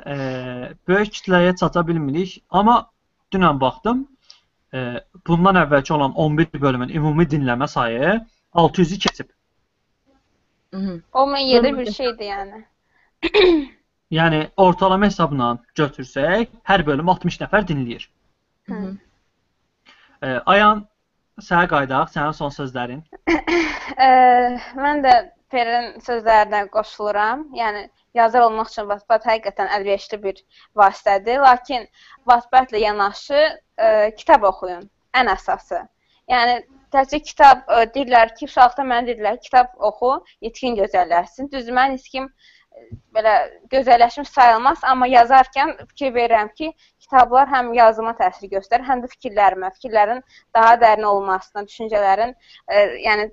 e, 0.05 0.15
böyük 0.87 1.13
kütləyə 1.17 1.55
çata 1.55 1.87
bilmirik, 1.87 2.43
amma 2.49 2.89
dünən 3.33 3.59
baxdım, 3.61 4.05
e, 4.73 5.03
bundan 5.27 5.59
əvvəlki 5.63 5.93
olan 5.93 6.13
11 6.13 6.61
bölümün 6.61 6.89
ümumi 6.89 7.27
dinləmə 7.33 7.67
sayı 7.67 8.19
600-ü 8.53 8.99
keçib. 8.99 9.29
Mhm. 10.73 11.01
O 11.13 11.25
mən 11.29 11.45
yerdə 11.49 11.77
bir 11.77 11.91
şeydir 11.91 12.31
yəni. 12.33 12.63
Yəni 14.09 14.39
ortalama 14.57 15.05
hesabla 15.05 15.47
götürsək, 15.77 16.47
hər 16.65 16.81
bölüm 16.85 17.09
60 17.13 17.35
nəfər 17.43 17.67
dinləyir. 17.69 18.07
Mhm. 18.67 18.95
E, 20.23 20.27
Ayan, 20.45 20.87
sənə 21.45 21.67
qaydaq, 21.71 22.11
sənin 22.13 22.35
son 22.37 22.53
sözlərin. 22.53 23.03
Ə, 23.29 24.09
mən 24.79 25.03
də 25.05 25.13
Perin 25.49 25.95
sözlərinə 26.05 26.65
qoşuluram. 26.73 27.47
Yəni 27.57 27.87
yazar 28.17 28.45
olmaq 28.47 28.69
üçün 28.69 28.89
Wattpad 28.91 29.25
həqiqətən 29.25 29.71
əlverişli 29.77 30.19
bir 30.23 30.43
vasitədir, 30.77 31.41
lakin 31.45 31.87
Wattpad-la 32.29 32.83
yanaşı 32.83 33.39
ə, 33.39 34.11
kitab 34.19 34.45
oxuyun 34.51 34.85
ən 35.17 35.31
əsası. 35.33 35.81
Yəni 36.29 36.59
təkcə 36.93 37.21
kitab 37.25 37.65
ə, 37.65 37.87
deyirlər 37.95 38.35
ki, 38.37 38.45
uşaqda 38.49 38.85
mənə 38.85 39.09
dedilər, 39.09 39.41
kitab 39.41 39.73
oxu, 39.89 40.19
yetkin 40.45 40.77
gözəlləşsin. 40.77 41.49
Düzdür, 41.53 41.77
mən 41.79 41.97
heç 41.97 42.09
kim 42.13 42.29
ə, 42.29 42.58
belə 43.15 43.33
gözəlləşmiş 43.71 44.29
sayılmaz, 44.29 44.83
amma 44.91 45.07
yazarkən 45.09 45.75
fikir 45.91 46.13
verirəm 46.15 46.51
ki, 46.55 46.71
kitablar 47.03 47.49
həm 47.51 47.73
yazıma 47.77 48.13
təsir 48.19 48.51
göstərir, 48.51 48.85
həm 48.87 49.03
də 49.03 49.11
fikirlərimə, 49.15 49.71
fikirlərin 49.77 50.23
daha 50.55 50.75
dərin 50.81 51.07
olmasına, 51.09 51.65
düşüncələrin, 51.69 52.35
ə, 52.71 52.83
yəni 53.05 53.29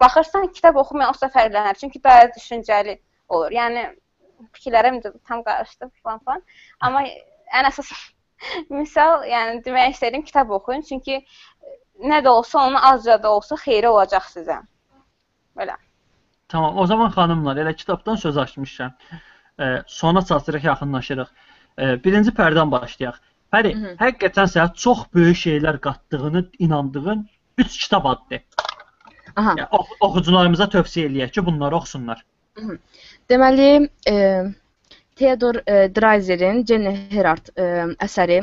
baxırsan 0.00 0.48
kitab 0.56 0.78
oxumayan 0.82 1.12
o 1.12 1.32
fərqlənər. 1.36 1.78
Çünki 1.80 2.02
daha 2.02 2.28
düşüncəli 2.36 2.96
olur. 3.28 3.52
Yəni 3.54 3.84
fikirlərim 4.56 5.00
də 5.04 5.12
tam 5.28 5.44
qarışdı 5.46 5.90
falan 6.02 6.24
falan. 6.24 6.42
Amma 6.80 7.04
ən 7.04 7.68
əsas 7.70 7.92
misal, 8.80 9.26
yəni 9.28 9.60
demək 9.66 9.96
istədim 9.96 10.24
kitab 10.26 10.50
oxuyun. 10.56 10.86
Çünki 10.88 11.20
nə 12.00 12.22
də 12.24 12.32
olsa 12.32 12.66
onun 12.66 12.80
azca 12.92 13.18
da 13.22 13.32
olsa 13.36 13.58
xeyri 13.60 13.88
olacaq 13.88 14.28
sizə. 14.32 14.60
Belə. 15.56 15.76
Tamam, 16.50 16.78
o 16.78 16.86
zaman 16.86 17.10
xanımlar, 17.14 17.56
elə 17.62 17.74
kitabdan 17.76 18.16
söz 18.16 18.38
açmışam. 18.42 18.92
E, 19.60 19.82
sona 19.86 20.22
çatırıq, 20.24 20.64
yaxınlaşırıq. 20.66 21.28
E, 21.78 21.84
birinci 22.04 22.30
pərdən 22.34 22.70
başlayaq. 22.72 23.18
Pəri, 23.52 23.70
Mhm. 23.74 23.94
həqiqətən 24.02 24.48
sənə 24.54 24.74
çox 24.74 25.04
böyük 25.14 25.36
şeylər 25.36 25.78
qatdığını 25.86 26.44
inandığın 26.58 27.28
3 27.58 27.78
kitab 27.84 28.04
addır. 28.04 28.40
Aha. 29.36 29.54
Yəni 29.58 29.68
oxu- 29.78 29.96
oxucularımıza 30.00 30.64
tövsiyə 30.74 31.06
eləyək 31.10 31.30
ki, 31.36 31.46
bunları 31.46 31.76
oxusunlar. 31.76 32.24
Deməli, 33.30 33.88
e, 34.08 34.44
Theodor 35.16 35.54
e, 35.66 35.88
Dreiser'in 35.94 36.64
Jenny 36.66 36.94
Herard 37.10 37.48
e, 37.56 37.62
əsəri 38.06 38.40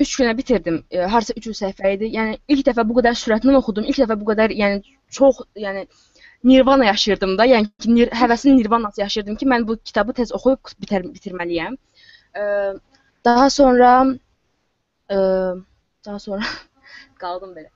3 0.00 0.14
günə 0.20 0.36
bitirdim. 0.38 0.84
E, 0.90 0.98
harsa 0.98 1.34
300 1.36 1.62
səhifə 1.62 1.94
idi. 1.96 2.08
Yəni 2.16 2.38
ilk 2.48 2.66
dəfə 2.66 2.88
bu 2.88 2.94
qədər 3.00 3.14
sürətlə 3.18 3.54
oxudum. 3.56 3.84
İlk 3.84 3.98
dəfə 4.04 4.16
bu 4.20 4.30
qədər, 4.32 4.54
yəni 4.62 4.82
çox, 5.10 5.40
yəni 5.56 5.86
Nirvana 6.44 6.84
yaşayırdım 6.84 7.38
da. 7.38 7.46
Yəni 7.46 7.68
ki, 7.78 7.94
nir 7.94 8.12
həvəsin 8.16 8.56
Nirvanası 8.56 9.00
yaşayırdım 9.00 9.36
ki, 9.36 9.46
mən 9.46 9.66
bu 9.68 9.76
kitabı 9.76 10.12
tez 10.16 10.32
oxuyub 10.32 10.72
bitir 10.80 11.04
bitirməliyəm. 11.16 11.76
E, 12.36 12.42
daha 13.24 13.50
sonra 13.50 13.90
e, 15.10 15.16
daha 16.06 16.18
sonra 16.18 16.42
qaldım 17.22 17.52
belə. 17.58 17.68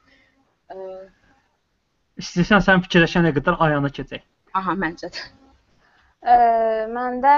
E, 0.72 0.76
İstəyirsən 2.22 2.64
sən 2.64 2.82
fikirləşənə 2.86 3.34
qədər 3.36 3.60
ayana 3.66 3.90
keçək. 3.92 4.22
aha, 4.54 4.74
məncə 4.78 5.10
də. 5.14 5.22
Ə, 6.24 6.34
məndə 6.94 7.36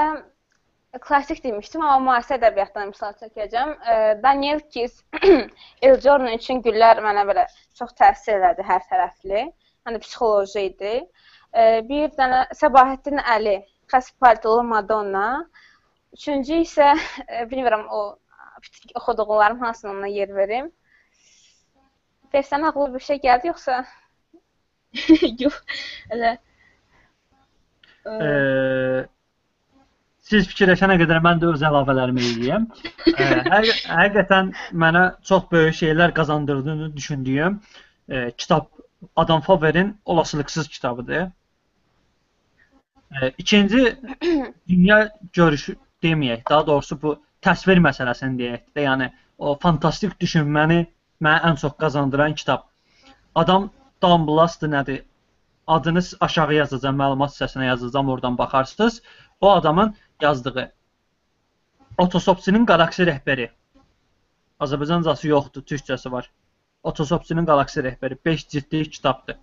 klassik 1.03 1.43
demişdim, 1.45 1.83
amma 1.83 2.13
müasir 2.13 2.37
ədəbiyyatdan 2.39 2.93
misal 2.93 3.15
çəkəcəm. 3.21 3.73
Ə, 3.83 3.95
Daniel 4.23 4.61
Kiz 4.73 5.01
El 5.83 5.97
Jordan 6.01 6.37
üçün 6.37 6.63
güllər 6.65 7.01
mənə 7.05 7.25
belə 7.29 7.47
çox 7.79 7.97
təsir 7.99 8.39
elədi 8.39 8.67
hər 8.69 8.85
tərəfli. 8.93 9.47
Hani 9.87 10.03
psixoloji 10.03 10.67
idi. 10.71 10.95
Ə, 11.55 11.67
bir 11.89 12.11
dənə 12.19 12.45
Səbahattin 12.59 13.23
Əli, 13.23 13.59
Xəs 13.93 14.13
paltolu 14.21 14.65
Madonna. 14.67 15.27
Üçüncü 16.17 16.63
isə 16.65 16.93
ə, 16.93 17.45
bilmirəm 17.51 17.87
o 17.91 18.03
oxuduqlarım 18.95 19.61
hansına 19.61 19.93
ona 19.93 20.11
yer 20.11 20.35
verim. 20.37 20.73
Fersən 22.33 22.67
ağlı 22.67 22.95
bir 22.95 23.05
şey 23.09 23.23
gəldi 23.25 23.53
yoxsa? 23.53 23.85
Yox, 25.43 25.61
elə 26.15 26.33
e, 26.33 26.37
E, 28.07 28.31
siz 30.27 30.47
fikirləşənə 30.51 30.97
qədər 31.03 31.21
mən 31.25 31.43
də 31.43 31.51
öz 31.53 31.65
əlavələrimi 31.69 32.25
eləyəm. 32.31 32.67
E, 33.13 33.27
həqiq 33.53 33.83
həqiqətən 33.91 34.53
mənə 34.85 35.05
çox 35.31 35.49
böyük 35.53 35.79
şeylər 35.81 36.15
qazandırdığını 36.17 36.91
düşündüyüm 36.97 37.61
e, 38.09 38.31
kitab 38.31 38.71
Adam 39.17 39.41
Faber'in 39.41 40.01
olasılıqsız 40.05 40.69
kitabıdır. 40.69 41.31
E, 43.23 43.31
ikinci 43.39 43.97
dünya 44.69 45.13
görüşü 45.33 45.77
deməyək, 46.03 46.43
daha 46.51 46.67
doğrusu 46.67 47.03
bu 47.03 47.17
təsvir 47.43 47.81
məsələsini 47.89 48.39
deyək 48.39 48.63
də, 48.77 48.87
yəni 48.87 49.11
o 49.39 49.59
fantastik 49.63 50.17
düşünməni 50.21 50.87
mənə 51.23 51.43
ən 51.51 51.61
çox 51.61 51.77
qazandıran 51.79 52.35
kitab. 52.35 52.67
Adam 53.35 53.71
Damblast 54.03 54.63
nədir? 54.63 55.05
Adını 55.67 56.03
aşağı 56.21 56.55
yazacağam, 56.55 56.99
məlumat 57.01 57.33
hissəsinə 57.35 57.67
yazacağam, 57.67 58.09
oradan 58.09 58.39
baxarsınız. 58.39 59.03
O 59.41 59.51
adamın 59.53 59.95
yazdığı 60.23 60.73
Otosopsinin 61.99 62.67
qalaksi 62.67 63.07
rəhbəri. 63.09 63.49
Azərbaycancası 64.61 65.29
yoxdur, 65.29 65.63
türkçəsi 65.63 66.11
var. 66.13 66.31
Otosopsinin 66.91 67.47
qalaksi 67.49 67.85
rəhbəri 67.87 68.19
5 68.25 68.47
cildlik 68.55 68.93
kitabdır. 68.99 69.37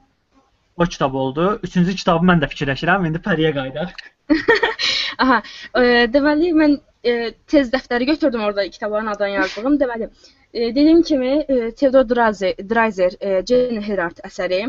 O 0.77 0.85
kitab 0.85 1.13
oldu. 1.13 1.59
Üçüncü 1.63 1.95
kitabı 1.95 2.25
mən 2.25 2.41
də 2.41 2.49
fikirləşirəm. 2.53 3.07
İndi 3.07 3.21
Pəriyə 3.27 3.51
qayıdaq. 3.57 3.91
Aha, 5.23 5.41
e, 5.77 5.83
deməli 6.13 6.53
mən 6.57 6.79
e, 7.03 7.33
tez 7.47 7.69
dəftəri 7.73 8.07
götürdüm 8.09 8.41
orada 8.41 8.65
kitabların 8.69 9.11
adını 9.13 9.29
yazdığım. 9.29 9.75
Deməli, 9.81 10.09
e, 10.53 10.59
dediyim 10.75 11.03
kimi 11.03 11.27
e, 11.27 11.71
Theodor 11.71 12.09
Dreiser, 12.09 12.55
Dreiser 12.69 13.17
e, 13.19 13.43
Jane 13.49 13.81
Herard 13.81 14.23
əsəri 14.29 14.63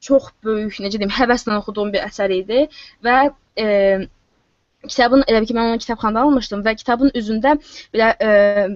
çox 0.00 0.30
böyük, 0.44 0.80
necə 0.80 1.02
deyim, 1.02 1.12
həvəslə 1.18 1.58
oxuduğum 1.58 1.92
bir 1.92 2.06
əsər 2.08 2.32
idi 2.38 2.66
və 3.04 3.18
e, 3.58 3.68
kitabın 4.88 5.24
elə 5.28 5.42
ki 5.46 5.54
mən 5.56 5.72
onu 5.72 5.80
kitabxanadan 5.82 6.28
almışdım 6.28 6.62
və 6.64 6.74
kitabın 6.80 7.10
üzündə 7.20 7.56
belə 7.94 8.08
e, 8.26 8.30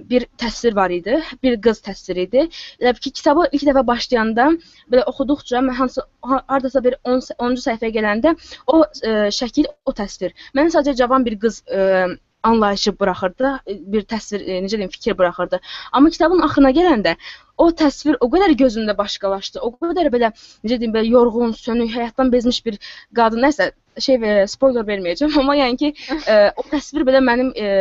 bir 0.09 0.27
təsvir 0.41 0.75
var 0.77 0.93
idi. 0.93 1.17
Bir 1.43 1.57
qız 1.61 1.81
təsviri 1.87 2.27
idi. 2.27 2.45
Elə 2.81 2.93
ki 2.99 3.11
kitabı 3.11 3.47
ilk 3.51 3.65
dəfə 3.69 3.85
başlayanda 3.87 4.49
belə 4.91 5.05
oxuduqca 5.11 5.63
mən 5.65 5.79
hansı 5.79 6.05
ha- 6.21 6.43
hardasa 6.47 6.83
bir 6.83 6.99
10 7.03 7.25
10-cu 7.39 7.65
səhifəyə 7.65 7.95
gələndə 7.97 8.35
o 8.67 8.83
e, 8.83 9.15
şəkil, 9.39 9.71
o 9.85 9.95
təsvir. 10.01 10.35
Mənə 10.53 10.75
sadəcə 10.75 10.97
cavan 11.01 11.25
bir 11.25 11.39
qız 11.41 11.63
e, 11.67 12.07
anlayışı 12.45 12.91
buraxırdı, 12.99 13.51
bir 13.93 14.03
təsvir, 14.11 14.43
necə 14.65 14.77
deyim, 14.77 14.91
fikir 14.93 15.17
buraxırdı. 15.17 15.59
Amma 15.91 16.11
kitabın 16.13 16.43
axırına 16.45 16.71
gələndə 16.77 17.15
o 17.57 17.71
təsvir 17.81 18.19
o 18.21 18.29
qədər 18.29 18.53
gözümdə 18.59 18.93
başqalaşdı. 18.97 19.63
O 19.65 19.71
qədər 19.73 20.11
belə 20.13 20.29
necə 20.35 20.77
deyim, 20.77 20.93
belə 20.93 21.09
yorğun, 21.09 21.55
sönük, 21.57 21.89
həyatdan 21.95 22.29
bezmiş 22.35 22.61
bir 22.67 22.77
qadın 23.17 23.41
nəsə 23.47 23.71
şey 24.01 24.19
ver, 24.21 24.43
spoiler 24.51 24.85
verməyəcəm, 24.87 25.37
amma 25.39 25.55
yəni 25.61 25.79
ki, 25.81 25.93
e, 26.17 26.37
o 26.55 26.67
təsvir 26.71 27.05
belə 27.07 27.21
mənim 27.23 27.51
e, 27.55 27.71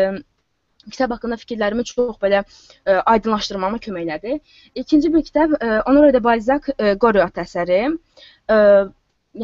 kitab 0.91 1.15
haqqında 1.15 1.39
fikirlərimi 1.41 1.85
çox 1.89 2.19
belə 2.23 2.43
e, 2.45 2.97
aydınlaşdırmama 2.97 3.81
kömək 3.85 4.09
elədi. 4.09 4.41
İkinci 4.75 5.13
bir 5.15 5.25
kitab 5.25 5.57
e, 5.61 5.79
Honore 5.87 6.13
de 6.15 6.25
Balzac 6.25 6.69
Goriot 7.01 7.41
əsəri. 7.45 7.81
E, 8.51 8.59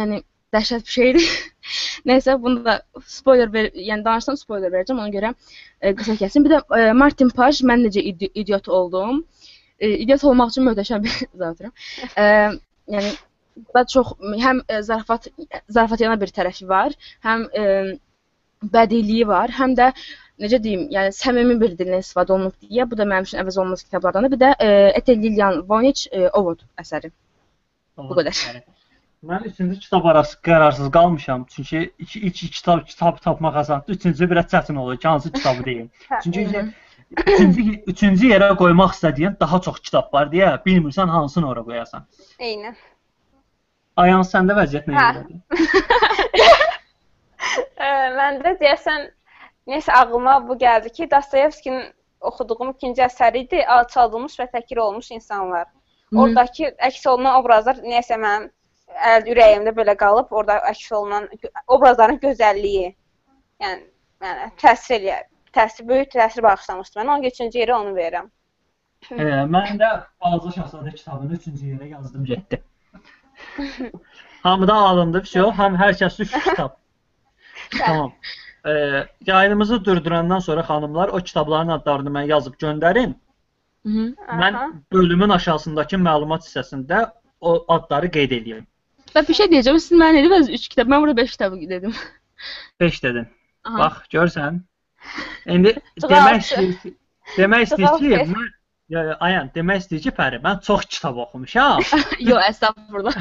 yəni 0.00 0.22
dəhşət 0.54 0.86
bir 0.86 0.94
şeydir. 0.96 1.28
Nəysə, 2.10 2.36
bunu 2.42 2.64
da 2.64 2.80
spoiler 3.06 3.52
ver, 3.52 3.70
yəni 3.74 4.04
danışsam 4.06 4.38
spoiler 4.40 4.72
verəcəm, 4.74 5.00
ona 5.02 5.12
görə 5.14 5.32
e, 5.80 5.94
qısa 5.94 6.16
kəsim. 6.20 6.46
Bir 6.46 6.56
də 6.56 6.60
e, 6.78 6.92
Martin 6.96 7.30
Paj, 7.36 7.62
mən 7.70 7.86
necə 7.86 8.02
idi 8.12 8.30
idiot 8.42 8.68
oldum. 8.68 9.24
E, 9.78 9.94
idiot 10.04 10.24
olmaq 10.30 10.54
üçün 10.54 10.66
möhtəşəm 10.70 11.06
bir 11.06 11.18
zatram. 11.44 11.74
E, 12.16 12.24
yəni 12.96 13.14
da 13.74 13.84
çox 13.94 14.14
həm 14.44 14.62
e, 14.68 14.82
zarafat 14.82 15.28
zarafatyana 15.68 16.16
bir 16.20 16.32
tərəfi 16.38 16.68
var, 16.68 16.96
həm 17.26 17.46
e, 17.60 17.64
bədiliyi 18.74 19.26
var, 19.28 19.52
həm 19.60 19.76
də 19.78 19.90
necə 20.40 20.60
deyim, 20.64 20.86
yəni 20.94 21.14
səmimi 21.16 21.56
bir 21.60 21.76
dillə 21.78 22.00
istifadə 22.04 22.36
olunub 22.36 22.56
deyə, 22.64 22.88
bu 22.90 22.98
da 22.98 23.06
mənim 23.08 23.28
üçün 23.28 23.42
əvəz 23.42 23.60
olunmaz 23.60 23.84
kitablardandır. 23.86 24.34
Bir 24.36 24.42
də 24.44 24.52
e, 24.58 24.68
Ete 25.00 25.16
Lilian 25.16 25.62
Vonich 25.68 26.06
Ovod 26.32 26.64
əsəri. 26.80 27.12
Bu 28.00 28.16
qədər. 28.16 28.44
Mən 29.30 29.42
üçüncü 29.44 29.76
kitab 29.80 30.06
arası 30.08 30.38
qərarsız 30.46 30.90
qalmışam. 30.92 31.44
Çünki 31.54 31.80
iki, 31.98 32.20
iki 32.20 32.50
kitab 32.50 32.86
kitab 32.86 33.18
tapmaq 33.20 33.56
asandır. 33.62 33.94
Üçüncü 33.94 34.30
biraz 34.30 34.46
çətin 34.52 34.78
olur 34.78 34.96
ki, 34.96 35.08
hansı 35.08 35.32
kitabı 35.32 35.64
deyim. 35.64 35.90
Hə, 36.10 36.22
Çünki 36.24 36.44
ki, 36.52 36.62
üçüncü 37.26 37.62
üçüncü 37.92 38.30
yerə 38.30 38.48
qoymaq 38.56 38.94
istədiyin 38.96 39.36
daha 39.40 39.60
çox 39.66 39.80
kitab 39.80 40.12
var 40.14 40.30
deyə 40.32 40.54
bilmirsən 40.64 41.12
hansını 41.16 41.48
ora 41.48 41.64
qoyasan. 41.68 42.06
Eynən. 42.38 42.78
Ayan 43.98 44.22
səndə 44.26 44.54
vəziyyət 44.58 44.86
Hə. 44.86 44.92
necədir? 44.94 45.38
Ə, 47.80 47.88
məndə 48.14 48.54
deyəsən 48.60 49.08
nəsə 49.70 49.92
ağlıma 49.96 50.38
bu 50.46 50.56
gəldi 50.60 50.92
ki, 50.94 51.08
Dostoyevskinin 51.10 51.90
oxuduğum 52.20 52.70
ikinci 52.74 53.02
əsəri 53.02 53.44
idi, 53.46 53.60
alçaldılmış 53.76 54.38
və 54.40 54.46
təhqir 54.54 54.80
olunmuş 54.84 55.10
insanlar. 55.16 55.66
Oradakı 56.16 56.72
əks 56.88 57.06
olunan 57.08 57.38
obrazlar 57.40 57.80
nəsə 57.84 58.18
mənim 58.18 58.48
əl 59.10 59.28
ürəyimdə 59.32 59.72
belə 59.76 59.94
qalıb, 59.98 60.32
orada 60.34 60.58
əks 60.70 60.88
olunan 60.98 61.28
obrazların 61.68 62.18
gözəlliyi. 62.24 62.88
Yəni 63.62 63.84
mənə 64.24 64.50
təsir 64.60 64.98
eləyər. 64.98 65.26
Təsir 65.54 65.86
böyük 65.86 66.12
təsir 66.14 66.44
bağışlamışdı 66.46 66.98
mənə. 67.00 67.14
Onun 67.14 67.30
üçüncü 67.30 67.58
yeri 67.58 67.74
onu 67.74 67.94
verirəm. 67.96 68.28
E, 69.10 69.24
mən 69.54 69.78
də 69.80 69.90
Balaca 70.20 70.52
Şahzadə 70.58 70.94
kitabını 70.94 71.38
üçüncü 71.38 71.72
yerə 71.72 71.88
yazdım 71.88 72.24
getdi. 72.24 72.60
Hamıdan 74.42 74.82
alındı, 74.90 75.22
vəsə, 75.24 75.46
ham 75.56 75.74
hər 75.76 75.96
kəs 76.00 76.20
3 76.22 76.32
kitab. 76.44 76.76
tamam. 77.78 78.12
E, 78.66 78.72
yayınımızı 79.26 79.84
durdurandan 79.84 80.38
sonra 80.38 80.62
xanımlar 80.62 81.08
o 81.08 81.18
kitabların 81.18 81.68
adlarını 81.68 82.10
mən 82.18 82.26
yazıb 82.26 82.54
göndərin. 82.54 83.14
Hı 83.86 83.88
-hı. 83.88 84.14
Mən 84.28 84.56
Aha. 84.56 84.70
bölümün 84.92 85.28
aşağısındakı 85.28 85.96
məlumat 85.96 86.42
hissəsində 86.46 87.10
o 87.40 87.64
adları 87.68 88.10
qeyd 88.10 88.30
edeyim. 88.30 88.66
Və 89.14 89.28
bir 89.28 89.34
şey 89.34 89.46
deyəcəm. 89.46 89.78
Siz 89.80 89.92
mənə 89.98 90.16
nə 90.16 90.24
dediniz? 90.24 90.50
3 90.50 90.68
kitab. 90.68 90.88
Mən 90.88 91.00
burada 91.00 91.16
5 91.16 91.30
kitab 91.30 91.52
dedim. 91.52 91.94
5 92.80 93.02
dedin. 93.02 93.28
Aha. 93.64 93.78
Bax, 93.78 93.92
görsən. 94.14 94.60
İndi 95.46 95.76
demək 96.02 96.34
altı. 96.34 96.44
istəyir 96.44 96.94
demək 97.36 97.68
Çox 97.68 97.78
istəyir 97.78 97.98
ki, 97.98 98.18
altı. 98.20 98.32
mən 98.32 98.48
ya, 98.90 99.04
ya, 99.06 99.16
ayan, 99.22 99.50
demək 99.54 99.84
istəyir 99.84 100.02
ki, 100.08 100.12
Pəri, 100.16 100.38
mən 100.44 100.60
çox 100.66 100.82
kitab 100.90 101.18
oxumuşam. 101.24 101.78
Yox, 102.30 102.42
əstəğfurullah. 102.50 103.14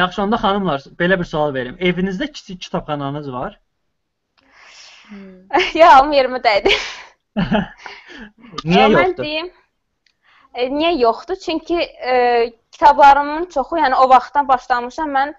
Yaxşı 0.00 0.22
onda 0.22 0.38
xanımlar, 0.40 0.80
belə 1.00 1.18
bir 1.20 1.28
sual 1.28 1.54
verim. 1.54 1.76
Evinizdə 1.80 2.30
kiçik 2.32 2.60
kitabxananız 2.68 3.32
var? 3.32 3.58
ya, 5.74 5.96
alım 5.98 6.12
yerimə 6.14 6.40
dəydi. 6.44 6.72
Niyə 8.64 8.86
Mən 8.86 8.94
yoxdur? 8.94 9.24
deyim, 9.24 9.48
e, 10.54 10.68
niyə 10.72 10.92
yoxdur? 11.00 11.36
Çünki 11.44 11.78
e, 11.82 12.14
kitablarımın 12.72 13.44
çoxu, 13.54 13.76
yəni 13.82 13.94
o 13.98 14.08
vaxtdan 14.08 14.48
başlamışam 14.48 15.10
mən 15.14 15.34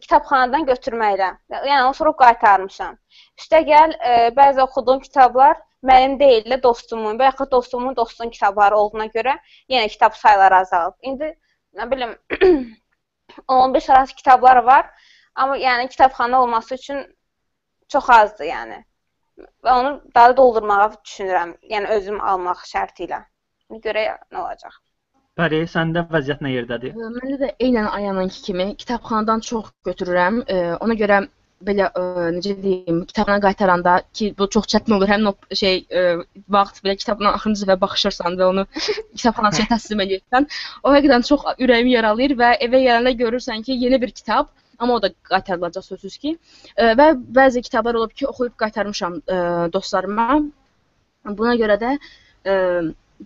kitabxanadan 0.00 0.66
götürməklə. 0.68 1.30
Yəni 1.54 1.82
onu 1.84 1.94
sonra 1.94 2.12
qaytarmışam. 2.24 2.98
Üstəgəl 3.38 3.94
e, 3.98 4.14
bəzi 4.36 4.62
oxuduğum 4.64 5.00
kitablar 5.06 5.60
mənim 5.86 6.18
deyil 6.20 6.50
də 6.52 6.60
dostumun 6.62 7.18
və 7.20 7.30
yaxud 7.30 7.50
dostumun 7.52 7.96
dostunun 7.96 8.30
kitabları 8.34 8.76
olduğuna 8.76 9.06
görə 9.14 9.36
yenə 9.72 9.88
kitab 9.88 10.18
sayları 10.18 10.60
azalıb. 10.64 10.96
İndi 11.02 11.32
nə 11.78 11.90
bilim 11.90 12.14
15 13.48 13.90
arası 13.90 14.14
kitablar 14.14 14.62
var, 14.64 14.90
amma 15.34 15.56
yəni 15.58 15.88
kitabxana 15.88 16.42
olması 16.42 16.74
üçün 16.74 17.02
çox 17.88 18.10
azdır 18.10 18.44
yəni. 18.44 18.84
Və 19.64 19.72
onu 19.72 19.92
daha 20.14 20.36
doldurmağı 20.36 20.92
düşünürəm. 20.92 21.56
Yəni 21.72 21.88
özüm 21.96 22.20
almaq 22.20 22.64
şərti 22.68 23.06
ilə. 23.08 23.24
Ona 23.70 23.80
görə 23.86 24.06
nə 24.32 24.42
olacaq? 24.42 24.74
Pəri, 25.40 25.62
səndə 25.72 26.02
vəziyyət 26.10 26.42
nə 26.44 26.50
yerdədir? 26.52 26.96
Məndə 26.98 27.38
də 27.40 27.50
eynən 27.64 27.88
Ayanınki 27.88 28.42
kimi 28.48 28.66
kitabxanadan 28.76 29.40
çox 29.40 29.70
götürürəm. 29.86 30.42
Ona 30.84 30.96
görə 31.02 31.22
belə 31.66 31.88
ə, 31.92 32.02
necə 32.34 32.54
deyim, 32.60 33.02
kitabına 33.08 33.40
qaytaranda 33.44 33.96
ki, 34.16 34.30
bu 34.38 34.46
çox 34.54 34.68
çətin 34.72 34.94
olur. 34.96 35.10
Həmin 35.10 35.30
o 35.30 35.56
şey 35.60 35.82
ə, 36.00 36.04
vaxt 36.56 36.80
belə 36.84 36.96
kitabına 37.00 37.34
axırıncı 37.36 37.66
dəfə 37.68 37.80
baxışırsan 37.82 38.38
və 38.40 38.46
onu 38.52 38.64
kitabxanaçıya 39.18 39.66
təslim 39.72 40.02
edirsən, 40.06 40.48
o 40.84 40.94
həqiqətən 40.94 41.26
çox 41.28 41.44
ürəyimi 41.58 41.92
yaralayır 41.96 42.36
və 42.40 42.54
evə 42.68 42.80
gələndə 42.86 43.12
görürsən 43.20 43.66
ki, 43.66 43.76
yeni 43.84 44.00
bir 44.02 44.14
kitab, 44.20 44.48
amma 44.78 44.96
o 44.96 45.02
da 45.02 45.12
qaytarılacaq 45.32 45.86
sözsüz 45.90 46.16
ki. 46.22 46.34
Ə, 46.76 46.94
Və 47.00 47.10
bəzi 47.40 47.64
kitablar 47.66 48.00
olub 48.00 48.16
ki, 48.16 48.26
oxuyub 48.32 48.56
qaytarmışam 48.64 49.20
ə, 49.20 49.42
dostlarıma. 49.76 50.40
Buna 51.36 51.54
görə 51.60 51.76
də 51.82 51.92
ə, 52.48 52.56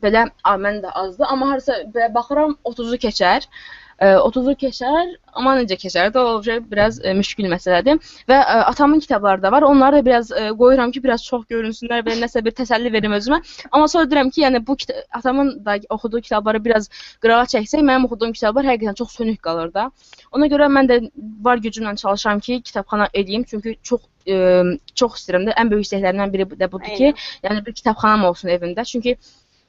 belə 0.03 0.27
mən 0.59 0.83
də 0.83 0.91
azdır, 0.91 1.31
amma 1.31 1.53
harasa 1.55 1.85
belə 1.95 2.11
baxıram 2.15 2.59
30-u 2.67 2.99
keçər. 3.07 3.47
Ə, 3.47 3.84
30-u 4.03 4.55
keçər, 4.59 5.13
amma 5.35 5.55
necə 5.61 5.77
keçər 5.79 6.11
də 6.15 6.23
o 6.23 6.39
biraz 6.71 6.99
ə, 7.01 7.13
müşkül 7.15 7.47
məsələdir. 7.53 8.01
Və 8.31 8.39
ə, 8.41 8.57
atamın 8.71 9.01
kitabları 9.01 9.43
da 9.43 9.53
var. 9.53 9.63
Onları 9.63 10.01
da 10.01 10.07
biraz 10.07 10.31
ə, 10.31 10.49
qoyuram 10.59 10.91
ki, 10.95 11.03
biraz 11.05 11.25
çox 11.25 11.45
görünsünlər 11.51 12.03
və 12.07 12.17
nəsə 12.21 12.43
bir 12.45 12.57
təsəlli 12.59 12.93
verim 12.93 13.15
özümə. 13.19 13.41
Amma 13.71 13.89
sonra 13.89 14.09
deyirəm 14.11 14.31
ki, 14.35 14.43
yəni 14.43 14.63
bu 14.67 14.77
kita- 14.77 15.05
atamın 15.13 15.65
da 15.65 15.79
oxuduğu 15.89 16.21
kitabları 16.21 16.65
biraz 16.65 16.89
qırağa 17.23 17.45
çəksək, 17.55 17.85
mənim 17.87 18.09
oxuduğum 18.09 18.33
kitablar 18.33 18.65
həqiqətən 18.73 18.99
çox 18.99 19.15
sönük 19.21 19.43
qalır 19.43 19.73
da. 19.75 19.91
Ona 20.33 20.51
görə 20.51 20.71
mən 20.73 20.91
də 20.91 21.01
var 21.43 21.63
gücümlə 21.63 21.97
çalışıram 21.97 22.41
ki, 22.41 22.63
kitabxana 22.63 23.09
eləyim, 23.15 23.45
çünki 23.47 23.79
çox 23.83 24.03
ə, 24.27 24.79
çox 24.95 25.21
istəyirəm 25.21 25.49
də. 25.51 25.57
Ən 25.61 25.71
böyük 25.71 25.87
istəklərimdən 25.87 26.33
biri 26.35 26.51
də 26.59 26.71
budur 26.73 26.99
ki, 26.99 27.15
yəni 27.47 27.65
bir 27.67 27.73
kitabxanam 27.73 28.25
olsun 28.31 28.49
evimdə. 28.49 28.85
Çünki 28.85 29.17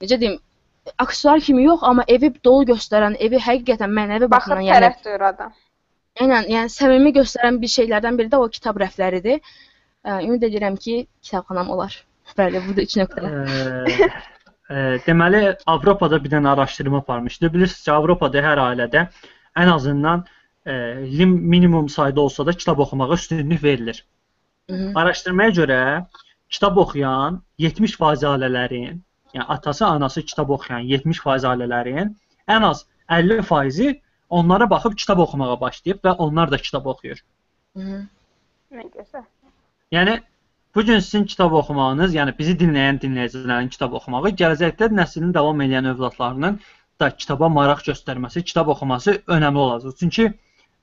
necə 0.02 0.20
deyim, 0.20 0.40
aksesuar 0.98 1.40
kimi 1.40 1.66
yox, 1.66 1.84
amma 1.84 2.06
evi 2.08 2.32
dolu 2.44 2.68
göstərən, 2.72 3.18
evi 3.28 3.40
həqiqətən 3.42 3.94
mənəvi 4.00 4.30
baxımdan, 4.32 4.66
yəni 4.68 4.82
tərəf 4.82 5.00
duyur 5.06 5.26
adam. 5.30 5.54
Eynən, 6.22 6.50
yəni 6.52 6.72
səmimi 6.72 7.12
göstərən 7.16 7.60
bir 7.62 7.72
şeylərdən 7.72 8.20
biri 8.20 8.32
də 8.32 8.40
o 8.40 8.48
kitab 8.50 8.80
rəfləridir. 8.84 9.42
Ümid 10.06 10.44
edirəm 10.46 10.78
ki, 10.78 11.08
kitabxanam 11.26 11.72
olar. 11.74 11.98
Bəli, 12.38 12.62
bu 12.68 12.76
da 12.78 12.86
3 12.86 12.98
nöqtə. 13.02 14.10
Deməli 15.06 15.42
Avropada 15.70 16.20
bir 16.24 16.32
dənə 16.34 16.54
araşdırma 16.54 17.04
aparmışdı. 17.04 17.52
Bilirsiniz 17.54 17.84
ki, 17.84 17.92
Avropada 17.94 18.42
hər 18.46 18.62
ailədə 18.64 19.08
ən 19.62 19.72
azından 19.74 20.24
ə, 20.66 20.76
lim 21.06 21.36
minimum 21.54 21.90
sayda 21.90 22.22
olsa 22.22 22.46
da 22.46 22.54
kitab 22.54 22.80
oxumağa 22.86 23.14
üstünlük 23.14 23.64
verilir. 23.64 24.06
Mhm. 24.70 24.96
Araşdırmaya 24.98 25.50
görə 25.60 25.82
kitab 26.50 26.78
oxuyan 26.78 27.42
70% 27.60 28.26
ailələrin, 28.32 29.02
yəni 29.36 29.46
atası, 29.56 29.86
anası 29.86 30.22
kitab 30.22 30.50
oxuyan 30.56 30.88
70% 30.92 31.48
ailələrin 31.52 32.14
ən 32.48 32.68
az 32.70 32.86
50%-i 33.10 34.02
onlara 34.30 34.70
baxıb 34.70 34.96
kitab 34.98 35.20
oxumağa 35.26 35.60
başlayıb 35.62 36.04
və 36.06 36.16
onlar 36.26 36.52
da 36.52 36.58
kitab 36.58 36.86
oxuyur. 36.86 37.20
Mhm. 37.76 38.08
Nə 38.76 38.88
gözəl. 38.94 39.26
Yəni 39.92 40.22
bu 40.76 40.86
gün 40.86 41.00
sizin 41.00 41.26
kitab 41.26 41.52
oxumağınız, 41.52 42.16
yəni 42.16 42.38
bizi 42.40 42.56
dinləyən 42.62 42.98
dinləyicilərin 43.04 43.70
kitab 43.76 43.94
oxumağı 44.00 44.32
gələcəkdə 44.42 44.90
nəslin 45.02 45.34
davam 45.34 45.62
edən 45.62 45.92
övladlarının 45.94 46.60
da 47.00 47.10
kitaba 47.16 47.50
maraq 47.50 47.84
göstərməsi, 47.90 48.44
kitab 48.44 48.68
oxuması 48.74 49.20
önəmli 49.28 49.58
olacaq. 49.58 49.96
Çünki 50.00 50.26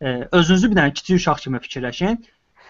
e, 0.00 0.28
özünüzü 0.32 0.70
bir 0.70 0.80
dənə 0.80 0.94
kiçik 0.94 1.20
uşaq 1.20 1.44
kimi 1.44 1.60
fikirləşin. 1.66 2.18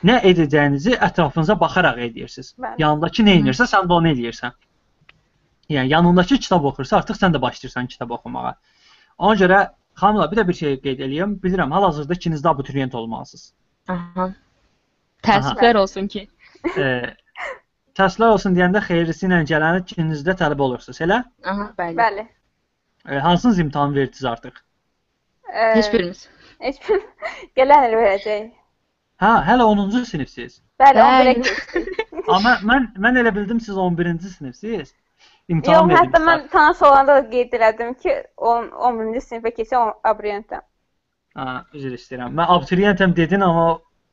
Nə 0.09 0.19
edəcəyinizi 0.31 0.97
ətrafınıza 1.09 1.59
baxaraq 1.61 1.99
edirsiniz. 2.09 2.55
Bəli. 2.59 2.83
Yanındakı 2.83 3.23
nə 3.27 3.37
edirsə, 3.41 3.69
sən 3.71 3.87
də 3.91 3.99
onu 3.99 4.11
edirsən. 4.15 4.57
Yəni 5.71 5.89
yanındakı 5.93 6.39
kitab 6.39 6.65
oxursa, 6.65 6.97
artıq 6.97 7.19
sən 7.21 7.35
də 7.35 7.41
başlayırsan 7.43 7.87
kitab 7.87 8.11
oxumağa. 8.11 8.55
Ona 9.19 9.35
görə 9.41 9.61
xanımlar 10.01 10.31
bir 10.33 10.37
də 10.37 10.49
bir 10.49 10.59
şey 10.59 10.77
qeyd 10.85 11.03
eləyim. 11.07 11.39
Bilirəm, 11.43 11.71
hal-hazırda 11.71 12.15
ikiniz 12.19 12.45
də 12.45 12.49
abituriyent 12.49 12.95
olmalısınız. 12.95 13.53
Aha. 13.89 14.31
Təəssüflər 15.27 15.83
olsun 15.85 16.07
ki. 16.07 16.29
E, 16.79 16.85
təsvir 17.99 18.29
olsun 18.31 18.55
deyəndə 18.55 18.79
xeyirlisi 18.87 19.25
ilə 19.27 19.41
gələni 19.51 19.81
ikiniz 19.83 20.21
də 20.23 20.37
tələbə 20.39 20.63
olursunuz, 20.63 21.01
elə? 21.03 21.17
Aha, 21.43 21.65
bəli. 21.79 21.97
Bəli. 21.99 22.25
E, 23.09 23.19
hansınız 23.25 23.59
imtahan 23.65 23.97
verdiniz 23.97 24.25
artıq? 24.31 24.61
Ə, 25.51 25.73
Heç 25.75 25.89
birimiz. 25.93 26.21
Heç 26.63 26.79
bir 26.87 27.03
gələn 27.59 27.89
il 27.89 27.97
verəcək. 27.99 28.45
Hə, 29.25 29.33
hələ 29.49 29.67
10-cu 29.73 30.05
sinifsiz. 30.13 30.61
Bəli, 30.83 31.03
Bəli. 31.03 31.35
11-ə 31.35 31.57
keçdik. 31.75 32.15
Amma 32.37 32.55
mən 32.71 32.89
mən 33.03 33.19
elə 33.25 33.35
bildim 33.35 33.59
siz 33.61 33.75
11-ci 33.75 34.31
sinifsiz. 34.37 34.95
Yox, 35.49 35.57
İmtahan 35.57 35.91
hətta 35.91 36.21
mən 36.23 36.45
tanış 36.49 36.83
olanda 36.87 37.15
da 37.17 37.31
qeyd 37.31 37.55
elədim 37.59 37.95
ki, 38.03 38.13
10 38.37 38.69
11-ci 38.89 39.23
sinifə 39.25 39.51
keçən 39.57 39.91
abituriyentəm. 40.05 40.63
Ha, 41.35 41.47
üzr 41.75 41.97
istəyirəm. 41.97 42.37
Mən 42.39 42.53
abituriyentəm 42.57 43.17
dedin, 43.17 43.43
amma 43.47 43.67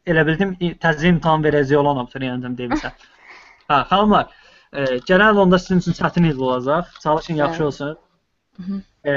elə 0.10 0.26
bildim 0.26 0.56
təzə 0.82 1.12
imtahan 1.14 1.46
verəcək 1.46 1.78
olan 1.78 2.02
abituriyentəm 2.04 2.58
demisən. 2.58 2.98
hə, 3.70 3.80
xanımlar, 3.92 4.34
e, 4.74 4.86
gələn 5.12 5.42
onda 5.46 5.60
sizin 5.60 5.84
üçün 5.84 5.98
çətin 6.02 6.30
il 6.32 6.42
olacaq. 6.50 6.90
Çalışın 7.04 7.42
yaxşı 7.44 7.66
olsun. 7.66 7.98
E, 9.06 9.14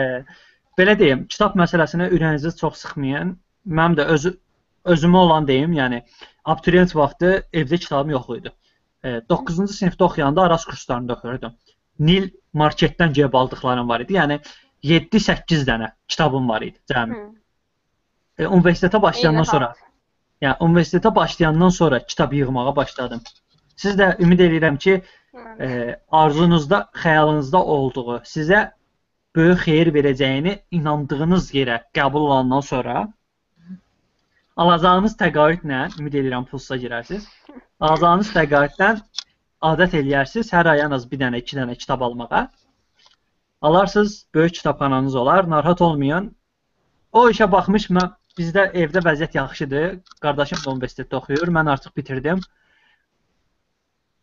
belə 0.78 0.98
deyim, 0.98 1.26
kitab 1.32 1.56
məsələsinə 1.64 2.10
ürəyinizi 2.12 2.56
çox 2.60 2.76
sıxmayın. 2.84 3.36
Mənim 3.66 3.98
də 4.02 4.08
özü 4.16 4.36
özümə 4.84 5.16
olan 5.16 5.46
deyim, 5.48 5.72
yəni 5.78 6.02
abituriyent 6.44 6.96
vaxtı 6.96 7.34
evdə 7.52 7.78
kitabım 7.78 8.10
yox 8.18 8.32
idi. 8.36 8.52
E, 9.04 9.18
9-cu 9.32 9.70
sinifdə 9.80 10.10
oxuyanda 10.10 10.42
Aras 10.42 10.64
kurslarında 10.68 11.14
oxuyurdum. 11.16 11.54
Nil 12.08 12.28
marketdən 12.54 13.14
gəlib 13.16 13.36
aldıqlarım 13.38 13.88
var 13.88 14.04
idi. 14.04 14.18
Yəni 14.18 14.38
7-8 14.84 15.64
dənə 15.68 15.92
kitabım 16.08 16.48
var 16.48 16.66
idi 16.66 16.78
cəmi. 16.90 17.18
Hı. 17.18 17.28
E, 18.38 18.46
universitetə 18.46 19.00
başlayandan 19.02 19.48
sonra, 19.48 19.72
yəni 20.42 20.56
universitetə 20.66 21.14
başlayandan 21.14 21.74
sonra 21.78 22.02
kitab 22.06 22.32
yığmağa 22.32 22.76
başladım. 22.76 23.22
Siz 23.76 23.96
də 23.98 24.14
ümid 24.22 24.40
edirəm 24.48 24.78
ki, 24.78 25.02
e, 25.60 25.96
arzunuzda, 26.10 26.84
xəyalınızda 27.04 27.64
olduğu, 27.76 28.18
sizə 28.34 28.70
böyük 29.36 29.64
xeyir 29.66 29.92
verəcəyini 29.96 30.58
inandığınız 30.78 31.52
yerə 31.54 31.78
qəbul 31.96 32.26
olandan 32.28 32.60
sonra 32.60 33.06
alacağınız 34.56 35.14
təqaüdlə, 35.22 35.84
ümid 36.00 36.18
edirəm 36.20 36.44
pulsa 36.50 36.76
girərsiniz. 36.76 37.28
Alacağınız 37.80 38.32
təqaüddən 38.36 39.00
adət 39.70 39.94
eləyərsiniz 40.00 40.50
hər 40.54 40.68
ay 40.72 40.82
ən 40.86 40.94
az 40.96 41.06
bir 41.10 41.20
dənə, 41.22 41.38
iki 41.42 41.56
dənə 41.58 41.76
kitab 41.78 42.02
almağa. 42.06 42.42
Alarsınız, 43.62 44.26
böyük 44.34 44.54
kitabxananız 44.54 45.14
olar, 45.14 45.50
narahat 45.50 45.80
olmayın. 45.82 46.32
O 47.12 47.28
işə 47.30 47.46
baxmış 47.52 47.86
mən 47.94 48.10
bizdə 48.38 48.64
evdə 48.82 49.02
vəziyyət 49.06 49.36
yaxşıdır. 49.38 49.88
Qardaşım 50.24 50.62
da 50.64 50.70
universitetdə 50.74 51.16
oxuyur, 51.20 51.52
mən 51.58 51.70
artıq 51.70 51.94
bitirdim. 51.96 52.40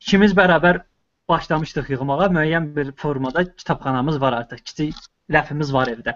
İkimiz 0.01 0.33
bərabər 0.39 0.81
başlamışdıq 1.29 1.91
yığmağa. 1.93 2.27
Müəyyən 2.35 2.71
bir 2.75 2.91
formada 3.03 3.43
kitabxanamız 3.55 4.19
var 4.21 4.33
artıq. 4.41 4.63
Kiçik 4.71 4.95
rəfimiz 5.31 5.71
var 5.73 5.91
evdə. 5.93 6.15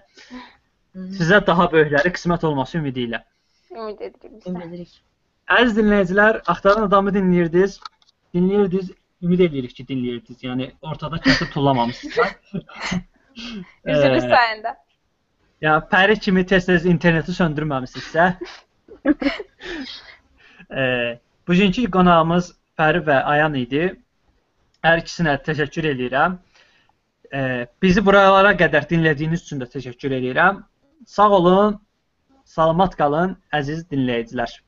Sizə 1.19 1.39
daha 1.47 1.69
böyükləri 1.71 2.11
qismət 2.17 2.43
olması 2.49 2.77
ümidi 2.81 3.07
ilə. 3.07 3.21
ümid 3.71 4.01
edirik 4.01 4.31
biz 4.33 4.47
Ümid 4.47 4.61
də. 4.61 4.67
edirik. 4.67 4.91
Əziz 5.49 5.77
dinləyicilər, 5.79 6.41
Axtaran 6.47 6.87
adamı 6.87 7.13
dinləyirdiniz. 7.15 7.79
Dinləyirdiniz, 8.33 8.91
ümid 9.23 9.43
edirik 9.47 9.75
ki, 9.75 9.85
dinləyirdiniz. 9.87 10.43
Yəni 10.43 10.69
ortada 10.81 11.19
kəsib 11.23 11.51
tullamamısınız. 11.53 12.17
Üzürlük 13.85 14.21
sayında. 14.21 14.77
Ya 15.61 15.77
Pəri 15.91 16.19
kimi 16.19 16.45
tez-tez 16.45 16.85
interneti 16.85 17.31
söndürməmisinizsə. 17.31 18.25
e, 20.79 20.83
bugünkü 21.47 21.85
qonağımız 21.91 22.51
Pəri 22.79 23.03
və 23.07 23.21
Ayan 23.35 23.55
idi. 23.59 23.85
Hər 24.83 24.99
ikisinə 25.03 25.37
təşəkkür 25.45 25.87
edirəm. 25.93 26.35
E, 27.31 27.67
bizi 27.81 28.03
buralara 28.05 28.51
qədər 28.59 28.89
dinlədiyiniz 28.89 29.45
üçün 29.47 29.63
də 29.63 29.69
təşəkkür 29.77 30.17
edirəm. 30.19 30.61
Sağ 31.07 31.29
olun, 31.39 31.79
salamat 32.45 32.95
qalın, 32.99 33.37
əziz 33.55 33.87
dinləyicilər. 33.91 34.59